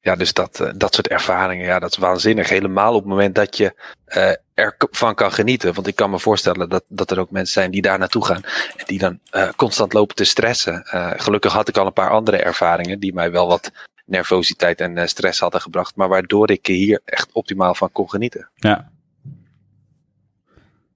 ja, 0.00 0.16
dus 0.16 0.32
dat, 0.32 0.60
uh, 0.60 0.70
dat 0.74 0.94
soort 0.94 1.08
ervaringen, 1.08 1.66
ja, 1.66 1.78
dat 1.78 1.90
is 1.90 1.96
waanzinnig. 1.96 2.48
Helemaal 2.48 2.94
op 2.94 3.00
het 3.00 3.08
moment 3.08 3.34
dat 3.34 3.56
je 3.56 3.74
uh, 4.16 4.32
ervan 4.54 5.14
kan 5.14 5.32
genieten. 5.32 5.74
Want 5.74 5.86
ik 5.86 5.96
kan 5.96 6.10
me 6.10 6.18
voorstellen 6.18 6.68
dat, 6.68 6.84
dat 6.88 7.10
er 7.10 7.18
ook 7.18 7.30
mensen 7.30 7.52
zijn 7.52 7.70
die 7.70 7.82
daar 7.82 7.98
naartoe 7.98 8.24
gaan. 8.24 8.42
En 8.76 8.84
die 8.86 8.98
dan 8.98 9.18
uh, 9.32 9.48
constant 9.56 9.92
lopen 9.92 10.16
te 10.16 10.24
stressen. 10.24 10.82
gelukkig 11.16 11.52
had 11.52 11.68
ik 11.68 11.76
al 11.76 11.86
een 11.86 11.92
paar 11.92 12.10
andere 12.10 12.36
ervaringen 12.36 13.00
die 13.00 13.14
mij 13.14 13.30
wel 13.30 13.48
wat 13.48 13.70
nervositeit 14.04 14.80
en 14.80 15.08
stress 15.08 15.40
hadden 15.40 15.60
gebracht. 15.60 15.96
Maar 15.96 16.08
waardoor 16.08 16.50
ik 16.50 16.66
hier 16.66 17.00
echt 17.04 17.32
optimaal 17.32 17.74
van 17.74 17.92
kon 17.92 18.10
genieten. 18.10 18.48
Ja. 18.54 18.90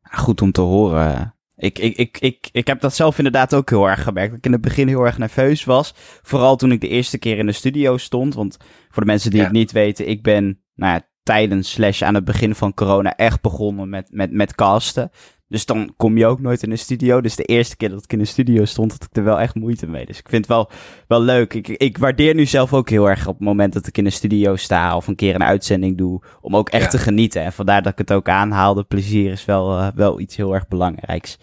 Goed 0.02 0.42
om 0.42 0.52
te 0.52 0.60
horen. 0.60 1.34
Ik, 1.56 1.78
ik, 1.78 1.96
ik, 1.96 2.18
ik, 2.20 2.48
ik 2.52 2.66
heb 2.66 2.80
dat 2.80 2.94
zelf 2.94 3.16
inderdaad 3.18 3.54
ook 3.54 3.70
heel 3.70 3.88
erg 3.88 4.02
gemerkt. 4.02 4.28
Dat 4.28 4.38
ik 4.38 4.44
in 4.46 4.52
het 4.52 4.60
begin 4.60 4.88
heel 4.88 5.04
erg 5.04 5.18
nerveus 5.18 5.64
was. 5.64 5.94
Vooral 6.22 6.56
toen 6.56 6.72
ik 6.72 6.80
de 6.80 6.88
eerste 6.88 7.18
keer 7.18 7.38
in 7.38 7.46
de 7.46 7.52
studio 7.52 7.96
stond. 7.96 8.34
Want 8.34 8.56
voor 8.90 9.02
de 9.02 9.08
mensen 9.08 9.30
die 9.30 9.38
Ja. 9.38 9.44
het 9.44 9.54
niet 9.54 9.72
weten, 9.72 10.08
ik 10.08 10.22
ben 10.22 10.60
nou 10.74 10.92
ja, 10.92 11.00
tijdens 11.22 11.70
slash 11.70 12.02
aan 12.02 12.14
het 12.14 12.24
begin 12.24 12.54
van 12.54 12.74
corona 12.74 13.16
echt 13.16 13.40
begonnen 13.40 13.88
met, 13.88 14.08
met, 14.10 14.32
met 14.32 14.54
casten. 14.54 15.10
Dus 15.48 15.66
dan 15.66 15.94
kom 15.96 16.18
je 16.18 16.26
ook 16.26 16.40
nooit 16.40 16.62
in 16.62 16.70
de 16.70 16.76
studio. 16.76 17.20
Dus 17.20 17.36
de 17.36 17.44
eerste 17.44 17.76
keer 17.76 17.88
dat 17.90 18.04
ik 18.04 18.12
in 18.12 18.18
de 18.18 18.24
studio 18.24 18.64
stond, 18.64 18.92
had 18.92 19.02
ik 19.04 19.16
er 19.16 19.24
wel 19.24 19.40
echt 19.40 19.54
moeite 19.54 19.86
mee. 19.86 20.06
Dus 20.06 20.18
ik 20.18 20.28
vind 20.28 20.46
het 20.46 20.54
wel, 20.56 20.70
wel 21.08 21.20
leuk. 21.20 21.54
Ik, 21.54 21.68
ik 21.68 21.98
waardeer 21.98 22.34
nu 22.34 22.46
zelf 22.46 22.72
ook 22.72 22.88
heel 22.90 23.08
erg 23.10 23.26
op 23.26 23.34
het 23.38 23.44
moment 23.46 23.72
dat 23.72 23.86
ik 23.86 23.98
in 23.98 24.04
de 24.04 24.10
studio 24.10 24.56
sta 24.56 24.96
of 24.96 25.06
een 25.06 25.16
keer 25.16 25.34
een 25.34 25.42
uitzending 25.44 25.98
doe. 25.98 26.22
Om 26.40 26.56
ook 26.56 26.68
echt 26.68 26.82
Ja. 26.84 26.88
te 26.88 26.98
genieten. 26.98 27.42
En 27.42 27.52
vandaar 27.52 27.82
dat 27.82 27.92
ik 27.92 27.98
het 27.98 28.12
ook 28.12 28.28
aanhaalde. 28.28 28.84
Plezier 28.84 29.30
is 29.32 29.44
wel, 29.44 29.78
eh, 29.78 29.88
wel 29.94 30.20
iets 30.20 30.36
heel 30.36 30.54
erg 30.54 30.68
belangrijks. 30.68 31.38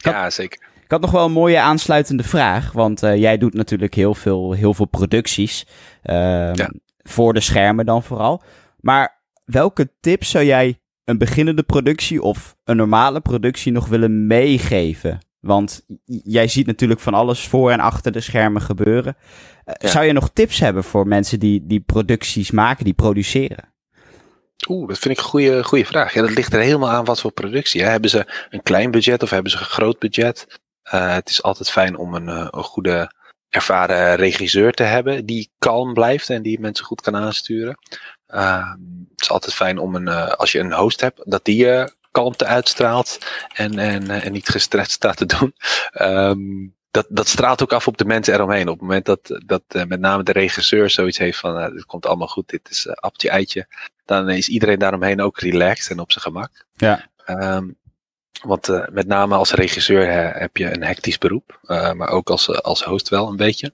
had- 0.00 0.12
Ja, 0.12 0.30
zeker. 0.30 0.68
Ik 0.84 0.90
had 0.90 1.00
nog 1.00 1.10
wel 1.10 1.24
een 1.24 1.32
mooie 1.32 1.60
aansluitende 1.60 2.22
vraag. 2.22 2.72
Want 2.72 3.02
eh, 3.02 3.16
jij 3.16 3.38
doet 3.38 3.54
natuurlijk 3.54 3.94
heel 3.94 4.14
veel, 4.14 4.52
heel 4.52 4.74
veel 4.74 4.86
producties. 4.86 5.66
ehm, 6.02 6.54
Ja. 6.54 6.70
Voor 7.02 7.32
de 7.34 7.40
schermen 7.40 7.86
dan 7.86 8.02
vooral. 8.02 8.42
Maar 8.80 9.20
welke 9.44 9.90
tips 10.00 10.30
zou 10.30 10.44
jij 10.44 10.78
een 11.10 11.18
beginnende 11.18 11.62
productie 11.62 12.22
of 12.22 12.56
een 12.64 12.76
normale 12.76 13.20
productie 13.20 13.72
nog 13.72 13.88
willen 13.88 14.26
meegeven? 14.26 15.18
Want 15.40 15.84
jij 16.24 16.48
ziet 16.48 16.66
natuurlijk 16.66 17.00
van 17.00 17.14
alles 17.14 17.48
voor 17.48 17.70
en 17.70 17.80
achter 17.80 18.12
de 18.12 18.20
schermen 18.20 18.62
gebeuren. 18.62 19.16
Eh, 19.64 19.74
Ja. 19.78 19.88
Zou 19.88 20.04
je 20.04 20.12
nog 20.12 20.30
tips 20.32 20.60
hebben 20.60 20.84
voor 20.84 21.06
mensen 21.06 21.40
die, 21.40 21.66
die 21.66 21.80
producties 21.80 22.50
maken, 22.50 22.84
die 22.84 22.94
produceren? 22.94 23.68
Oeh, 24.68 24.88
dat 24.88 24.98
vind 24.98 25.18
ik 25.18 25.24
een 25.24 25.30
goede, 25.30 25.64
goede 25.64 25.84
vraag. 25.84 26.14
Ja, 26.14 26.20
dat 26.20 26.30
ligt 26.30 26.52
er 26.52 26.60
helemaal 26.60 26.90
aan 26.90 27.04
wat 27.04 27.20
voor 27.20 27.32
productie. 27.32 27.82
Hè. 27.82 27.88
Hebben 27.88 28.10
ze 28.10 28.46
een 28.50 28.62
klein 28.62 28.90
budget 28.90 29.22
of 29.22 29.30
hebben 29.30 29.50
ze 29.52 29.58
een 29.58 29.64
groot 29.64 29.98
budget? 29.98 30.60
Eh, 30.82 31.14
het 31.14 31.28
is 31.28 31.42
altijd 31.42 31.70
fijn 31.70 31.96
om 31.96 32.14
een, 32.14 32.28
eh, 32.28 32.46
een 32.50 32.62
goede 32.62 33.12
ervaren 33.48 34.16
regisseur 34.16 34.72
te 34.72 34.82
hebben 34.82 35.26
die 35.26 35.50
kalm 35.58 35.94
blijft 35.94 36.30
en 36.30 36.42
die 36.42 36.60
mensen 36.60 36.84
goed 36.84 37.00
kan 37.00 37.16
aansturen. 37.16 37.78
Eh, 38.26 38.72
het 39.20 39.28
is 39.28 39.34
altijd 39.34 39.54
fijn 39.54 39.78
om 39.78 39.94
een, 39.94 40.08
eh, 40.08 40.28
als 40.28 40.52
je 40.52 40.58
een 40.58 40.72
host 40.72 41.00
hebt, 41.00 41.20
dat 41.24 41.44
die 41.44 41.70
eh, 41.70 41.86
kalmte 42.10 42.44
uitstraalt 42.44 43.18
en, 43.54 43.78
en, 43.78 44.10
eh, 44.10 44.24
en 44.24 44.32
niet 44.32 44.48
gestrest 44.48 44.90
staat 44.90 45.16
te 45.16 45.26
doen. 45.26 45.54
Ehm, 45.90 46.38
dat, 46.90 47.06
dat 47.08 47.28
straalt 47.28 47.62
ook 47.62 47.72
af 47.72 47.86
op 47.86 47.96
de 47.96 48.04
mensen 48.04 48.34
eromheen. 48.34 48.68
Op 48.68 48.78
het 48.78 48.80
moment 48.80 49.04
dat, 49.04 49.40
dat 49.46 49.62
met 49.68 50.00
name 50.00 50.22
de 50.22 50.32
regisseur 50.32 50.90
zoiets 50.90 51.18
heeft 51.18 51.38
van, 51.38 51.74
dit 51.74 51.84
komt 51.84 52.06
allemaal 52.06 52.26
goed, 52.26 52.48
dit 52.48 52.70
is 52.70 52.86
uh, 52.86 52.92
appeltje 52.92 53.30
eitje 53.30 53.66
dan 54.04 54.28
is 54.28 54.48
iedereen 54.48 54.78
daaromheen 54.78 55.20
ook 55.20 55.38
relaxed 55.38 55.90
en 55.90 56.00
op 56.00 56.12
zijn 56.12 56.24
gemak. 56.24 56.66
Ja. 56.74 57.10
Ehm, 57.24 57.68
want 58.42 58.68
met 58.92 59.06
name 59.06 59.34
als 59.34 59.52
regisseur 59.52 60.12
heb 60.38 60.56
je 60.56 60.74
een 60.74 60.84
hectisch 60.84 61.18
beroep, 61.18 61.60
maar 61.94 62.08
ook 62.08 62.30
als, 62.30 62.62
als 62.62 62.82
host 62.82 63.08
wel 63.08 63.28
een 63.28 63.36
beetje. 63.36 63.72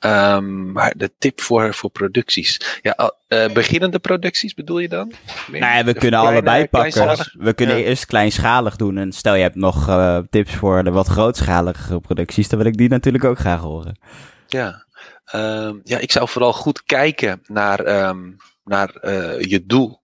Ehm, 0.00 0.72
maar 0.72 0.92
de 0.96 1.10
tip 1.18 1.40
voor, 1.40 1.74
voor 1.74 1.90
producties. 1.90 2.78
Ja, 2.82 3.12
eh, 3.28 3.52
beginnende 3.52 3.98
producties 3.98 4.54
bedoel 4.54 4.78
je 4.78 4.88
dan? 4.88 5.12
Nou 5.46 5.58
ja, 5.64 5.84
we 5.84 5.92
kunnen 5.94 6.20
kleine, 6.20 6.28
allebei 6.28 6.68
pakken. 6.68 7.26
We 7.38 7.52
kunnen 7.52 7.78
Ja. 7.78 7.84
eerst 7.84 8.06
kleinschalig 8.06 8.76
doen. 8.76 8.98
En 8.98 9.12
stel 9.12 9.34
je 9.34 9.42
hebt 9.42 9.54
nog 9.54 9.88
eh, 9.88 10.18
tips 10.30 10.54
voor 10.54 10.84
de 10.84 10.90
wat 10.90 11.06
grootschalige 11.06 12.00
producties, 12.00 12.48
dan 12.48 12.58
wil 12.58 12.68
ik 12.68 12.76
die 12.76 12.88
natuurlijk 12.88 13.24
ook 13.24 13.38
graag 13.38 13.60
horen. 13.60 13.98
Ja. 14.46 14.84
Ehm, 15.24 15.74
ja, 15.84 15.98
ik 15.98 16.12
zou 16.12 16.28
vooral 16.28 16.52
goed 16.52 16.82
kijken 16.84 17.42
naar, 17.46 17.80
ehm, 17.80 18.30
naar 18.64 18.90
eh, 18.94 19.40
je 19.40 19.66
doel. 19.66 20.00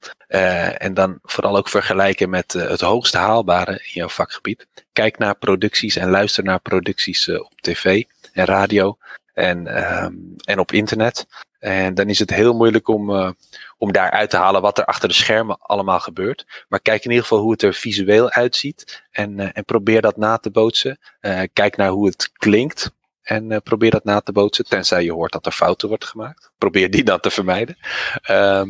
En 0.78 0.94
dan 0.94 1.18
vooral 1.22 1.56
ook 1.56 1.68
vergelijken 1.68 2.30
met 2.30 2.52
het 2.52 2.80
hoogst 2.80 3.14
haalbare 3.14 3.72
in 3.72 3.90
jouw 3.92 4.08
vakgebied. 4.08 4.66
Kijk 4.92 5.18
naar 5.18 5.34
producties 5.34 5.96
en 5.96 6.10
luister 6.10 6.44
naar 6.44 6.60
producties 6.60 7.28
op 7.28 7.60
tv 7.60 8.02
en 8.32 8.44
radio 8.44 8.98
en, 9.36 9.66
ehm, 9.66 10.14
en 10.44 10.58
op 10.58 10.72
internet. 10.72 11.26
En 11.58 11.94
dan 11.94 12.08
is 12.08 12.18
het 12.18 12.30
heel 12.30 12.54
moeilijk 12.54 12.88
om, 12.88 13.14
eh, 13.14 13.30
om 13.78 13.92
daar 13.92 14.10
uit 14.10 14.30
te 14.30 14.36
halen 14.36 14.62
wat 14.62 14.78
er 14.78 14.84
achter 14.84 15.08
de 15.08 15.14
schermen 15.14 15.58
allemaal 15.60 16.00
gebeurt. 16.00 16.64
Maar 16.68 16.80
kijk 16.80 17.04
in 17.04 17.10
ieder 17.10 17.26
geval 17.26 17.42
hoe 17.42 17.52
het 17.52 17.62
er 17.62 17.74
visueel 17.74 18.30
uitziet. 18.30 19.04
En, 19.10 19.40
eh, 19.40 19.48
en 19.52 19.64
probeer 19.64 20.00
dat 20.00 20.16
na 20.16 20.36
te 20.36 20.50
bootsen. 20.50 20.98
Eh, 21.20 21.40
kijk 21.52 21.76
naar 21.76 21.88
hoe 21.88 22.06
het 22.06 22.30
klinkt. 22.32 22.90
En 23.22 23.62
probeer 23.62 23.90
dat 23.90 24.04
na 24.04 24.20
te 24.20 24.32
bootsen, 24.32 24.64
tenzij 24.64 25.04
je 25.04 25.12
hoort 25.12 25.32
dat 25.32 25.46
er 25.46 25.52
fouten 25.52 25.88
wordt 25.88 26.04
gemaakt. 26.04 26.50
Probeer 26.58 26.90
die 26.90 27.04
dan 27.04 27.20
te 27.20 27.30
vermijden. 27.30 27.76
Ehm, 28.22 28.68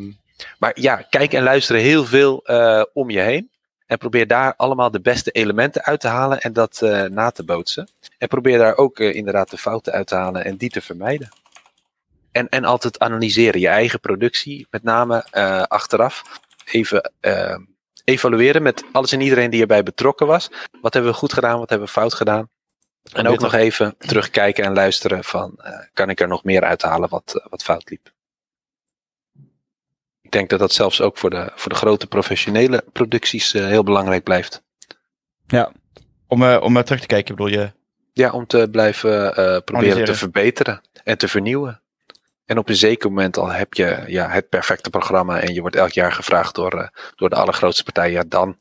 maar 0.58 0.72
ja, 0.74 0.96
kijk 0.96 1.32
en 1.32 1.42
luister 1.42 1.76
heel 1.76 2.04
veel 2.04 2.44
om 2.92 3.10
je 3.10 3.20
heen. 3.20 3.50
En 3.86 3.98
probeer 3.98 4.26
daar 4.26 4.54
allemaal 4.56 4.90
de 4.90 5.00
beste 5.00 5.30
elementen 5.30 5.84
uit 5.84 6.00
te 6.00 6.08
halen 6.08 6.40
en 6.40 6.52
dat 6.52 6.82
eh, 6.82 7.02
na 7.02 7.30
te 7.30 7.44
bootsen. 7.44 7.88
En 8.18 8.28
probeer 8.28 8.58
daar 8.58 8.76
ook 8.76 8.98
eh, 8.98 9.14
inderdaad 9.14 9.50
de 9.50 9.58
fouten 9.58 9.92
uit 9.92 10.06
te 10.06 10.14
halen 10.14 10.44
en 10.44 10.56
die 10.56 10.70
te 10.70 10.80
vermijden. 10.80 11.28
En, 12.36 12.48
en 12.48 12.64
altijd 12.64 12.98
analyseren, 12.98 13.60
je 13.60 13.68
eigen 13.68 14.00
productie, 14.00 14.66
met 14.70 14.82
name 14.82 15.26
eh, 15.30 15.62
achteraf. 15.62 16.22
Even 16.64 17.12
eh, 17.20 17.58
evalueren 18.04 18.62
met 18.62 18.84
alles 18.92 19.12
en 19.12 19.20
iedereen 19.20 19.50
die 19.50 19.60
erbij 19.60 19.82
betrokken 19.82 20.26
was. 20.26 20.50
Wat 20.80 20.94
hebben 20.94 21.12
we 21.12 21.18
goed 21.18 21.32
gedaan, 21.32 21.58
wat 21.58 21.68
hebben 21.68 21.86
we 21.86 21.92
fout 21.92 22.14
gedaan. 22.14 22.48
En 23.12 23.28
ook 23.28 23.40
nog 23.40 23.54
even 23.54 23.94
terugkijken 23.98 24.64
en 24.64 24.74
luisteren 24.74 25.24
van, 25.24 25.54
eh, 25.56 25.78
kan 25.92 26.10
ik 26.10 26.20
er 26.20 26.28
nog 26.28 26.44
meer 26.44 26.64
uithalen 26.64 27.08
wat, 27.08 27.46
wat 27.48 27.62
fout 27.62 27.90
liep. 27.90 28.12
Ik 30.26 30.32
denk 30.32 30.50
dat 30.50 30.58
dat 30.58 30.72
zelfs 30.72 31.00
ook 31.00 31.18
voor 31.18 31.30
de, 31.30 31.52
voor 31.54 31.72
de 31.72 31.78
grote 31.78 32.06
professionele 32.06 32.84
producties 32.92 33.54
eh, 33.54 33.66
heel 33.66 33.82
belangrijk 33.82 34.24
blijft. 34.24 34.62
Om, 36.26 36.42
eh, 36.42 36.62
om 36.62 36.76
eh, 36.76 36.82
terug 36.82 37.00
te 37.00 37.06
kijken, 37.06 37.34
bedoel 37.34 37.52
je? 37.52 37.72
Ja, 38.12 38.30
om 38.30 38.46
te 38.46 38.68
blijven 38.70 39.32
proberen 39.64 40.04
te 40.04 40.14
verbeteren 40.14 40.80
en 41.04 41.18
te 41.18 41.28
vernieuwen. 41.28 41.82
En 42.44 42.58
op 42.58 42.68
een 42.68 42.76
zeker 42.76 43.08
moment 43.08 43.36
al 43.36 43.52
heb 43.52 43.74
je 43.74 44.02
ja, 44.06 44.28
het 44.28 44.48
perfecte 44.48 44.90
programma 44.90 45.40
en 45.40 45.54
je 45.54 45.60
wordt 45.60 45.76
elk 45.76 45.90
jaar 45.92 46.12
gevraagd 46.12 46.54
door, 46.54 46.90
door 47.14 47.28
de 47.28 47.36
allergrootste 47.36 47.84
partijen. 47.84 48.12
Ja, 48.12 48.24
dan, 48.28 48.58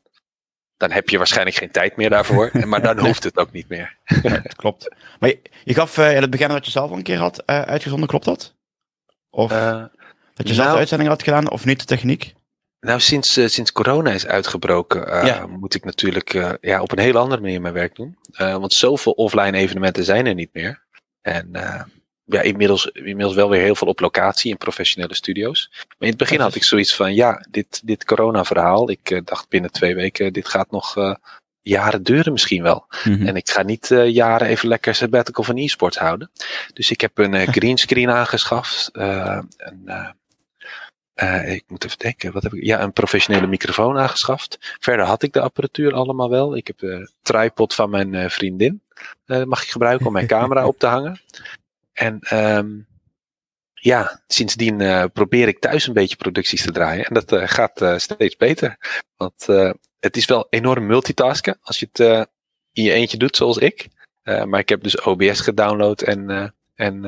dan 0.76 0.90
heb 0.90 1.08
je 1.08 1.18
waarschijnlijk 1.18 1.56
geen 1.56 1.70
tijd 1.70 1.96
meer 1.96 2.10
daarvoor. 2.10 2.50
Maar 2.66 2.82
dan 2.82 2.98
hoeft 2.98 3.24
het 3.24 3.36
ook 3.36 3.52
niet 3.52 3.68
meer. 3.68 3.96
Ja, 4.22 4.42
klopt. 4.56 4.94
Maar 5.20 5.28
je, 5.28 5.40
je 5.64 5.74
gaf 5.74 5.98
in 5.98 6.20
het 6.20 6.30
begin 6.30 6.48
dat 6.48 6.64
je 6.64 6.70
zelf 6.70 6.90
al 6.90 6.96
een 6.96 7.02
keer 7.02 7.18
had 7.18 7.46
uitgezonden, 7.46 8.08
klopt 8.08 8.24
dat? 8.24 8.54
Of 9.30 9.52
dat 10.36 10.48
je 10.48 10.54
zelf 10.54 10.56
de 10.56 10.62
nou- 10.64 10.78
uitzending 10.78 11.08
had 11.10 11.22
gedaan, 11.22 11.50
of 11.50 11.64
niet 11.64 11.80
de 11.80 11.86
techniek? 11.86 12.34
Nou, 12.80 13.00
sinds, 13.00 13.36
eh, 13.36 13.46
sinds 13.46 13.72
corona 13.72 14.10
is 14.10 14.26
uitgebroken, 14.26 15.08
eh, 15.12 15.26
Ja. 15.26 15.46
moet 15.46 15.74
ik 15.74 15.84
natuurlijk 15.84 16.34
eh, 16.34 16.52
ja, 16.60 16.82
op 16.82 16.92
een 16.92 16.98
hele 16.98 17.18
andere 17.18 17.40
manier 17.40 17.60
mijn 17.60 17.74
werk 17.74 17.94
doen. 17.96 18.16
Want 18.36 18.72
zoveel 18.72 19.12
offline 19.12 19.56
evenementen 19.56 20.04
zijn 20.04 20.26
er 20.26 20.34
niet 20.34 20.50
meer. 20.52 20.84
En 21.22 21.48
ja, 22.24 22.40
inmiddels, 22.40 22.86
inmiddels 22.86 23.34
wel 23.34 23.50
weer 23.50 23.60
heel 23.62 23.74
veel 23.74 23.88
op 23.88 24.00
locatie 24.00 24.50
in 24.50 24.56
professionele 24.56 25.14
studio's. 25.14 25.68
Maar 25.72 25.96
in 25.98 26.08
het 26.08 26.16
begin 26.16 26.40
had 26.40 26.54
ik 26.54 26.62
zoiets 26.62 26.94
van, 26.94 27.14
ja, 27.14 27.46
dit, 27.50 27.80
dit 27.84 28.04
corona-verhaal, 28.04 28.90
ik 28.90 29.20
dacht 29.24 29.48
binnen 29.48 29.72
twee 29.72 29.94
weken, 29.94 30.32
dit 30.32 30.48
gaat 30.48 30.70
nog 30.70 30.94
jaren 31.62 32.02
duren 32.02 32.32
misschien 32.32 32.62
wel. 32.62 32.86
Mhm. 33.04 33.26
En 33.26 33.36
ik 33.36 33.50
ga 33.50 33.62
niet 33.62 33.88
jaren 34.06 34.48
even 34.48 34.68
lekker 34.68 34.94
sabbatical 34.94 35.44
van 35.44 35.56
e-sports 35.56 35.96
houden. 35.98 36.30
Dus 36.74 36.90
ik 36.90 37.00
heb 37.00 37.18
een 37.18 37.34
eh, 37.34 37.48
greenscreen 37.56 38.10
aangeschaft. 38.10 38.88
eh, 38.92 39.38
een, 39.56 40.14
eh, 41.16 41.52
ik 41.52 41.64
moet 41.66 41.84
even 41.84 41.98
denken, 41.98 42.32
wat 42.32 42.42
heb 42.42 42.52
ik? 42.54 42.64
Ja, 42.64 42.82
een 42.82 42.92
professionele 42.92 43.46
microfoon 43.46 43.98
aangeschaft. 43.98 44.76
Verder 44.80 45.04
had 45.04 45.22
ik 45.22 45.32
de 45.32 45.40
apparatuur 45.40 45.92
allemaal 45.92 46.30
wel. 46.30 46.56
Ik 46.56 46.66
heb 46.66 46.78
de 46.78 47.10
tripod 47.22 47.74
van 47.74 47.90
mijn 47.90 48.14
eh, 48.14 48.28
vriendin. 48.28 48.82
eh, 49.26 49.42
mag 49.42 49.62
ik 49.62 49.68
gebruiken 49.68 50.06
om 50.06 50.12
mijn 50.12 50.26
camera 50.26 50.66
op 50.66 50.78
te 50.78 50.86
hangen. 50.86 51.20
En 51.92 52.20
ehm, 52.20 52.68
ja, 53.74 54.22
sindsdien 54.26 55.10
probeer 55.12 55.48
ik 55.48 55.58
thuis 55.58 55.86
een 55.86 55.92
beetje 55.92 56.16
producties 56.16 56.62
te 56.62 56.72
draaien. 56.72 57.04
En 57.04 57.14
dat 57.14 57.32
gaat 57.50 58.00
steeds 58.02 58.36
beter. 58.36 58.76
Want 59.16 59.46
het 60.00 60.16
is 60.16 60.24
wel 60.24 60.46
enorm 60.50 60.86
multitasken 60.86 61.58
als 61.62 61.78
je 61.78 61.88
het 61.92 62.28
in 62.72 62.82
je 62.82 62.92
eentje 62.92 63.16
doet, 63.16 63.36
zoals 63.36 63.58
ik. 63.58 63.88
Maar 64.24 64.58
ik 64.58 64.68
heb 64.68 64.82
dus 64.82 65.00
OBS 65.00 65.40
gedownload 65.40 66.02
en, 66.02 66.54
en 66.74 67.04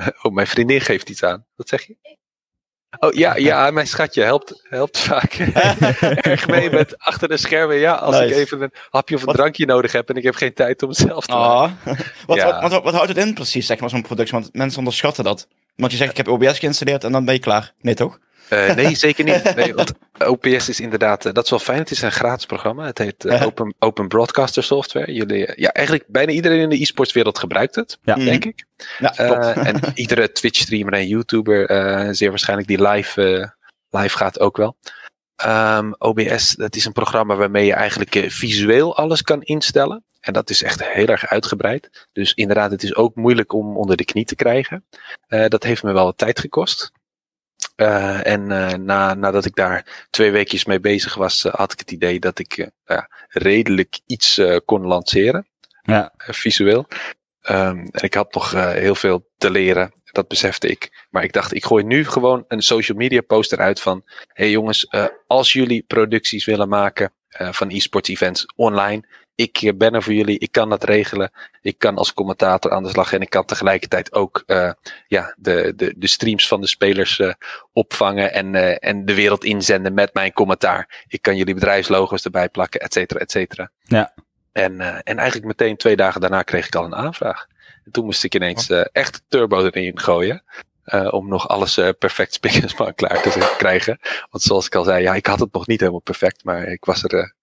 eh, 0.00 0.08
oh, 0.22 0.32
mijn 0.32 0.46
vriendin 0.46 0.80
geeft 0.80 1.08
iets 1.08 1.22
aan. 1.22 1.46
Wat 1.56 1.68
zeg 1.68 1.86
je? 1.86 2.18
Oh 2.98 3.12
ja, 3.12 3.36
ja, 3.36 3.70
mijn 3.70 3.86
schatje 3.86 4.22
helpt, 4.22 4.62
helpt 4.68 4.98
vaak 4.98 5.32
erg 6.30 6.48
mee 6.48 6.70
met 6.70 6.98
achter 6.98 7.28
de 7.28 7.36
schermen. 7.36 7.76
Ja, 7.76 7.94
als 7.94 8.18
ik 8.18 8.30
even 8.30 8.62
een 8.62 8.72
hapje 8.90 9.14
of 9.14 9.20
een 9.20 9.26
Wat- 9.26 9.36
drankje 9.36 9.66
nodig 9.66 9.92
heb 9.92 10.08
en 10.08 10.16
ik 10.16 10.22
heb 10.22 10.34
geen 10.34 10.54
tijd 10.54 10.82
om 10.82 10.92
zelf 10.92 11.26
te 11.26 11.32
maken. 11.34 11.78
Wat, 12.26 12.36
Ja. 12.36 12.60
wat, 12.60 12.70
wat, 12.72 12.82
wat 12.82 12.92
houdt 12.94 13.08
het 13.08 13.18
in 13.18 13.34
precies, 13.34 13.66
zeg 13.66 13.80
maar, 13.80 13.90
zo'n 13.90 14.02
productie? 14.02 14.38
Want 14.38 14.54
mensen 14.54 14.78
onderschatten 14.78 15.24
dat. 15.24 15.46
Want 15.76 15.92
je 15.92 15.98
zegt, 15.98 16.10
ik 16.10 16.16
heb 16.16 16.28
OBS 16.28 16.58
geïnstalleerd 16.58 17.04
en 17.04 17.12
dan 17.12 17.24
ben 17.24 17.34
je 17.34 17.40
klaar. 17.40 17.72
Nee, 17.80 17.94
toch? 17.94 18.18
Eh, 18.50 18.74
nee, 18.74 18.94
zeker 18.96 19.24
niet. 19.24 19.54
Nee, 19.56 19.74
want 19.74 19.92
OPS 20.26 20.68
is 20.68 20.80
inderdaad, 20.80 21.24
eh, 21.26 21.32
dat 21.32 21.44
is 21.44 21.50
wel 21.50 21.58
fijn. 21.58 21.78
Het 21.78 21.90
is 21.90 22.02
een 22.02 22.12
gratis 22.12 22.46
programma. 22.46 22.86
Het 22.86 22.98
heet 22.98 23.24
eh. 23.24 23.42
Open, 23.42 23.74
Open 23.78 24.08
Broadcaster 24.08 24.62
Software. 24.62 25.12
Jullie, 25.12 25.52
ja, 25.56 25.72
eigenlijk 25.72 26.04
bijna 26.08 26.32
iedereen 26.32 26.60
in 26.60 26.68
de 26.68 26.80
e-sportswereld 26.80 27.38
gebruikt 27.38 27.74
het, 27.74 27.98
Ja. 28.02 28.14
denk 28.14 28.44
ik. 28.44 28.64
Ja, 28.98 29.14
en 29.54 29.80
iedere 29.94 30.32
Twitch-streamer 30.32 30.92
en 30.92 31.06
YouTuber, 31.06 31.66
eh, 31.66 32.08
zeer 32.10 32.28
waarschijnlijk 32.28 32.68
die 32.68 32.82
live, 32.88 33.22
eh, 33.90 34.00
live 34.00 34.16
gaat 34.16 34.40
ook 34.40 34.56
wel. 34.56 34.76
Ehm, 35.36 35.92
OBS, 35.98 36.54
dat 36.54 36.76
is 36.76 36.84
een 36.84 36.92
programma 36.92 37.36
waarmee 37.36 37.66
je 37.66 37.74
eigenlijk 37.74 38.24
visueel 38.28 38.96
alles 38.96 39.22
kan 39.22 39.42
instellen. 39.42 40.04
En 40.20 40.32
dat 40.32 40.50
is 40.50 40.62
echt 40.62 40.84
heel 40.84 41.06
erg 41.06 41.26
uitgebreid. 41.26 42.06
Dus 42.12 42.34
inderdaad, 42.34 42.70
het 42.70 42.82
is 42.82 42.94
ook 42.94 43.14
moeilijk 43.14 43.52
om 43.52 43.76
onder 43.76 43.96
de 43.96 44.04
knie 44.04 44.24
te 44.24 44.34
krijgen. 44.34 44.84
Uh, 45.28 45.46
dat 45.46 45.62
heeft 45.62 45.82
me 45.82 45.92
wel 45.92 46.04
wat 46.04 46.18
tijd 46.18 46.40
gekost. 46.40 46.92
Uh, 47.80 48.26
en 48.26 48.46
na, 48.84 49.14
nadat 49.14 49.44
ik 49.44 49.54
daar 49.54 50.06
twee 50.10 50.30
weekjes 50.30 50.64
mee 50.64 50.80
bezig 50.80 51.14
was, 51.14 51.42
had 51.42 51.72
ik 51.72 51.78
het 51.78 51.90
idee 51.90 52.20
dat 52.20 52.38
ik 52.38 52.70
redelijk 53.28 54.00
iets 54.06 54.40
kon 54.64 54.86
lanceren. 54.86 55.48
Ja. 55.82 56.12
visueel. 56.16 56.86
Um, 57.50 57.88
en 57.90 58.02
ik 58.02 58.14
had 58.14 58.34
nog 58.34 58.50
heel 58.52 58.94
veel 58.94 59.28
te 59.38 59.50
leren. 59.50 59.92
Dat 60.04 60.28
besefte 60.28 60.68
ik. 60.68 61.06
Maar 61.10 61.24
ik 61.24 61.32
dacht, 61.32 61.54
ik 61.54 61.64
gooi 61.64 61.84
nu 61.84 62.04
gewoon 62.04 62.44
een 62.48 62.62
social 62.62 62.98
media 62.98 63.20
poster 63.20 63.58
uit 63.58 63.80
van: 63.80 64.04
hey 64.26 64.50
jongens, 64.50 64.88
als 65.26 65.52
jullie 65.52 65.84
producties 65.86 66.44
willen 66.44 66.68
maken 66.68 67.12
van 67.28 67.70
e-sports 67.70 68.08
events 68.08 68.46
online, 68.56 69.06
ik 69.40 69.56
eh, 69.62 69.72
ben 69.74 69.94
er 69.94 70.02
voor 70.02 70.12
jullie, 70.12 70.38
ik 70.38 70.52
kan 70.52 70.68
dat 70.68 70.84
regelen. 70.84 71.30
Ik 71.62 71.78
kan 71.78 71.96
als 71.96 72.14
commentator 72.14 72.70
aan 72.70 72.82
de 72.82 72.88
slag 72.88 73.12
en 73.12 73.20
ik 73.20 73.30
kan 73.30 73.44
tegelijkertijd 73.44 74.12
ook 74.12 74.42
uh, 74.46 74.72
ja, 75.08 75.34
de, 75.38 75.72
de, 75.76 75.94
de 75.96 76.06
streams 76.06 76.48
van 76.48 76.60
de 76.60 76.66
spelers 76.66 77.18
uh, 77.18 77.32
opvangen 77.72 78.32
en, 78.32 78.54
uh, 78.54 78.76
en 78.78 79.04
de 79.04 79.14
wereld 79.14 79.44
inzenden 79.44 79.94
met 79.94 80.14
mijn 80.14 80.32
commentaar. 80.32 81.04
Ik 81.08 81.22
kan 81.22 81.36
jullie 81.36 81.54
bedrijfslogo's 81.54 82.24
erbij 82.24 82.48
plakken, 82.48 82.80
et 82.80 82.92
cetera, 82.92 83.20
et 83.20 83.30
cetera. 83.30 83.70
Ja. 83.82 84.14
En, 84.52 84.80
en 85.04 85.18
eigenlijk 85.18 85.46
meteen 85.46 85.76
twee 85.76 85.96
dagen 85.96 86.20
daarna 86.20 86.42
kreeg 86.42 86.66
ik 86.66 86.74
al 86.74 86.84
een 86.84 86.94
aanvraag. 86.94 87.46
En 87.84 87.92
toen 87.92 88.04
moest 88.04 88.24
ik 88.24 88.34
ineens 88.34 88.70
uh, 88.70 88.84
echt 88.92 89.22
turbo 89.28 89.64
erin 89.64 89.98
gooien. 89.98 90.42
Om 91.10 91.28
nog 91.28 91.48
alles 91.48 91.74
perfect 91.98 92.34
spik 92.34 92.64
klaar 92.94 93.22
te 93.22 93.54
krijgen. 93.58 93.98
Want 94.30 94.42
zoals 94.42 94.66
ik 94.66 94.74
al 94.74 94.84
zei, 94.84 95.02
ja, 95.02 95.14
ik 95.14 95.26
had 95.26 95.40
het 95.40 95.52
nog 95.52 95.66
niet 95.66 95.80
helemaal 95.80 96.00
perfect, 96.00 96.44
maar 96.44 96.66
ik 96.66 96.84
was 96.84 97.02
er. 97.04 97.38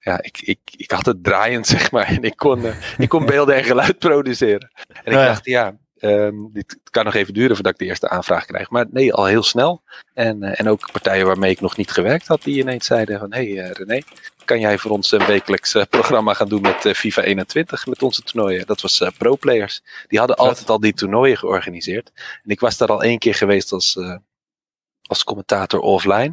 Ja, 0.00 0.22
ik, 0.22 0.40
ik, 0.40 0.58
ik 0.76 0.90
had 0.90 1.06
het 1.06 1.24
draaiend, 1.24 1.66
zeg 1.76 1.90
maar. 1.90 2.06
En 2.06 2.22
ik 2.22 2.36
kon, 2.36 2.62
ik 2.98 3.08
kon 3.08 3.26
beelden 3.26 3.54
en 3.56 3.64
geluid 3.64 3.98
produceren. 3.98 4.70
En 4.88 5.12
ik 5.12 5.18
dacht, 5.18 5.44
ja, 5.44 5.76
um, 6.00 6.50
dit 6.52 6.78
kan 6.90 7.04
nog 7.04 7.14
even 7.14 7.34
duren 7.34 7.54
voordat 7.54 7.72
ik 7.72 7.78
de 7.78 7.84
eerste 7.84 8.08
aanvraag 8.08 8.44
krijg. 8.44 8.70
Maar 8.70 8.86
nee, 8.90 9.12
al 9.12 9.24
heel 9.24 9.42
snel. 9.42 9.82
En, 10.14 10.42
en 10.42 10.68
ook 10.68 10.92
partijen 10.92 11.26
waarmee 11.26 11.50
ik 11.50 11.60
nog 11.60 11.76
niet 11.76 11.90
gewerkt 11.90 12.26
had, 12.26 12.42
die 12.42 12.58
ineens 12.58 12.86
zeiden 12.86 13.18
van, 13.18 13.32
hé 13.32 13.54
hey, 13.54 13.70
René, 13.72 14.00
kan 14.44 14.60
jij 14.60 14.78
voor 14.78 14.90
ons 14.90 15.12
een 15.12 15.26
wekelijks 15.26 15.76
programma 15.90 16.34
gaan 16.34 16.48
doen 16.48 16.60
met 16.60 16.88
FIFA 16.96 17.22
21, 17.22 17.86
met 17.86 18.02
onze 18.02 18.22
toernooien. 18.22 18.66
Dat 18.66 18.80
was 18.80 19.02
Pro 19.18 19.36
Players. 19.36 19.82
Die 20.06 20.18
hadden 20.18 20.36
altijd 20.36 20.70
al 20.70 20.80
die 20.80 20.94
toernooien 20.94 21.36
georganiseerd. 21.36 22.10
En 22.14 22.50
ik 22.50 22.60
was 22.60 22.76
daar 22.76 22.88
al 22.88 23.02
één 23.02 23.18
keer 23.18 23.34
geweest 23.34 23.72
als, 23.72 23.98
als 25.06 25.24
commentator 25.24 25.80
offline. 25.80 26.32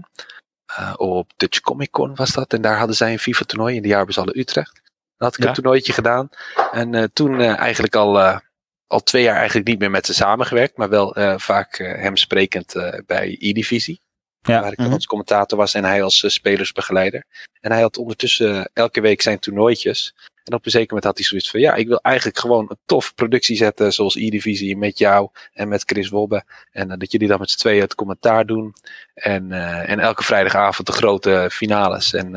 Op 0.95 1.31
Dutch 1.37 1.59
Comic 1.59 1.91
Con 1.91 2.15
was 2.15 2.31
dat. 2.31 2.53
En 2.53 2.61
daar 2.61 2.77
hadden 2.77 2.95
zij 2.95 3.11
een 3.11 3.19
FIFA 3.19 3.45
toernooi 3.45 3.75
in 3.75 3.81
de 3.81 3.87
jaarbezallen 3.87 4.39
Utrecht. 4.39 4.73
Daar 4.73 5.27
had 5.29 5.37
ik 5.37 5.43
ja. 5.43 5.47
een 5.47 5.53
toernooitje 5.53 5.93
gedaan. 5.93 6.29
En 6.71 7.13
toen 7.13 7.41
eigenlijk 7.41 7.95
al, 7.95 8.41
al 8.87 9.03
twee 9.03 9.23
jaar 9.23 9.35
eigenlijk 9.35 9.67
niet 9.67 9.79
meer 9.79 9.91
met 9.91 10.05
ze 10.05 10.13
samengewerkt. 10.13 10.77
Maar 10.77 10.89
wel 10.89 11.15
vaak 11.39 11.77
hem 11.77 12.17
sprekend 12.17 12.73
bij 13.05 13.35
E-Divisie. 13.39 14.03
Ja. 14.41 14.61
Waar 14.61 14.71
ik 14.71 14.77
dan 14.77 14.93
als 14.93 15.05
commentator 15.05 15.57
was 15.57 15.73
en 15.73 15.83
hij 15.83 16.03
als 16.03 16.23
spelersbegeleider. 16.27 17.23
En 17.61 17.71
hij 17.71 17.81
had 17.81 17.97
ondertussen 17.97 18.69
elke 18.73 19.01
week 19.01 19.21
zijn 19.21 19.39
toernooitjes. 19.39 20.15
En 20.45 20.53
op 20.53 20.65
een 20.65 20.71
zeker 20.71 20.87
moment 20.87 21.05
had 21.05 21.17
hij 21.17 21.25
zoiets 21.25 21.49
van: 21.49 21.59
ja, 21.59 21.73
ik 21.73 21.87
wil 21.87 21.99
eigenlijk 22.01 22.39
gewoon 22.39 22.65
een 22.69 22.77
tof 22.85 23.15
productie 23.15 23.55
zetten. 23.55 23.93
Zoals 23.93 24.15
E-Divisie 24.15 24.77
met 24.77 24.97
jou 24.97 25.29
en 25.53 25.67
met 25.67 25.83
Chris 25.85 26.09
Wobbe. 26.09 26.43
En 26.71 26.91
uh, 26.91 26.97
dat 26.97 27.11
jullie 27.11 27.27
dan 27.27 27.39
met 27.39 27.49
z'n 27.49 27.57
tweeën 27.57 27.81
het 27.81 27.95
commentaar 27.95 28.45
doen. 28.45 28.73
En, 29.13 29.51
en 29.87 29.99
elke 29.99 30.23
vrijdagavond 30.23 30.87
de 30.87 30.93
grote 30.93 31.47
finales. 31.51 32.13
En, 32.13 32.35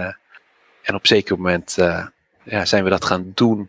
en 0.83 0.95
op 0.95 1.01
een 1.01 1.07
zeker 1.07 1.37
moment 1.37 1.77
ja, 2.45 2.65
zijn 2.65 2.85
we 2.85 2.91
dat 2.91 3.05
gaan 3.05 3.33
doen. 3.35 3.69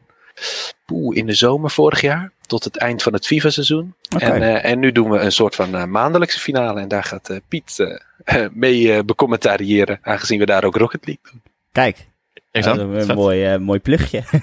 Poeh, 0.86 1.18
in 1.18 1.26
de 1.26 1.34
zomer 1.34 1.72
vorig 1.72 2.02
jaar. 2.02 2.32
Tot 2.42 2.64
het 2.64 2.78
eind 2.78 3.04
van 3.04 3.14
het 3.14 3.26
FIFA-seizoen. 3.26 3.96
Okay. 4.16 4.42
En, 4.42 4.64
en 4.64 4.80
nu 4.80 4.92
doen 4.92 5.10
we 5.10 5.20
een 5.20 5.32
soort 5.32 5.56
van 5.56 5.92
maandelijkse 5.92 6.40
finale. 6.40 6.82
En 6.82 6.88
daar 6.88 7.04
gaat 7.04 7.40
Piet 7.48 8.00
mee 8.54 9.04
becommentariëren. 9.04 10.00
Aangezien 10.02 10.40
we 10.40 10.46
daar 10.46 10.64
ook 10.64 10.76
Rocket 10.76 11.06
League 11.06 11.32
doen. 11.32 11.42
Kijk. 11.72 12.09
Een 12.52 13.16
mooi, 13.16 13.58
mooi 13.58 13.80
plugje. 13.80 14.24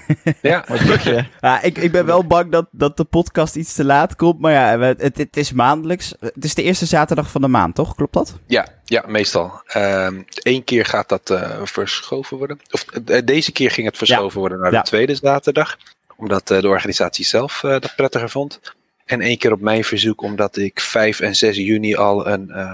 Ja, 0.41 0.65
mooi 0.67 0.81
plugje. 0.83 1.25
ja, 1.41 1.61
ik, 1.61 1.77
ik 1.77 1.91
ben 1.91 2.05
wel 2.05 2.25
bang 2.25 2.51
dat, 2.51 2.67
dat 2.71 2.97
de 2.97 3.03
podcast 3.03 3.55
iets 3.55 3.73
te 3.73 3.83
laat 3.83 4.15
komt. 4.15 4.39
Maar 4.39 4.51
ja, 4.51 4.79
het, 4.79 5.17
het 5.17 5.37
is 5.37 5.51
maandelijks. 5.51 6.13
Het 6.19 6.43
is 6.43 6.55
de 6.55 6.63
eerste 6.63 6.85
zaterdag 6.85 7.31
van 7.31 7.41
de 7.41 7.47
maand, 7.47 7.75
toch? 7.75 7.95
Klopt 7.95 8.13
dat? 8.13 8.39
Ja, 8.45 8.67
ja 8.85 9.03
meestal. 9.07 9.61
Eén 9.73 10.25
um, 10.43 10.63
keer 10.63 10.85
gaat 10.85 11.09
dat 11.09 11.39
verschoven 11.63 12.37
worden. 12.37 12.59
Of 12.71 12.83
deze 13.23 13.51
keer 13.51 13.71
ging 13.71 13.87
het 13.87 13.97
verschoven 13.97 14.33
ja. 14.33 14.39
worden 14.39 14.59
naar 14.59 14.71
de 14.71 14.81
tweede 14.81 15.15
zaterdag 15.15 15.77
omdat 16.17 16.47
de 16.47 16.67
organisatie 16.67 17.25
zelf 17.25 17.59
dat 17.59 17.93
prettiger 17.95 18.29
vond. 18.29 18.59
En 19.05 19.21
één 19.21 19.37
keer 19.37 19.51
op 19.51 19.61
mijn 19.61 19.83
verzoek, 19.83 20.21
omdat 20.21 20.57
ik 20.57 20.79
5 20.79 21.19
en 21.19 21.35
6 21.35 21.57
juni 21.57 21.95
al 21.95 22.27
een, 22.27 22.47
uh, 22.49 22.73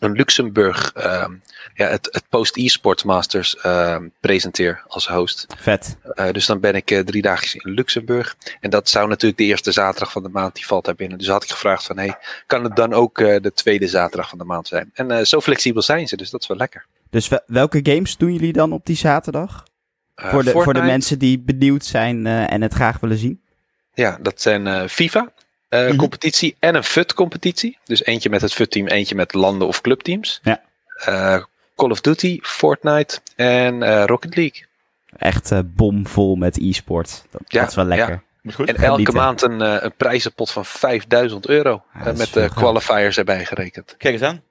een 0.00 0.12
Luxemburg, 0.12 0.92
ja, 1.74 1.86
het, 1.88 2.08
het 2.10 2.24
Post 2.28 2.56
eSports 2.56 3.02
Masters 3.02 3.56
presenteer 4.20 4.82
als 4.88 5.08
host. 5.08 5.46
Vet. 5.56 5.96
dus 6.32 6.46
dan 6.46 6.60
ben 6.60 6.74
ik 6.74 7.02
drie 7.04 7.22
dagjes 7.22 7.54
in 7.54 7.70
Luxemburg. 7.70 8.36
En 8.60 8.70
dat 8.70 8.88
zou 8.88 9.08
natuurlijk 9.08 9.40
de 9.40 9.46
eerste 9.46 9.72
zaterdag 9.72 10.12
van 10.12 10.22
de 10.22 10.28
maand, 10.28 10.54
die 10.54 10.66
valt 10.66 10.84
daar 10.84 10.94
binnen. 10.94 11.18
Dus 11.18 11.28
had 11.28 11.42
ik 11.42 11.50
gevraagd 11.50 11.84
van, 11.84 11.98
hey, 11.98 12.18
kan 12.46 12.64
het 12.64 12.76
dan 12.76 12.92
ook 12.92 13.18
de 13.18 13.52
tweede 13.54 13.88
zaterdag 13.88 14.28
van 14.28 14.38
de 14.38 14.44
maand 14.44 14.68
zijn? 14.68 14.90
En 14.94 15.26
zo 15.26 15.40
flexibel 15.40 15.82
zijn 15.82 16.08
ze, 16.08 16.16
dus 16.16 16.30
dat 16.30 16.40
is 16.40 16.46
wel 16.46 16.56
lekker. 16.56 16.86
Dus 17.10 17.30
welke 17.46 17.80
games 17.82 18.16
doen 18.16 18.32
jullie 18.32 18.52
dan 18.52 18.72
op 18.72 18.86
die 18.86 18.96
zaterdag? 18.96 19.64
Voor, 20.14 20.28
de, 20.44 20.50
Fortnite. 20.50 20.64
voor 20.64 20.74
de 20.74 20.82
mensen 20.82 21.18
die 21.18 21.38
benieuwd 21.38 21.84
zijn 21.84 22.26
en 22.26 22.62
het 22.62 22.74
graag 22.74 23.00
willen 23.00 23.18
zien? 23.18 23.40
Ja, 23.94 24.18
dat 24.20 24.40
zijn 24.40 24.88
uh, 25.76 25.82
mm 25.82 25.88
-hmm. 25.88 25.96
competitie 25.96 26.56
en 26.58 26.74
een 26.74 26.84
FUT 26.84 27.14
competitie. 27.14 27.78
Dus 27.84 28.04
eentje 28.04 28.30
met 28.30 28.40
het 28.40 28.52
FUT 28.52 28.70
team, 28.70 28.86
eentje 28.86 29.14
met 29.14 29.34
landen 29.34 29.68
of 29.68 29.80
clubteams. 29.80 30.40
Ja. 30.42 30.60
Call 31.74 31.90
of 31.90 32.00
Duty, 32.00 32.38
Fortnite 32.42 33.18
en 33.36 34.04
Rocket 34.06 34.36
League. 34.36 34.64
Echt 35.16 35.52
bomvol 35.74 36.36
met 36.36 36.58
e-sport. 36.58 37.24
Dat, 37.30 37.42
ja, 37.46 37.60
dat 37.60 37.68
is 37.68 37.74
wel 37.74 37.84
lekker. 37.84 38.22
Ja. 38.42 38.52
Goed. 38.52 38.68
En 38.68 38.76
elke 38.76 39.12
maand 39.12 39.42
een, 39.42 39.84
een 39.84 39.92
prijzenpot 39.96 40.50
van 40.50 40.64
5000 40.64 41.46
euro. 41.46 41.82
Ja, 42.04 42.12
met 42.12 42.32
de 42.32 42.50
qualifiers 42.54 43.18
erbij 43.18 43.44
gerekend. 43.44 43.94
Kijk 43.96 44.14
eens 44.14 44.22
aan. 44.22 44.42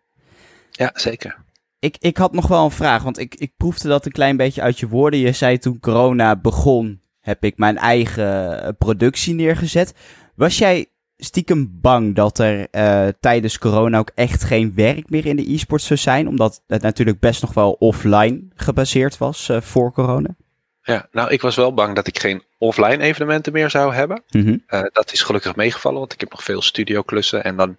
Ja, 0.72 0.92
zeker. 0.94 1.38
Ik, 1.80 1.96
ik 2.00 2.18
had 2.18 2.34
nog 2.34 2.48
wel 2.48 2.64
een 2.64 2.72
vraag, 2.72 3.04
want 3.04 3.20
ik, 3.20 3.36
ik 3.36 3.52
proefde 3.58 3.88
dat 3.88 4.06
een 4.06 4.12
klein 4.12 4.38
beetje 4.38 4.62
uit 4.62 4.80
je 4.80 4.88
woorden. 4.88 5.20
Je 5.20 5.32
zei 5.32 5.58
toen 5.58 5.80
corona 5.80 6.36
begon, 6.36 7.02
heb 7.22 7.44
ik 7.44 7.58
mijn 7.58 7.78
eigen 7.78 8.76
productie 8.78 9.34
neergezet. 9.34 9.94
Was 10.36 10.58
jij 10.58 10.86
stiekem 11.18 11.78
bang 11.82 12.16
dat 12.16 12.40
er 12.40 12.68
uh, 12.72 13.08
tijdens 13.20 13.58
corona 13.58 13.98
ook 13.98 14.12
echt 14.16 14.44
geen 14.44 14.74
werk 14.76 15.10
meer 15.10 15.26
in 15.26 15.36
de 15.36 15.54
e-sport 15.54 15.82
zou 15.82 16.00
zijn? 16.00 16.28
Omdat 16.28 16.62
het 16.68 16.82
natuurlijk 16.82 17.20
best 17.20 17.42
nog 17.42 17.54
wel 17.54 17.72
offline 17.72 18.42
gebaseerd 18.56 19.18
was 19.18 19.50
uh, 19.50 19.62
voor 19.62 19.92
corona. 19.92 20.36
Ja, 20.82 21.08
nou 21.12 21.30
ik 21.30 21.42
was 21.42 21.56
wel 21.56 21.74
bang 21.74 21.96
dat 21.96 22.08
ik 22.08 22.20
geen 22.20 22.44
offline 22.58 23.04
evenementen 23.04 23.54
meer 23.54 23.70
zou 23.70 23.94
hebben. 23.94 24.24
Mm 24.30 24.42
-hmm. 24.42 24.64
uh, 24.70 24.82
dat 24.92 25.12
is 25.12 25.22
gelukkig 25.22 25.56
meegevallen, 25.56 26.00
want 26.00 26.14
ik 26.14 26.20
heb 26.20 26.32
nog 26.32 26.44
veel 26.44 26.62
studioklussen. 26.62 27.44
En 27.44 27.56
dan 27.56 27.78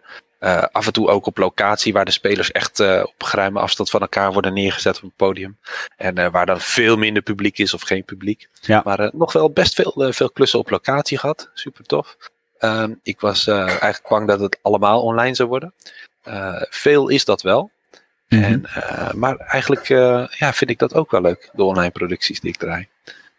af 0.72 0.86
en 0.86 0.92
toe 0.92 1.08
ook 1.08 1.26
op 1.26 1.38
locatie 1.38 1.92
waar 1.92 2.04
de 2.04 2.10
spelers 2.10 2.52
echt 2.52 2.80
op 2.80 3.22
geruime 3.22 3.60
afstand 3.60 3.90
van 3.90 4.00
elkaar 4.00 4.32
worden 4.32 4.52
neergezet 4.54 4.96
op 4.96 5.02
een 5.02 5.12
podium. 5.16 5.58
En 5.96 6.30
waar 6.30 6.46
dan 6.46 6.60
veel 6.60 6.96
minder 6.96 7.22
publiek 7.22 7.58
is 7.58 7.74
of 7.74 7.82
geen 7.82 8.04
publiek. 8.04 8.48
Ja. 8.60 8.82
Maar 8.84 9.10
nog 9.12 9.32
wel 9.32 9.50
best 9.50 9.74
veel, 9.74 10.12
veel 10.12 10.30
klussen 10.30 10.58
op 10.58 10.70
locatie 10.70 11.18
gehad. 11.18 11.50
Super 11.54 11.84
tof. 11.84 12.16
Um, 12.60 13.00
ik 13.02 13.20
was 13.20 13.46
eigenlijk 13.46 14.08
bang 14.08 14.28
dat 14.28 14.40
het 14.40 14.58
allemaal 14.62 15.02
online 15.02 15.34
zou 15.34 15.48
worden. 15.48 15.74
veel 16.70 17.08
is 17.08 17.24
dat 17.24 17.42
wel. 17.42 17.70
Mhm. 18.28 18.40
Mm 18.40 18.46
-hmm. 18.46 18.64
en, 18.64 19.18
maar 19.18 19.36
eigenlijk 19.36 19.86
ja, 20.38 20.52
vind 20.52 20.70
ik 20.70 20.78
dat 20.78 20.94
ook 20.94 21.10
wel 21.10 21.20
leuk, 21.20 21.50
de 21.52 21.62
online 21.62 21.90
producties 21.90 22.40
die 22.40 22.50
ik 22.50 22.58
draai. 22.58 22.88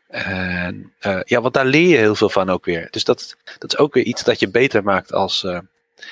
En 0.07 0.93
ja, 1.23 1.41
want 1.41 1.53
daar 1.53 1.65
leer 1.65 1.87
je 1.89 1.97
heel 1.97 2.15
veel 2.15 2.29
van 2.29 2.49
ook 2.49 2.65
weer. 2.65 2.87
Dus 2.91 3.03
dat, 3.03 3.37
dat 3.57 3.73
is 3.73 3.77
ook 3.77 3.93
weer 3.93 4.03
iets 4.03 4.23
dat 4.23 4.39
je 4.39 4.49
beter 4.49 4.83
maakt 4.83 5.13
als, 5.13 5.43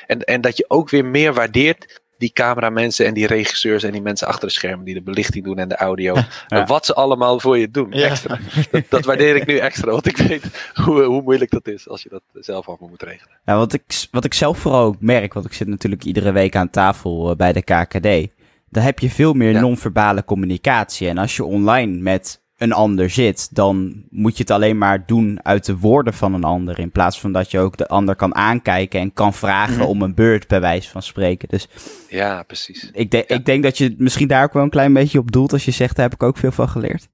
en, 0.07 0.23
en 0.23 0.41
dat 0.41 0.57
je 0.57 0.65
ook 0.67 0.89
weer 0.89 1.05
meer 1.05 1.33
waardeert 1.33 2.01
die 2.17 2.31
cameramensen 2.33 3.05
en 3.05 3.13
die 3.13 3.27
regisseurs 3.27 3.83
en 3.83 3.91
die 3.91 4.01
mensen 4.01 4.27
achter 4.27 4.47
de 4.47 4.53
schermen 4.53 4.85
die 4.85 4.93
de 4.93 5.01
belichting 5.01 5.43
doen 5.43 5.57
en 5.57 5.67
de 5.67 5.75
audio. 5.75 6.15
Ja. 6.47 6.65
Wat 6.65 6.85
ze 6.85 6.93
allemaal 6.93 7.39
voor 7.39 7.57
je 7.57 7.71
doen. 7.71 7.87
Ja. 7.89 8.07
Extra. 8.07 8.39
Dat, 8.71 8.83
dat 8.89 9.05
waardeer 9.05 9.35
ik 9.35 9.45
nu 9.45 9.57
extra, 9.57 9.91
want 9.91 10.07
ik 10.07 10.17
weet 10.17 10.71
hoe, 10.73 11.03
hoe 11.03 11.21
moeilijk 11.21 11.51
dat 11.51 11.67
is 11.67 11.89
als 11.89 12.03
je 12.03 12.09
dat 12.09 12.21
zelf 12.33 12.67
allemaal 12.67 12.89
moet 12.89 13.01
regelen. 13.03 13.37
Ja, 13.45 13.57
wat, 13.57 13.73
ik, 13.73 13.83
wat 14.11 14.25
ik 14.25 14.33
zelf 14.33 14.57
vooral 14.57 14.83
ook 14.85 15.01
merk, 15.01 15.33
want 15.33 15.45
ik 15.45 15.53
zit 15.53 15.67
natuurlijk 15.67 16.03
iedere 16.03 16.31
week 16.31 16.55
aan 16.55 16.69
tafel 16.69 17.29
uh, 17.29 17.35
bij 17.35 17.53
de 17.53 17.61
KKD. 17.61 18.33
Daar 18.69 18.83
heb 18.83 18.99
je 18.99 19.09
veel 19.09 19.33
meer 19.33 19.51
Ja. 19.51 19.59
non-verbale 19.59 20.23
communicatie. 20.23 21.07
En 21.07 21.17
als 21.17 21.35
je 21.35 21.43
online 21.43 21.97
met 22.01 22.41
een 22.57 22.71
ander 22.73 23.09
zit, 23.09 23.55
dan 23.55 24.03
moet 24.09 24.33
je 24.37 24.41
het 24.43 24.51
alleen 24.51 24.77
maar 24.77 25.05
doen 25.05 25.39
uit 25.43 25.65
de 25.65 25.77
woorden 25.77 26.13
van 26.13 26.33
een 26.33 26.43
ander. 26.43 26.79
In 26.79 26.91
plaats 26.91 27.19
van 27.19 27.31
dat 27.31 27.51
je 27.51 27.59
ook 27.59 27.77
de 27.77 27.87
ander 27.87 28.15
kan 28.15 28.35
aankijken 28.35 28.99
en 28.99 29.13
kan 29.13 29.33
vragen 29.33 29.77
Mhm. 29.77 29.85
om 29.85 30.01
een 30.01 30.13
beurt, 30.15 30.47
bij 30.47 30.61
wijze 30.61 30.89
van 30.89 31.03
spreken. 31.03 31.47
Dus 31.49 31.67
Ja, 32.09 32.43
precies. 32.43 32.89
ik, 32.93 33.11
de- 33.11 33.23
Ja. 33.27 33.35
ik 33.35 33.45
denk 33.45 33.63
dat 33.63 33.77
je 33.77 33.95
misschien 33.97 34.27
daar 34.27 34.43
ook 34.43 34.53
wel 34.53 34.63
een 34.63 34.69
klein 34.69 34.93
beetje 34.93 35.19
op 35.19 35.31
doelt 35.31 35.53
als 35.53 35.65
je 35.65 35.71
zegt, 35.71 35.95
daar 35.95 36.05
heb 36.05 36.13
ik 36.13 36.23
ook 36.23 36.37
veel 36.37 36.51
van 36.51 36.69
geleerd. 36.69 37.07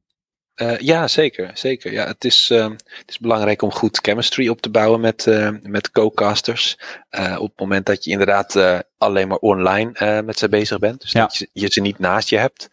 Eh, 0.54 0.78
ja, 0.80 1.08
zeker. 1.08 1.52
zeker. 1.54 1.92
Ja, 1.92 2.06
het, 2.08 2.24
is, 2.26 2.50
ehm, 2.50 2.72
het 2.72 3.04
is 3.10 3.20
belangrijk 3.20 3.62
om 3.62 3.72
goed 3.72 4.00
chemistry 4.02 4.48
op 4.48 4.62
te 4.62 4.70
bouwen 4.70 5.00
met, 5.00 5.28
eh, 5.28 5.50
met 5.62 5.92
co-casters. 5.92 6.78
Eh, 7.10 7.36
op 7.39 7.50
het 7.50 7.60
moment 7.60 7.86
dat 7.86 8.04
je 8.04 8.12
inderdaad 8.12 8.84
alleen 8.98 9.28
maar 9.28 9.38
online 9.38 10.22
met 10.26 10.38
ze 10.39 10.50
bezig 10.50 10.80
bent. 10.80 11.02
Dus 11.02 11.12
Ja. 11.12 11.22
dat 11.22 11.36
je, 11.38 11.50
je 11.54 11.68
ze 11.72 11.82
niet 11.82 12.00
naast 12.00 12.30
je 12.30 12.38
hebt. 12.38 12.70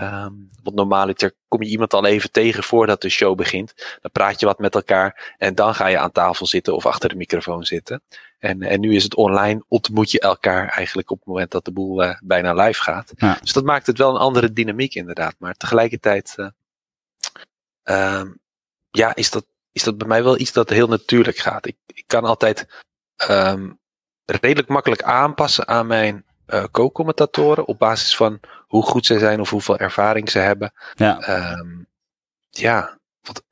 Ehm 0.00 0.32
want 0.62 0.76
normaaliter 0.76 1.34
kom 1.48 1.62
je 1.62 1.68
iemand 1.68 1.92
al 1.92 2.06
even 2.06 2.30
tegen 2.30 2.62
voordat 2.62 3.02
de 3.02 3.08
show 3.08 3.36
begint. 3.36 3.74
Dan 4.00 4.10
praat 4.10 4.40
je 4.40 4.46
wat 4.46 4.58
met 4.58 4.74
elkaar 4.74 5.34
en 5.38 5.54
dan 5.54 5.74
ga 5.74 5.86
je 5.86 5.98
aan 5.98 6.12
tafel 6.12 6.46
zitten 6.46 6.74
of 6.74 6.86
achter 6.86 7.08
de 7.08 7.16
microfoon 7.16 7.64
zitten. 7.64 8.02
En, 8.38 8.62
en 8.62 8.80
nu 8.80 8.94
is 8.94 9.02
het 9.02 9.14
online, 9.14 9.64
ontmoet 9.68 10.10
je 10.10 10.20
elkaar 10.20 10.68
eigenlijk 10.68 11.10
op 11.10 11.18
het 11.18 11.26
moment 11.26 11.50
dat 11.50 11.64
de 11.64 11.72
boel 11.72 12.02
eh, 12.02 12.18
bijna 12.22 12.52
live 12.52 12.82
gaat. 12.82 13.12
Ja. 13.16 13.38
Dus 13.40 13.52
dat 13.52 13.64
maakt 13.64 13.86
het 13.86 13.98
wel 13.98 14.10
een 14.10 14.20
andere 14.20 14.52
dynamiek 14.52 14.94
inderdaad. 14.94 15.34
Maar 15.38 15.54
tegelijkertijd 15.54 16.34
eh, 16.36 16.48
ehm, 17.82 18.28
ja, 18.90 19.14
is 19.14 19.30
dat, 19.30 19.46
is 19.72 19.82
dat 19.82 19.98
bij 19.98 20.08
mij 20.08 20.22
wel 20.22 20.38
iets 20.38 20.52
dat 20.52 20.70
heel 20.70 20.88
natuurlijk 20.88 21.36
gaat. 21.36 21.66
Ik, 21.66 21.76
ik 21.86 22.04
kan 22.06 22.24
altijd 22.24 22.84
ehm, 23.16 23.70
redelijk 24.24 24.68
makkelijk 24.68 25.02
aanpassen 25.02 25.68
aan 25.68 25.86
mijn 25.86 26.24
eh 26.50 26.64
co-commentatoren 26.70 27.66
op 27.66 27.78
basis 27.78 28.16
van 28.16 28.40
hoe 28.66 28.82
goed 28.82 29.06
ze 29.06 29.18
zijn 29.18 29.40
of 29.40 29.50
hoeveel 29.50 29.78
ervaring 29.78 30.30
ze 30.30 30.38
hebben. 30.38 30.72
Ja. 30.94 31.18
Ehm, 31.20 31.82
ja, 32.50 32.99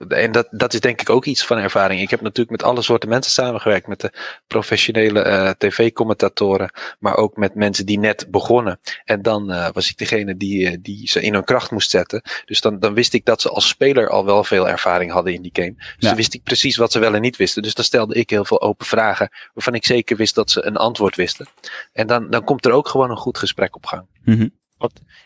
en 0.09 0.33
dat, 0.33 0.49
dat 0.51 0.75
is 0.75 0.81
denk 0.81 1.01
ik 1.01 1.11
ook 1.11 1.25
iets 1.25 1.47
van 1.47 1.59
ervaring. 1.59 2.01
Ik 2.01 2.11
heb 2.11 2.21
natuurlijk 2.21 2.51
met 2.51 2.63
alle 2.63 2.83
soorten 2.83 3.09
mensen 3.09 3.33
samengewerkt. 3.33 3.87
Met 3.87 4.01
de 4.01 4.13
professionele 4.47 5.21
eh, 5.21 5.51
tv-commentatoren, 5.51 6.71
maar 6.99 7.17
ook 7.17 7.37
met 7.37 7.55
mensen 7.55 7.87
die 7.87 7.99
net 7.99 8.27
begonnen. 8.31 8.81
En 9.05 9.23
dan 9.23 9.51
eh, 9.53 9.69
was 9.73 9.91
ik 9.91 9.99
degene 9.99 10.37
die, 10.37 10.67
eh, 10.69 10.77
die 10.81 11.09
ze 11.09 11.23
in 11.23 11.35
hun 11.35 11.45
kracht 11.45 11.71
moest 11.71 11.91
zetten. 11.91 12.23
Dus 12.45 12.61
dan, 12.61 12.79
dan 12.79 12.95
wist 12.95 13.13
ik 13.13 13.25
dat 13.25 13.41
ze 13.41 13.49
als 13.49 13.69
speler 13.69 14.09
al 14.09 14.25
wel 14.25 14.45
veel 14.45 14.69
ervaring 14.69 15.13
hadden 15.13 15.35
in 15.35 15.43
die 15.43 15.53
game. 15.55 15.75
Dus 15.75 15.95
Ja. 15.99 16.09
dan 16.09 16.17
wist 16.17 16.35
ik 16.35 16.43
precies 16.43 16.77
wat 16.77 16.93
ze 16.93 16.99
wel 16.99 17.15
en 17.15 17.21
niet 17.21 17.37
wisten. 17.37 17.63
Dus 17.63 17.75
dan 17.75 17.85
stelde 17.85 18.15
ik 18.15 18.31
heel 18.31 18.45
veel 18.45 18.61
open 18.61 18.87
vragen, 18.87 19.31
waarvan 19.55 19.75
ik 19.75 19.87
zeker 19.87 20.17
wist 20.17 20.35
dat 20.35 20.51
ze 20.51 20.65
een 20.65 20.77
antwoord 20.77 21.17
wisten. 21.17 21.47
En 21.93 22.07
dan, 22.07 22.31
dan 22.31 22.45
komt 22.45 22.67
er 22.67 22.73
ook 22.73 22.89
gewoon 22.89 23.11
een 23.11 23.17
goed 23.17 23.39
gesprek 23.39 23.77
op 23.77 23.87
gang. 23.87 24.07
Mhm. 24.25 24.49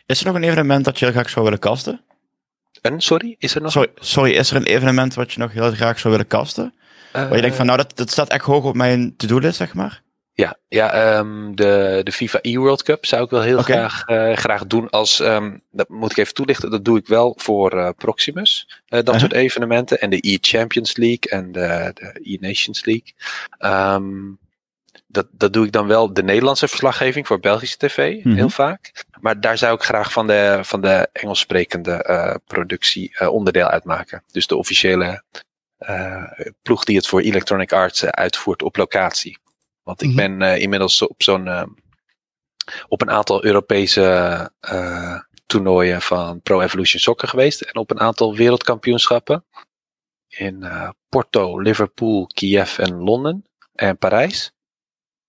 Is 0.06 0.20
er 0.20 0.26
nog 0.26 0.34
een 0.34 0.42
evenement 0.42 0.84
dat 0.84 0.98
je 0.98 1.04
heel 1.04 1.14
graag 1.14 1.30
zou 1.30 1.44
willen 1.44 1.60
casten? 1.60 2.00
En 2.82 3.00
sorry, 3.00 3.34
is 3.38 3.54
er 3.54 3.60
nog? 3.62 3.70
Sorry, 3.72 3.90
sorry, 3.94 4.32
is 4.32 4.50
er 4.50 4.56
een 4.56 4.64
evenement 4.66 5.14
wat 5.14 5.32
je 5.32 5.38
nog 5.40 5.52
heel 5.52 5.70
graag 5.70 5.98
zou 5.98 6.12
willen 6.12 6.28
casten? 6.28 6.74
Eh, 7.12 7.22
Waar 7.22 7.34
je 7.34 7.40
denkt 7.40 7.56
van, 7.56 7.66
nou, 7.66 7.78
dat, 7.78 7.96
dat 7.96 8.10
staat 8.10 8.28
echt 8.28 8.44
hoog 8.44 8.64
op 8.64 8.74
mijn 8.74 9.16
to-do-list, 9.16 9.56
zeg 9.56 9.74
maar. 9.74 10.02
Ja, 10.34 10.56
ja 10.68 10.92
ehm, 10.92 11.54
de, 11.54 12.00
de 12.04 12.12
FIFA 12.12 12.38
e-World 12.42 12.82
Cup 12.82 13.06
zou 13.06 13.24
ik 13.24 13.30
wel 13.30 13.40
heel 13.42 13.62
graag, 13.62 14.02
eh, 14.06 14.36
graag 14.36 14.66
doen. 14.66 14.90
Als, 14.90 15.20
ehm, 15.20 15.56
dat 15.70 15.88
moet 15.88 16.10
ik 16.10 16.16
even 16.16 16.34
toelichten, 16.34 16.70
dat 16.70 16.84
doe 16.84 16.98
ik 16.98 17.06
wel 17.06 17.34
voor 17.38 17.72
eh, 17.78 17.88
Proximus. 17.96 18.66
eh, 18.68 18.98
dat 18.98 19.02
Uh-huh. 19.06 19.20
soort 19.20 19.32
evenementen. 19.32 20.00
En 20.00 20.10
de 20.10 20.18
e-Champions 20.20 20.96
League 20.96 21.30
en 21.30 21.52
de, 21.52 21.90
de 21.94 22.20
e-Nations 22.22 22.84
League. 22.84 23.12
Ehm, 23.58 24.04
dat, 25.06 25.26
dat 25.30 25.52
doe 25.52 25.66
ik 25.66 25.72
dan 25.72 25.86
wel 25.86 26.12
de 26.12 26.22
Nederlandse 26.22 26.68
verslaggeving 26.68 27.26
voor 27.26 27.40
Belgische 27.40 27.76
tv, 27.76 28.24
Mhm. 28.24 28.34
heel 28.36 28.48
vaak. 28.48 29.04
Maar 29.22 29.40
daar 29.40 29.58
zou 29.58 29.74
ik 29.74 29.82
graag 29.82 30.12
van 30.12 30.26
de, 30.26 30.58
van 30.62 30.80
de 30.80 31.08
Engels 31.12 31.38
sprekende 31.38 31.92
eh, 31.92 32.34
productie 32.46 33.16
eh, 33.18 33.28
onderdeel 33.28 33.66
uitmaken. 33.66 34.24
Dus 34.30 34.46
de 34.46 34.56
officiële 34.56 35.22
eh, 35.78 36.24
ploeg 36.62 36.84
die 36.84 36.96
het 36.96 37.06
voor 37.06 37.20
Electronic 37.20 37.72
Arts 37.72 38.04
uitvoert 38.04 38.62
op 38.62 38.76
locatie. 38.76 39.38
Want 39.82 40.02
ik 40.02 40.08
Mhm. 40.08 40.16
ben 40.38 40.60
inmiddels 40.60 41.02
op 41.02 41.22
zo'n 41.22 41.76
op 42.88 43.02
een 43.02 43.10
aantal 43.10 43.44
Europese 43.44 44.50
toernooien 45.46 46.02
van 46.02 46.40
Pro 46.40 46.60
Evolution 46.60 47.00
Soccer 47.00 47.28
geweest 47.28 47.60
en 47.60 47.76
op 47.76 47.90
een 47.90 48.00
aantal 48.00 48.36
wereldkampioenschappen 48.36 49.44
in 50.28 50.64
Porto, 51.08 51.60
Liverpool, 51.60 52.26
Kiev 52.26 52.78
en 52.78 52.94
Londen 52.94 53.46
en 53.74 53.98
Parijs. 53.98 54.52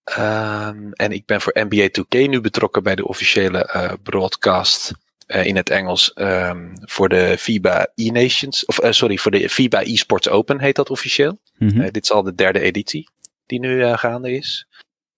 Ehm, 0.04 0.92
en 0.92 1.12
ik 1.12 1.26
ben 1.26 1.42
voor 1.42 1.54
NBA 1.56 1.90
2K 1.90 2.28
nu 2.30 2.42
betrokken 2.42 2.84
bij 2.84 2.96
de 2.96 3.08
officiële 3.08 3.66
eh, 3.66 3.94
broadcast 4.04 4.94
eh, 5.28 5.46
in 5.46 5.56
het 5.56 5.70
Engels 5.70 6.14
ehm, 6.14 6.76
voor 6.82 7.10
de 7.10 7.38
FIBA 7.38 7.88
E-Nations, 7.96 8.66
of 8.66 8.80
eh, 8.80 8.92
sorry, 8.92 9.18
voor 9.18 9.32
de 9.32 9.50
FIBA 9.50 9.84
eSports 9.84 10.30
Open 10.30 10.60
heet 10.60 10.76
dat 10.76 10.90
officieel. 10.90 11.40
Mhm. 11.58 11.92
Dit 11.92 12.04
is 12.04 12.12
al 12.12 12.24
de 12.24 12.36
derde 12.36 12.60
editie 12.60 13.10
die 13.46 13.60
nu 13.60 13.96
gaande 13.96 14.32
is. 14.32 14.68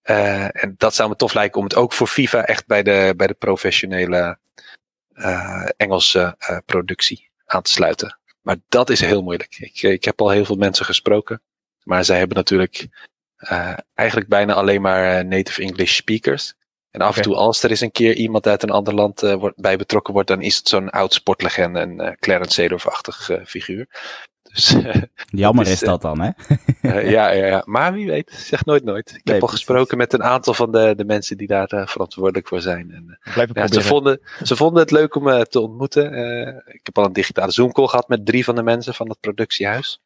En 0.01 0.75
dat 0.77 0.95
zou 0.95 1.09
me 1.09 1.15
tof 1.15 1.33
lijken 1.33 1.57
om 1.57 1.63
het 1.63 1.75
ook 1.75 1.93
voor 1.93 2.07
FIFA 2.07 2.45
echt 2.45 2.67
bij 2.67 2.83
de, 2.83 3.13
bij 3.17 3.27
de 3.27 3.33
professionele 3.33 4.37
Engelse 5.77 6.37
productie 6.65 7.29
aan 7.45 7.61
te 7.61 7.71
sluiten. 7.71 8.19
Maar 8.41 8.55
dat 8.69 8.89
is 8.89 8.99
heel 8.99 9.21
moeilijk. 9.21 9.57
Ik, 9.59 9.81
ik 9.81 10.03
heb 10.03 10.21
al 10.21 10.29
heel 10.29 10.45
veel 10.45 10.55
mensen 10.55 10.85
gesproken. 10.85 11.41
Maar 11.83 12.05
zij 12.05 12.17
hebben 12.17 12.37
natuurlijk 12.37 12.87
eh, 13.37 13.73
eigenlijk 13.93 14.29
bijna 14.29 14.53
alleen 14.53 14.81
maar 14.81 15.17
eh, 15.17 15.25
native 15.25 15.61
English 15.61 15.95
speakers. 15.95 16.53
En 16.95 17.01
af 17.01 17.17
en 17.17 17.23
toe, 17.23 17.35
als 17.35 17.63
er 17.63 17.69
eens 17.69 17.81
een 17.81 17.91
keer 17.91 18.15
iemand 18.15 18.47
uit 18.47 18.63
een 18.63 18.69
ander 18.69 18.93
land 18.93 19.23
eh, 19.23 19.33
wordt, 19.33 19.61
bij 19.61 19.77
betrokken 19.77 20.13
wordt, 20.13 20.27
dan 20.27 20.41
is 20.41 20.57
het 20.57 20.67
zo'n 20.67 20.89
oud 20.89 21.13
sportlegende, 21.13 21.79
een 21.79 21.99
eh, 21.99 22.11
Clarence 22.19 22.53
Seedorf-achtig 22.53 23.29
figuur. 23.45 23.87
Dus 24.41 24.69
Jammer 25.29 25.63
dat 25.63 25.73
is, 25.73 25.81
is, 25.81 25.87
dat 25.87 26.01
dan, 26.01 26.21
hè? 26.21 26.29
ja, 27.15 27.31
ja, 27.31 27.45
ja, 27.45 27.61
maar 27.65 27.93
wie 27.93 28.07
weet, 28.07 28.31
zeg 28.31 28.65
nooit 28.65 28.83
nooit. 28.83 29.09
Ik 29.09 29.23
Nee, 29.23 29.33
heb 29.33 29.43
al 29.43 29.49
gesproken 29.49 29.97
met 29.97 30.13
een 30.13 30.23
aantal 30.23 30.53
van 30.53 30.71
de, 30.71 30.93
de 30.97 31.05
mensen 31.05 31.37
die 31.37 31.47
daar 31.47 31.87
verantwoordelijk 31.87 32.47
voor 32.47 32.61
zijn. 32.61 32.91
En, 32.91 33.19
ja, 33.53 33.67
ze, 33.67 33.81
vonden, 33.81 34.19
ze 34.43 34.55
vonden 34.55 34.81
het 34.81 34.91
leuk 34.91 35.15
om 35.15 35.23
me 35.23 35.45
te 35.47 35.59
ontmoeten. 35.59 36.05
Ik 36.65 36.81
heb 36.83 36.97
al 36.97 37.05
een 37.05 37.13
digitale 37.13 37.51
Zoom-call 37.51 37.87
gehad 37.87 38.07
met 38.07 38.25
drie 38.25 38.43
van 38.43 38.55
de 38.55 38.63
mensen 38.63 38.93
van 38.93 39.09
het 39.09 39.19
productiehuis. 39.19 40.01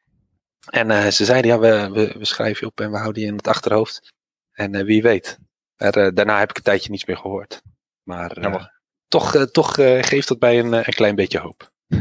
En 0.68 0.91
eh, 0.91 1.07
ze 1.07 1.26
zeiden, 1.26 1.51
ja, 1.51 1.60
we, 1.60 1.89
we, 1.91 2.16
we 2.18 2.26
schrijven 2.26 2.57
je 2.60 2.66
op 2.66 2.80
en 2.80 2.91
we 2.91 2.97
houden 2.97 3.22
je 3.22 3.28
in 3.28 3.36
het 3.36 3.47
achterhoofd. 3.47 4.14
En 4.51 4.76
eh, 4.76 4.86
wie 4.86 5.01
weet. 5.01 5.39
Maar, 5.78 5.93
eh, 5.93 6.14
daarna 6.14 6.39
heb 6.39 6.49
ik 6.49 6.57
een 6.57 6.64
tijdje 6.64 6.89
niets 6.89 7.05
meer 7.05 7.18
gehoord. 7.18 7.62
Maar 8.03 8.62
toch, 9.07 9.45
toch 9.51 9.74
geeft 10.01 10.28
dat 10.28 10.39
mij 10.39 10.60
een, 10.60 10.74
een 10.74 10.84
klein 10.84 11.16
beetje 11.16 11.39
hoop. 11.39 11.72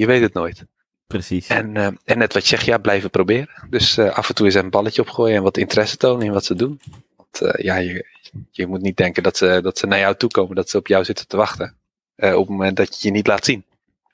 je 0.00 0.06
weet 0.06 0.20
het 0.20 0.32
nooit. 0.32 0.64
Precies. 1.06 1.48
En, 1.48 1.76
en 2.04 2.18
net 2.18 2.32
wat 2.32 2.42
je 2.42 2.48
zegt, 2.48 2.64
ja, 2.64 2.78
blijven 2.78 3.10
proberen. 3.10 3.66
Dus 3.70 3.98
af 3.98 4.28
en 4.28 4.34
toe 4.34 4.46
eens 4.46 4.54
een 4.54 4.70
balletje 4.70 5.02
opgooien 5.02 5.36
en 5.36 5.42
wat 5.42 5.56
interesse 5.56 5.96
tonen 5.96 6.26
in 6.26 6.32
wat 6.32 6.44
ze 6.44 6.54
doen. 6.54 6.80
Want 7.16 7.56
ja, 7.62 7.76
je, 7.76 8.06
je 8.50 8.66
moet 8.66 8.82
niet 8.82 8.96
denken 8.96 9.22
dat 9.22 9.36
ze, 9.36 9.60
dat 9.62 9.78
ze 9.78 9.86
naar 9.86 9.98
jou 9.98 10.16
toe 10.16 10.30
komen, 10.30 10.56
dat 10.56 10.70
ze 10.70 10.78
op 10.78 10.86
jou 10.86 11.04
zitten 11.04 11.26
te 11.26 11.36
wachten. 11.36 11.76
op 12.16 12.22
het 12.22 12.48
moment 12.48 12.76
dat 12.76 13.00
je 13.00 13.08
je 13.08 13.14
niet 13.14 13.26
laat 13.26 13.44
zien. 13.44 13.64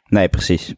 Nee, 0.09 0.29
precies. 0.29 0.75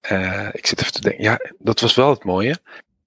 Eh, 0.00 0.48
ik 0.52 0.66
zit 0.66 0.80
even 0.80 0.92
te 0.92 1.00
denken, 1.00 1.22
ja, 1.22 1.38
dat 1.58 1.80
was 1.80 1.94
wel 1.94 2.10
het 2.10 2.24
mooie. 2.24 2.58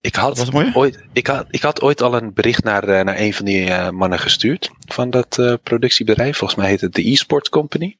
Ik 0.02 0.16
had, 0.16 0.38
was 0.38 0.52
mooie? 0.52 0.76
Ooit, 0.76 1.04
ik, 1.12 1.28
had, 1.28 1.48
ik 1.50 1.62
had 1.62 1.82
ooit 1.82 2.02
al 2.02 2.16
een 2.16 2.34
bericht 2.34 2.64
naar, 2.64 2.84
eh, 2.84 3.04
naar 3.04 3.20
een 3.20 3.34
van 3.34 3.46
die 3.46 3.70
eh, 3.70 3.90
mannen 3.90 4.20
gestuurd 4.20 4.72
van 4.88 5.10
dat 5.10 5.60
productiebedrijf. 5.64 6.38
Volgens 6.38 6.60
mij 6.60 6.70
heet 6.70 6.82
het 6.82 6.94
de 6.94 7.04
eSport 7.04 7.50
Company. 7.50 7.98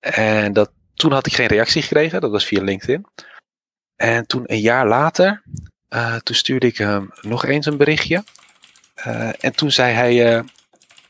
En 0.00 0.52
dat, 0.52 0.70
toen 0.94 1.12
had 1.12 1.26
ik 1.26 1.34
geen 1.34 1.46
reactie 1.46 1.82
gekregen, 1.82 2.20
dat 2.20 2.30
was 2.30 2.44
via 2.44 2.62
LinkedIn. 2.62 3.06
En 3.96 4.26
toen 4.26 4.42
een 4.46 4.60
jaar 4.60 4.86
later, 4.86 5.42
toen 6.22 6.36
stuurde 6.36 6.66
ik 6.66 6.76
hem 6.76 7.10
nog 7.20 7.44
eens 7.44 7.66
een 7.66 7.76
berichtje. 7.76 8.24
En 9.40 9.52
toen 9.54 9.70
zei 9.70 9.94
hij, 9.94 10.44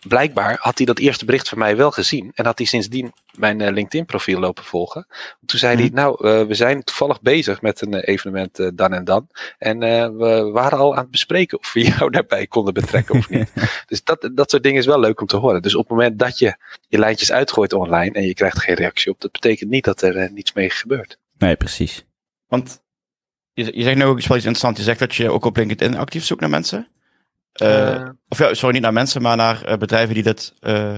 blijkbaar 0.08 0.56
had 0.60 0.76
hij 0.76 0.86
dat 0.86 0.98
eerste 0.98 1.24
bericht 1.24 1.48
van 1.48 1.58
mij 1.58 1.76
wel 1.76 1.90
gezien. 1.90 2.32
En 2.34 2.44
had 2.44 2.58
hij 2.58 2.66
sindsdien 2.66 3.12
mijn 3.34 3.60
eh, 3.60 3.72
LinkedIn 3.72 4.04
profiel 4.04 4.40
lopen 4.40 4.64
volgen. 4.64 5.06
Toen 5.46 5.58
zei 5.58 5.76
hij, 5.76 5.90
nou, 5.92 6.28
eh, 6.28 6.46
we 6.46 6.54
zijn 6.54 6.82
toevallig 6.82 7.20
bezig 7.20 7.62
met 7.62 7.80
een 7.80 7.94
eh, 7.94 8.14
evenement 8.14 8.70
dan 8.74 8.92
en 8.92 9.04
dan. 9.04 9.28
En 9.58 9.82
eh, 9.82 10.08
we 10.08 10.50
waren 10.52 10.78
al 10.78 10.94
aan 10.94 11.02
het 11.02 11.10
bespreken 11.10 11.58
of 11.58 11.72
we 11.72 11.84
jou 11.98 12.10
daarbij 12.10 12.46
konden 12.46 12.74
betrekken 12.74 13.14
of 13.14 13.28
niet. 13.28 13.52
dus 13.86 14.04
dat, 14.04 14.30
dat 14.32 14.50
soort 14.50 14.62
dingen 14.62 14.78
is 14.78 14.86
wel 14.86 15.00
leuk 15.00 15.20
om 15.20 15.26
te 15.26 15.36
horen. 15.36 15.62
Dus 15.62 15.74
op 15.74 15.88
het 15.88 15.90
moment 15.90 16.18
dat 16.18 16.38
je 16.38 16.56
je 16.88 16.98
lijntjes 16.98 17.32
uitgooit 17.32 17.72
online 17.72 18.14
en 18.14 18.26
je 18.26 18.34
krijgt 18.34 18.60
geen 18.60 18.74
reactie 18.74 19.12
op, 19.12 19.20
dat 19.20 19.32
betekent 19.32 19.70
niet 19.70 19.84
dat 19.84 20.02
er 20.02 20.32
niets 20.32 20.52
mee 20.52 20.70
gebeurt. 20.70 21.18
Nee, 21.38 21.56
precies. 21.56 22.04
Want 22.46 22.82
je, 23.52 23.76
je 23.76 23.82
zegt 23.82 23.96
nu 23.96 24.04
ook 24.04 24.18
iets 24.18 24.26
wel 24.26 24.36
iets 24.36 24.46
interessants. 24.46 24.78
Je 24.78 24.86
zegt 24.86 24.98
dat 24.98 25.14
je 25.14 25.30
ook 25.30 25.44
op 25.44 25.56
LinkedIn 25.56 25.96
actief 25.96 26.24
zoekt 26.24 26.40
naar 26.40 26.50
mensen. 26.50 26.88
Eh, 27.54 28.08
of 28.28 28.38
ja, 28.38 28.54
sorry, 28.54 28.74
niet 28.74 28.82
naar 28.82 28.92
mensen, 28.92 29.22
maar 29.22 29.36
naar 29.36 29.64
eh, 29.64 29.76
bedrijven 29.76 30.14
die 30.14 30.34
eh, 30.60 30.96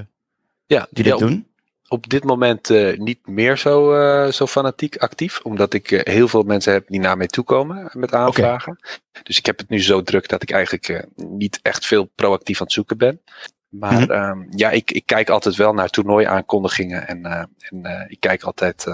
ja, 0.67 0.87
die 0.91 1.05
dit 1.05 1.19
doen. 1.19 1.47
op 1.89 2.09
dit 2.09 2.25
moment 2.25 2.69
niet 2.99 3.27
meer 3.27 3.59
zo, 3.59 3.91
zo 4.31 4.47
fanatiek 4.47 4.97
actief. 4.97 5.41
Omdat 5.43 5.75
ik 5.75 5.89
heel 6.05 6.29
veel 6.29 6.43
mensen 6.43 6.73
heb 6.73 6.89
die 6.89 7.01
naar 7.01 7.17
mij 7.17 7.27
toe 7.27 7.45
komen 7.45 7.91
met 7.93 8.15
aanvragen. 8.15 8.79
Dus 9.23 9.39
ik 9.39 9.47
heb 9.47 9.59
het 9.59 9.69
nu 9.69 9.83
zo 9.83 10.03
druk 10.03 10.29
dat 10.29 10.43
ik 10.43 10.51
eigenlijk 10.51 11.07
niet 11.17 11.59
echt 11.63 11.87
veel 11.87 12.05
proactief 12.05 12.59
aan 12.61 12.65
het 12.67 12.75
zoeken 12.75 12.99
ben. 12.99 13.21
Maar 13.69 14.01
Mhm. 14.01 14.11
ehm, 14.11 14.45
ja, 14.51 14.71
ik, 14.71 14.91
ik 14.91 15.07
kijk 15.07 15.29
altijd 15.31 15.57
wel 15.57 15.73
naar 15.73 15.89
toernooiaankondigingen. 15.89 17.09
En, 17.09 17.25
en 17.59 18.07
ik 18.09 18.21
kijk 18.21 18.43
altijd 18.43 18.87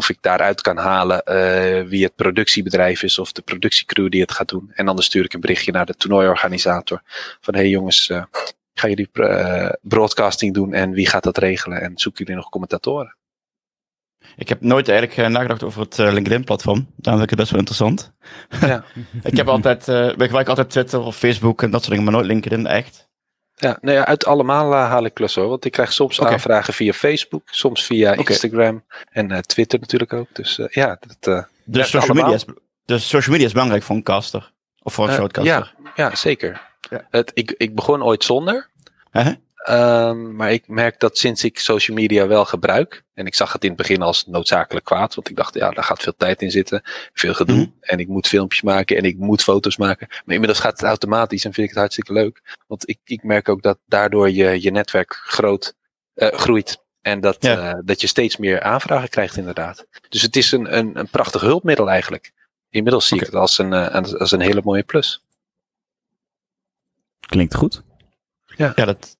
of 0.00 0.08
ik 0.08 0.18
daaruit 0.20 0.60
kan 0.60 0.76
halen 0.76 1.24
eh, 1.24 1.82
wie 1.82 2.04
het 2.04 2.14
productiebedrijf 2.14 3.02
is 3.02 3.18
of 3.18 3.32
de 3.32 3.42
productiecrew 3.42 4.10
die 4.10 4.20
het 4.20 4.32
gaat 4.32 4.48
doen. 4.48 4.70
En 4.74 4.86
dan 4.86 4.98
stuur 4.98 5.24
ik 5.24 5.32
een 5.32 5.40
berichtje 5.40 5.72
naar 5.72 5.86
de 5.86 5.94
toernooiorganisator. 5.94 7.02
Van 7.40 7.54
hé 7.54 7.60
hey 7.60 7.68
jongens, 7.70 8.08
eh 8.10 8.22
gaan 8.74 8.90
jullie 8.90 9.08
eh, 9.12 9.70
broadcasting 9.82 10.54
doen 10.54 10.72
en 10.72 10.90
wie 10.90 11.08
gaat 11.08 11.22
dat 11.22 11.38
regelen? 11.38 11.80
En 11.80 11.92
zoeken 11.94 12.24
jullie 12.24 12.40
nog 12.40 12.50
commentatoren? 12.50 13.16
Ik 14.36 14.48
heb 14.48 14.60
nooit 14.60 14.88
eigenlijk 14.88 15.28
nagedacht 15.28 15.62
over 15.62 15.80
het 15.80 15.98
LinkedIn-platform. 15.98 16.86
Daarom 16.96 17.22
vind 17.22 17.22
ik 17.22 17.38
het 17.38 17.38
best 17.38 17.50
wel 17.50 17.58
interessant. 17.58 18.12
Ja. 18.60 18.84
ik 19.30 19.36
heb 19.36 19.48
altijd, 19.48 19.84
we 19.86 20.14
gebruiken 20.16 20.46
altijd 20.46 20.70
Twitter 20.70 21.00
of 21.00 21.16
Facebook 21.16 21.62
en 21.62 21.70
dat 21.70 21.80
soort 21.80 21.90
dingen, 21.96 22.04
maar 22.04 22.14
nooit 22.20 22.32
LinkedIn 22.32 22.66
echt. 22.66 23.09
Ja, 23.60 23.78
nou 23.80 23.96
ja, 23.96 24.06
uit 24.06 24.26
allemaal 24.26 24.72
haal 24.72 25.04
ik 25.04 25.14
klussen 25.14 25.40
hoor. 25.40 25.50
Want 25.50 25.64
ik 25.64 25.72
krijg 25.72 25.92
soms 25.92 26.20
aanvragen 26.20 26.74
via 26.74 26.92
Facebook, 26.92 27.42
soms 27.44 27.84
via. 27.84 28.12
Instagram 28.12 28.84
en 29.10 29.30
eh, 29.30 29.38
Twitter 29.38 29.78
natuurlijk 29.80 30.12
ook. 30.12 30.26
Dus 30.32 30.58
eh, 30.58 30.66
ja, 30.68 30.98
dat, 31.00 31.36
eh, 31.36 31.44
Dus 31.64 31.90
Ja, 31.90 32.00
social, 32.00 32.16
media 32.16 32.34
is, 32.34 32.44
dus 32.84 33.08
social 33.08 33.32
media 33.32 33.46
is 33.46 33.52
belangrijk 33.52 33.82
voor 33.82 33.96
een 33.96 34.02
caster. 34.02 34.52
Of 34.82 34.94
voor 34.94 35.04
een 35.04 35.10
Eh, 35.10 35.16
shoutcaster. 35.16 35.74
ja, 35.94 36.14
zeker. 36.16 36.68
Ja. 36.90 37.06
Het, 37.10 37.30
ik, 37.34 37.54
ik 37.56 37.74
begon 37.74 38.02
ooit 38.02 38.24
zonder. 38.24 38.68
Ehm, 39.60 40.36
maar 40.36 40.52
ik 40.52 40.68
merk 40.68 41.00
dat 41.00 41.18
sinds 41.18 41.44
ik 41.44 41.58
social 41.58 41.96
media 41.96 42.26
wel 42.26 42.44
gebruik. 42.44 43.04
En 43.14 43.26
ik 43.26 43.34
zag 43.34 43.52
het 43.52 43.62
in 43.62 43.68
het 43.68 43.78
begin 43.78 44.02
als 44.02 44.26
noodzakelijk 44.26 44.84
kwaad. 44.84 45.14
Want 45.14 45.28
ik 45.28 45.36
dacht, 45.36 45.54
ja, 45.54 45.70
daar 45.70 45.84
gaat 45.84 46.02
veel 46.02 46.16
tijd 46.16 46.42
in 46.42 46.50
zitten. 46.50 46.80
Veel 47.12 47.34
gedoe. 47.34 47.56
Mhm. 47.56 47.66
En 47.80 47.98
ik 47.98 48.08
moet 48.08 48.26
filmpjes 48.26 48.62
maken. 48.62 48.96
En 48.96 49.04
ik 49.04 49.16
moet 49.18 49.42
foto's 49.42 49.76
maken. 49.76 50.06
Maar 50.08 50.34
inmiddels 50.34 50.60
gaat 50.60 50.72
het 50.80 50.82
automatisch. 50.88 51.44
En 51.44 51.52
vind 51.52 51.66
ik 51.66 51.72
het 51.72 51.78
hartstikke 51.82 52.12
leuk. 52.12 52.56
Want 52.66 52.88
ik, 52.88 52.98
ik 53.04 53.22
merk 53.22 53.48
ook 53.48 53.62
dat 53.62 53.78
daardoor 53.86 54.30
je, 54.30 54.62
je 54.62 54.70
netwerk 54.70 55.12
groot, 55.14 55.74
eh, 56.14 56.28
groeit. 56.32 56.82
En 57.00 57.20
dat, 57.20 57.36
Ja. 57.44 57.68
eh, 57.72 57.78
dat 57.84 58.00
je 58.00 58.06
steeds 58.06 58.36
meer 58.36 58.62
aanvragen 58.62 59.08
krijgt 59.08 59.36
inderdaad. 59.36 59.86
Dus 60.08 60.22
het 60.22 60.36
is 60.36 60.52
een, 60.52 60.76
een, 60.76 60.98
een 60.98 61.08
prachtig 61.08 61.40
hulpmiddel 61.40 61.90
eigenlijk. 61.90 62.32
Inmiddels 62.70 63.06
zie 63.08 63.20
ik 63.20 63.26
het 63.26 63.34
als 63.34 63.58
een, 63.58 63.72
eh, 63.72 63.94
als- 63.94 64.18
als 64.18 64.30
een 64.32 64.40
hele 64.40 64.60
mooie 64.64 64.82
plus. 64.82 65.24
Klinkt 67.26 67.54
goed. 67.54 67.82
Ja, 68.56 68.72
dat 68.74 69.16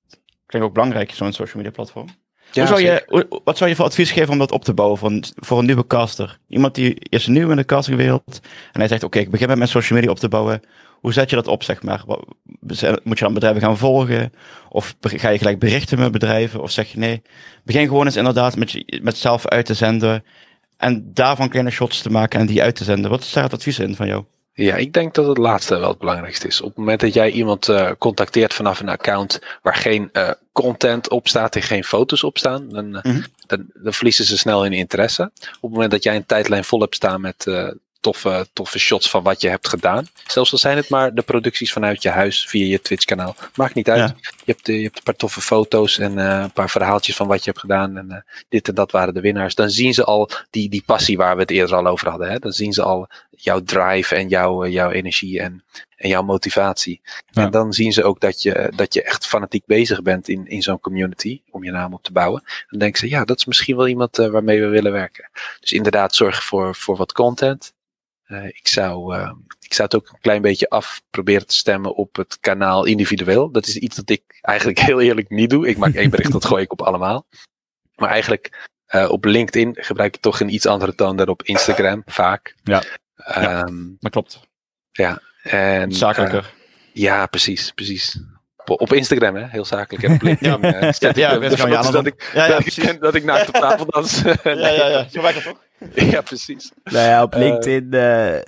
klinkt 0.51 0.67
ook 0.67 0.73
belangrijk, 0.73 1.11
zo'n 1.11 1.33
social 1.33 1.55
media 1.57 1.71
platform. 1.71 2.07
Ja, 2.51 2.67
hoe 2.67 2.67
zou 2.67 2.81
je, 2.81 3.41
wat 3.43 3.57
zou 3.57 3.69
je 3.69 3.75
voor 3.75 3.85
advies 3.85 4.11
geven 4.11 4.29
om 4.31 4.37
dat 4.37 4.51
op 4.51 4.63
te 4.63 4.73
bouwen 4.73 4.97
voor 4.97 5.09
een, 5.09 5.23
voor 5.35 5.59
een 5.59 5.65
nieuwe 5.65 5.87
caster? 5.87 6.37
Iemand 6.47 6.75
die 6.75 6.95
is 7.09 7.27
nieuw 7.27 7.49
in 7.49 7.55
de 7.55 7.65
castingwereld 7.65 8.39
en 8.71 8.79
hij 8.79 8.87
zegt, 8.87 9.03
oké, 9.03 9.19
ik 9.19 9.31
begin 9.31 9.47
met 9.47 9.57
mijn 9.57 9.69
social 9.69 9.99
media 9.99 10.13
op 10.13 10.19
te 10.19 10.27
bouwen. 10.27 10.61
Hoe 10.99 11.13
zet 11.13 11.29
je 11.29 11.35
dat 11.35 11.47
op, 11.47 11.63
zeg 11.63 11.83
maar? 11.83 12.03
Wat- 12.05 12.25
Moet 13.03 13.17
je 13.19 13.23
dan 13.23 13.33
bedrijven 13.33 13.61
gaan 13.61 13.77
volgen? 13.77 14.33
Of 14.69 14.95
ga 14.99 15.29
je 15.29 15.37
gelijk 15.37 15.59
berichten 15.59 15.99
met 15.99 16.11
bedrijven? 16.11 16.61
Of 16.61 16.71
zeg 16.71 16.91
je 16.91 16.97
nee, 16.97 17.21
begin 17.63 17.87
gewoon 17.87 18.05
eens 18.05 18.15
inderdaad 18.15 18.55
met, 18.55 18.99
met 19.01 19.17
zelf 19.17 19.47
uit 19.47 19.65
te 19.65 19.73
zenden. 19.73 20.23
En 20.77 21.11
daarvan 21.13 21.49
kleine 21.49 21.71
shots 21.71 22.01
te 22.01 22.09
maken 22.09 22.39
en 22.39 22.45
die 22.45 22.61
uit 22.61 22.75
te 22.75 22.83
zenden. 22.83 23.09
Wat 23.11 23.21
is 23.21 23.31
daar 23.33 23.43
het 23.43 23.53
advies 23.53 23.79
in 23.79 23.95
van 23.95 24.07
jou? 24.07 24.23
Ja, 24.63 24.75
ik 24.75 24.93
denk 24.93 25.13
dat 25.13 25.27
het 25.27 25.37
laatste 25.37 25.79
wel 25.79 25.89
het 25.89 25.97
belangrijkste 25.97 26.47
is. 26.47 26.61
Op 26.61 26.67
het 26.67 26.77
moment 26.77 26.99
dat 26.99 27.13
jij 27.13 27.31
iemand 27.31 27.69
eh, 27.69 27.91
contacteert 27.97 28.53
vanaf 28.53 28.79
een 28.79 28.89
account 28.89 29.39
waar 29.61 29.75
geen 29.75 30.09
eh, 30.11 30.29
content 30.51 31.09
op 31.09 31.27
staat 31.27 31.55
en 31.55 31.61
geen 31.61 31.83
foto's 31.83 32.23
op 32.23 32.37
staan, 32.37 32.69
dan, 32.69 32.95
eh, 32.95 33.11
Mhm. 33.11 33.21
dan, 33.47 33.65
dan 33.73 33.93
verliezen 33.93 34.25
ze 34.25 34.37
snel 34.37 34.61
hun 34.61 34.73
interesse. 34.73 35.23
Op 35.23 35.61
het 35.61 35.71
moment 35.71 35.91
dat 35.91 36.03
jij 36.03 36.15
een 36.15 36.25
tijdlijn 36.25 36.63
vol 36.63 36.79
hebt 36.79 36.95
staan 36.95 37.21
met 37.21 37.47
toffe, 37.99 38.47
toffe 38.53 38.79
shots 38.79 39.09
van 39.09 39.23
wat 39.23 39.41
je 39.41 39.49
hebt 39.49 39.67
gedaan, 39.67 40.07
zelfs 40.27 40.51
al 40.51 40.57
zijn 40.57 40.77
het 40.77 40.89
maar 40.89 41.13
de 41.13 41.21
producties 41.21 41.73
vanuit 41.73 42.01
je 42.01 42.09
huis 42.09 42.45
via 42.45 42.65
je 42.65 42.81
Twitch 42.81 43.05
kanaal, 43.05 43.35
maakt 43.55 43.73
niet 43.73 43.89
uit. 43.89 43.99
Ja. 43.99 44.15
Je, 44.45 44.51
hebt, 44.51 44.67
je 44.67 44.81
hebt 44.81 44.97
een 44.97 45.03
paar 45.03 45.15
toffe 45.15 45.41
foto's 45.41 45.97
en 45.99 46.17
een 46.17 46.51
paar 46.51 46.69
verhaaltjes 46.69 47.15
van 47.15 47.27
wat 47.27 47.43
je 47.43 47.49
hebt 47.49 47.59
gedaan 47.61 47.97
en 47.97 48.25
dit 48.49 48.67
en 48.67 48.75
dat 48.75 48.91
waren 48.91 49.13
de 49.13 49.21
winnaars. 49.21 49.55
Dan 49.55 49.69
zien 49.69 49.93
ze 49.93 50.03
al 50.03 50.29
die, 50.49 50.69
die 50.69 50.83
passie 50.85 51.17
waar 51.17 51.35
we 51.35 51.41
het 51.41 51.51
eerder 51.51 51.75
al 51.75 51.87
over 51.87 52.09
hadden. 52.09 52.29
Hè? 52.29 52.39
Dan 52.39 52.51
zien 52.51 52.73
ze 52.73 52.83
al 52.83 53.07
jouw 53.43 53.63
drive 53.63 54.15
en 54.15 54.27
jouw, 54.27 54.63
eh, 54.63 54.71
jouw 54.71 54.89
energie 54.89 55.39
en, 55.39 55.63
en 55.95 56.09
jouw 56.09 56.23
motivatie. 56.23 57.01
Ja. 57.27 57.43
En 57.43 57.51
dan 57.51 57.73
zien 57.73 57.93
ze 57.93 58.03
ook 58.03 58.19
dat 58.19 58.41
je, 58.41 58.71
dat 58.75 58.93
je 58.93 59.03
echt 59.03 59.27
fanatiek 59.27 59.65
bezig 59.65 60.01
bent 60.01 60.27
in, 60.27 60.47
in 60.47 60.61
zo'n 60.61 60.79
community 60.79 61.41
om 61.49 61.63
je 61.63 61.71
naam 61.71 61.93
op 61.93 62.03
te 62.03 62.11
bouwen. 62.11 62.43
Dan 62.67 62.79
denken 62.79 62.99
ze, 62.99 63.09
ja, 63.09 63.25
dat 63.25 63.37
is 63.37 63.45
misschien 63.45 63.75
wel 63.75 63.87
iemand 63.87 64.19
eh, 64.19 64.29
waarmee 64.29 64.61
we 64.61 64.67
willen 64.67 64.91
werken. 64.91 65.29
Dus 65.59 65.71
inderdaad, 65.71 66.15
zorg 66.15 66.43
voor, 66.43 66.75
voor 66.75 66.97
wat 66.97 67.11
content. 67.11 67.73
Eh, 68.23 68.45
ik, 68.45 68.67
zou, 68.67 69.15
ik 69.59 69.73
zou 69.73 69.87
het 69.91 69.95
ook 69.95 70.09
een 70.09 70.21
klein 70.21 70.41
beetje 70.41 70.69
af 70.69 71.01
proberen 71.09 71.47
te 71.47 71.55
stemmen 71.55 71.95
op 71.95 72.15
het 72.15 72.37
kanaal 72.39 72.85
individueel. 72.85 73.51
Dat 73.51 73.67
is 73.67 73.77
iets 73.77 73.95
dat 73.95 74.09
ik 74.09 74.23
eigenlijk 74.41 74.79
heel 74.89 75.01
eerlijk 75.01 75.29
niet 75.29 75.49
doe. 75.49 75.67
Ik 75.67 75.77
maak 75.77 75.93
één 75.93 76.09
bericht, 76.09 76.31
dat 76.31 76.45
gooi 76.45 76.63
ik 76.63 76.71
op 76.71 76.81
allemaal. 76.81 77.25
Maar 77.95 78.09
eigenlijk 78.09 78.69
op 79.07 79.25
LinkedIn 79.25 79.77
gebruik 79.79 80.15
ik 80.15 80.21
toch 80.21 80.39
een 80.39 80.53
iets 80.53 80.65
andere 80.65 80.95
toon 80.95 81.17
dan 81.17 81.27
op 81.27 81.43
Instagram, 81.43 82.01
vaak. 82.05 82.55
Ja. 82.63 82.83
Ehm, 83.25 83.75
Dat 83.99 84.11
klopt. 84.11 84.39
en, 85.43 85.91
Zakelijker. 85.91 86.39
eh, 86.39 86.45
ja, 86.93 87.25
precies, 87.25 87.71
precies. 87.71 88.19
Op, 88.65 88.93
Instagram, 88.93 89.35
hè? 89.35 89.47
Heel 89.47 89.65
zakelijk. 89.65 90.03
En 90.03 90.13
op 90.13 90.21
LinkedIn. 90.21 90.61
Ja. 90.61 90.79
ik 90.81 91.15
ja, 91.15 91.31
ja, 91.31 91.91
dat 91.91 92.05
ik, 92.05 92.31
ja, 92.33 92.45
ja, 92.45 92.57
dat, 92.57 92.65
ik, 92.65 92.99
dat 93.01 93.15
ik 93.15 93.23
naakt 93.23 93.47
op 93.47 93.53
tafel 93.53 93.85
dans. 93.85 94.21
Ja, 94.43 94.51
ja, 94.69 94.87
ja. 94.87 95.07
Zo 95.11 95.21
werkt 95.21 95.43
dat 95.43 95.53
toch? 95.53 95.63
ja, 96.11 96.21
precies. 96.21 96.71
Nou 96.83 97.07
ja, 97.07 97.23
op 97.23 97.33
Eh, 97.33 97.39
LinkedIn 97.39 97.93
eh, 97.93 98.41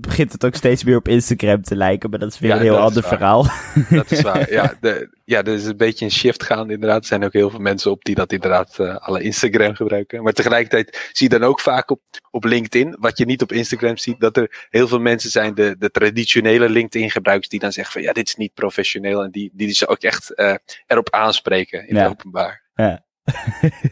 begint 0.00 0.32
het 0.32 0.44
ook 0.44 0.54
steeds 0.54 0.84
meer 0.84 0.96
op 0.96 1.08
Instagram 1.08 1.62
te 1.62 1.76
lijken, 1.76 2.10
maar 2.10 2.18
dat 2.18 2.32
is 2.32 2.38
weer 2.38 2.50
Ja, 2.50 2.56
een 2.56 2.62
heel 2.62 2.78
ander 2.78 3.02
verhaal. 3.02 3.46
Dat 3.90 4.10
is 4.10 4.20
waar. 4.20 4.50
Ja, 4.52 4.74
de, 4.80 5.16
ja, 5.24 5.38
er 5.38 5.54
is 5.54 5.64
een 5.64 5.76
beetje 5.76 6.04
een 6.04 6.10
shift 6.10 6.42
gaande 6.42 6.72
inderdaad. 6.72 7.00
Er 7.00 7.06
zijn 7.06 7.24
ook 7.24 7.32
heel 7.32 7.50
veel 7.50 7.58
mensen 7.60 7.90
op 7.90 8.04
die 8.04 8.14
dat 8.14 8.32
inderdaad 8.32 8.78
eh, 8.78 8.96
alle 8.96 9.22
Instagram 9.22 9.74
gebruiken. 9.74 10.22
Maar 10.22 10.32
tegelijkertijd 10.32 11.10
zie 11.12 11.30
je 11.30 11.38
dan 11.38 11.48
ook 11.48 11.60
vaak 11.60 11.90
op, 11.90 12.00
op 12.30 12.44
LinkedIn, 12.44 12.96
wat 13.00 13.18
je 13.18 13.24
niet 13.24 13.42
op 13.42 13.52
Instagram 13.52 13.96
ziet, 13.96 14.20
dat 14.20 14.36
er 14.36 14.66
heel 14.70 14.88
veel 14.88 15.00
mensen 15.00 15.30
zijn, 15.30 15.54
de, 15.54 15.76
de 15.78 15.90
traditionele 15.90 16.68
LinkedIn 16.68 17.10
gebruikers, 17.10 17.48
die 17.48 17.60
dan 17.60 17.72
zeggen 17.72 17.92
van 17.92 18.02
ja, 18.02 18.12
dit 18.12 18.28
is 18.28 18.34
niet 18.36 18.54
professioneel. 18.54 19.22
En 19.22 19.30
die, 19.30 19.50
die 19.54 19.72
ze 19.72 19.86
ook 19.88 20.02
echt 20.02 20.34
eh, 20.34 20.54
erop 20.86 21.10
aanspreken 21.10 21.88
in 21.88 21.94
Ja. 21.94 22.02
het 22.02 22.10
openbaar. 22.10 22.64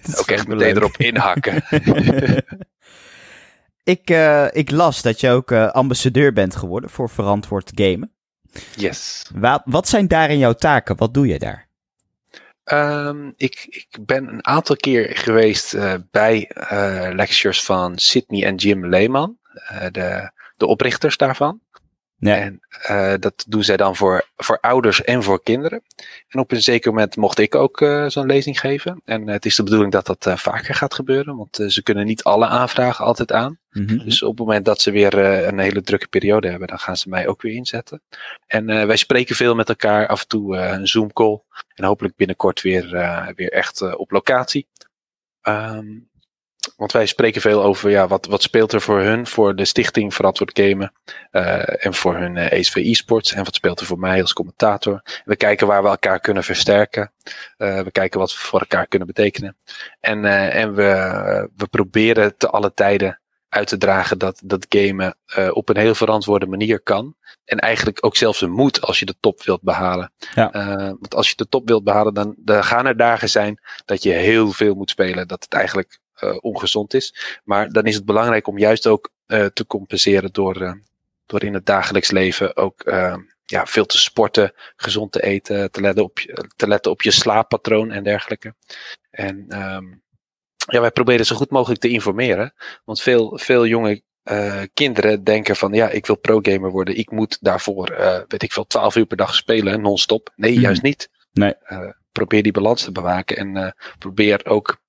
Is 0.02 0.18
Ook 0.18 0.30
echt 0.30 0.46
meteen 0.48 0.66
leuk. 0.66 0.76
erop 0.76 0.96
inhakken. 0.96 1.62
ik, 3.84 4.10
eh, 4.10 4.46
ik 4.50 4.70
las 4.70 5.02
dat 5.02 5.20
je 5.20 5.30
ook 5.30 5.50
eh, 5.50 5.70
ambassadeur 5.70 6.32
bent 6.32 6.56
geworden 6.56 6.90
voor 6.90 7.10
verantwoord 7.10 7.72
gamen. 7.74 8.10
yes. 8.76 9.30
Wat, 9.34 9.62
wat 9.64 9.88
zijn 9.88 10.08
daarin 10.08 10.38
jouw 10.38 10.52
taken? 10.52 10.96
Wat 10.96 11.14
doe 11.14 11.26
je 11.26 11.38
daar? 11.38 11.68
Ehm, 12.64 13.30
ik, 13.36 13.66
ik 13.68 14.06
ben 14.06 14.28
een 14.28 14.46
aantal 14.46 14.76
keer 14.76 15.16
geweest 15.16 15.74
eh, 15.74 15.94
bij 16.10 16.50
lectures 17.14 17.64
van 17.64 17.98
Sydney 17.98 18.44
en 18.44 18.54
Jim 18.54 18.86
Lehman, 18.86 19.38
eh, 19.54 19.86
de, 19.90 20.30
de 20.56 20.66
oprichters 20.66 21.16
daarvan. 21.16 21.60
En 22.32 22.60
eh, 22.82 23.14
dat 23.20 23.44
doen 23.48 23.64
zij 23.64 23.76
dan 23.76 23.96
voor, 23.96 24.28
voor 24.36 24.58
ouders 24.60 25.02
en 25.02 25.22
voor 25.22 25.42
kinderen. 25.42 25.82
En 26.28 26.40
op 26.40 26.52
een 26.52 26.62
zeker 26.62 26.90
moment 26.90 27.16
mocht 27.16 27.38
ik 27.38 27.54
ook 27.54 27.80
eh, 27.80 28.06
zo'n 28.08 28.26
lezing 28.26 28.60
geven. 28.60 29.00
En 29.04 29.28
het 29.28 29.46
is 29.46 29.56
de 29.56 29.62
bedoeling 29.62 29.92
dat 29.92 30.06
dat 30.06 30.26
eh, 30.26 30.36
vaker 30.36 30.74
gaat 30.74 30.94
gebeuren, 30.94 31.36
want 31.36 31.64
ze 31.66 31.82
kunnen 31.82 32.06
niet 32.06 32.22
alle 32.22 32.46
aanvragen 32.46 33.04
altijd 33.04 33.32
aan. 33.32 33.58
Mhm. 33.70 33.98
Dus 33.98 34.22
op 34.22 34.30
het 34.30 34.46
moment 34.46 34.64
dat 34.64 34.80
ze 34.80 34.90
weer 34.90 35.18
een 35.18 35.58
hele 35.58 35.82
drukke 35.82 36.08
periode 36.08 36.48
hebben, 36.48 36.68
dan 36.68 36.78
gaan 36.78 36.96
ze 36.96 37.08
mij 37.08 37.28
ook 37.28 37.42
weer 37.42 37.54
inzetten. 37.54 38.02
En 38.46 38.66
wij 38.66 38.96
spreken 38.96 39.36
veel 39.36 39.54
met 39.54 39.68
elkaar, 39.68 40.06
af 40.06 40.20
en 40.20 40.28
toe 40.28 40.56
een 40.56 40.88
Zoom 40.88 41.12
call. 41.12 41.40
En 41.74 41.84
hopelijk 41.84 42.16
binnenkort 42.16 42.62
weer, 42.62 42.90
weer 43.36 43.52
echt 43.52 43.96
op 43.96 44.10
locatie. 44.10 44.66
Ehm, 45.40 45.86
want 46.76 46.92
wij 46.92 47.06
spreken 47.06 47.40
veel 47.40 47.62
over 47.62 47.90
ja, 47.90 48.06
wat, 48.06 48.26
wat 48.26 48.42
speelt 48.42 48.72
er 48.72 48.80
voor 48.80 49.00
hun, 49.00 49.26
voor 49.26 49.56
de 49.56 49.64
stichting 49.64 50.14
Verantwoord 50.14 50.58
Gamen. 50.58 50.92
eh, 51.30 51.86
en 51.86 51.94
voor 51.94 52.16
hun 52.16 52.36
eh 52.36 52.58
ESV 52.58 52.76
e-sports. 52.76 53.32
En 53.32 53.44
wat 53.44 53.54
speelt 53.54 53.80
er 53.80 53.86
voor 53.86 53.98
mij 53.98 54.20
als 54.20 54.32
commentator. 54.32 55.02
We 55.24 55.36
kijken 55.36 55.66
waar 55.66 55.82
we 55.82 55.88
elkaar 55.88 56.20
kunnen 56.20 56.44
versterken. 56.44 57.12
Eh, 57.56 57.80
we 57.80 57.90
kijken 57.90 58.20
wat 58.20 58.32
we 58.32 58.38
voor 58.38 58.60
elkaar 58.60 58.86
kunnen 58.86 59.06
betekenen. 59.06 59.56
En, 60.00 60.24
eh, 60.24 60.54
en 60.54 60.74
we, 60.74 61.50
we 61.56 61.66
proberen 61.66 62.36
te 62.36 62.48
alle 62.48 62.74
tijden 62.74 63.18
uit 63.54 63.68
te 63.68 63.78
dragen 63.78 64.18
dat, 64.18 64.40
dat 64.44 64.66
gamen 64.68 65.16
eh, 65.26 65.50
op 65.52 65.68
een 65.68 65.76
heel 65.76 65.94
verantwoorde 65.94 66.46
manier 66.46 66.80
kan. 66.80 67.16
En 67.44 67.58
eigenlijk 67.58 68.04
ook 68.04 68.16
zelfs 68.16 68.40
een 68.40 68.50
moet 68.50 68.80
als 68.80 68.98
je 68.98 69.04
de 69.04 69.14
top 69.20 69.42
wilt 69.42 69.62
behalen. 69.62 70.12
Ja. 70.34 70.52
Eh, 70.52 70.76
want 70.76 71.14
als 71.14 71.28
je 71.28 71.36
de 71.36 71.48
top 71.48 71.68
wilt 71.68 71.84
behalen, 71.84 72.14
dan, 72.14 72.34
dan 72.38 72.64
gaan 72.64 72.86
er 72.86 72.96
dagen 72.96 73.28
zijn 73.28 73.60
dat 73.84 74.02
je 74.02 74.10
heel 74.10 74.52
veel 74.52 74.74
moet 74.74 74.90
spelen. 74.90 75.28
Dat 75.28 75.42
het 75.42 75.52
eigenlijk 75.52 75.98
ongezond 76.40 76.94
is. 76.94 77.40
Maar 77.44 77.68
dan 77.72 77.84
is 77.84 77.94
het 77.94 78.04
belangrijk 78.04 78.46
om 78.46 78.58
juist 78.58 78.86
ook 78.86 79.12
eh, 79.26 79.44
te 79.44 79.66
compenseren 79.66 80.32
door, 80.32 80.60
eh, 80.62 80.72
door 81.26 81.42
in 81.44 81.54
het 81.54 81.66
dagelijks 81.66 82.10
leven 82.10 82.56
ook 82.56 82.82
eh, 82.82 83.16
ja, 83.44 83.66
veel 83.66 83.86
te 83.86 83.98
sporten, 83.98 84.52
gezond 84.76 85.12
te 85.12 85.22
eten, 85.22 85.70
te 85.70 85.80
letten 85.80 86.04
op 86.04 86.18
je, 86.18 86.48
te 86.56 86.68
letten 86.68 86.90
op 86.90 87.02
je 87.02 87.10
slaappatroon 87.10 87.90
en 87.90 88.02
dergelijke. 88.04 88.54
En 89.10 89.44
ehm, 89.48 89.84
ja, 90.66 90.80
wij 90.80 90.90
proberen 90.90 91.26
zo 91.26 91.36
goed 91.36 91.50
mogelijk 91.50 91.80
te 91.80 91.88
informeren. 91.88 92.54
Want 92.84 93.00
veel, 93.00 93.38
veel 93.38 93.66
jonge 93.66 94.02
eh, 94.22 94.62
kinderen 94.74 95.24
denken 95.24 95.56
van 95.56 95.72
ja, 95.72 95.88
ik 95.88 96.06
wil 96.06 96.16
pro-gamer 96.16 96.70
worden. 96.70 96.96
Ik 96.98 97.10
moet 97.10 97.38
daarvoor, 97.40 97.88
eh, 97.88 98.20
weet 98.28 98.42
ik 98.42 98.52
veel, 98.52 98.66
12 98.66 98.96
uur 98.96 99.06
per 99.06 99.16
dag 99.16 99.34
spelen, 99.34 99.80
non-stop. 99.80 100.32
Nee, 100.36 100.52
Mhm. 100.52 100.60
juist 100.60 100.82
niet. 100.82 101.08
Nee. 101.32 101.54
probeer 102.12 102.42
die 102.42 102.52
balans 102.52 102.82
te 102.82 102.92
bewaken 102.92 103.36
en 103.36 103.74
probeer 103.98 104.46
ook 104.46 104.80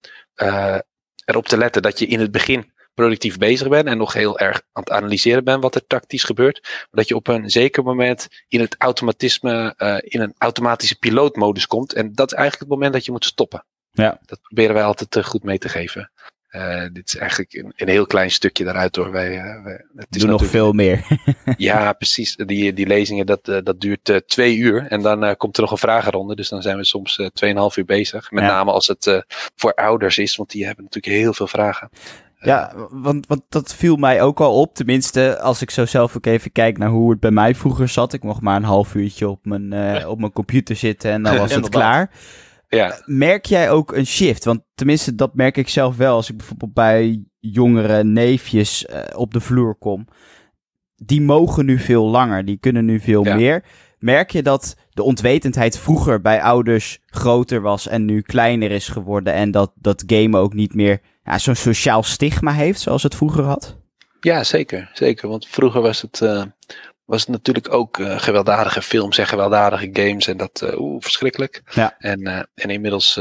erop 1.26 1.48
te 1.48 1.58
letten 1.58 1.82
dat 1.82 2.00
je 2.00 2.06
in 2.06 2.20
het 2.20 2.32
begin 2.32 2.74
productief 2.94 3.38
bezig 3.38 3.68
bent 3.68 3.88
en 3.88 3.98
nog 3.98 4.14
heel 4.14 4.40
erg 4.40 4.62
aan 4.72 4.84
het 4.84 4.92
analyseren 4.92 5.44
bent 5.44 5.62
wat 5.62 5.76
er 5.76 5.88
tactisch 5.88 6.24
gebeurt. 6.24 6.60
Maar 6.62 6.88
dat 6.92 7.08
je 7.08 7.16
op 7.16 7.28
een 7.28 7.50
zeker 7.50 7.84
moment 7.84 8.28
in 8.48 8.60
het 8.60 8.76
automatisme, 8.78 9.74
uh, 9.78 9.98
in 10.02 10.22
een 10.22 10.34
automatische 10.38 11.00
pilootmodus 11.00 11.68
komt. 11.68 11.94
En 11.94 12.14
dat 12.14 12.32
is 12.32 12.38
eigenlijk 12.38 12.70
het 12.70 12.74
moment 12.74 12.94
dat 12.94 13.06
je 13.06 13.12
moet 13.12 13.26
stoppen. 13.26 13.66
Ja. 13.92 14.20
Dat 14.26 14.42
proberen 14.42 14.74
wij 14.74 14.84
altijd 14.84 15.16
uh, 15.16 15.24
goed 15.24 15.44
mee 15.44 15.58
te 15.58 15.70
geven. 15.70 16.12
Uh, 16.56 16.84
dit 16.94 17.08
is 17.08 17.16
eigenlijk 17.16 17.54
een, 17.54 17.74
een, 17.76 17.88
heel 17.88 18.06
klein 18.06 18.32
stukje 18.32 18.64
daaruit 18.64 18.96
hoor. 18.96 19.12
Wij, 19.12 19.38
uh, 19.38 19.64
wij 19.64 19.86
het 19.96 20.16
is 20.16 20.22
Doe 20.22 20.30
nog 20.30 20.46
veel 20.46 20.72
meer. 20.74 21.06
ja, 21.58 21.94
precies. 21.94 22.36
Die, 22.36 22.74
die 22.74 22.88
lezingen, 22.88 23.26
dat, 23.26 23.48
uh, 23.48 23.58
dat 23.64 23.82
duurt 23.82 24.24
twee 24.26 24.58
uur. 24.58 24.88
En 24.88 25.02
dan 25.02 25.36
komt 25.38 25.56
er 25.56 25.62
nog 25.62 25.72
een 25.72 25.78
vragenronde. 25.78 26.36
Dus 26.36 26.50
dan 26.50 26.62
zijn 26.62 26.78
we 26.78 26.86
soms 26.86 27.30
tweeënhalf 27.34 27.78
uur 27.78 27.86
bezig. 27.86 28.32
Met 28.32 28.44
ja. 28.44 28.50
name 28.50 28.72
als 28.72 28.88
het 28.88 29.24
voor 29.56 29.74
ouders 29.74 30.18
is. 30.18 30.36
Want 30.36 30.52
die 30.52 30.66
hebben 30.66 30.84
natuurlijk 30.84 31.16
heel 31.16 31.34
veel 31.34 31.48
vragen. 31.48 31.90
Ja, 32.46 32.74
want, 32.90 33.28
want 33.28 33.42
dat 33.50 33.76
viel 33.76 33.96
mij 33.96 34.22
ook 34.22 34.40
al 34.40 34.60
op. 34.60 34.76
Tenminste, 34.76 35.40
als 35.40 35.62
ik 35.62 35.70
zo 35.70 35.86
zelf 35.86 36.16
ook 36.16 36.26
even 36.26 36.52
kijk 36.52 36.78
naar 36.78 36.90
hoe 36.90 37.12
het 37.12 37.20
bij 37.20 37.32
mij 37.32 37.56
vroeger 37.56 37.88
zat. 37.88 38.14
Ik 38.14 38.24
mocht 38.24 38.42
maar 38.42 38.56
een 38.56 38.64
half 38.64 38.96
uurtje 38.96 39.30
op 39.30 39.46
mijn, 39.46 39.74
uh, 39.74 40.10
op 40.10 40.20
mijn 40.20 40.32
computer 40.32 40.76
zitten 40.76 41.12
en 41.12 41.24
dan 41.24 41.38
was 41.48 41.56
het 41.56 41.70
klaar. 41.70 42.10
Ja. 42.68 43.02
Merk 43.06 43.46
jij 43.46 43.72
ook 43.72 43.94
een 43.94 44.06
shift? 44.08 44.46
Want 44.46 44.62
tenminste, 44.76 45.16
dat 45.16 45.36
merk 45.36 45.58
ik 45.58 45.70
zelf 45.70 45.98
wel. 45.98 46.16
Als 46.16 46.30
ik 46.30 46.38
bijvoorbeeld 46.38 46.74
bij 46.74 47.24
jongere 47.40 48.04
neefjes 48.04 48.86
uh, 48.90 49.00
op 49.16 49.34
de 49.34 49.40
vloer 49.40 49.76
kom. 49.76 50.08
Die 50.96 51.22
mogen 51.22 51.66
nu 51.66 51.80
veel 51.80 52.06
langer. 52.06 52.46
Die 52.46 52.58
kunnen 52.58 52.86
nu 52.86 53.00
veel 53.00 53.26
Ja. 53.26 53.36
meer. 53.36 53.64
Merk 54.00 54.32
je 54.32 54.42
dat 54.44 54.76
de 54.90 55.04
ontwetendheid 55.04 55.78
vroeger 55.80 56.22
bij 56.22 56.42
ouders 56.42 57.00
groter 57.06 57.62
was 57.62 57.88
en 57.88 58.06
nu 58.06 58.22
kleiner 58.22 58.72
is 58.72 58.88
geworden. 58.88 59.34
En 59.34 59.52
dat, 59.52 59.72
dat 59.76 60.04
gamen 60.08 60.40
ook 60.40 60.54
niet 60.54 60.74
meer 60.74 61.02
ja, 61.24 61.38
zo'n 61.38 61.56
sociaal 61.56 62.04
stigma 62.04 62.52
heeft 62.52 62.80
zoals 62.80 63.04
het 63.04 63.16
vroeger 63.16 63.44
had? 63.44 63.78
Ja, 64.20 64.44
zeker. 64.44 64.90
Zeker. 64.94 65.30
Want 65.30 65.48
vroeger 65.48 65.82
was 65.82 66.02
het, 66.02 66.22
eh, 66.22 66.44
was 67.06 67.22
het 67.22 67.30
natuurlijk 67.30 67.74
ook 67.74 68.00
eh, 68.00 68.20
gewelddadige 68.20 68.82
films 68.82 69.18
en 69.18 69.28
gewelddadige 69.28 69.90
games. 69.94 70.28
En 70.28 70.38
dat, 70.38 70.62
eh, 70.62 70.80
oeh, 70.80 71.02
verschrikkelijk. 71.02 71.62
Ja. 71.74 71.96
En, 72.00 72.28
eh, 72.28 72.40
en 72.54 72.70
inmiddels, 72.70 73.20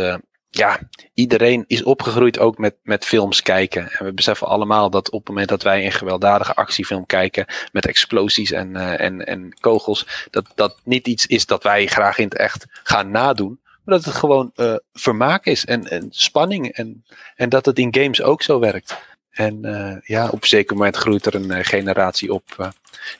ja, 0.48 0.78
iedereen 1.14 1.64
is 1.66 1.82
opgegroeid 1.82 2.38
ook 2.38 2.58
met, 2.58 2.74
met 2.82 3.04
films 3.04 3.42
kijken. 3.42 3.92
En 3.92 4.04
we 4.04 4.12
beseffen 4.12 4.46
allemaal 4.46 4.90
dat 4.90 5.10
op 5.10 5.18
het 5.18 5.28
moment 5.28 5.48
dat 5.48 5.62
wij 5.62 5.84
een 5.84 5.92
gewelddadige 5.92 6.54
actiefilm 6.54 7.06
kijken. 7.06 7.46
met 7.72 7.86
explosies 7.86 8.50
en, 8.50 8.76
en, 8.76 9.26
en 9.26 9.56
kogels. 9.60 10.26
dat 10.30 10.46
dat 10.54 10.80
niet 10.84 11.06
iets 11.06 11.26
is 11.26 11.46
dat 11.46 11.62
wij 11.62 11.86
graag 11.86 12.18
in 12.18 12.24
het 12.24 12.36
echt 12.36 12.66
gaan 12.82 13.10
nadoen. 13.10 13.60
Maar 13.84 13.94
dat 13.94 14.04
het 14.04 14.14
gewoon 14.14 14.52
vermaak 14.92 15.46
is 15.46 15.64
en, 15.64 15.88
en 15.88 16.06
spanning. 16.10 16.68
En, 16.68 17.04
en 17.36 17.48
dat 17.48 17.66
het 17.66 17.78
in 17.78 17.94
games 17.94 18.22
ook 18.22 18.42
zo 18.42 18.58
werkt. 18.58 18.96
En 19.34 19.64
eh, 19.64 19.96
ja, 20.02 20.28
op 20.28 20.42
een 20.42 20.48
zeker 20.48 20.76
moment 20.76 20.96
groeit 20.96 21.26
er 21.26 21.34
een 21.34 21.50
eh, 21.50 21.64
generatie 21.64 22.32
op. 22.32 22.54
eh, 22.58 22.68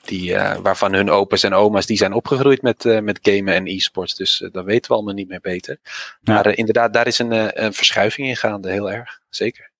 die, 0.05 0.35
waarvan 0.63 0.93
hun 0.93 1.11
opa's 1.11 1.43
en 1.43 1.55
oma's 1.55 1.87
die 1.87 1.97
zijn 1.97 2.13
opgegroeid 2.13 2.63
met, 2.63 2.85
met 3.03 3.19
gamen 3.23 3.55
en 3.55 3.67
e-sports. 3.67 4.15
Dus 4.15 4.49
dat 4.53 4.65
weten 4.65 4.91
we 4.91 4.97
allemaal 4.97 5.15
niet 5.15 5.29
meer 5.29 5.41
beter. 5.41 5.79
Ja. 5.83 6.35
Maar 6.35 6.57
inderdaad, 6.57 6.93
daar 6.93 7.07
is 7.07 7.19
een, 7.19 7.65
een 7.65 7.73
verschuiving 7.73 8.29
in 8.29 8.37
gaande, 8.37 8.71
heel 8.71 8.91
erg. 8.91 9.21
Zeker. 9.29 9.71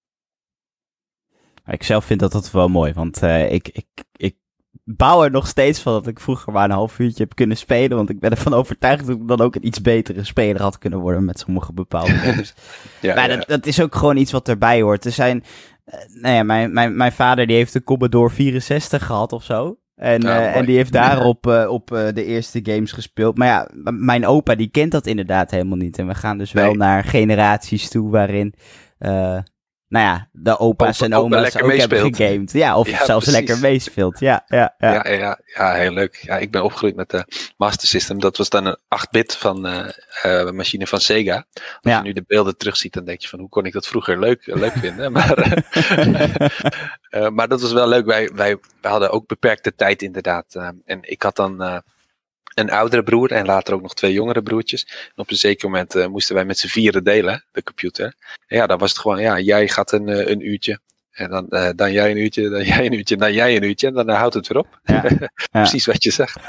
Ik 1.67 1.83
zelf 1.83 2.05
vind 2.05 2.21
dat 2.21 2.33
dat 2.33 2.51
wel 2.51 2.69
mooi, 2.69 2.93
want 2.93 3.23
ik, 3.23 3.69
ik, 3.69 3.87
ik 4.17 4.35
bouw 4.85 5.25
er 5.25 5.31
nog 5.31 5.47
steeds 5.47 5.81
van 5.81 5.93
dat 5.93 6.07
ik 6.07 6.21
vroeger 6.21 6.53
maar 6.53 6.65
een 6.65 6.71
half 6.71 6.99
uurtje 6.99 7.23
heb 7.23 7.35
kunnen 7.35 7.57
spelen. 7.57 7.97
Want 7.97 8.11
ik 8.11 8.21
ben 8.21 8.31
ervan 8.31 8.55
overtuigd 8.61 9.07
dat 9.07 9.17
ik 9.17 9.29
dan 9.29 9.41
ook 9.41 9.55
een 9.55 9.67
iets 9.67 9.81
betere 9.81 10.25
speler 10.25 10.63
had 10.63 10.79
kunnen 10.79 10.99
worden 10.99 11.25
met 11.25 11.39
sommige 11.39 11.73
bepaalde 11.73 12.13
games. 12.25 12.55
Ja, 13.01 13.15
maar 13.15 13.31
ja. 13.31 13.37
dat, 13.37 13.49
dat 13.49 13.67
is 13.67 13.81
ook 13.81 13.95
gewoon 13.95 14.17
iets 14.17 14.33
wat 14.33 14.49
erbij 14.49 14.81
hoort. 14.83 15.05
Er 15.05 15.13
zijn, 15.13 15.45
nou 16.21 16.35
ja, 16.35 16.43
mijn, 16.43 16.73
mijn, 16.73 16.97
mijn 16.97 17.13
vader 17.13 17.47
die 17.47 17.57
heeft 17.57 17.75
een 17.75 17.85
Commodore 17.85 18.31
64 18.31 19.07
gehad 19.07 19.33
of 19.33 19.45
zo. 19.45 19.79
En, 19.95 20.21
Ja, 20.21 20.41
eh, 20.41 20.57
en 20.57 20.65
die 20.65 20.77
heeft 20.77 20.93
daarop 20.93 21.47
eh, 21.47 21.69
op 21.69 21.93
eh, 21.93 22.07
de 22.15 22.25
eerste 22.25 22.61
games 22.63 22.93
gespeeld. 22.93 23.39
Maar 23.39 23.49
ja, 23.49 23.69
mijn 23.93 24.27
opa 24.27 24.55
die 24.55 24.71
kent 24.71 24.93
dat 24.93 25.07
inderdaad 25.07 25.51
helemaal 25.51 25.77
niet. 25.77 25.99
En 25.99 26.07
we 26.07 26.15
gaan 26.15 26.39
dus 26.39 26.53
wel 26.53 26.75
naar 26.75 27.05
generaties 27.05 27.89
toe 27.89 28.11
waarin, 28.11 28.55
eh, 28.99 29.39
nou 29.89 30.05
ja, 30.07 30.29
de 30.33 30.59
opa's 30.59 30.97
Opa- 31.03 31.05
en 31.05 31.15
opa 31.15 31.25
oma's 31.25 31.41
lekker 31.43 31.63
ook 31.73 31.77
hebben 31.79 32.15
gegamed. 32.15 32.53
Ja, 32.53 32.77
of 32.79 32.89
Ja, 32.91 33.05
zelfs 33.05 33.25
precies. 33.25 33.33
lekker 33.33 33.59
meespeelt. 33.59 34.19
Ja, 34.21 34.45
ja, 34.47 34.75
ja. 34.79 34.93
Ja, 34.93 35.11
ja, 35.13 35.39
ja, 35.45 35.73
heel 35.75 35.93
leuk. 35.93 36.19
Ja, 36.23 36.39
ik 36.39 36.51
ben 36.51 36.65
opgegroeid 36.65 36.97
met 36.97 37.11
de 37.11 37.25
Master 37.57 37.89
System. 37.89 38.21
Dat 38.21 38.37
was 38.37 38.49
dan 38.49 38.67
een 38.67 38.79
8-bit 38.89 39.37
van 39.37 39.67
eh 39.67 39.89
eh, 40.23 40.51
machine 40.51 40.87
van 40.87 41.01
Sega. 41.01 41.45
Als 41.81 41.95
je 41.95 42.01
nu 42.03 42.13
de 42.13 42.25
beelden 42.27 42.57
terugziet, 42.57 42.93
dan 42.93 43.05
denk 43.05 43.21
je 43.21 43.29
van 43.29 43.39
hoe 43.39 43.49
kon 43.49 43.65
ik 43.67 43.73
dat 43.73 43.87
vroeger 43.87 44.19
leuk, 44.19 44.47
leuk 44.47 44.73
vinden. 44.73 45.13
Maar, 45.13 45.39
eh, 45.39 46.35
eh, 47.25 47.29
maar 47.29 47.49
dat 47.49 47.61
was 47.61 47.73
wel 47.73 47.89
leuk. 47.89 48.07
Wij, 48.07 48.31
wij, 48.35 48.59
wij 48.81 48.91
hadden 48.91 49.11
ook 49.11 49.27
beperkte 49.27 49.75
tijd 49.75 50.03
inderdaad. 50.03 50.55
Eh, 50.55 50.69
en 50.85 50.99
ik 51.03 51.23
had 51.23 51.37
dan 51.37 51.63
eh, 51.63 51.79
een 52.55 52.71
oudere 52.71 53.03
broer 53.03 53.33
en 53.33 53.47
later 53.47 53.75
ook 53.75 53.83
nog 53.83 53.95
twee 53.95 54.13
jongere 54.13 54.43
broertjes. 54.43 54.85
En 54.85 55.23
op 55.23 55.31
een 55.31 55.37
zeker 55.37 55.71
moment 55.71 55.95
eh, 55.95 56.07
moesten 56.07 56.35
wij 56.35 56.45
met 56.45 56.59
z'n 56.59 56.67
vieren 56.67 57.05
delen, 57.05 57.45
de 57.53 57.63
computer. 57.63 58.15
En 58.47 58.57
ja, 58.57 58.67
dan 58.67 58.79
was 58.79 58.91
het 58.91 59.01
gewoon, 59.01 59.21
ja, 59.21 59.41
jij 59.41 59.69
gaat 59.69 59.93
een, 59.93 60.09
eh, 60.09 60.29
een 60.31 60.47
uurtje. 60.47 60.79
En 61.11 61.31
dan, 61.31 61.49
eh, 61.49 61.71
dan 61.77 61.93
jij 61.93 62.11
een 62.11 62.17
uurtje, 62.17 62.49
dan 62.49 62.65
jij 62.65 62.87
een 62.87 62.93
uurtje, 62.93 63.17
dan 63.17 63.33
jij 63.33 63.57
een 63.57 63.63
uurtje. 63.63 63.87
En 63.87 63.95
dan 63.95 64.09
houdt 64.09 64.35
het 64.35 64.47
weer 64.47 64.59
op. 64.59 64.81
Ja. 64.85 65.05
Precies 65.51 65.87
wat 65.87 66.03
je 66.03 66.11
zegt. 66.11 66.39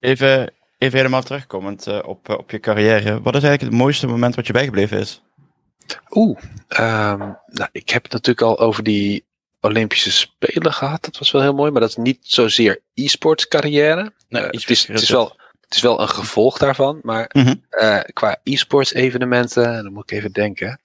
Even, 0.00 0.52
even 0.78 0.96
helemaal 0.96 1.22
terugkomend 1.22 2.02
op, 2.02 2.28
op 2.28 2.50
je 2.50 2.60
carrière. 2.60 3.20
Wat 3.22 3.36
is 3.36 3.42
eigenlijk 3.42 3.60
het 3.60 3.82
mooiste 3.82 4.06
moment 4.06 4.34
wat 4.34 4.46
je 4.46 4.52
bijgebleven 4.52 4.98
is? 4.98 5.22
Oeh, 6.10 6.38
ehm, 6.68 7.18
nou, 7.46 7.68
ik 7.72 7.90
heb 7.90 8.02
het 8.02 8.12
natuurlijk 8.12 8.46
al 8.46 8.58
over 8.58 8.82
die 8.82 9.24
Olympische 9.60 10.12
Spelen 10.12 10.72
gehad. 10.72 11.04
Dat 11.04 11.18
was 11.18 11.30
wel 11.30 11.42
heel 11.42 11.54
mooi, 11.54 11.70
maar 11.70 11.80
dat 11.80 11.90
is 11.90 11.96
niet 11.96 12.18
zozeer 12.20 12.80
e-sports 12.94 13.48
carrière. 13.48 14.12
Nee, 14.28 14.42
Eh, 14.42 14.48
e-sports 14.48 14.62
het, 14.68 14.70
is, 14.70 14.86
het, 14.86 15.02
is 15.02 15.08
wel, 15.10 15.36
het 15.60 15.74
is 15.74 15.80
wel 15.82 16.00
een 16.00 16.08
gevolg 16.08 16.58
daarvan, 16.58 16.98
maar 17.02 17.30
Mhm. 17.32 17.54
eh, 17.70 18.00
qua 18.12 18.40
e-sports 18.42 18.92
evenementen, 18.94 19.82
dan 19.82 19.92
moet 19.92 20.10
ik 20.10 20.18
even 20.18 20.32
denken. 20.32 20.80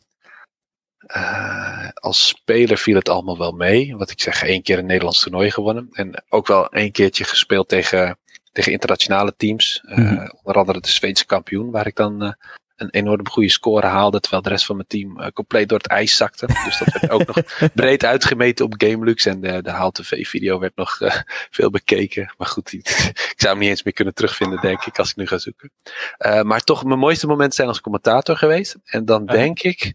Eh, 1.08 1.88
als 1.94 2.28
speler 2.28 2.78
viel 2.78 2.96
het 2.96 3.10
allemaal 3.10 3.38
wel 3.38 3.52
mee. 3.52 3.96
Wat 3.98 4.10
ik 4.12 4.22
zeg, 4.22 4.44
één 4.44 4.62
keer 4.62 4.78
een 4.78 4.86
Nederlands 4.86 5.22
toernooi 5.22 5.52
gewonnen. 5.52 5.90
En 5.92 6.24
ook 6.30 6.48
wel 6.48 6.70
één 6.70 6.92
keertje 6.92 7.24
gespeeld 7.24 7.68
tegen, 7.70 8.18
tegen 8.52 8.72
internationale 8.72 9.34
teams. 9.38 9.82
Eh, 9.88 9.98
Mhm. 9.98 10.30
Onder 10.44 10.56
andere 10.56 10.80
de 10.82 10.90
Zweedse 10.90 11.26
kampioen, 11.26 11.72
waar 11.72 11.88
ik 11.88 11.96
dan 11.96 12.24
eh, 12.24 12.32
een 12.76 12.90
enorm 12.90 13.28
goede 13.30 13.50
score 13.50 13.88
haalde. 13.88 14.20
Terwijl 14.20 14.42
de 14.42 14.50
rest 14.50 14.66
van 14.66 14.76
mijn 14.76 14.88
team 14.88 15.20
eh, 15.20 15.32
compleet 15.32 15.70
door 15.70 15.78
het 15.78 15.88
ijs 15.88 16.16
zakte. 16.16 16.46
Dus 16.46 16.78
dat 16.80 16.94
werd 17.00 17.10
ook 17.10 17.26
nog 17.26 17.38
breed 17.74 18.06
uitgemeten 18.06 18.66
op 18.66 18.74
GameLux. 18.78 19.26
En 19.26 19.42
de, 19.42 19.62
de 19.62 19.70
Haal 19.70 19.92
TV-video 19.92 20.60
werd 20.60 20.76
nog 20.76 21.02
eh, 21.02 21.16
veel 21.50 21.70
bekeken. 21.70 22.34
Maar 22.38 22.48
goed, 22.48 22.70
die- 22.70 22.80
ik 23.34 23.34
zou 23.36 23.52
hem 23.54 23.60
niet 23.62 23.70
eens 23.70 23.84
meer 23.84 23.94
kunnen 23.94 24.14
terugvinden, 24.14 24.62
denk 24.62 24.84
ik, 24.86 25.00
als 25.00 25.10
ik 25.10 25.16
nu 25.16 25.28
ga 25.28 25.38
zoeken. 25.38 25.72
Eh, 26.18 26.42
maar 26.42 26.62
toch, 26.62 26.84
mijn 26.84 27.00
mooiste 27.00 27.28
momenten 27.28 27.56
zijn 27.56 27.68
als 27.68 27.82
commentator 27.82 28.38
geweest. 28.38 28.76
En 28.86 29.06
dan 29.06 29.26
denk 29.26 29.62
ik. 29.62 29.94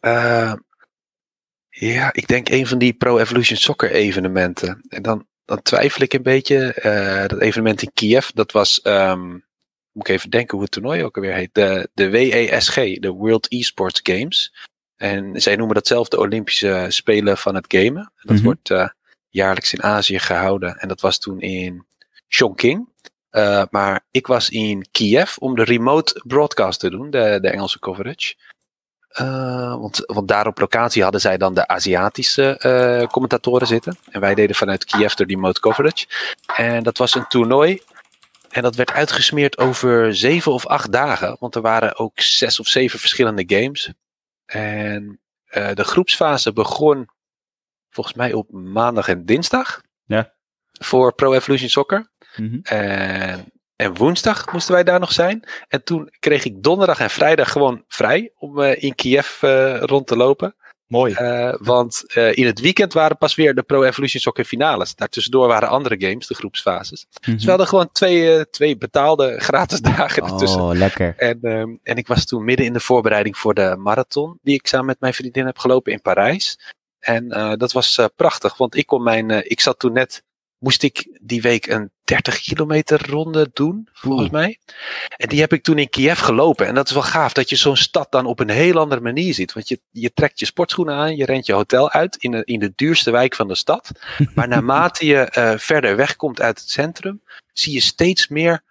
eh, 0.00 0.52
ja, 1.68 2.12
ik 2.12 2.26
denk 2.26 2.48
een 2.48 2.66
van 2.66 2.78
die 2.78 2.92
Pro 2.92 3.18
Evolution 3.18 3.58
Soccer 3.58 3.90
evenementen. 3.90 4.82
En 4.88 5.02
dan, 5.02 5.26
dan 5.44 5.62
twijfel 5.62 6.02
ik 6.02 6.12
een 6.12 6.22
beetje. 6.22 6.72
eh, 6.72 7.26
dat 7.28 7.40
evenement 7.40 7.82
in 7.82 7.90
Kiev, 7.94 8.28
dat 8.28 8.52
was. 8.52 8.80
ehm, 8.80 9.38
moet 9.92 10.08
ik 10.08 10.14
even 10.14 10.30
denken 10.30 10.52
hoe 10.54 10.62
het 10.62 10.70
toernooi 10.70 11.04
ook 11.04 11.16
alweer 11.16 11.34
heet. 11.34 11.54
De, 11.54 11.88
de 11.94 12.08
WESG, 12.10 12.74
de 12.74 13.10
World 13.10 13.48
Esports 13.48 14.00
Games. 14.02 14.52
En 14.96 15.40
zij 15.40 15.56
noemen 15.56 15.74
dat 15.74 15.86
zelf 15.86 16.08
de 16.08 16.18
Olympische 16.18 16.86
Spelen 16.88 17.38
van 17.38 17.54
het 17.54 17.64
gamen. 17.68 18.12
Dat 18.22 18.36
Mhm. 18.36 18.44
wordt 18.44 18.70
eh, 18.70 18.88
jaarlijks 19.28 19.72
in 19.72 19.82
Azië 19.82 20.18
gehouden. 20.18 20.76
En 20.76 20.88
dat 20.88 21.00
was 21.00 21.18
toen 21.18 21.40
in 21.40 21.84
Chongqing. 22.28 22.88
Eh, 23.30 23.62
maar 23.70 24.04
ik 24.10 24.26
was 24.26 24.50
in 24.50 24.86
Kiev 24.90 25.36
om 25.36 25.54
de 25.54 25.64
remote 25.64 26.22
broadcast 26.26 26.80
te 26.80 26.90
doen, 26.90 27.10
de, 27.10 27.38
de 27.40 27.48
Engelse 27.50 27.78
coverage. 27.78 28.34
Eh, 29.08 29.74
want, 29.76 30.02
want 30.06 30.28
daar 30.28 30.46
op 30.46 30.58
locatie 30.58 31.02
hadden 31.02 31.20
zij 31.20 31.36
dan 31.36 31.54
de 31.54 31.66
Aziatische 31.68 33.06
commentatoren 33.10 33.66
zitten. 33.66 33.96
En 34.10 34.20
wij 34.20 34.34
deden 34.34 34.56
vanuit 34.56 34.84
Kiev 34.84 35.12
de 35.14 35.24
remote 35.24 35.60
coverage. 35.60 36.06
En 36.56 36.82
dat 36.82 36.98
was 36.98 37.14
een 37.14 37.26
toernooi. 37.28 37.80
En 38.52 38.62
dat 38.62 38.74
werd 38.74 38.92
uitgesmeerd 38.92 39.58
over 39.58 40.14
zeven 40.14 40.52
of 40.52 40.66
acht 40.66 40.92
dagen. 40.92 41.36
Want 41.40 41.54
er 41.54 41.60
waren 41.60 41.98
ook 41.98 42.20
zes 42.20 42.60
of 42.60 42.66
zeven 42.66 42.98
verschillende 42.98 43.44
games. 43.46 43.92
En 44.44 45.20
eh, 45.44 45.74
de 45.74 45.84
groepsfase 45.84 46.52
begon 46.52 47.08
volgens 47.90 48.16
mij 48.16 48.32
op 48.32 48.50
maandag 48.50 49.08
en 49.08 49.24
dinsdag. 49.24 49.82
Ja. 50.04 50.34
Voor 50.72 51.14
Pro 51.14 51.32
Evolution 51.32 51.68
Soccer. 51.68 52.10
Mhm. 52.36 52.58
En, 52.62 53.52
en 53.76 53.94
woensdag 53.94 54.52
moesten 54.52 54.74
wij 54.74 54.84
daar 54.84 55.00
nog 55.00 55.12
zijn. 55.12 55.48
En 55.68 55.84
toen 55.84 56.12
kreeg 56.18 56.44
ik 56.44 56.62
donderdag 56.62 57.00
en 57.00 57.10
vrijdag 57.10 57.52
gewoon 57.52 57.84
vrij 57.88 58.32
om 58.34 58.60
eh, 58.60 58.82
in 58.82 58.94
Kiev 58.94 59.42
eh, 59.42 59.80
rond 59.80 60.06
te 60.06 60.16
lopen. 60.16 60.54
Mooi. 60.92 61.16
Uh, 61.20 61.54
want 61.58 62.04
uh, 62.14 62.36
in 62.36 62.46
het 62.46 62.60
weekend 62.60 62.92
waren 62.92 63.16
pas 63.16 63.34
weer 63.34 63.54
de 63.54 63.62
Pro 63.62 63.82
Evolution 63.82 64.20
Soccer 64.20 64.44
finales. 64.44 64.94
Daartussendoor 64.94 65.46
waren 65.46 65.68
andere 65.68 65.94
games, 65.98 66.26
de 66.26 66.34
groepsfases. 66.34 67.06
Mm 67.10 67.18
-hmm. 67.20 67.34
Dus 67.34 67.44
we 67.44 67.50
hadden 67.50 67.68
gewoon 67.68 67.92
twee, 67.92 68.36
uh, 68.36 68.42
twee 68.50 68.76
betaalde 68.76 69.34
gratis 69.48 69.80
dagen 69.80 70.22
ertussen. 70.22 70.62
Oh, 70.62 70.74
lekker. 70.74 71.14
En, 71.16 71.38
um, 71.42 71.78
en 71.82 71.96
ik 71.96 72.06
was 72.06 72.24
toen 72.24 72.44
midden 72.44 72.66
in 72.66 72.72
de 72.72 72.80
voorbereiding 72.80 73.36
voor 73.36 73.54
de 73.54 73.76
marathon. 73.78 74.38
Die 74.42 74.54
ik 74.54 74.66
samen 74.66 74.86
met 74.86 75.00
mijn 75.00 75.14
vriendin 75.14 75.46
heb 75.46 75.58
gelopen 75.58 75.92
in 75.92 76.00
Parijs. 76.00 76.58
En 76.98 77.28
dat 77.58 77.72
was 77.72 78.08
prachtig, 78.16 78.56
want 78.56 78.76
ik 78.76 78.86
kon 78.86 79.02
mijn. 79.02 79.50
ik 79.50 79.60
zat 79.60 79.78
toen 79.78 79.92
net 79.92 80.22
moest 80.62 80.82
ik 80.82 81.18
die 81.20 81.42
week 81.42 81.66
een 81.66 81.90
30 82.04 82.40
kilometer 82.40 83.10
ronde 83.10 83.50
doen, 83.52 83.88
volgens 83.92 84.28
Oeh. 84.28 84.32
mij. 84.32 84.58
En 85.16 85.28
die 85.28 85.40
heb 85.40 85.52
ik 85.52 85.62
toen 85.62 85.78
in 85.78 85.88
Kiev 85.88 86.20
gelopen. 86.20 86.66
En 86.66 86.74
dat 86.74 86.86
is 86.86 86.94
wel 86.94 87.02
gaaf, 87.02 87.32
dat 87.32 87.50
je 87.50 87.56
zo'n 87.56 87.76
stad 87.76 88.12
dan 88.12 88.26
op 88.26 88.40
een 88.40 88.50
heel 88.50 88.78
andere 88.78 89.00
manier 89.00 89.34
ziet. 89.34 89.52
Want 89.52 89.68
je, 89.68 89.80
je 89.90 90.12
trekt 90.12 90.38
je 90.38 90.46
sportschoenen 90.46 90.94
aan, 90.94 91.16
je 91.16 91.24
rent 91.24 91.46
je 91.46 91.52
hotel 91.52 91.90
uit 91.90 92.16
in 92.16 92.30
de, 92.30 92.42
in 92.44 92.58
de 92.58 92.72
duurste 92.76 93.10
wijk 93.10 93.34
van 93.34 93.48
de 93.48 93.54
stad. 93.54 93.90
Maar 94.34 94.48
naarmate 94.48 95.06
je 95.06 95.32
uh, 95.38 95.52
verder 95.56 95.96
wegkomt 95.96 96.40
uit 96.40 96.60
het 96.60 96.70
centrum, 96.70 97.22
zie 97.52 97.72
je 97.72 97.80
steeds 97.80 98.28
meer 98.28 98.62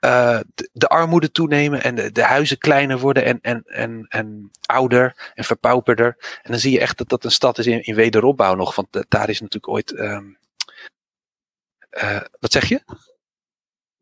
uh, 0.00 0.38
de, 0.54 0.68
de, 0.72 0.86
armoede 0.86 1.30
toenemen 1.30 1.82
en 1.82 1.94
de, 1.94 2.12
de 2.12 2.22
huizen 2.22 2.58
kleiner 2.58 2.98
worden 2.98 3.24
en, 3.24 3.38
en, 3.40 3.62
en, 3.64 4.06
en 4.08 4.50
ouder 4.66 5.32
en 5.34 5.44
verpauperder. 5.44 6.16
En 6.42 6.50
dan 6.50 6.60
zie 6.60 6.72
je 6.72 6.80
echt 6.80 6.98
dat 6.98 7.08
dat 7.08 7.24
een 7.24 7.30
stad 7.30 7.58
is 7.58 7.66
in, 7.66 7.82
in 7.82 7.94
wederopbouw 7.94 8.54
nog. 8.54 8.74
Want 8.74 9.04
daar 9.08 9.28
is 9.28 9.40
natuurlijk 9.40 9.72
ooit... 9.72 9.98
Um, 9.98 9.98
uh, 9.98 10.39
wat 12.40 12.52
zeg 12.52 12.68
je? 12.68 12.80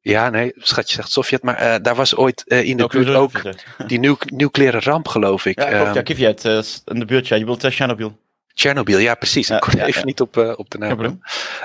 Ja, 0.01 0.31
nee, 0.31 0.53
schatje 0.57 0.95
zegt 0.95 1.11
Sovjet, 1.11 1.43
maar 1.43 1.63
uh, 1.63 1.75
daar 1.83 1.95
was 1.95 2.17
ooit 2.17 2.43
uh, 2.47 2.63
in 2.63 2.77
de 2.77 2.87
buurt 2.87 3.09
ook 3.09 3.43
die 3.87 3.99
nu 3.99 4.17
nucleaire 4.27 4.81
ramp, 4.81 5.09
geloof 5.09 5.47
ik. 5.47 5.59
Ja, 5.61 5.71
klopt, 5.71 5.95
ja 5.95 6.03
Kivjet, 6.03 6.45
uh, 6.45 6.63
in 6.85 6.99
de 6.99 7.05
buurt, 7.05 7.29
ja. 7.29 7.37
Je 7.37 7.45
wilt 7.45 7.65
Chernobyl. 7.65 8.19
Chernobyl, 8.55 8.99
ja, 8.99 9.15
precies. 9.15 9.49
Ja, 9.49 9.55
ik 9.55 9.61
kon 9.61 9.73
ja, 9.77 9.87
even 9.87 10.07
niet 10.07 10.21
op, 10.21 10.37
op 10.37 10.71
de 10.71 10.79
naam. 10.79 11.21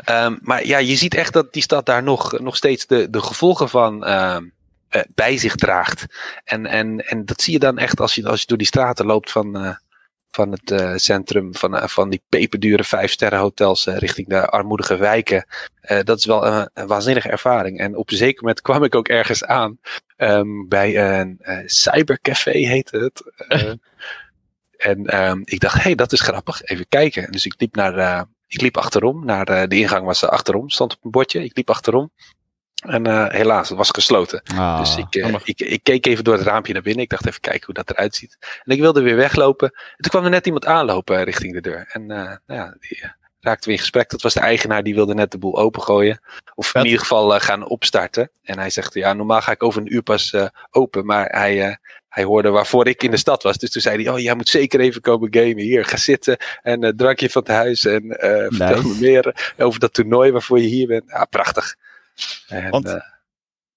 Um, 0.10 0.40
maar 0.42 0.66
ja, 0.66 0.78
je 0.78 0.96
ziet 0.96 1.16
echt 1.16 1.34
dat 1.34 1.54
die 1.54 1.62
stad 1.62 1.86
daar 1.86 2.04
nog, 2.04 2.40
nog 2.40 2.56
steeds 2.56 2.88
de, 2.88 3.10
de 3.10 3.22
gevolgen 3.22 3.70
van 3.70 4.00
bij 5.16 5.38
zich 5.38 5.56
draagt. 5.56 6.06
En, 6.44 6.66
en, 6.66 7.00
en 7.08 7.26
dat 7.26 7.42
zie 7.42 7.54
je 7.54 7.60
dan 7.60 7.78
echt 7.78 8.00
als 8.00 8.16
je, 8.16 8.28
als 8.28 8.42
je 8.42 8.48
door 8.48 8.58
die 8.58 8.68
straten 8.68 9.06
loopt 9.06 9.32
van 9.32 9.78
van 10.36 10.52
het 10.52 10.72
uh, 10.72 10.94
centrum, 10.96 11.56
van, 11.56 11.76
uh, 11.76 11.88
van 11.88 12.10
die 12.10 12.22
peperdure 12.30 12.84
vijfsterrenhotels 12.84 13.88
uh, 13.88 13.98
richting 13.98 14.28
de 14.28 14.48
armoedige 14.48 14.98
wijken. 14.98 15.46
dat 16.04 16.18
is 16.18 16.26
wel 16.26 16.46
een, 16.46 16.70
een, 16.74 16.88
waanzinnige 16.88 17.30
ervaring. 17.30 17.80
En 17.80 17.96
op 17.96 18.12
een 18.12 18.18
zeker 18.18 18.42
moment 18.42 18.62
kwam 18.62 18.84
ik 18.84 18.96
ook 18.96 19.08
ergens 19.08 19.44
aan 19.44 19.80
um, 20.18 20.68
bij 20.68 21.20
een 21.20 21.40
cybercafé, 21.66 22.52
heette 22.52 22.98
het. 22.98 23.24
en 24.90 25.24
um, 25.30 25.42
ik 25.44 25.60
dacht, 25.60 25.76
hé, 25.76 25.82
hey, 25.82 25.96
dat 25.96 26.12
is 26.12 26.22
grappig, 26.22 26.64
even 26.64 26.86
kijken. 26.90 27.32
Dus 27.32 27.46
ik 27.46 27.54
liep, 27.58 27.76
naar, 27.76 28.26
ik 28.48 28.62
liep 28.62 28.78
achterom, 28.78 29.26
naar 29.26 29.70
de 29.70 29.78
ingang 29.78 30.06
was 30.06 30.22
er 30.22 30.30
achterom, 30.30 30.70
stond 30.70 30.96
op 30.96 31.04
een 31.04 31.12
bordje. 31.12 31.44
Ik 31.44 31.58
liep 31.58 31.70
achterom. 31.70 32.12
En 32.84 33.08
uh, 33.08 33.30
helaas, 33.30 33.70
het 33.70 33.78
was 33.78 33.90
gesloten. 33.90 34.42
Ah, 34.56 34.80
dus 34.80 34.98
ik, 34.98 35.16
uh, 35.16 35.36
ik, 35.44 35.60
ik, 35.60 35.84
keek 35.84 36.06
even 36.06 36.24
door 36.24 36.34
het 36.34 36.44
raampje 36.44 36.74
naar 36.74 36.82
binnen. 36.82 37.04
Ik 37.04 37.10
dacht 37.10 37.28
even 37.28 37.42
kijken 37.42 37.66
hoe 37.66 37.74
dat 37.74 37.90
eruit 37.90 38.16
ziet. 38.16 38.38
En 38.64 38.74
ik 38.74 38.80
wilde 38.80 39.02
weer 39.02 39.16
weglopen. 39.16 39.68
En 39.72 39.96
toen 39.98 40.12
kwam 40.12 40.24
er 40.24 40.30
net 40.30 40.46
iemand 40.46 40.66
aanlopen 40.66 41.24
richting 41.24 41.54
de 41.54 41.62
deur. 41.62 41.90
En 41.92 42.02
uh, 42.02 42.08
nou 42.08 42.40
ja, 42.46 42.76
die 42.80 43.12
raakten 43.40 43.68
we 43.68 43.76
in 43.76 43.80
gesprek. 43.80 44.10
Dat 44.10 44.22
was 44.22 44.34
de 44.34 44.40
eigenaar, 44.40 44.84
die 44.84 44.96
wilde 44.96 45.14
net 45.14 45.32
de 45.32 45.38
boel 45.38 45.58
opengooien. 45.58 46.22
Of 46.56 46.76
in 46.76 46.84
ieder 46.84 47.00
geval 47.00 47.40
gaan 47.40 47.68
opstarten. 47.68 48.32
En 48.44 48.60
hij 48.60 48.70
zegt, 48.70 48.94
ja, 48.94 49.14
normaal 49.14 49.42
ga 49.42 49.52
ik 49.52 49.64
over 49.64 49.82
een 49.82 49.94
uur 49.94 50.04
pas 50.04 50.36
open. 50.72 51.06
Maar 51.06 51.26
hij, 51.26 51.78
hij 52.10 52.24
hoorde 52.24 52.50
waarvoor 52.50 52.88
ik 52.88 53.04
in 53.04 53.12
de 53.12 53.18
stad 53.18 53.44
was. 53.44 53.58
Dus 53.58 53.72
toen 53.72 53.82
zei 53.82 54.04
hij, 54.04 54.14
oh, 54.14 54.20
jij 54.20 54.36
moet 54.36 54.50
zeker 54.50 54.80
even 54.80 55.02
komen 55.02 55.34
gamen. 55.34 55.58
Hier, 55.58 55.86
ga 55.86 55.98
zitten 55.98 56.38
en 56.62 56.94
drankje 56.96 57.30
van 57.30 57.42
het 57.42 57.52
huis. 57.52 57.86
En 57.86 58.08
nice. 58.08 58.48
vertel 58.50 58.84
me 58.84 58.98
meer 59.00 59.54
over 59.58 59.80
dat 59.80 59.94
toernooi 59.94 60.32
waarvoor 60.32 60.60
je 60.60 60.68
hier 60.68 60.88
bent. 60.88 61.04
Ja, 61.08 61.26
prachtig. 61.26 61.76
En, 62.48 62.70
Want, 62.70 62.86
uh, 62.86 62.94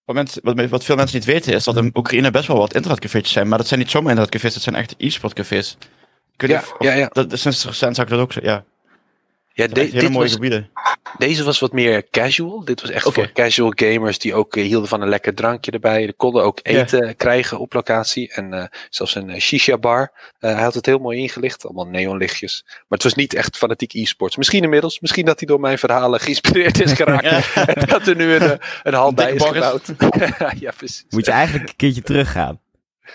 wat, 0.05 0.15
mensen, 0.15 0.41
wat, 0.45 0.69
wat, 0.69 0.85
veel 0.85 0.97
mensen 0.97 1.17
niet 1.17 1.27
weten 1.27 1.53
is 1.53 1.65
dat 1.65 1.77
in 1.77 1.91
Oekraïne 1.95 2.31
best 2.31 2.47
wel 2.47 2.59
wat 2.59 2.75
internetcafés 2.75 3.33
zijn. 3.33 3.49
Maar 3.49 3.59
dat 3.59 3.67
zijn 3.67 3.81
niet 3.81 3.91
zomaar 3.91 4.09
internetcafés, 4.09 4.55
dat 4.55 4.63
zijn 4.63 4.75
echt 4.75 4.95
e-sportcafés. 4.99 5.77
Ja, 6.37 6.63
ja, 6.79 6.93
ja. 6.93 7.09
Dat, 7.13 7.39
sinds 7.39 7.65
recent 7.65 7.97
zag 7.97 8.05
ik 8.05 8.11
dat 8.11 8.21
ook 8.21 8.33
zo, 8.33 8.41
ja. 8.43 8.65
Ja, 9.57 9.67
de, 9.67 9.81
hele 9.81 10.09
mooie 10.09 10.25
was, 10.25 10.33
gebieden. 10.33 10.71
Deze 11.19 11.45
was 11.45 11.59
wat 11.59 11.73
meer 11.73 12.11
casual. 12.11 12.65
Dit 12.65 12.81
was 12.81 12.91
echt 12.91 13.07
okay. 13.07 13.25
voor 13.25 13.33
casual 13.33 13.73
gamers 13.75 14.19
die 14.19 14.35
ook 14.35 14.57
uh, 14.57 14.65
hielden 14.65 14.89
van 14.89 15.01
een 15.01 15.09
lekker 15.09 15.35
drankje 15.35 15.71
erbij. 15.71 16.07
De 16.07 16.13
konden 16.13 16.43
ook 16.43 16.61
eten 16.63 16.99
yeah. 16.99 17.17
krijgen 17.17 17.59
op 17.59 17.73
locatie. 17.73 18.33
En 18.33 18.53
uh, 18.55 18.65
zelfs 18.91 19.15
een 19.15 19.41
shisha 19.41 19.79
bar. 19.79 20.13
hij 20.39 20.53
had 20.53 20.75
het 20.75 20.87
heel 20.87 20.99
mooi 20.99 21.19
ingelicht. 21.19 21.65
Allemaal 21.65 21.87
neonlichtjes. 21.87 22.63
Maar 22.67 22.85
het 22.89 23.03
was 23.03 23.15
niet 23.15 23.35
echt 23.35 23.57
fanatiek 23.57 23.95
e-sports. 23.95 24.37
Misschien 24.37 24.63
inmiddels. 24.63 25.01
Misschien 25.01 25.25
dat 25.25 25.39
hij 25.39 25.49
door 25.49 25.61
mijn 25.61 25.79
verhalen 25.79 26.21
geïnspireerd 26.27 26.81
is 26.81 26.93
geraakt. 26.93 27.53
en 27.75 27.87
dat 27.87 28.07
er 28.07 28.17
nu 28.17 28.35
een, 28.35 28.59
een 28.83 28.95
hal 28.95 29.15
bij 29.15 29.33
is 29.33 29.45
gebouwd. 29.45 29.93
ja, 30.65 30.73
precies. 30.77 31.05
Moet 31.09 31.27
je 31.27 31.33
eigenlijk 31.33 31.69
een 31.69 31.77
keertje 31.77 32.03
teruggaan. 32.03 32.61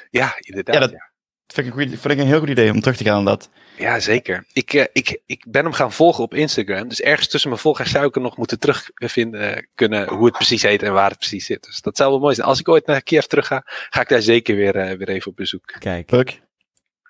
Ja, 0.10 0.36
inderdaad. 0.40 0.76
Ja, 0.76 0.82
dat, 0.82 0.92
ja. 0.92 1.11
Vind 1.54 1.68
ik, 1.68 1.74
een 1.74 1.80
goed, 1.80 2.00
vind 2.00 2.14
ik 2.14 2.20
een 2.20 2.28
heel 2.28 2.40
goed 2.40 2.50
idee 2.50 2.72
om 2.72 2.82
terug 2.82 2.98
te 2.98 3.04
gaan 3.04 3.16
aan 3.16 3.26
dat. 3.26 3.50
Ja, 3.78 4.00
zeker. 4.00 4.46
Ik, 4.54 4.74
uh, 4.74 4.86
ik, 4.94 5.22
ik 5.26 5.46
ben 5.48 5.64
hem 5.64 5.74
gaan 5.74 5.92
volgen 5.92 6.24
op 6.24 6.34
Instagram. 6.34 6.88
Dus 6.88 7.02
ergens 7.02 7.28
tussen 7.28 7.50
mijn 7.50 7.62
volgers 7.62 7.92
zou 7.92 8.06
ik 8.06 8.16
er 8.16 8.22
nog 8.22 8.38
moeten 8.38 8.60
terugvinden 8.60 9.68
kunnen 9.76 10.10
hoe 10.10 10.26
het 10.26 10.36
precies 10.36 10.62
heet 10.62 10.84
en 10.84 10.94
waar 10.94 11.10
het 11.10 11.18
precies 11.18 11.46
zit. 11.46 11.64
Dus 11.64 11.82
dat 11.82 11.98
zou 11.98 12.12
wel 12.12 12.20
mooi 12.20 12.36
zijn. 12.36 12.48
Als 12.48 12.60
ik 12.60 12.70
ooit 12.70 12.86
naar 12.86 13.02
Kiev 13.02 13.24
terug 13.24 13.48
ga, 13.48 13.62
ga 13.66 14.02
ik 14.02 14.10
daar 14.10 14.22
zeker 14.22 14.56
weer, 14.56 14.76
uh, 14.76 14.98
weer 14.98 15.10
even 15.10 15.32
op 15.32 15.36
bezoek. 15.38 15.76
Kijk. 15.80 16.12
Leuk. 16.12 16.42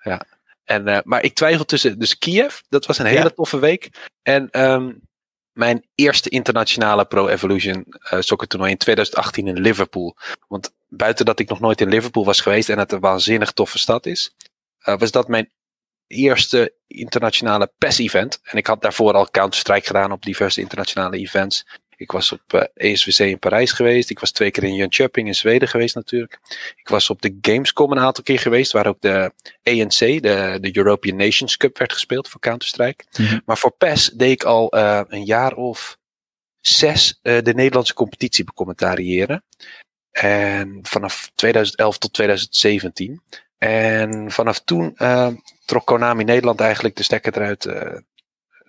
Ja. 0.02 0.26
En, 0.64 0.88
uh, 0.88 0.98
maar 1.04 1.22
ik 1.22 1.34
twijfel 1.34 1.64
tussen. 1.64 1.98
Dus 1.98 2.18
Kiev, 2.18 2.58
dat 2.68 2.86
was 2.86 2.98
een 2.98 3.06
hele 3.06 3.22
ja. 3.22 3.30
toffe 3.30 3.58
week. 3.58 4.10
En 4.22 4.60
um, 4.70 5.00
mijn 5.52 5.86
eerste 5.94 6.28
internationale 6.28 7.04
Pro 7.04 7.28
Evolution 7.28 7.86
uh, 7.88 8.20
soccer 8.20 8.48
toernooi 8.48 8.70
in 8.70 8.76
2018 8.76 9.46
in 9.46 9.60
Liverpool. 9.60 10.16
Want 10.48 10.74
buiten 10.88 11.24
dat 11.24 11.38
ik 11.40 11.48
nog 11.48 11.60
nooit 11.60 11.80
in 11.80 11.88
Liverpool 11.88 12.24
was 12.24 12.40
geweest 12.40 12.68
en 12.68 12.78
het 12.78 12.92
een 12.92 13.00
waanzinnig 13.00 13.52
toffe 13.52 13.78
stad 13.78 14.06
is, 14.06 14.34
uh, 14.84 14.98
was 14.98 15.10
dat 15.10 15.28
mijn 15.28 15.50
eerste 16.06 16.74
internationale 16.86 17.72
PES-event. 17.78 18.40
En 18.42 18.58
ik 18.58 18.66
had 18.66 18.82
daarvoor 18.82 19.12
al 19.12 19.30
Counter-Strike 19.30 19.86
gedaan 19.86 20.12
op 20.12 20.22
diverse 20.22 20.60
internationale 20.60 21.16
events. 21.16 21.66
Ik 22.02 22.12
was 22.12 22.32
op 22.32 22.40
uh, 22.54 22.62
ESWC 22.74 23.18
in 23.18 23.38
Parijs 23.38 23.72
geweest. 23.72 24.10
Ik 24.10 24.18
was 24.18 24.30
twee 24.30 24.50
keer 24.50 24.64
in 24.64 24.74
Jönköping 24.76 25.26
in 25.26 25.34
Zweden 25.34 25.68
geweest 25.68 25.94
natuurlijk. 25.94 26.38
Ik 26.76 26.88
was 26.88 27.10
op 27.10 27.22
de 27.22 27.38
Gamescom 27.40 27.92
een 27.92 27.98
aantal 27.98 28.24
keer 28.24 28.38
geweest, 28.38 28.72
waar 28.72 28.86
ook 28.86 29.00
de 29.00 29.32
ANC, 29.62 29.98
de, 29.98 30.58
de 30.60 30.76
European 30.76 31.16
Nations 31.16 31.56
Cup, 31.56 31.78
werd 31.78 31.92
gespeeld 31.92 32.28
voor 32.28 32.40
Counter-Strike. 32.40 33.04
Mm 33.18 33.26
-hmm. 33.26 33.42
Maar 33.44 33.58
voor 33.58 33.70
PES 33.70 34.10
deed 34.14 34.30
ik 34.30 34.44
al 34.44 34.76
uh, 34.76 35.00
een 35.08 35.24
jaar 35.24 35.54
of 35.54 35.98
zes 36.60 37.18
uh, 37.22 37.38
de 37.42 37.54
Nederlandse 37.54 37.94
competitie 37.94 38.44
becommentariëren. 38.44 39.44
En 40.10 40.78
vanaf 40.82 41.30
2011 41.34 41.98
tot 41.98 42.12
2017. 42.12 43.22
En 43.58 44.30
vanaf 44.30 44.60
toen 44.60 44.96
trok 45.64 45.86
Konami 45.86 46.24
Nederland 46.24 46.60
eigenlijk 46.60 46.96
de 46.96 47.02
stekker 47.02 47.36
eruit. 47.36 47.66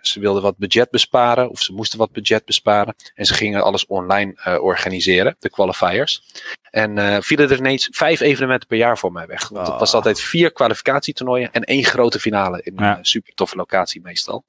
Ze 0.06 0.20
wilden 0.20 0.42
wat 0.42 0.58
budget 0.58 0.90
besparen, 0.90 1.50
of 1.50 1.62
ze 1.62 1.74
moesten 1.74 2.00
wat 2.00 2.12
budget 2.12 2.46
besparen. 2.46 2.96
En 3.16 3.26
ze 3.26 3.34
gingen 3.34 3.64
alles 3.64 3.86
online 3.86 4.40
uh, 4.48 4.64
organiseren, 4.64 5.36
de 5.40 5.50
qualifiers. 5.50 6.24
En 6.70 6.98
uh, 6.98 7.18
vielen 7.20 7.50
er 7.50 7.58
ineens 7.58 7.88
vijf 7.92 8.20
evenementen 8.20 8.68
per 8.68 8.78
jaar 8.78 8.98
voor 8.98 9.12
mij 9.12 9.28
weg. 9.28 9.50
Want 9.50 9.68
het 9.68 9.80
was 9.80 9.94
altijd 9.94 10.22
vier 10.22 10.52
kwalificatietoernooien 10.52 11.52
en 11.52 11.64
één 11.64 11.84
grote 11.84 12.20
finale 12.20 12.62
in 12.64 12.74
ja. 12.78 12.98
een 12.98 13.06
super 13.06 13.34
toffe 13.34 13.56
locatie 13.56 14.02
meestal. 14.02 14.46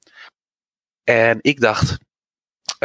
En 1.03 1.39
ik 1.41 1.59
dacht, 1.59 1.97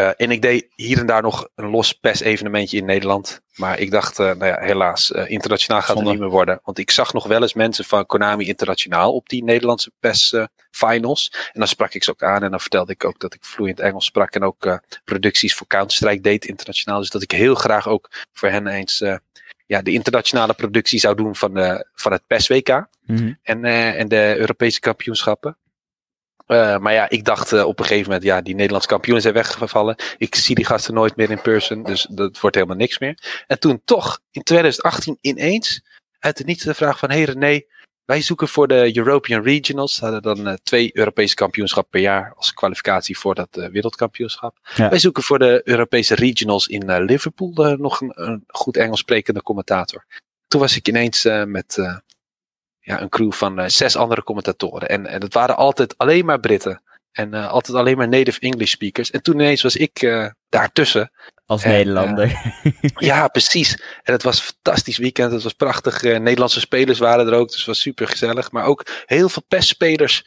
uh, 0.00 0.10
en 0.16 0.30
ik 0.30 0.42
deed 0.42 0.66
hier 0.74 0.98
en 0.98 1.06
daar 1.06 1.22
nog 1.22 1.48
een 1.54 1.70
los 1.70 1.92
PES-evenementje 1.92 2.76
in 2.76 2.84
Nederland. 2.84 3.40
Maar 3.54 3.78
ik 3.78 3.90
dacht, 3.90 4.18
uh, 4.18 4.26
nou 4.26 4.46
ja, 4.46 4.60
helaas, 4.60 5.10
uh, 5.10 5.30
internationaal 5.30 5.80
gaat 5.80 5.96
Zonde. 5.96 6.02
het 6.02 6.12
niet 6.12 6.20
meer 6.20 6.30
worden. 6.36 6.60
Want 6.64 6.78
ik 6.78 6.90
zag 6.90 7.12
nog 7.12 7.26
wel 7.26 7.42
eens 7.42 7.54
mensen 7.54 7.84
van 7.84 8.06
Konami 8.06 8.46
Internationaal 8.46 9.14
op 9.14 9.28
die 9.28 9.44
Nederlandse 9.44 9.92
PES-finals. 10.00 11.32
en 11.52 11.58
dan 11.58 11.68
sprak 11.68 11.94
ik 11.94 12.04
ze 12.04 12.10
ook 12.10 12.22
aan 12.22 12.42
en 12.42 12.50
dan 12.50 12.60
vertelde 12.60 12.92
ik 12.92 13.04
ook 13.04 13.18
dat 13.20 13.34
ik 13.34 13.44
vloeiend 13.44 13.80
Engels 13.80 14.04
sprak. 14.04 14.34
En 14.34 14.42
ook 14.42 14.80
producties 15.04 15.54
voor 15.54 15.66
Counter-Strike 15.66 16.20
deed 16.20 16.44
internationaal. 16.44 17.00
Dus 17.00 17.10
dat 17.10 17.22
ik 17.22 17.30
heel 17.30 17.54
graag 17.54 17.88
ook 17.88 18.10
voor 18.32 18.48
hen 18.48 18.66
eens 18.66 19.04
ja, 19.66 19.82
de 19.82 19.92
internationale 19.92 20.54
productie 20.54 20.98
zou 20.98 21.14
doen 21.14 21.36
van, 21.36 21.54
de, 21.54 21.86
van 21.94 22.12
het 22.12 22.22
PES-WK. 22.26 22.68
Mm 23.06 23.16
-hmm. 23.16 23.38
en, 23.42 23.64
en 23.64 24.08
de 24.08 24.34
Europese 24.38 24.80
kampioenschappen. 24.80 25.56
Uh, 26.50 26.78
maar 26.78 26.92
ja, 26.92 27.08
ik 27.08 27.24
dacht 27.24 27.52
uh, 27.52 27.66
op 27.66 27.78
een 27.78 27.84
gegeven 27.84 28.06
moment, 28.06 28.24
ja, 28.24 28.40
die 28.40 28.54
Nederlandse 28.54 28.88
kampioenen 28.88 29.22
zijn 29.22 29.34
weggevallen. 29.34 29.96
Ik 30.16 30.34
zie 30.34 30.54
die 30.54 30.64
gasten 30.64 30.94
nooit 30.94 31.16
meer 31.16 31.30
in 31.30 31.40
person, 31.40 31.82
dus 31.82 32.06
dat 32.10 32.40
wordt 32.40 32.56
helemaal 32.56 32.76
niks 32.76 32.98
meer. 32.98 33.42
En 33.46 33.58
toen 33.58 33.80
toch, 33.84 34.20
in 34.30 34.42
2018 34.42 35.18
ineens, 35.20 35.82
uit 36.18 36.36
de 36.36 36.44
niets 36.44 36.64
de 36.64 36.74
vraag 36.74 36.98
van, 36.98 37.10
hey 37.10 37.22
René, 37.22 37.62
wij 38.04 38.20
zoeken 38.22 38.48
voor 38.48 38.68
de 38.68 38.96
European 38.96 39.42
Regionals. 39.42 39.98
We 39.98 40.06
hadden 40.06 40.34
dan 40.34 40.48
uh, 40.48 40.54
twee 40.62 40.90
Europese 40.92 41.34
kampioenschappen 41.34 41.90
per 41.90 42.00
jaar 42.00 42.32
als 42.36 42.54
kwalificatie 42.54 43.18
voor 43.18 43.34
dat 43.34 43.48
wereldkampioenschap. 43.72 44.58
Ja. 44.74 44.88
Wij 44.88 44.98
zoeken 44.98 45.22
voor 45.22 45.38
de 45.38 45.60
Europese 45.64 46.14
Regionals 46.14 46.66
in 46.66 47.02
Liverpool 47.04 47.76
nog 47.78 48.00
een, 48.00 48.12
een, 48.14 48.44
goed 48.46 48.76
Engels 48.76 49.00
sprekende 49.00 49.42
commentator. 49.42 50.04
Toen 50.48 50.60
was 50.60 50.76
ik 50.76 50.88
ineens 50.88 51.28
met 51.46 52.00
ja, 52.80 53.00
een 53.00 53.08
crew 53.08 53.32
van 53.32 53.58
eh, 53.58 53.68
zes 53.68 53.96
andere 53.96 54.22
commentatoren. 54.22 54.88
En, 54.88 55.06
en 55.06 55.22
het 55.22 55.34
waren 55.34 55.56
altijd 55.56 55.98
alleen 55.98 56.24
maar 56.24 56.40
Britten. 56.40 56.82
En 57.12 57.34
eh, 57.34 57.50
altijd 57.50 57.76
alleen 57.76 57.96
maar 57.96 58.08
native 58.08 58.40
English 58.40 58.70
speakers. 58.70 59.10
En 59.10 59.22
toen 59.22 59.34
ineens 59.34 59.62
was 59.62 59.76
ik 59.76 60.02
eh, 60.02 60.26
daartussen. 60.48 61.10
Als 61.46 61.62
En, 61.62 61.70
Nederlander. 61.70 62.54
Ja, 62.98 63.28
precies. 63.28 63.82
En 64.02 64.12
het 64.12 64.22
was 64.22 64.38
een 64.38 64.54
fantastisch 64.54 64.98
weekend. 64.98 65.32
Het 65.32 65.42
was 65.42 65.52
prachtig. 65.52 66.02
Nederlandse 66.02 66.60
spelers 66.60 66.98
waren 66.98 67.26
er 67.26 67.34
ook. 67.34 67.48
Dus 67.48 67.56
het 67.56 67.66
was 67.66 67.80
super 67.80 68.08
gezellig. 68.08 68.50
Maar 68.52 68.64
ook 68.64 68.86
heel 69.06 69.28
veel 69.28 69.42
PES-spelers. 69.48 70.26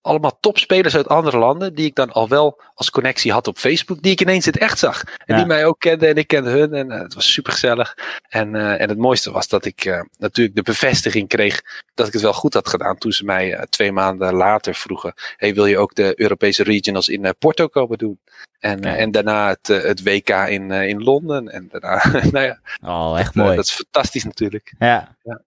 Allemaal 0.00 0.38
topspelers 0.40 0.96
uit 0.96 1.08
andere 1.08 1.38
landen. 1.38 1.74
Die 1.74 1.86
ik 1.86 1.94
dan 1.94 2.12
al 2.12 2.28
wel 2.28 2.60
als 2.74 2.90
connectie 2.90 3.32
had 3.32 3.46
op 3.46 3.58
Facebook. 3.58 4.02
Die 4.02 4.12
ik 4.12 4.20
ineens 4.20 4.46
in 4.46 4.52
het 4.52 4.60
echt 4.62 4.78
zag. 4.78 5.02
En 5.04 5.12
Ja. 5.26 5.36
die 5.36 5.46
mij 5.46 5.66
ook 5.66 5.78
kenden. 5.78 6.08
En 6.08 6.16
ik 6.16 6.26
kende 6.26 6.50
hun. 6.50 6.72
En 6.74 6.90
eh, 6.90 7.00
het 7.00 7.14
was 7.14 7.32
super 7.32 7.52
gezellig. 7.52 7.96
En, 8.28 8.54
eh, 8.54 8.80
en 8.80 8.88
het 8.88 8.98
mooiste 8.98 9.30
was 9.30 9.48
dat 9.48 9.64
ik 9.64 9.84
eh, 9.84 10.00
natuurlijk 10.18 10.56
de 10.56 10.62
bevestiging 10.62 11.28
kreeg. 11.28 11.62
Dat 11.94 12.06
ik 12.06 12.12
het 12.12 12.22
wel 12.22 12.32
goed 12.32 12.54
had 12.54 12.68
gedaan. 12.68 12.98
Toen 12.98 13.12
ze 13.12 13.24
mij 13.24 13.66
twee 13.68 13.92
maanden 13.92 14.34
later 14.34 14.74
vroegen. 14.74 15.14
Hey, 15.36 15.54
wil 15.54 15.66
je 15.66 15.78
ook 15.78 15.94
de 15.94 16.12
Europese 16.20 16.62
regionals 16.62 17.08
in 17.08 17.34
Porto 17.38 17.66
komen 17.66 17.98
doen? 17.98 18.20
En, 18.58 18.80
en 18.84 19.10
daarna 19.10 19.48
het, 19.48 19.66
het 19.66 20.02
WK 20.02 20.28
in, 20.28 20.70
in 20.70 21.02
Londen. 21.02 21.48
En 21.48 21.68
daarna, 21.70 22.02
nou 22.32 22.44
ja, 22.44 22.58
Oh, 22.84 23.18
echt 23.18 23.34
eh, 23.36 23.42
mooi. 23.42 23.56
dat 23.56 23.64
is 23.64 23.72
fantastisch 23.72 24.24
natuurlijk. 24.24 24.74
Ja. 24.78 25.16
Ja. 25.22 25.40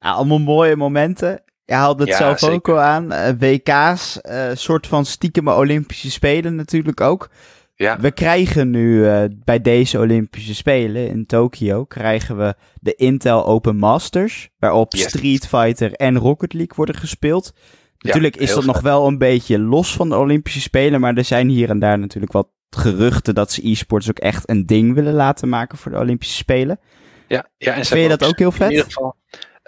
Ja, 0.00 0.10
allemaal 0.10 0.38
mooie 0.38 0.76
momenten. 0.76 1.42
Je 1.68 1.74
haalde 1.74 2.02
het 2.02 2.12
Ja, 2.18 2.36
zelf 2.36 2.52
ook 2.52 2.68
al 2.68 2.80
aan. 2.80 3.12
Eh, 3.12 3.32
WK's, 3.38 4.20
eh 4.20 4.50
soort 4.54 4.86
van 4.86 5.04
stiekeme 5.04 5.54
Olympische 5.54 6.10
Spelen 6.10 6.54
natuurlijk 6.54 7.00
ook. 7.00 7.30
Ja, 7.74 8.00
We 8.00 8.10
krijgen 8.10 8.70
nu 8.70 9.06
eh, 9.08 9.24
bij 9.44 9.60
deze 9.60 9.98
Olympische 9.98 10.54
Spelen 10.54 11.08
in 11.08 11.26
Tokio 11.26 11.84
krijgen 11.84 12.36
we 12.36 12.54
de 12.80 12.94
Intel 12.94 13.46
Open 13.46 13.76
Masters, 13.76 14.48
waarop 14.58 14.92
Yes. 14.94 15.02
Street 15.08 15.46
Fighter 15.46 15.92
en 15.92 16.18
Rocket 16.18 16.52
League 16.52 16.76
worden 16.76 16.94
gespeeld. 16.94 17.52
Natuurlijk 17.98 18.36
is 18.36 18.46
heel 18.46 18.56
dat 18.56 18.64
nog 18.64 18.80
wel 18.80 19.06
een 19.06 19.18
beetje 19.18 19.58
los 19.58 19.92
van 19.94 20.08
de 20.08 20.16
Olympische 20.16 20.60
Spelen, 20.60 21.00
maar 21.00 21.14
er 21.16 21.24
zijn 21.24 21.48
hier 21.48 21.70
en 21.70 21.78
daar 21.78 21.98
natuurlijk 21.98 22.32
wat 22.32 22.48
geruchten 22.70 23.34
dat 23.34 23.52
ze 23.52 23.68
e-sports 23.70 24.08
ook 24.10 24.18
echt 24.18 24.48
een 24.50 24.66
ding 24.66 24.94
willen 24.94 25.14
laten 25.14 25.48
maken 25.48 25.78
voor 25.78 25.92
de 25.92 25.98
Olympische 25.98 26.36
Spelen. 26.36 26.80
ja, 27.26 27.48
ja. 27.58 27.72
En 27.74 27.84
Vind 27.84 28.02
je 28.02 28.08
dat 28.08 28.24
ook 28.24 28.38
heel 28.38 28.46
In 28.50 28.54
vet? 28.54 28.70
ieder 28.70 28.84
geval. 28.84 29.16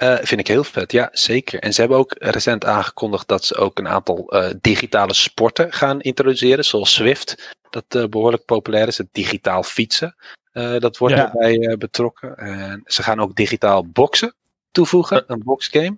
Eh, 0.01 0.17
vind 0.23 0.41
ik 0.41 0.47
heel 0.47 0.65
vet, 0.65 0.93
ja, 0.93 1.09
zeker. 1.13 1.61
En 1.61 1.73
ze 1.73 1.81
hebben 1.81 1.99
ook 1.99 2.15
recent 2.19 2.65
aangekondigd 2.65 3.29
dat 3.29 3.45
ze 3.45 3.57
ook 3.57 3.79
een 3.79 3.89
aantal 3.89 4.29
eh, 4.29 4.51
digitale 4.61 5.15
sporten 5.15 5.73
gaan 5.73 6.01
introduceren, 6.01 6.65
zoals 6.65 6.95
Swift, 6.95 7.57
dat 7.71 7.85
eh, 7.89 8.05
behoorlijk 8.05 8.45
populair 8.45 8.87
is, 8.87 8.99
het 8.99 9.09
digitaal 9.13 9.63
fietsen. 9.63 10.15
Dat 10.53 10.99
wordt 10.99 11.15
Ja. 11.15 11.33
erbij 11.33 11.77
betrokken. 11.79 12.37
En 12.37 12.83
ze 12.85 13.03
gaan 13.03 13.21
ook 13.21 13.35
digitaal 13.35 13.87
boksen 13.87 14.35
toevoegen, 14.71 15.25
een 15.27 15.43
boxgame. 15.45 15.97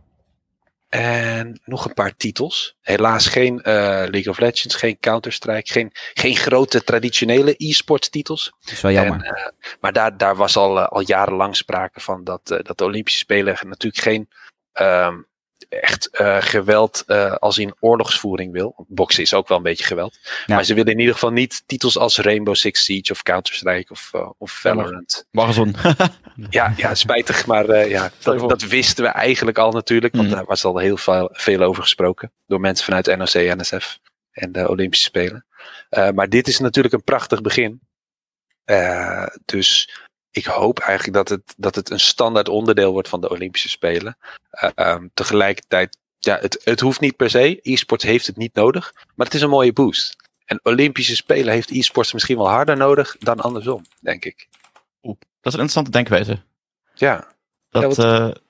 En 0.93 1.61
nog 1.65 1.85
een 1.85 1.95
paar 1.95 2.17
titels. 2.17 2.77
Helaas 2.81 3.27
geen 3.27 3.63
eh, 3.63 3.75
League 3.85 4.29
of 4.29 4.39
Legends, 4.39 4.75
geen 4.75 4.99
Counter-Strike, 5.01 5.73
geen, 5.73 5.91
geen 6.15 6.37
grote 6.37 6.85
traditionele 6.85 7.55
e-sports 7.57 8.09
titels. 8.09 8.53
Dat 8.61 8.73
is 8.73 8.81
wel 8.81 8.93
jammer. 8.93 9.25
En, 9.25 9.35
eh, 9.35 9.47
maar 9.81 9.93
daar, 9.93 10.17
daar 10.17 10.37
was 10.37 10.57
al, 10.57 10.79
eh, 10.79 10.87
al 10.87 11.01
jarenlang 11.01 11.57
sprake 11.57 12.01
van 12.01 12.25
dat, 12.25 12.47
dat 12.47 12.79
de 12.79 12.85
Olympische 12.85 13.19
Spelen 13.19 13.57
natuurlijk 13.61 14.03
geen 14.03 14.29
ehm, 14.73 15.21
echt 15.81 16.11
eh, 16.11 16.37
geweld 16.41 17.03
eh, 17.07 17.33
als 17.33 17.59
in 17.59 17.75
oorlogsvoering 17.81 18.53
wil. 18.53 18.85
Boksen 18.89 19.23
is 19.23 19.35
ook 19.35 19.49
wel 19.49 19.57
een 19.57 19.63
beetje 19.63 19.85
geweld. 19.85 20.19
Ja. 20.47 20.55
Maar 20.55 20.65
ze 20.65 20.75
willen 20.75 20.93
in 20.93 20.99
ieder 20.99 21.15
geval 21.15 21.31
niet 21.31 21.63
titels 21.67 21.99
als 21.99 22.19
Rainbow 22.19 22.55
Six 22.55 22.85
Siege 22.85 23.13
of 23.13 23.23
Counter-Strike 23.23 23.93
of, 23.93 24.11
eh, 24.13 24.31
of 24.39 24.53
Valorant. 24.53 25.27
Warzone. 25.31 25.73
Ja, 26.51 26.75
ja 26.77 26.95
spijtig, 26.95 27.47
maar 27.47 27.89
ja, 27.89 28.11
dat, 28.23 28.49
dat 28.49 28.63
wisten 28.63 29.05
we 29.05 29.11
eigenlijk 29.11 29.59
al 29.59 29.73
natuurlijk. 29.73 30.15
Want 30.15 30.27
Mhm. 30.27 30.37
daar 30.37 30.45
was 30.45 30.65
al 30.65 30.79
heel 30.79 30.97
veel, 30.97 31.29
veel 31.33 31.61
over 31.63 31.83
gesproken. 31.83 32.33
Door 32.47 32.61
mensen 32.61 32.85
vanuit 32.85 33.07
NOC, 33.07 33.57
NSF 33.57 33.99
en 34.31 34.53
de 34.53 34.69
Olympische 34.69 35.05
Spelen. 35.07 35.47
Maar 36.15 36.29
dit 36.29 36.49
is 36.49 36.59
natuurlijk 36.59 36.95
een 36.95 37.05
prachtig 37.05 37.41
begin. 37.41 37.81
Dus 39.45 39.89
ik 40.33 40.45
hoop 40.45 40.79
eigenlijk 40.79 41.17
dat 41.17 41.29
het, 41.29 41.55
dat 41.57 41.75
het 41.75 41.91
een 41.91 42.01
standaard 42.01 42.49
onderdeel 42.49 42.93
wordt 42.93 43.09
van 43.09 43.21
de 43.21 43.31
Olympische 43.31 43.69
Spelen. 43.69 44.17
Eh, 44.51 44.71
ehm, 44.75 45.07
tegelijkertijd, 45.15 45.99
ja, 46.19 46.39
het, 46.41 46.61
het 46.65 46.81
hoeft 46.81 47.01
niet 47.01 47.17
per 47.17 47.31
se. 47.31 47.59
E-sports 47.63 48.05
heeft 48.05 48.27
het 48.27 48.37
niet 48.37 48.55
nodig. 48.55 48.93
Maar 49.15 49.27
het 49.27 49.35
is 49.35 49.43
een 49.43 49.49
mooie 49.51 49.73
boost. 49.73 50.17
En 50.45 50.61
Olympische 50.63 51.17
Spelen 51.17 51.53
heeft 51.53 51.71
e-sports 51.71 52.13
misschien 52.13 52.37
wel 52.37 52.49
harder 52.49 52.77
nodig 52.77 53.17
dan 53.19 53.41
andersom, 53.41 53.85
denk 54.01 54.25
ik. 54.25 54.49
Dat 55.41 55.53
is 55.53 55.59
een 55.59 55.67
interessante 55.67 55.91
denkwijze. 55.91 56.43
Ja. 56.95 57.27
Dat, 57.71 57.83
Ja, 57.83 57.89
wat- 57.89 57.99
eh, 57.99 58.43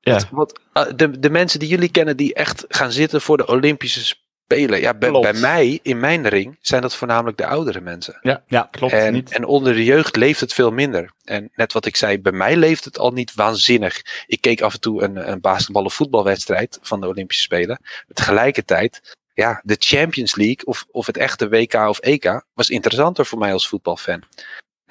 ja. 0.00 0.12
Wat, 0.12 0.28
wat, 0.30 0.60
ah, 0.72 0.96
de, 0.96 1.18
de 1.18 1.30
mensen 1.30 1.58
die 1.58 1.68
jullie 1.68 1.90
kennen 1.90 2.16
die 2.16 2.34
echt 2.34 2.64
gaan 2.68 2.92
zitten 2.92 3.20
voor 3.20 3.36
de 3.36 3.46
Olympische 3.46 4.14
Spelen. 4.50 4.80
Ja, 4.80 4.94
bij, 4.94 5.32
mij, 5.32 5.78
in 5.82 6.00
mijn 6.00 6.28
ring, 6.28 6.58
zijn 6.60 6.82
dat 6.82 6.94
voornamelijk 6.94 7.36
de 7.36 7.46
oudere 7.46 7.80
mensen. 7.80 8.18
ja, 8.22 8.42
Ja. 8.46 8.68
klopt 8.70 8.92
En, 8.92 9.12
niet. 9.12 9.32
en 9.32 9.44
onder 9.44 9.74
de 9.74 9.84
jeugd 9.84 10.16
leeft 10.16 10.40
het 10.40 10.52
veel 10.52 10.70
minder. 10.70 11.12
En 11.24 11.50
net 11.54 11.72
wat 11.72 11.86
ik 11.86 11.96
zei, 11.96 12.20
bij 12.20 12.32
mij 12.32 12.56
leeft 12.56 12.84
het 12.84 12.98
al 12.98 13.10
niet 13.10 13.34
waanzinnig. 13.34 14.24
Ik 14.26 14.40
keek 14.40 14.60
af 14.60 14.74
en 14.74 14.80
toe 14.80 15.02
een, 15.02 15.30
een 15.30 15.40
basketbal- 15.40 15.84
of 15.84 15.94
voetbalwedstrijd 15.94 16.78
van 16.82 17.00
de 17.00 17.06
Olympische 17.06 17.42
Spelen. 17.42 17.80
Tegelijkertijd, 18.12 19.16
ja, 19.34 19.60
de 19.64 19.76
Champions 19.78 20.34
League 20.36 20.64
of, 20.64 20.84
of 20.90 21.06
het 21.06 21.16
echte 21.16 21.48
WK 21.48 21.74
of 21.74 21.98
EK 21.98 22.44
was 22.54 22.70
interessanter 22.70 23.26
voor 23.26 23.38
mij 23.38 23.52
als 23.52 23.68
voetbalfan. 23.68 24.22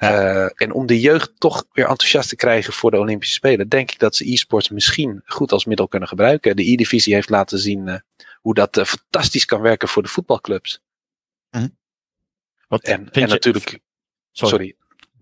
Eh, 0.00 0.44
en 0.62 0.72
om 0.72 0.86
de 0.86 1.00
jeugd 1.00 1.32
toch 1.38 1.64
weer 1.72 1.86
enthousiast 1.88 2.28
te 2.28 2.36
krijgen 2.36 2.72
voor 2.72 2.90
de 2.90 2.98
Olympische 2.98 3.34
Spelen, 3.34 3.68
denk 3.68 3.90
ik 3.90 3.98
dat 3.98 4.16
ze 4.16 4.32
e-sports 4.32 4.68
misschien 4.68 5.22
goed 5.26 5.52
als 5.52 5.64
middel 5.64 5.88
kunnen 5.88 6.08
gebruiken. 6.08 6.56
De 6.56 6.70
E-divisie 6.72 7.14
heeft 7.14 7.30
laten 7.30 7.58
zien 7.58 7.88
eh, 7.88 7.98
hoe 8.40 8.54
dat 8.54 8.76
eh, 8.76 8.84
fantastisch 8.84 9.44
kan 9.44 9.60
werken 9.60 9.88
voor 9.88 10.02
de 10.02 10.08
voetbalclubs. 10.08 10.80
Wat 12.68 12.82
En, 12.82 12.96
vind 12.96 13.14
en 13.16 13.20
je- 13.20 13.26
natuurlijk, 13.26 13.78
Sorry. 14.32 14.52
sorry, 14.54 14.74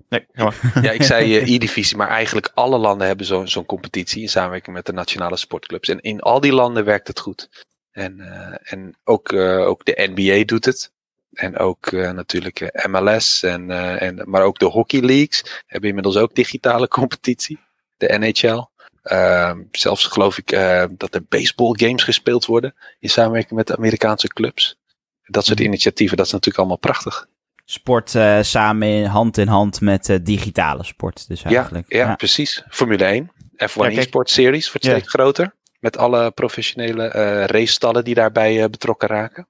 Nee. 0.08 0.26
Ja, 0.82 0.90
ik 0.90 1.02
zei 1.02 1.36
E-divisie, 1.54 1.96
maar 1.96 2.08
eigenlijk 2.08 2.50
alle 2.54 2.78
landen 2.78 3.06
hebben 3.06 3.26
zo'n 3.26 3.48
zo'n 3.48 3.66
competitie 3.66 4.22
in 4.22 4.28
samenwerking 4.28 4.76
met 4.76 4.86
de 4.86 4.92
nationale 4.92 5.36
sportclubs. 5.36 5.88
En 5.88 6.00
in 6.00 6.20
al 6.20 6.40
die 6.40 6.52
landen 6.52 6.84
werkt 6.84 7.08
het 7.08 7.18
goed. 7.20 7.66
En, 7.90 8.20
eh, 8.20 8.72
en 8.72 8.96
ook, 9.04 9.32
eh, 9.32 9.58
ook 9.66 9.84
de 9.84 10.10
NBA 10.14 10.44
doet 10.44 10.64
het. 10.64 10.92
En 11.38 11.58
ook 11.58 11.86
eh, 11.86 12.10
natuurlijk 12.10 12.60
eh, 12.60 12.86
MLS, 12.86 13.42
en, 13.42 13.70
eh, 13.70 14.02
en, 14.02 14.22
maar 14.24 14.42
ook 14.42 14.58
de 14.58 14.64
hockey 14.64 15.00
leagues 15.00 15.62
hebben 15.66 15.88
inmiddels 15.88 16.16
ook 16.16 16.34
digitale 16.34 16.88
competitie. 16.98 17.58
De 17.96 18.18
NHL. 18.18 18.64
Ehm, 19.02 19.62
zelfs 19.70 20.04
geloof 20.04 20.38
ik 20.38 20.50
dat 20.98 21.14
er 21.14 21.22
baseball 21.28 21.72
games 21.76 22.02
gespeeld 22.02 22.46
worden 22.46 22.74
in 22.98 23.10
samenwerking 23.10 23.54
met 23.54 23.66
de 23.66 23.76
Amerikaanse 23.76 24.28
clubs. 24.28 24.78
Dat 25.24 25.44
soort 25.44 25.58
Mhm. 25.58 25.68
initiatieven, 25.68 26.16
dat 26.16 26.26
is 26.26 26.32
natuurlijk 26.32 26.58
allemaal 26.58 26.78
prachtig. 26.78 27.26
Sport 27.64 28.10
samen 28.40 28.88
in, 28.88 29.04
hand 29.04 29.38
in 29.38 29.48
hand 29.48 29.80
met 29.80 30.18
digitale 30.22 30.84
sport 30.84 31.28
dus 31.28 31.42
Ja, 31.42 31.50
eigenlijk. 31.50 31.92
ja, 31.92 32.14
precies. 32.14 32.62
Formule 32.70 33.04
1. 33.04 33.30
F1 33.56 33.82
Ja, 33.82 33.88
kijk. 33.88 33.96
e-sport 33.96 34.30
series 34.30 34.72
wordt 34.72 34.86
Ja. 34.86 34.92
steeds 34.92 35.08
groter. 35.10 35.54
Met 35.80 35.96
alle 35.96 36.30
professionele 36.30 37.04
eh 37.08 37.44
racestallen 37.44 38.04
die 38.04 38.14
daarbij 38.14 38.70
betrokken 38.70 39.08
raken. 39.08 39.46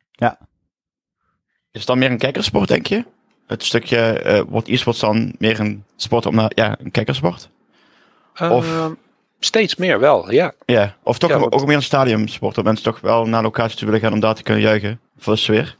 Is 1.72 1.78
het 1.80 1.86
dan 1.86 1.98
meer 1.98 2.10
een 2.10 2.18
kijkersport, 2.18 2.68
denk 2.68 2.86
je? 2.86 3.04
Het 3.46 3.64
stukje 3.64 3.98
eh, 3.98 4.42
wordt 4.48 4.68
e-sports 4.68 5.00
dan 5.00 5.34
meer 5.38 5.60
een 5.60 5.84
sport 5.96 6.26
om 6.26 6.34
naar, 6.34 6.50
ja, 6.54 6.76
een 6.80 6.90
kijkersport? 6.90 7.50
Of- 8.38 8.66
Ehm, 8.66 8.92
steeds 9.38 9.76
meer 9.76 10.00
wel, 10.00 10.30
ja. 10.32 10.52
Ja, 10.66 10.96
of 11.02 11.18
toch 11.18 11.30
Ja, 11.30 11.36
ook 11.36 11.66
meer 11.66 11.76
een 11.76 11.82
stadiumsport, 11.82 12.54
dat 12.54 12.64
mensen 12.64 12.84
toch 12.84 13.00
wel 13.00 13.26
naar 13.26 13.42
locatie 13.42 13.76
toe 13.76 13.86
willen 13.86 14.00
gaan 14.00 14.12
om 14.12 14.20
daar 14.20 14.34
te 14.34 14.42
kunnen 14.42 14.62
juichen 14.62 15.00
voor 15.18 15.32
de 15.32 15.38
sfeer. 15.38 15.76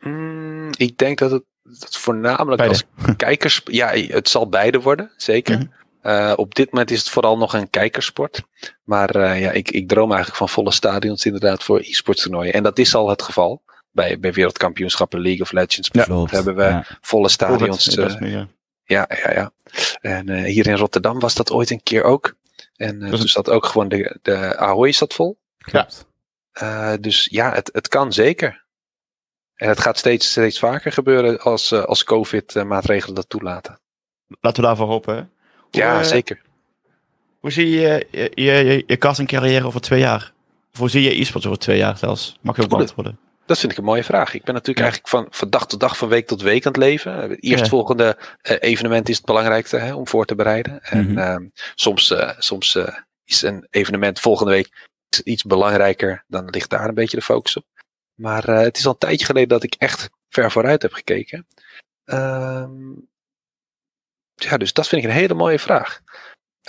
Mm, 0.00 0.70
ik 0.76 0.98
denk 0.98 1.18
dat 1.18 1.30
het 1.30 1.42
dat 1.62 1.96
voornamelijk 1.96 2.56
Beide. 2.62 2.84
als 2.96 3.14
kijkers... 3.16 3.60
Ja, 3.64 3.88
het 3.92 4.28
zal 4.28 4.48
beide 4.48 4.80
worden, 4.80 5.10
zeker. 5.16 5.56
Mhm. 5.56 5.66
Eh, 6.02 6.32
op 6.36 6.54
dit 6.54 6.70
moment 6.72 6.90
is 6.90 6.98
het 6.98 7.08
vooral 7.08 7.38
nog 7.38 7.54
een 7.54 7.70
kijkersport. 7.70 8.42
Maar 8.84 9.10
eh, 9.10 9.40
ja, 9.40 9.50
ik, 9.50 9.70
ik 9.70 9.88
droom 9.88 10.08
eigenlijk 10.08 10.38
van 10.38 10.48
volle 10.48 10.72
stadions 10.72 11.24
inderdaad 11.24 11.62
voor 11.62 11.78
e-sports 11.78 12.22
toernooien. 12.22 12.52
En 12.52 12.62
dat 12.62 12.78
is 12.78 12.94
al 12.94 13.08
het 13.08 13.22
geval. 13.22 13.62
Bij, 13.90 14.18
bij 14.20 14.32
wereldkampioenschappen 14.32 15.20
League 15.20 15.40
of 15.42 15.52
Legends 15.52 15.90
bijvoorbeeld 15.90 16.30
hebben 16.30 16.56
we 16.56 16.62
Ja. 16.62 16.84
volle 17.00 17.28
stadions. 17.28 17.98
Oh, 17.98 18.04
eh, 18.04 18.20
nu, 18.20 18.30
ja. 18.30 18.48
Ja, 18.84 19.08
ja, 19.24 19.32
ja. 19.32 19.52
En 20.00 20.28
eh, 20.28 20.44
hier 20.44 20.66
in 20.66 20.76
Rotterdam 20.76 21.18
was 21.18 21.34
dat 21.34 21.50
ooit 21.50 21.70
een 21.70 21.82
keer 21.82 22.02
ook. 22.02 22.34
En 22.76 22.98
Dus 22.98 23.18
toen 23.18 23.28
zat 23.28 23.50
ook 23.50 23.66
gewoon 23.66 23.88
de, 23.88 24.18
de 24.22 24.56
Ahoy 24.56 24.92
zat 24.92 25.14
vol. 25.14 25.38
Klopt. 25.58 26.06
Dus 27.00 27.28
ja, 27.30 27.52
het, 27.52 27.70
het 27.72 27.88
kan 27.88 28.12
zeker. 28.12 28.64
En 29.54 29.68
het 29.68 29.80
gaat 29.80 29.98
steeds, 29.98 30.30
steeds 30.30 30.58
vaker 30.58 30.92
gebeuren 30.92 31.40
als, 31.40 31.72
als 31.72 32.04
COVID-maatregelen 32.04 33.14
dat 33.14 33.28
toelaten. 33.28 33.80
Laten 34.40 34.62
we 34.62 34.68
daarvoor 34.68 34.86
hopen. 34.86 35.14
hè. 35.16 35.20
Hoe, 35.56 35.68
Ja, 35.70 36.02
zeker. 36.02 36.40
Hoe 37.38 37.50
zie 37.50 37.70
je 37.70 38.06
je, 38.10 38.30
je, 38.34 38.52
je, 38.52 38.84
je 38.86 39.24
carrière 39.26 39.66
over 39.66 39.80
twee 39.80 40.00
jaar? 40.00 40.32
Of 40.72 40.78
hoe 40.78 40.90
zie 40.90 41.02
je 41.02 41.20
e-sports 41.20 41.46
over 41.46 41.58
twee 41.58 41.78
jaar 41.78 41.98
zelfs? 41.98 42.36
Mag 42.40 42.56
je 42.56 42.62
ook 42.62 42.68
beantwoorden? 42.68 43.18
Dat 43.46 43.58
vind 43.58 43.72
ik 43.72 43.78
een 43.78 43.84
mooie 43.84 44.04
vraag. 44.04 44.34
Ik 44.34 44.44
ben 44.44 44.54
natuurlijk 44.54 44.78
Ja. 44.78 44.84
eigenlijk 44.92 45.12
van, 45.14 45.26
van 45.38 45.50
dag 45.50 45.66
tot 45.66 45.80
dag, 45.80 45.96
van 45.96 46.08
week 46.08 46.26
tot 46.26 46.42
week 46.42 46.66
aan 46.66 46.72
het 46.72 46.80
leven. 46.80 47.14
Het 47.14 47.42
eerstvolgende 47.42 48.18
eh, 48.42 48.56
evenement 48.60 49.08
is 49.08 49.16
het 49.16 49.24
belangrijkste 49.26 49.76
hè, 49.76 49.94
om 49.94 50.08
voor 50.08 50.24
te 50.26 50.34
bereiden. 50.34 50.82
En 50.82 51.06
Mhm. 51.10 51.18
ehm, 51.18 51.48
soms, 51.74 52.10
eh, 52.10 52.30
soms 52.38 52.74
eh, 52.74 52.96
is 53.24 53.42
een 53.42 53.66
evenement 53.70 54.20
volgende 54.20 54.52
week 54.52 54.88
iets 55.24 55.42
belangrijker, 55.42 56.24
dan 56.26 56.50
ligt 56.50 56.70
daar 56.70 56.88
een 56.88 56.94
beetje 56.94 57.16
de 57.16 57.22
focus 57.22 57.56
op. 57.56 57.64
Maar 58.14 58.42
het 58.46 58.78
is 58.78 58.86
al 58.86 58.92
een 58.92 58.98
tijdje 58.98 59.26
geleden 59.26 59.48
dat 59.48 59.62
ik 59.62 59.74
echt 59.78 60.10
ver 60.28 60.50
vooruit 60.50 60.82
heb 60.82 60.92
gekeken. 60.92 61.46
Ehm, 62.04 62.90
ja, 64.34 64.56
dus 64.56 64.72
dat 64.72 64.88
vind 64.88 65.02
ik 65.02 65.08
een 65.08 65.14
hele 65.16 65.34
mooie 65.34 65.58
vraag. 65.58 66.00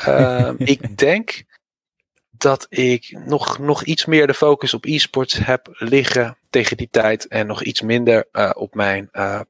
Uh, 0.08 0.52
ik 0.76 0.98
denk 0.98 1.44
dat 2.30 2.66
ik 2.70 3.18
nog, 3.26 3.58
nog 3.60 3.84
iets 3.84 4.06
meer 4.06 4.28
de 4.28 4.34
focus 4.34 4.74
op 4.74 4.86
e-sports 4.86 5.34
heb 5.38 5.68
liggen 5.72 6.38
tegen 6.52 6.78
die 6.78 6.88
tijd. 6.92 7.28
En 7.28 7.48
nog 7.48 7.64
iets 7.64 7.82
minder 7.82 8.28
uh, 8.32 8.50
op 8.54 8.76
mijn 8.76 9.10
uh, 9.14 9.42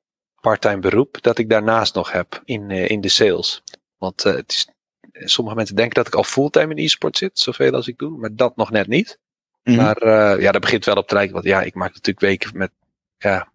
parttime 0.41 0.79
beroep 0.79 1.21
dat 1.21 1.37
ik 1.37 1.49
daarnaast 1.49 1.95
nog 1.95 2.11
heb 2.11 2.41
in, 2.45 2.71
in 2.71 3.01
de 3.01 3.09
sales. 3.09 3.63
Want 3.97 4.23
het 4.23 4.51
is, 4.51 4.67
sommige 5.11 5.55
mensen 5.55 5.75
denken 5.75 5.95
dat 5.95 6.07
ik 6.07 6.15
al 6.15 6.23
fulltime 6.23 6.75
in 6.75 6.83
e-sport 6.83 7.17
zit, 7.17 7.39
zoveel 7.39 7.73
als 7.73 7.87
ik 7.87 7.97
doe, 7.97 8.17
maar 8.17 8.35
dat 8.35 8.55
nog 8.55 8.71
net 8.71 8.87
niet. 8.87 9.19
Mm 9.63 9.73
-hmm. 9.75 9.83
Maar 9.83 10.07
ja, 10.41 10.51
dat 10.51 10.61
begint 10.61 10.85
wel 10.85 10.95
op 10.95 11.07
te 11.07 11.13
lijken. 11.13 11.33
Want 11.33 11.45
ja, 11.45 11.61
ik 11.61 11.73
maak 11.73 11.93
natuurlijk 11.93 12.19
weken 12.19 12.57
met 12.57 12.71
ja, 13.17 13.51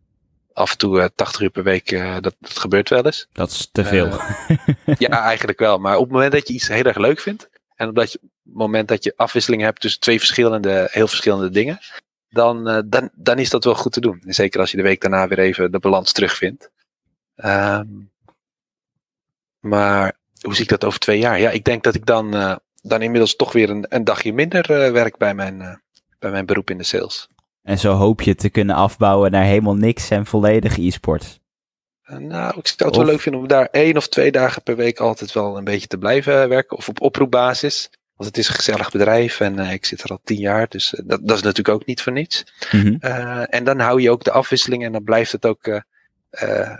af 0.56 0.70
en 0.70 0.78
toe 0.78 0.98
uh, 0.98 1.04
80 1.14 1.40
uur 1.40 1.50
per 1.50 1.62
week, 1.62 1.90
uh, 1.90 2.14
dat, 2.20 2.34
dat 2.40 2.58
gebeurt 2.58 2.88
wel 2.88 3.04
eens. 3.04 3.28
Dat 3.32 3.50
is 3.50 3.68
te 3.72 3.84
veel. 3.84 4.20
Ja, 4.98 5.22
eigenlijk 5.22 5.58
wel. 5.58 5.78
Maar 5.78 5.96
op 5.96 6.02
het 6.02 6.12
moment 6.12 6.32
dat 6.32 6.48
je 6.48 6.54
iets 6.54 6.68
heel 6.68 6.84
erg 6.84 6.96
leuk 6.96 7.20
vindt, 7.20 7.48
en 7.74 7.88
op 7.88 7.96
het 7.96 8.18
moment 8.42 8.88
dat 8.88 9.04
je 9.04 9.12
afwisseling 9.16 9.62
hebt 9.62 9.80
tussen 9.80 10.00
twee 10.00 10.18
verschillende, 10.18 10.88
heel 10.90 11.08
verschillende 11.08 11.50
dingen, 11.50 11.78
dan, 12.28 12.84
dan, 12.86 13.10
dan 13.14 13.38
is 13.38 13.50
dat 13.50 13.64
wel 13.64 13.74
goed 13.74 13.92
te 13.92 14.00
doen. 14.00 14.22
En 14.26 14.34
zeker 14.34 14.60
als 14.60 14.70
je 14.70 14.76
de 14.76 14.82
week 14.82 15.00
daarna 15.00 15.28
weer 15.28 15.38
even 15.38 15.72
de 15.72 15.78
balans 15.78 16.12
terugvindt. 16.12 16.70
Um, 17.36 18.10
maar 19.60 20.16
hoe 20.40 20.54
zie 20.54 20.62
ik 20.62 20.70
dat 20.70 20.84
over 20.84 20.98
twee 20.98 21.18
jaar? 21.18 21.40
Ja, 21.40 21.50
ik 21.50 21.64
denk 21.64 21.82
dat 21.82 21.94
ik 21.94 22.06
dan, 22.06 22.30
dan 22.82 23.02
inmiddels 23.02 23.36
toch 23.36 23.52
weer 23.52 23.70
een, 23.70 23.86
een 23.88 24.04
dagje 24.04 24.32
minder 24.32 24.92
werk 24.92 25.16
bij 25.16 25.34
mijn, 25.34 25.82
bij 26.18 26.30
mijn 26.30 26.46
beroep 26.46 26.70
in 26.70 26.78
de 26.78 26.84
sales. 26.84 27.28
En 27.62 27.78
zo 27.78 27.92
hoop 27.92 28.22
je 28.22 28.34
te 28.34 28.48
kunnen 28.48 28.76
afbouwen 28.76 29.30
naar 29.30 29.44
helemaal 29.44 29.74
niks 29.74 30.10
en 30.10 30.26
volledig 30.26 30.78
e-sport. 30.78 31.40
Uh, 32.10 32.16
nou, 32.16 32.58
ik 32.58 32.66
zou 32.66 32.90
het 32.90 32.90
of... 32.90 32.96
wel 32.96 33.04
leuk 33.04 33.20
vinden 33.20 33.40
om 33.40 33.48
daar 33.48 33.68
één 33.70 33.96
of 33.96 34.08
twee 34.08 34.32
dagen 34.32 34.62
per 34.62 34.76
week 34.76 35.00
altijd 35.00 35.32
wel 35.32 35.56
een 35.56 35.64
beetje 35.64 35.86
te 35.86 35.98
blijven 35.98 36.48
werken. 36.48 36.76
Of 36.76 36.88
op 36.88 37.00
oproepbasis. 37.00 37.90
Want 38.16 38.28
het 38.28 38.38
is 38.38 38.48
een 38.48 38.54
gezellig 38.54 38.90
bedrijf 38.90 39.40
en 39.40 39.58
uh, 39.58 39.72
ik 39.72 39.84
zit 39.84 40.02
er 40.02 40.10
al 40.10 40.20
tien 40.24 40.38
jaar. 40.38 40.68
Dus 40.68 40.92
uh, 40.92 41.00
dat, 41.04 41.20
dat, 41.22 41.36
is 41.36 41.42
natuurlijk 41.42 41.76
ook 41.76 41.86
niet 41.86 42.02
voor 42.02 42.12
niets. 42.12 42.44
Mm 42.72 42.80
-hmm. 42.80 43.00
en 43.44 43.64
dan 43.64 43.78
hou 43.78 44.00
je 44.00 44.10
ook 44.10 44.24
de 44.24 44.30
afwisseling 44.30 44.84
en 44.84 44.92
dan 44.92 45.04
blijft 45.04 45.32
het 45.32 45.46
ook 45.46 45.82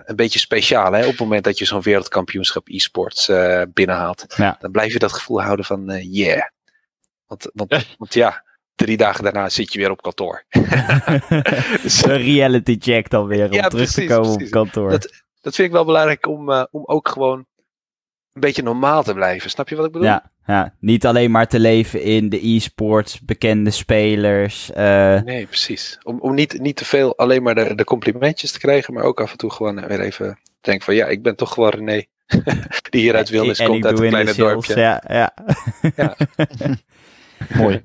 een 0.05 0.17
beetje 0.17 0.39
speciaal. 0.39 0.93
Hè? 0.93 1.03
Op 1.03 1.11
het 1.11 1.19
moment 1.19 1.45
dat 1.45 1.59
je 1.59 1.65
zo'n 1.65 1.83
wereldkampioenschap 1.83 2.69
e-sports 2.69 3.31
binnenhaalt. 3.73 4.25
Ja. 4.37 4.57
Dan 4.61 4.71
blijf 4.71 4.93
je 4.93 4.99
dat 4.99 5.13
gevoel 5.13 5.43
houden 5.43 5.65
van 5.65 5.99
yeah. 6.01 6.49
Want, 7.27 7.51
want, 7.55 7.87
want 7.99 8.15
ja, 8.15 8.45
drie 8.75 8.97
dagen 8.97 9.25
daarna 9.25 9.49
zit 9.49 9.73
je 9.73 9.79
weer 9.79 9.91
op 9.91 10.03
kantoor. 10.03 10.45
dus, 11.83 12.05
een 12.05 12.17
reality 12.17 12.77
check 12.81 13.11
dan 13.11 13.27
weer 13.27 13.47
om 13.47 13.53
ja, 13.53 13.69
terug 13.69 13.93
precies, 13.93 13.95
te 13.95 14.15
komen 14.15 14.37
precies. 14.37 14.47
op 14.47 14.53
kantoor. 14.53 14.91
Dat, 14.91 15.03
dat 15.41 15.55
vind 15.55 15.69
ik 15.69 15.75
wel 15.75 15.85
belangrijk 15.85 16.27
om, 16.27 16.51
om 16.71 16.83
ook 16.85 17.09
gewoon 17.09 17.47
een 18.37 18.43
beetje 18.43 18.63
normaal 18.63 19.03
te 19.03 19.15
blijven. 19.15 19.51
Snap 19.51 19.69
je 19.69 19.77
wat 19.77 19.87
ik 19.87 19.93
bedoel? 19.93 20.09
Ja, 20.09 20.31
ja. 20.47 20.75
niet 20.81 21.07
alleen 21.07 21.31
maar 21.31 21.47
te 21.47 21.59
leven 21.59 22.03
in 22.03 22.29
de 22.29 22.49
e-sports, 22.49 23.21
bekende 23.21 23.71
spelers. 23.71 24.71
Uh... 24.71 25.21
Nee, 25.21 25.47
precies. 25.47 25.99
Om, 26.03 26.21
om 26.21 26.35
niet, 26.35 26.61
niet 26.61 26.77
te 26.77 26.85
veel 26.85 27.17
alleen 27.17 27.43
maar 27.43 27.55
de, 27.55 27.75
de 27.75 27.85
complimentjes 27.85 28.53
te 28.53 28.59
krijgen, 28.59 28.95
maar 28.95 29.05
ook 29.05 29.21
af 29.21 29.31
en 29.31 29.39
toe 29.39 29.51
gewoon 29.51 29.87
weer 29.87 30.01
even 30.01 30.39
denken 30.61 30.85
van 30.85 30.95
ja, 30.95 31.07
ik 31.07 31.23
ben 31.23 31.37
toch 31.37 31.53
gewoon 31.53 31.71
René. 31.71 32.05
die 32.91 33.01
hier 33.01 33.15
uit 33.15 33.29
Wilnis 33.29 33.63
komt, 33.63 33.87
uit 33.87 33.99
een 33.99 34.09
kleine 34.09 34.35
dorpje. 34.35 34.79
Ja, 34.79 35.03
ja. 35.09 35.35
ja. 35.97 36.17
Mooi. 37.63 37.85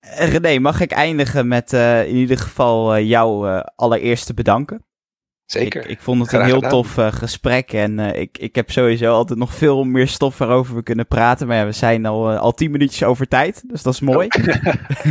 René, 0.00 0.58
mag 0.58 0.80
ik 0.80 0.92
eindigen 0.92 1.48
met 1.48 1.72
uh, 1.72 2.06
in 2.06 2.14
ieder 2.14 2.38
geval 2.38 2.96
uh, 2.96 3.08
jou 3.08 3.48
uh, 3.48 3.60
allereerst 3.76 4.26
te 4.26 4.34
bedanken? 4.34 4.84
Zeker. 5.46 5.82
Ik, 5.84 5.90
ik 5.90 6.00
vond 6.00 6.20
het 6.20 6.28
Graag 6.28 6.40
een 6.40 6.46
heel 6.46 6.54
gedaan. 6.54 6.70
tof 6.70 6.96
gesprek 7.14 7.72
en 7.72 7.98
ik, 7.98 8.38
ik 8.38 8.54
heb 8.54 8.70
sowieso 8.70 9.12
altijd 9.12 9.38
nog 9.38 9.54
veel 9.54 9.84
meer 9.84 10.08
stof 10.08 10.38
waarover 10.38 10.74
we 10.74 10.82
kunnen 10.82 11.06
praten. 11.06 11.46
Maar 11.46 11.56
ja, 11.56 11.64
we 11.64 11.72
zijn 11.72 12.06
al, 12.06 12.36
al 12.36 12.52
tien 12.52 12.70
minuutjes 12.70 13.02
over 13.02 13.28
tijd, 13.28 13.62
dus 13.66 13.82
dat 13.82 13.92
is 13.92 14.00
mooi. 14.00 14.26
Oh. 14.26 14.44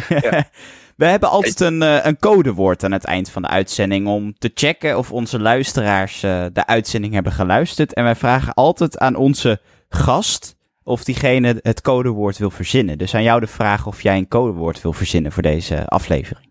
ja. 0.31 0.49
We 0.95 1.05
hebben 1.05 1.29
altijd 1.29 1.59
een, 1.59 1.81
een 2.07 2.19
codewoord 2.19 2.83
aan 2.83 2.91
het 2.91 3.03
eind 3.03 3.29
van 3.29 3.41
de 3.41 3.47
uitzending 3.47 4.07
om 4.07 4.33
te 4.37 4.51
checken 4.53 4.97
of 4.97 5.11
onze 5.11 5.39
luisteraars 5.39 6.19
de 6.19 6.65
uitzending 6.65 7.13
hebben 7.13 7.31
geluisterd. 7.31 7.93
En 7.93 8.03
wij 8.03 8.15
vragen 8.15 8.53
altijd 8.53 8.97
aan 8.97 9.15
onze 9.15 9.61
gast 9.89 10.55
of 10.83 11.03
diegene 11.03 11.59
het 11.61 11.81
codewoord 11.81 12.37
wil 12.37 12.51
verzinnen. 12.51 12.97
Dus 12.97 13.15
aan 13.15 13.23
jou 13.23 13.39
de 13.39 13.47
vraag 13.47 13.87
of 13.87 14.01
jij 14.01 14.17
een 14.17 14.27
codewoord 14.27 14.81
wil 14.81 14.93
verzinnen 14.93 15.31
voor 15.31 15.43
deze 15.43 15.85
aflevering. 15.85 16.47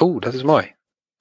Oeh, 0.00 0.20
dat 0.20 0.34
is 0.34 0.42
mooi. 0.42 0.74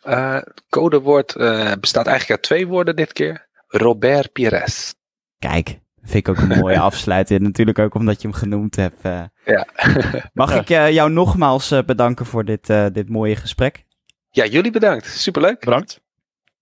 Uh, 0.08 0.38
codewoord 0.70 1.36
uh, 1.36 1.72
bestaat 1.80 2.08
eigenlijk 2.08 2.40
uit 2.40 2.42
twee 2.42 2.68
woorden 2.68 2.96
dit 2.96 3.14
keer. 3.14 3.48
Robert 3.68 4.32
Pires. 4.32 4.94
Kijk, 5.40 5.80
vind 6.02 6.28
ik 6.28 6.30
ook 6.30 6.38
een 6.38 6.60
mooie 6.60 6.80
afsluiting. 6.90 7.40
Natuurlijk 7.40 7.80
ook 7.80 7.94
omdat 7.94 8.22
je 8.22 8.28
hem 8.28 8.38
genoemd 8.38 8.76
hebt. 8.76 9.06
Uh. 9.06 9.24
Ja. 9.46 9.68
Mag 10.34 10.56
ik 10.62 10.68
jou 10.68 11.12
nogmaals 11.12 11.74
bedanken 11.86 12.26
voor 12.26 12.46
dit, 12.46 12.68
dit 12.68 13.10
mooie 13.10 13.36
gesprek? 13.36 13.86
Ja, 14.30 14.46
jullie 14.46 14.72
bedankt. 14.72 15.08
Superleuk. 15.08 15.60
Bedankt. 15.60 16.02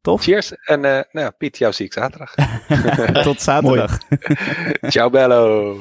Tof. 0.01 0.21
Cheers. 0.21 0.53
En 0.55 0.83
uh, 0.83 0.99
nou, 1.11 1.31
Piet, 1.37 1.57
jou 1.57 1.73
zie 1.73 1.85
ik 1.85 1.93
zaterdag. 1.93 2.33
Tot 3.23 3.41
zaterdag. 3.41 3.97
Ciao 4.81 5.09
bello. 5.09 5.77